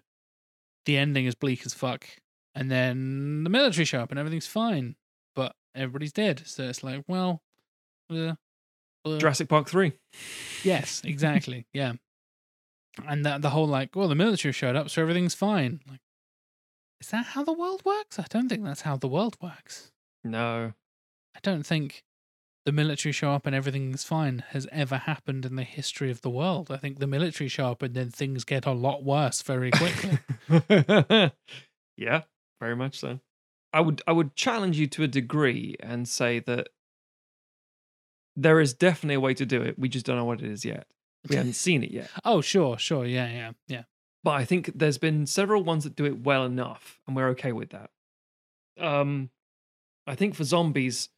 the 0.86 0.96
ending 0.96 1.26
is 1.26 1.34
bleak 1.34 1.66
as 1.66 1.74
fuck, 1.74 2.06
and 2.54 2.70
then 2.70 3.44
the 3.44 3.50
military 3.50 3.84
show 3.84 4.00
up 4.00 4.10
and 4.10 4.18
everything's 4.18 4.46
fine, 4.46 4.96
but 5.36 5.54
everybody's 5.74 6.12
dead. 6.12 6.42
So 6.46 6.62
it's 6.62 6.82
like, 6.82 7.04
well, 7.06 7.42
uh, 8.10 8.32
uh, 9.04 9.18
Jurassic 9.18 9.50
Park 9.50 9.68
3. 9.68 9.92
yes, 10.64 11.02
exactly, 11.04 11.66
yeah. 11.74 11.92
And 13.06 13.26
that 13.26 13.42
the 13.42 13.50
whole 13.50 13.68
like, 13.68 13.94
well, 13.94 14.08
the 14.08 14.14
military 14.14 14.52
showed 14.52 14.74
up, 14.74 14.88
so 14.88 15.02
everything's 15.02 15.34
fine. 15.34 15.80
Like, 15.86 16.00
is 17.00 17.08
that 17.08 17.26
how 17.26 17.44
the 17.44 17.52
world 17.52 17.82
works? 17.84 18.18
I 18.18 18.26
don't 18.28 18.48
think 18.48 18.64
that's 18.64 18.82
how 18.82 18.96
the 18.96 19.08
world 19.08 19.36
works. 19.40 19.90
No. 20.22 20.72
I 21.34 21.38
don't 21.42 21.64
think 21.64 22.04
the 22.66 22.72
military 22.72 23.12
show 23.12 23.30
up 23.30 23.46
and 23.46 23.56
everything's 23.56 24.04
fine 24.04 24.44
has 24.50 24.68
ever 24.70 24.98
happened 24.98 25.46
in 25.46 25.56
the 25.56 25.64
history 25.64 26.10
of 26.10 26.20
the 26.20 26.30
world. 26.30 26.70
I 26.70 26.76
think 26.76 26.98
the 26.98 27.06
military 27.06 27.48
show 27.48 27.70
up 27.70 27.82
and 27.82 27.94
then 27.94 28.10
things 28.10 28.44
get 28.44 28.66
a 28.66 28.72
lot 28.72 29.02
worse 29.02 29.40
very 29.42 29.70
quickly. 29.70 30.18
yeah, 31.96 32.22
very 32.60 32.76
much 32.76 32.98
so. 32.98 33.20
I 33.72 33.80
would 33.80 34.02
I 34.06 34.12
would 34.12 34.34
challenge 34.34 34.78
you 34.78 34.88
to 34.88 35.04
a 35.04 35.08
degree 35.08 35.76
and 35.80 36.08
say 36.08 36.40
that 36.40 36.68
there 38.36 38.60
is 38.60 38.74
definitely 38.74 39.14
a 39.14 39.20
way 39.20 39.34
to 39.34 39.46
do 39.46 39.62
it. 39.62 39.78
We 39.78 39.88
just 39.88 40.06
don't 40.06 40.16
know 40.16 40.24
what 40.24 40.42
it 40.42 40.50
is 40.50 40.64
yet. 40.64 40.86
We 41.28 41.36
haven't 41.36 41.52
seen 41.66 41.82
it 41.82 41.90
yet. 41.90 42.10
Oh, 42.24 42.40
sure, 42.40 42.78
sure. 42.78 43.06
Yeah, 43.06 43.30
yeah, 43.30 43.52
yeah. 43.68 43.82
But 44.22 44.32
I 44.32 44.44
think 44.44 44.72
there's 44.74 44.98
been 44.98 45.26
several 45.26 45.62
ones 45.62 45.84
that 45.84 45.96
do 45.96 46.04
it 46.04 46.22
well 46.24 46.44
enough, 46.44 47.00
and 47.06 47.16
we're 47.16 47.28
okay 47.30 47.52
with 47.52 47.70
that. 47.70 47.90
Um, 48.78 49.30
I 50.06 50.14
think 50.14 50.34
for 50.34 50.44
zombies, 50.44 51.08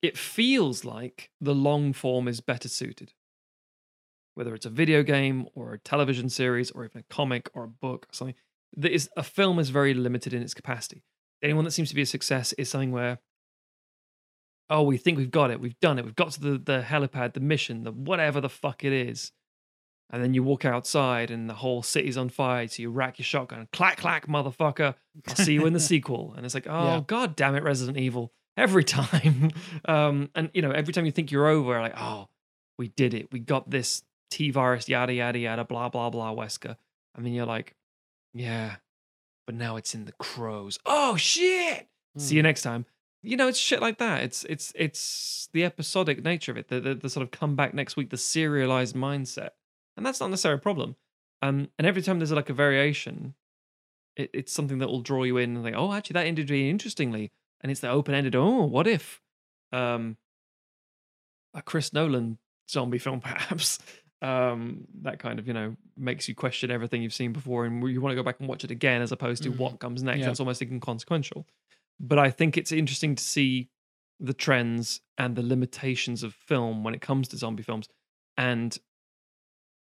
it 0.00 0.16
feels 0.16 0.84
like 0.84 1.30
the 1.40 1.54
long 1.54 1.92
form 1.92 2.28
is 2.28 2.40
better 2.40 2.68
suited. 2.68 3.12
Whether 4.34 4.54
it's 4.54 4.66
a 4.66 4.70
video 4.70 5.02
game 5.02 5.46
or 5.54 5.72
a 5.72 5.78
television 5.78 6.28
series 6.28 6.70
or 6.70 6.84
even 6.84 7.00
a 7.00 7.14
comic 7.14 7.48
or 7.54 7.64
a 7.64 7.68
book 7.68 8.06
or 8.10 8.14
something, 8.14 8.34
that 8.76 8.92
is 8.92 9.08
a 9.16 9.22
film 9.22 9.58
is 9.58 9.70
very 9.70 9.94
limited 9.94 10.34
in 10.34 10.42
its 10.42 10.54
capacity. 10.54 11.04
Anyone 11.42 11.64
that 11.64 11.70
seems 11.70 11.90
to 11.90 11.94
be 11.94 12.02
a 12.02 12.06
success 12.06 12.52
is 12.54 12.68
something 12.68 12.90
where, 12.92 13.18
oh, 14.70 14.82
we 14.82 14.96
think 14.96 15.18
we've 15.18 15.30
got 15.30 15.50
it, 15.50 15.60
we've 15.60 15.78
done 15.80 15.98
it, 15.98 16.04
we've 16.04 16.16
got 16.16 16.32
to 16.32 16.40
the, 16.40 16.58
the 16.58 16.82
helipad, 16.82 17.34
the 17.34 17.40
mission, 17.40 17.84
the 17.84 17.92
whatever 17.92 18.40
the 18.40 18.48
fuck 18.48 18.82
it 18.84 18.92
is. 18.92 19.30
And 20.14 20.22
then 20.22 20.32
you 20.32 20.44
walk 20.44 20.64
outside 20.64 21.32
and 21.32 21.50
the 21.50 21.54
whole 21.54 21.82
city's 21.82 22.16
on 22.16 22.28
fire. 22.28 22.68
So 22.68 22.82
you 22.82 22.90
rack 22.90 23.18
your 23.18 23.24
shotgun, 23.24 23.66
clack, 23.72 23.96
clack, 23.96 24.28
motherfucker. 24.28 24.94
I'll 25.26 25.34
see 25.34 25.54
you 25.54 25.66
in 25.66 25.72
the 25.72 25.80
sequel. 25.92 26.34
And 26.36 26.46
it's 26.46 26.54
like, 26.54 26.68
oh, 26.68 26.84
Yeah. 26.84 27.00
god 27.04 27.34
damn 27.34 27.56
it, 27.56 27.64
Resident 27.64 27.98
Evil. 27.98 28.32
Every 28.56 28.84
time. 28.84 29.50
um, 29.86 30.30
and, 30.36 30.50
you 30.54 30.62
know, 30.62 30.70
every 30.70 30.92
time 30.92 31.04
you 31.04 31.10
think 31.10 31.32
you're 31.32 31.48
over, 31.48 31.80
like, 31.80 31.94
oh, 32.00 32.28
we 32.78 32.88
did 32.88 33.12
it. 33.12 33.32
We 33.32 33.40
got 33.40 33.68
this 33.70 34.02
T 34.30 34.50
virus, 34.52 34.88
yada, 34.88 35.12
yada, 35.12 35.38
yada, 35.38 35.64
blah, 35.64 35.88
blah, 35.88 36.10
blah, 36.10 36.32
Wesker. 36.32 36.76
And 37.16 37.26
then 37.26 37.32
you're 37.32 37.44
like, 37.46 37.74
yeah, 38.32 38.76
but 39.46 39.56
now 39.56 39.74
it's 39.76 39.94
in 39.96 40.04
the 40.04 40.12
crows. 40.12 40.78
Oh, 40.86 41.16
shit. 41.16 41.88
See 42.18 42.36
you 42.36 42.42
Hmm. 42.42 42.46
next 42.46 42.62
time. 42.62 42.86
You 43.22 43.36
know, 43.36 43.48
it's 43.48 43.58
shit 43.58 43.80
like 43.80 43.98
that. 43.98 44.22
It's 44.22 44.44
it's 44.44 44.70
it's 44.76 45.48
the 45.54 45.64
episodic 45.64 46.22
nature 46.22 46.52
of 46.52 46.58
it, 46.58 46.68
the, 46.68 46.78
the 46.78 46.94
the 46.94 47.08
sort 47.08 47.24
of 47.24 47.30
come 47.30 47.56
back 47.56 47.72
next 47.72 47.96
week, 47.96 48.10
the 48.10 48.18
serialized 48.18 48.94
mindset, 48.94 49.50
and 49.96 50.04
that's 50.04 50.20
not 50.20 50.30
necessarily 50.30 50.58
a 50.58 50.62
problem. 50.62 50.96
Um, 51.42 51.68
and 51.78 51.86
every 51.86 52.02
time 52.02 52.18
there's 52.18 52.32
like 52.32 52.50
a 52.50 52.54
variation, 52.54 53.34
it, 54.16 54.30
it's 54.32 54.52
something 54.52 54.78
that 54.78 54.88
will 54.88 55.02
draw 55.02 55.24
you 55.24 55.36
in 55.36 55.54
and 55.56 55.64
like, 55.64 55.74
oh, 55.76 55.92
actually, 55.92 56.14
that 56.14 56.26
ended 56.26 56.50
really 56.50 56.70
interestingly, 56.70 57.30
and 57.60 57.70
it's 57.70 57.80
the 57.80 57.88
open 57.90 58.14
ended. 58.14 58.34
Oh, 58.34 58.64
what 58.64 58.86
if, 58.86 59.20
um, 59.72 60.16
a 61.54 61.62
Chris 61.62 61.92
Nolan 61.92 62.38
zombie 62.70 62.98
film, 62.98 63.20
perhaps. 63.20 63.78
Um, 64.22 64.86
that 65.02 65.18
kind 65.18 65.38
of 65.38 65.46
you 65.46 65.52
know 65.52 65.76
makes 65.98 66.28
you 66.30 66.34
question 66.34 66.70
everything 66.70 67.02
you've 67.02 67.12
seen 67.12 67.32
before, 67.34 67.66
and 67.66 67.86
you 67.90 68.00
want 68.00 68.12
to 68.12 68.16
go 68.16 68.22
back 68.22 68.40
and 68.40 68.48
watch 68.48 68.64
it 68.64 68.70
again 68.70 69.02
as 69.02 69.12
opposed 69.12 69.42
to 69.42 69.52
Mhm. 69.52 69.58
what 69.58 69.80
comes 69.80 70.02
next. 70.02 70.20
Yeah. 70.20 70.26
That's 70.26 70.40
almost 70.40 70.62
inconsequential 70.62 71.46
but 72.00 72.18
I 72.18 72.28
think 72.28 72.56
it's 72.58 72.72
interesting 72.72 73.14
to 73.14 73.22
see 73.22 73.68
the 74.18 74.34
trends 74.34 75.00
and 75.16 75.36
the 75.36 75.42
limitations 75.44 76.24
of 76.24 76.34
film 76.34 76.82
when 76.82 76.92
it 76.92 77.00
comes 77.00 77.28
to 77.28 77.36
zombie 77.36 77.62
films. 77.62 77.88
And 78.36 78.76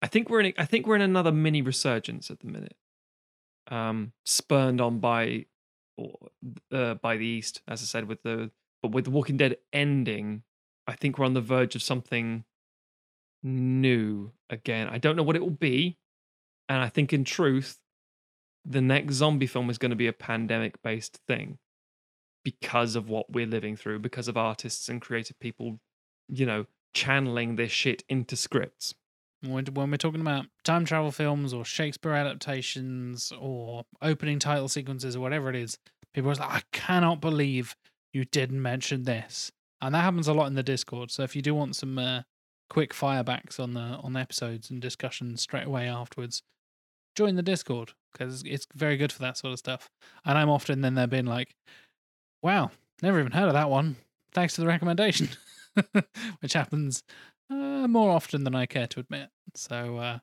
I 0.06 0.08
think 0.08 0.30
we're 0.30 0.38
in 0.38 0.54
I 0.56 0.66
think 0.66 0.86
we're 0.86 0.94
in 0.94 1.02
another 1.02 1.32
mini 1.32 1.62
resurgence 1.62 2.30
at 2.30 2.38
the 2.38 2.46
minute. 2.46 2.76
Um 3.68 4.12
spurned 4.24 4.80
on 4.80 5.00
by 5.00 5.46
uh, 6.70 6.94
by 6.94 7.16
the 7.16 7.26
East, 7.26 7.60
as 7.66 7.82
I 7.82 7.86
said, 7.86 8.06
with 8.06 8.22
the 8.22 8.52
but 8.82 8.92
with 8.92 9.06
the 9.06 9.10
Walking 9.10 9.36
Dead 9.36 9.56
ending, 9.72 10.44
I 10.86 10.92
think 10.92 11.18
we're 11.18 11.24
on 11.24 11.34
the 11.34 11.40
verge 11.40 11.74
of 11.74 11.82
something 11.82 12.44
new 13.42 14.30
again. 14.48 14.88
I 14.88 14.98
don't 14.98 15.16
know 15.16 15.24
what 15.24 15.34
it 15.34 15.42
will 15.42 15.50
be. 15.50 15.98
And 16.68 16.80
I 16.80 16.88
think 16.88 17.12
in 17.12 17.24
truth, 17.24 17.80
the 18.64 18.80
next 18.80 19.14
zombie 19.14 19.48
film 19.48 19.70
is 19.70 19.78
going 19.78 19.90
to 19.90 19.96
be 19.96 20.06
a 20.06 20.12
pandemic 20.12 20.80
based 20.82 21.18
thing 21.26 21.58
because 22.44 22.94
of 22.94 23.08
what 23.08 23.32
we're 23.32 23.46
living 23.46 23.74
through, 23.74 23.98
because 23.98 24.28
of 24.28 24.36
artists 24.36 24.88
and 24.88 25.02
creative 25.02 25.40
people, 25.40 25.80
you 26.28 26.46
know, 26.46 26.66
channeling 26.94 27.56
this 27.56 27.72
shit 27.72 28.04
into 28.08 28.36
scripts. 28.36 28.94
When 29.46 29.90
we're 29.90 29.96
talking 29.96 30.20
about 30.20 30.46
time 30.64 30.84
travel 30.84 31.10
films 31.10 31.52
or 31.52 31.64
Shakespeare 31.64 32.12
adaptations 32.12 33.32
or 33.38 33.84
opening 34.02 34.38
title 34.38 34.68
sequences 34.68 35.16
or 35.16 35.20
whatever 35.20 35.48
it 35.48 35.56
is, 35.56 35.78
people 36.14 36.30
are 36.30 36.34
like, 36.34 36.50
I 36.50 36.62
cannot 36.72 37.20
believe 37.20 37.76
you 38.12 38.24
didn't 38.24 38.60
mention 38.60 39.04
this. 39.04 39.52
And 39.80 39.94
that 39.94 40.02
happens 40.02 40.28
a 40.28 40.34
lot 40.34 40.46
in 40.46 40.54
the 40.54 40.62
Discord. 40.62 41.10
So 41.10 41.22
if 41.22 41.36
you 41.36 41.42
do 41.42 41.54
want 41.54 41.76
some 41.76 41.98
uh, 41.98 42.22
quick 42.70 42.92
firebacks 42.92 43.60
on 43.60 43.74
the 43.74 43.80
on 43.80 44.14
the 44.14 44.20
episodes 44.20 44.70
and 44.70 44.80
discussions 44.80 45.42
straight 45.42 45.66
away 45.66 45.88
afterwards, 45.88 46.42
join 47.14 47.36
the 47.36 47.42
Discord 47.42 47.92
because 48.12 48.42
it's 48.46 48.66
very 48.74 48.96
good 48.96 49.12
for 49.12 49.20
that 49.20 49.36
sort 49.36 49.52
of 49.52 49.58
stuff. 49.58 49.90
And 50.24 50.38
I'm 50.38 50.48
often 50.48 50.80
then 50.80 50.94
there 50.94 51.06
being 51.06 51.26
like, 51.26 51.54
wow, 52.42 52.70
never 53.02 53.20
even 53.20 53.32
heard 53.32 53.48
of 53.48 53.54
that 53.54 53.70
one. 53.70 53.96
Thanks 54.32 54.54
for 54.54 54.62
the 54.62 54.66
recommendation, 54.66 55.28
which 56.40 56.54
happens 56.54 57.02
uh, 57.50 57.86
more 57.88 58.10
often 58.10 58.44
than 58.44 58.54
I 58.54 58.66
care 58.66 58.86
to 58.88 59.00
admit. 59.00 59.28
So, 59.54 59.98
uh, 59.98 60.18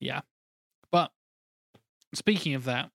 yeah. 0.00 0.20
But 0.90 1.10
speaking 2.14 2.54
of 2.54 2.64
that, 2.64 2.90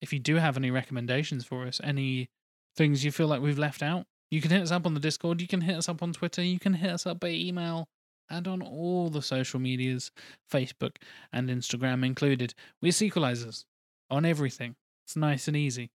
if 0.00 0.12
you 0.12 0.18
do 0.18 0.36
have 0.36 0.56
any 0.56 0.70
recommendations 0.70 1.44
for 1.44 1.66
us, 1.66 1.80
any 1.82 2.28
things 2.76 3.04
you 3.04 3.12
feel 3.12 3.28
like 3.28 3.40
we've 3.40 3.58
left 3.58 3.82
out, 3.82 4.06
you 4.30 4.40
can 4.40 4.50
hit 4.50 4.62
us 4.62 4.70
up 4.70 4.86
on 4.86 4.94
the 4.94 5.00
Discord, 5.00 5.40
you 5.40 5.46
can 5.46 5.60
hit 5.60 5.76
us 5.76 5.88
up 5.88 6.02
on 6.02 6.12
Twitter, 6.12 6.42
you 6.42 6.58
can 6.58 6.74
hit 6.74 6.90
us 6.90 7.06
up 7.06 7.20
by 7.20 7.28
email, 7.28 7.88
and 8.30 8.48
on 8.48 8.62
all 8.62 9.10
the 9.10 9.22
social 9.22 9.60
medias, 9.60 10.10
Facebook 10.50 10.96
and 11.32 11.50
Instagram 11.50 12.04
included. 12.04 12.54
We're 12.80 12.92
sequelisers 12.92 13.64
on 14.10 14.24
everything. 14.24 14.74
It's 15.04 15.16
nice 15.16 15.48
and 15.48 15.56
easy. 15.56 15.90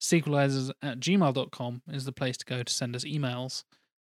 Sequelisers 0.00 0.72
at 0.82 1.00
gmail.com 1.00 1.82
is 1.92 2.04
the 2.04 2.12
place 2.12 2.36
to 2.38 2.44
go 2.44 2.62
to 2.62 2.72
send 2.72 2.96
us 2.96 3.04
emails, 3.04 3.64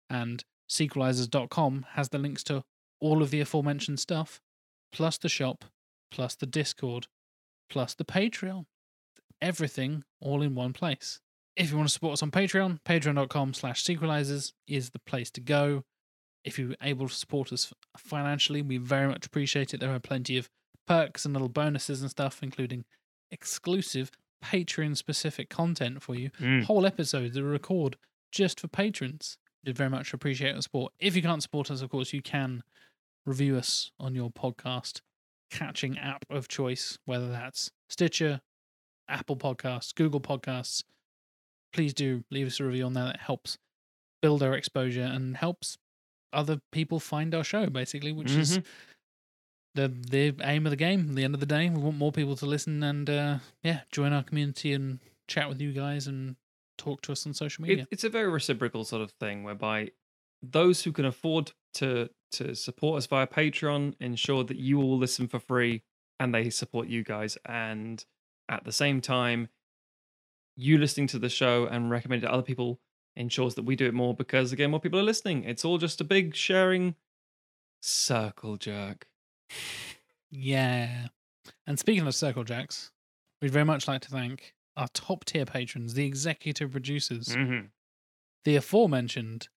and 0.08 0.44
sequelisers.com 0.70 1.86
has 1.92 2.09
the 2.09 2.18
links 2.18 2.44
to 2.44 2.62
all 3.01 3.22
of 3.22 3.30
the 3.30 3.40
aforementioned 3.40 3.98
stuff, 3.98 4.40
plus 4.92 5.18
the 5.18 5.28
shop, 5.28 5.64
plus 6.10 6.34
the 6.34 6.47
Discord, 6.47 7.09
plus 7.68 7.94
the 7.94 8.05
Patreon. 8.05 8.66
Everything 9.42 10.05
all 10.20 10.42
in 10.42 10.55
one 10.55 10.72
place. 10.72 11.20
If 11.56 11.70
you 11.70 11.76
want 11.76 11.88
to 11.88 11.92
support 11.92 12.14
us 12.14 12.22
on 12.22 12.30
Patreon, 12.30 12.78
patreon.com 12.84 13.55
slash 13.55 13.82
sequelisers 13.82 14.52
is 14.66 14.90
the 14.90 14.98
place 15.01 15.30
to 15.32 15.40
go. 15.40 15.82
If 16.44 16.59
you're 16.59 16.74
able 16.82 17.09
to 17.09 17.14
support 17.14 17.52
us 17.52 17.72
financially, 17.97 18.62
we 18.62 18.76
very 18.76 19.09
much 19.09 19.26
appreciate 19.26 19.74
it. 19.74 19.80
There 19.80 19.94
are 19.94 19.98
plenty 19.98 20.38
of 20.38 20.48
perks 20.86 21.24
and 21.24 21.34
little 21.34 21.48
bonuses 21.48 22.01
and 22.01 22.10
stuff, 22.10 22.40
including 22.42 22.84
exclusive 23.30 24.10
Patreon 24.44 24.97
specific 24.97 25.51
content 25.51 26.02
for 26.02 26.14
you 26.14 26.30
mm. 26.40 26.64
whole 26.64 26.86
episodes 26.86 27.34
that 27.34 27.42
we 27.42 27.48
record 27.48 27.97
just 28.32 28.60
for 28.60 28.68
patrons. 28.68 29.36
We'd 29.65 29.77
very 29.77 29.91
much 29.91 30.15
appreciate 30.15 30.53
your 30.53 30.62
support. 30.62 30.93
If 30.99 31.16
you 31.16 31.23
can't 31.23 31.43
support 31.43 31.70
us, 31.70 31.82
of 31.82 31.91
course, 31.91 32.12
you 32.12 32.23
can 32.23 32.62
review 33.27 33.57
us 33.57 33.93
on 34.01 34.15
your 34.15 34.31
podcast 34.31 35.01
catching 35.51 35.99
app 35.99 36.24
of 36.31 36.49
choice, 36.49 36.99
whether 37.05 37.28
that's 37.28 37.70
Stitcher, 37.89 38.41
Apple 39.09 39.37
Podcasts, 39.37 39.95
Google 39.95 40.20
Podcasts. 40.20 40.85
Please 41.73 41.93
do 41.93 42.24
leave 42.31 42.47
us 42.47 42.61
a 42.61 42.65
review 42.65 42.87
on 42.87 42.95
there. 42.95 43.05
That 43.05 43.20
helps 43.20 43.59
build 44.23 44.43
our 44.43 44.55
exposure 44.55 45.03
and 45.03 45.37
helps 45.37 45.77
other 46.32 46.61
people 46.73 47.01
find 47.01 47.35
our 47.35 47.45
show, 47.45 47.66
basically, 47.66 48.12
which 48.12 48.32
is 48.32 48.61
the 49.74 49.89
the 49.89 50.35
aim 50.43 50.66
of 50.66 50.70
the 50.70 50.77
game. 50.77 51.11
At 51.11 51.16
the 51.16 51.24
end 51.24 51.35
of 51.35 51.41
the 51.41 51.47
day, 51.47 51.69
we 51.69 51.81
want 51.81 51.97
more 51.97 52.12
people 52.12 52.37
to 52.37 52.47
listen 52.47 52.82
and 52.82 53.09
uh, 53.11 53.39
yeah, 53.62 53.81
join 53.91 54.12
our 54.12 54.23
community 54.23 54.73
and 54.73 55.01
chat 55.28 55.49
with 55.49 55.61
you 55.61 55.73
guys 55.73 56.07
and 56.07 56.37
talk 56.81 57.02
to 57.02 57.12
us 57.12 57.27
on 57.27 57.35
social 57.35 57.62
media. 57.62 57.82
It, 57.82 57.89
it's 57.90 58.05
a 58.05 58.09
very 58.09 58.28
reciprocal 58.28 58.85
sort 58.85 59.02
of 59.02 59.11
thing 59.12 59.44
whereby 59.44 59.90
those 60.43 60.82
who 60.82 60.93
can 60.93 61.05
afford 61.05 61.52
to 61.74 62.11
to 62.32 62.55
support 62.55 62.98
us 62.98 63.07
via 63.07 63.27
Patreon 63.27 63.94
ensure 64.01 64.44
that 64.44 64.57
you 64.57 64.81
all 64.81 64.97
listen 64.97 65.28
for 65.28 65.39
free 65.39 65.82
and 66.19 66.35
they 66.35 66.48
support 66.51 66.89
you 66.89 67.02
guys 67.02 67.36
and 67.47 68.05
at 68.48 68.65
the 68.65 68.73
same 68.73 69.01
time 69.01 69.48
you 70.57 70.78
listening 70.78 71.07
to 71.09 71.19
the 71.19 71.28
show 71.28 71.66
and 71.66 71.90
recommending 71.90 72.28
to 72.28 72.32
other 72.32 72.43
people 72.43 72.81
ensures 73.16 73.55
that 73.57 73.65
we 73.65 73.74
do 73.74 73.86
it 73.86 73.94
more 73.94 74.15
because 74.15 74.52
again 74.52 74.70
more 74.70 74.81
people 74.81 74.98
are 74.98 75.05
listening 75.05 75.43
it's 75.44 75.65
all 75.65 75.78
just 75.78 76.01
a 76.01 76.05
big 76.05 76.35
sharing 76.35 76.94
circle 77.81 78.57
jerk 78.57 79.09
Yeah. 80.31 81.09
And 81.66 81.78
speaking 81.78 82.07
of 82.07 82.15
Circle 82.15 82.44
Jacks, 82.44 82.90
we'd 83.43 83.51
very 83.51 83.65
much 83.65 83.89
like 83.89 84.02
to 84.02 84.09
thank 84.09 84.55
our 84.76 84.88
top 84.94 85.24
tier 85.24 85.44
patrons, 85.44 85.94
the 85.94 86.06
executive 86.06 86.72
producers, 86.72 87.28
mm-hmm. 87.28 87.66
the 88.44 88.56
aforementioned 88.56 89.48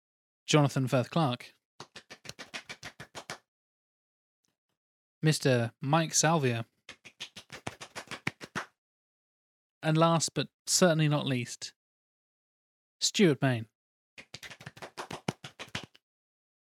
Jonathan 0.47 0.89
Firth 0.89 1.10
Clark, 1.10 1.55
Mr. 5.24 5.70
Mike 5.80 6.14
Salvia, 6.14 6.64
and 9.82 9.97
last 9.97 10.34
but 10.34 10.48
certainly 10.66 11.09
not 11.09 11.26
least, 11.26 11.72
Stuart 13.01 13.40
Main. 13.43 13.66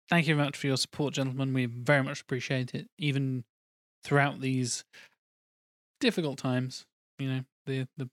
Thank 0.08 0.28
you 0.28 0.36
very 0.36 0.46
much 0.46 0.56
for 0.56 0.68
your 0.68 0.76
support, 0.76 1.14
gentlemen. 1.14 1.52
We 1.52 1.66
very 1.66 2.02
much 2.02 2.20
appreciate 2.20 2.74
it, 2.74 2.88
even 2.96 3.44
throughout 4.04 4.40
these 4.40 4.84
difficult 6.00 6.38
times. 6.38 6.86
You 7.18 7.28
know, 7.28 7.40
the 7.66 7.88
the 7.96 8.08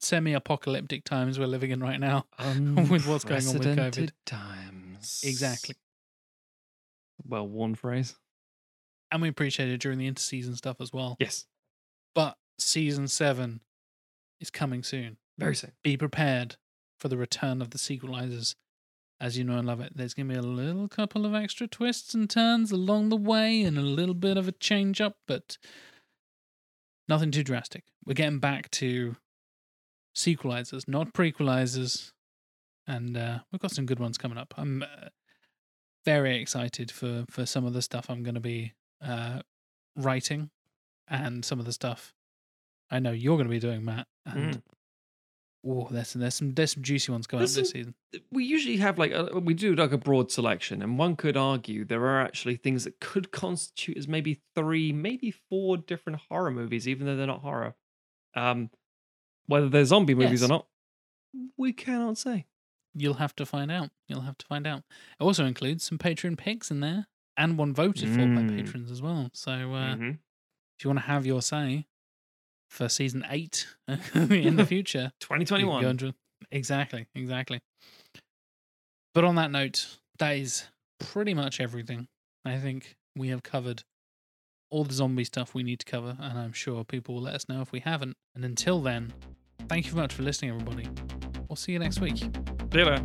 semi-apocalyptic 0.00 1.04
times 1.04 1.38
we're 1.38 1.46
living 1.46 1.70
in 1.70 1.80
right 1.80 2.00
now. 2.00 2.26
With 2.38 3.06
what's 3.06 3.24
going 3.24 3.46
on 3.46 3.58
with 3.58 3.78
COVID. 3.78 4.10
Times 4.24 5.22
Exactly. 5.24 5.74
Well 7.24 7.48
worn 7.48 7.74
phrase. 7.74 8.14
And 9.10 9.22
we 9.22 9.28
appreciate 9.28 9.68
it 9.68 9.80
during 9.80 9.98
the 9.98 10.10
interseason 10.10 10.56
stuff 10.56 10.80
as 10.80 10.92
well. 10.92 11.16
Yes. 11.20 11.46
But 12.14 12.36
season 12.58 13.08
seven 13.08 13.60
is 14.40 14.50
coming 14.50 14.82
soon. 14.82 15.16
Very 15.38 15.54
soon. 15.54 15.72
Be 15.82 15.96
prepared 15.96 16.56
for 16.98 17.08
the 17.08 17.16
return 17.16 17.60
of 17.62 17.70
the 17.70 17.78
sequelisers. 17.78 18.54
As 19.18 19.38
you 19.38 19.44
know 19.44 19.56
and 19.56 19.66
love 19.66 19.80
it, 19.80 19.96
there's 19.96 20.12
going 20.12 20.28
to 20.28 20.34
be 20.34 20.38
a 20.38 20.42
little 20.42 20.88
couple 20.88 21.24
of 21.24 21.34
extra 21.34 21.66
twists 21.66 22.12
and 22.12 22.28
turns 22.28 22.70
along 22.70 23.08
the 23.08 23.16
way 23.16 23.62
and 23.62 23.78
a 23.78 23.82
little 23.82 24.14
bit 24.14 24.36
of 24.36 24.46
a 24.46 24.52
change 24.52 25.00
up, 25.00 25.16
but 25.26 25.56
nothing 27.08 27.30
too 27.30 27.42
drastic. 27.42 27.84
We're 28.04 28.12
getting 28.12 28.40
back 28.40 28.70
to 28.72 29.16
sequelisers, 30.16 30.88
not 30.88 31.12
prequelizers. 31.12 32.12
And 32.88 33.16
uh, 33.16 33.40
we've 33.52 33.60
got 33.60 33.72
some 33.72 33.86
good 33.86 33.98
ones 34.00 34.16
coming 34.16 34.38
up. 34.38 34.54
I'm 34.56 34.82
uh, 34.82 35.08
very 36.04 36.40
excited 36.40 36.90
for, 36.90 37.24
for 37.30 37.44
some 37.44 37.64
of 37.66 37.72
the 37.72 37.82
stuff 37.82 38.06
I'm 38.08 38.22
going 38.22 38.34
to 38.36 38.40
be 38.40 38.72
uh, 39.04 39.40
writing 39.96 40.50
and 41.08 41.44
some 41.44 41.58
of 41.60 41.66
the 41.66 41.72
stuff 41.72 42.14
I 42.90 43.00
know 43.00 43.10
you're 43.10 43.36
going 43.36 43.48
to 43.48 43.50
be 43.50 43.58
doing, 43.58 43.84
Matt. 43.84 44.06
And 44.24 44.56
Mm. 44.56 44.62
oh, 45.66 45.88
there's 45.90 46.12
there's 46.12 46.34
some 46.34 46.54
there's 46.54 46.72
some 46.72 46.82
juicy 46.84 47.10
ones 47.10 47.26
coming 47.26 47.40
There's 47.40 47.56
up 47.58 47.62
this 47.62 47.70
some- 47.70 47.78
season. 47.78 47.94
we 48.30 48.44
usually 48.44 48.76
have 48.76 48.98
like 48.98 49.10
a, 49.10 49.40
we 49.40 49.52
do 49.54 49.74
like 49.74 49.90
a 49.90 49.98
broad 49.98 50.30
selection 50.30 50.80
and 50.82 50.96
one 50.96 51.16
could 51.16 51.36
argue 51.36 51.84
there 51.84 52.04
are 52.06 52.22
actually 52.22 52.54
things 52.56 52.84
that 52.84 53.00
could 53.00 53.32
constitute 53.32 53.96
as 53.98 54.06
maybe 54.06 54.38
three 54.54 54.92
maybe 54.92 55.32
four 55.50 55.76
different 55.76 56.20
horror 56.28 56.52
movies 56.52 56.86
even 56.86 57.04
though 57.06 57.16
they're 57.16 57.26
not 57.26 57.40
horror 57.40 57.74
um 58.36 58.70
whether 59.46 59.68
they're 59.68 59.84
zombie 59.84 60.14
movies 60.14 60.40
Yes. 60.40 60.50
or 60.50 60.52
not 60.52 60.66
we 61.56 61.72
cannot 61.72 62.18
say 62.18 62.46
You'll 62.98 63.14
have 63.14 63.36
to 63.36 63.44
find 63.44 63.70
out. 63.70 63.90
You'll 64.08 64.22
have 64.22 64.38
to 64.38 64.46
find 64.46 64.66
out. 64.66 64.78
It 65.20 65.22
also 65.22 65.44
includes 65.44 65.84
some 65.84 65.98
Patreon 65.98 66.38
picks 66.38 66.70
in 66.70 66.80
there 66.80 67.08
and 67.36 67.58
one 67.58 67.74
voted 67.74 68.08
for 68.08 68.20
by 68.20 68.40
Mm. 68.40 68.56
patrons 68.56 68.90
as 68.90 69.02
well. 69.02 69.28
So 69.34 69.52
uh, 69.52 69.96
Mhm. 69.96 70.18
if 70.78 70.82
you 70.84 70.88
want 70.88 71.00
to 71.00 71.04
have 71.06 71.26
your 71.26 71.42
say 71.42 71.86
for 72.70 72.88
season 72.88 73.22
eight 73.28 73.66
in 74.14 74.56
the 74.56 74.64
future, 74.64 75.12
you 75.20 75.26
can 75.28 75.38
go 75.40 75.44
2021 75.44 75.84
into- 75.84 76.14
exactly, 76.50 77.06
exactly. 77.14 77.60
But 79.12 79.24
on 79.24 79.34
that 79.34 79.50
note, 79.50 79.98
that 80.18 80.32
is 80.38 80.64
pretty 80.98 81.34
much 81.34 81.60
everything. 81.60 82.08
I 82.46 82.58
think 82.58 82.96
we 83.14 83.28
have 83.28 83.42
covered 83.42 83.82
all 84.70 84.84
the 84.84 84.94
zombie 84.94 85.24
stuff 85.24 85.54
we 85.54 85.62
need 85.62 85.80
to 85.80 85.84
cover, 85.86 86.16
and 86.18 86.38
I'm 86.38 86.52
sure 86.54 86.82
people 86.84 87.16
will 87.16 87.22
let 87.22 87.34
us 87.34 87.46
know 87.48 87.60
if 87.60 87.72
we 87.72 87.80
haven't. 87.80 88.16
And 88.34 88.42
until 88.42 88.80
then, 88.80 89.12
thank 89.68 89.86
you 89.86 89.92
very 89.92 90.02
much 90.02 90.14
for 90.14 90.22
listening, 90.22 90.52
everybody. 90.52 90.88
We'll 91.48 91.56
see 91.56 91.72
you 91.72 91.78
next 91.78 92.00
week. 92.00 92.16
See 92.18 92.28
you 92.72 92.84
later. 92.84 93.04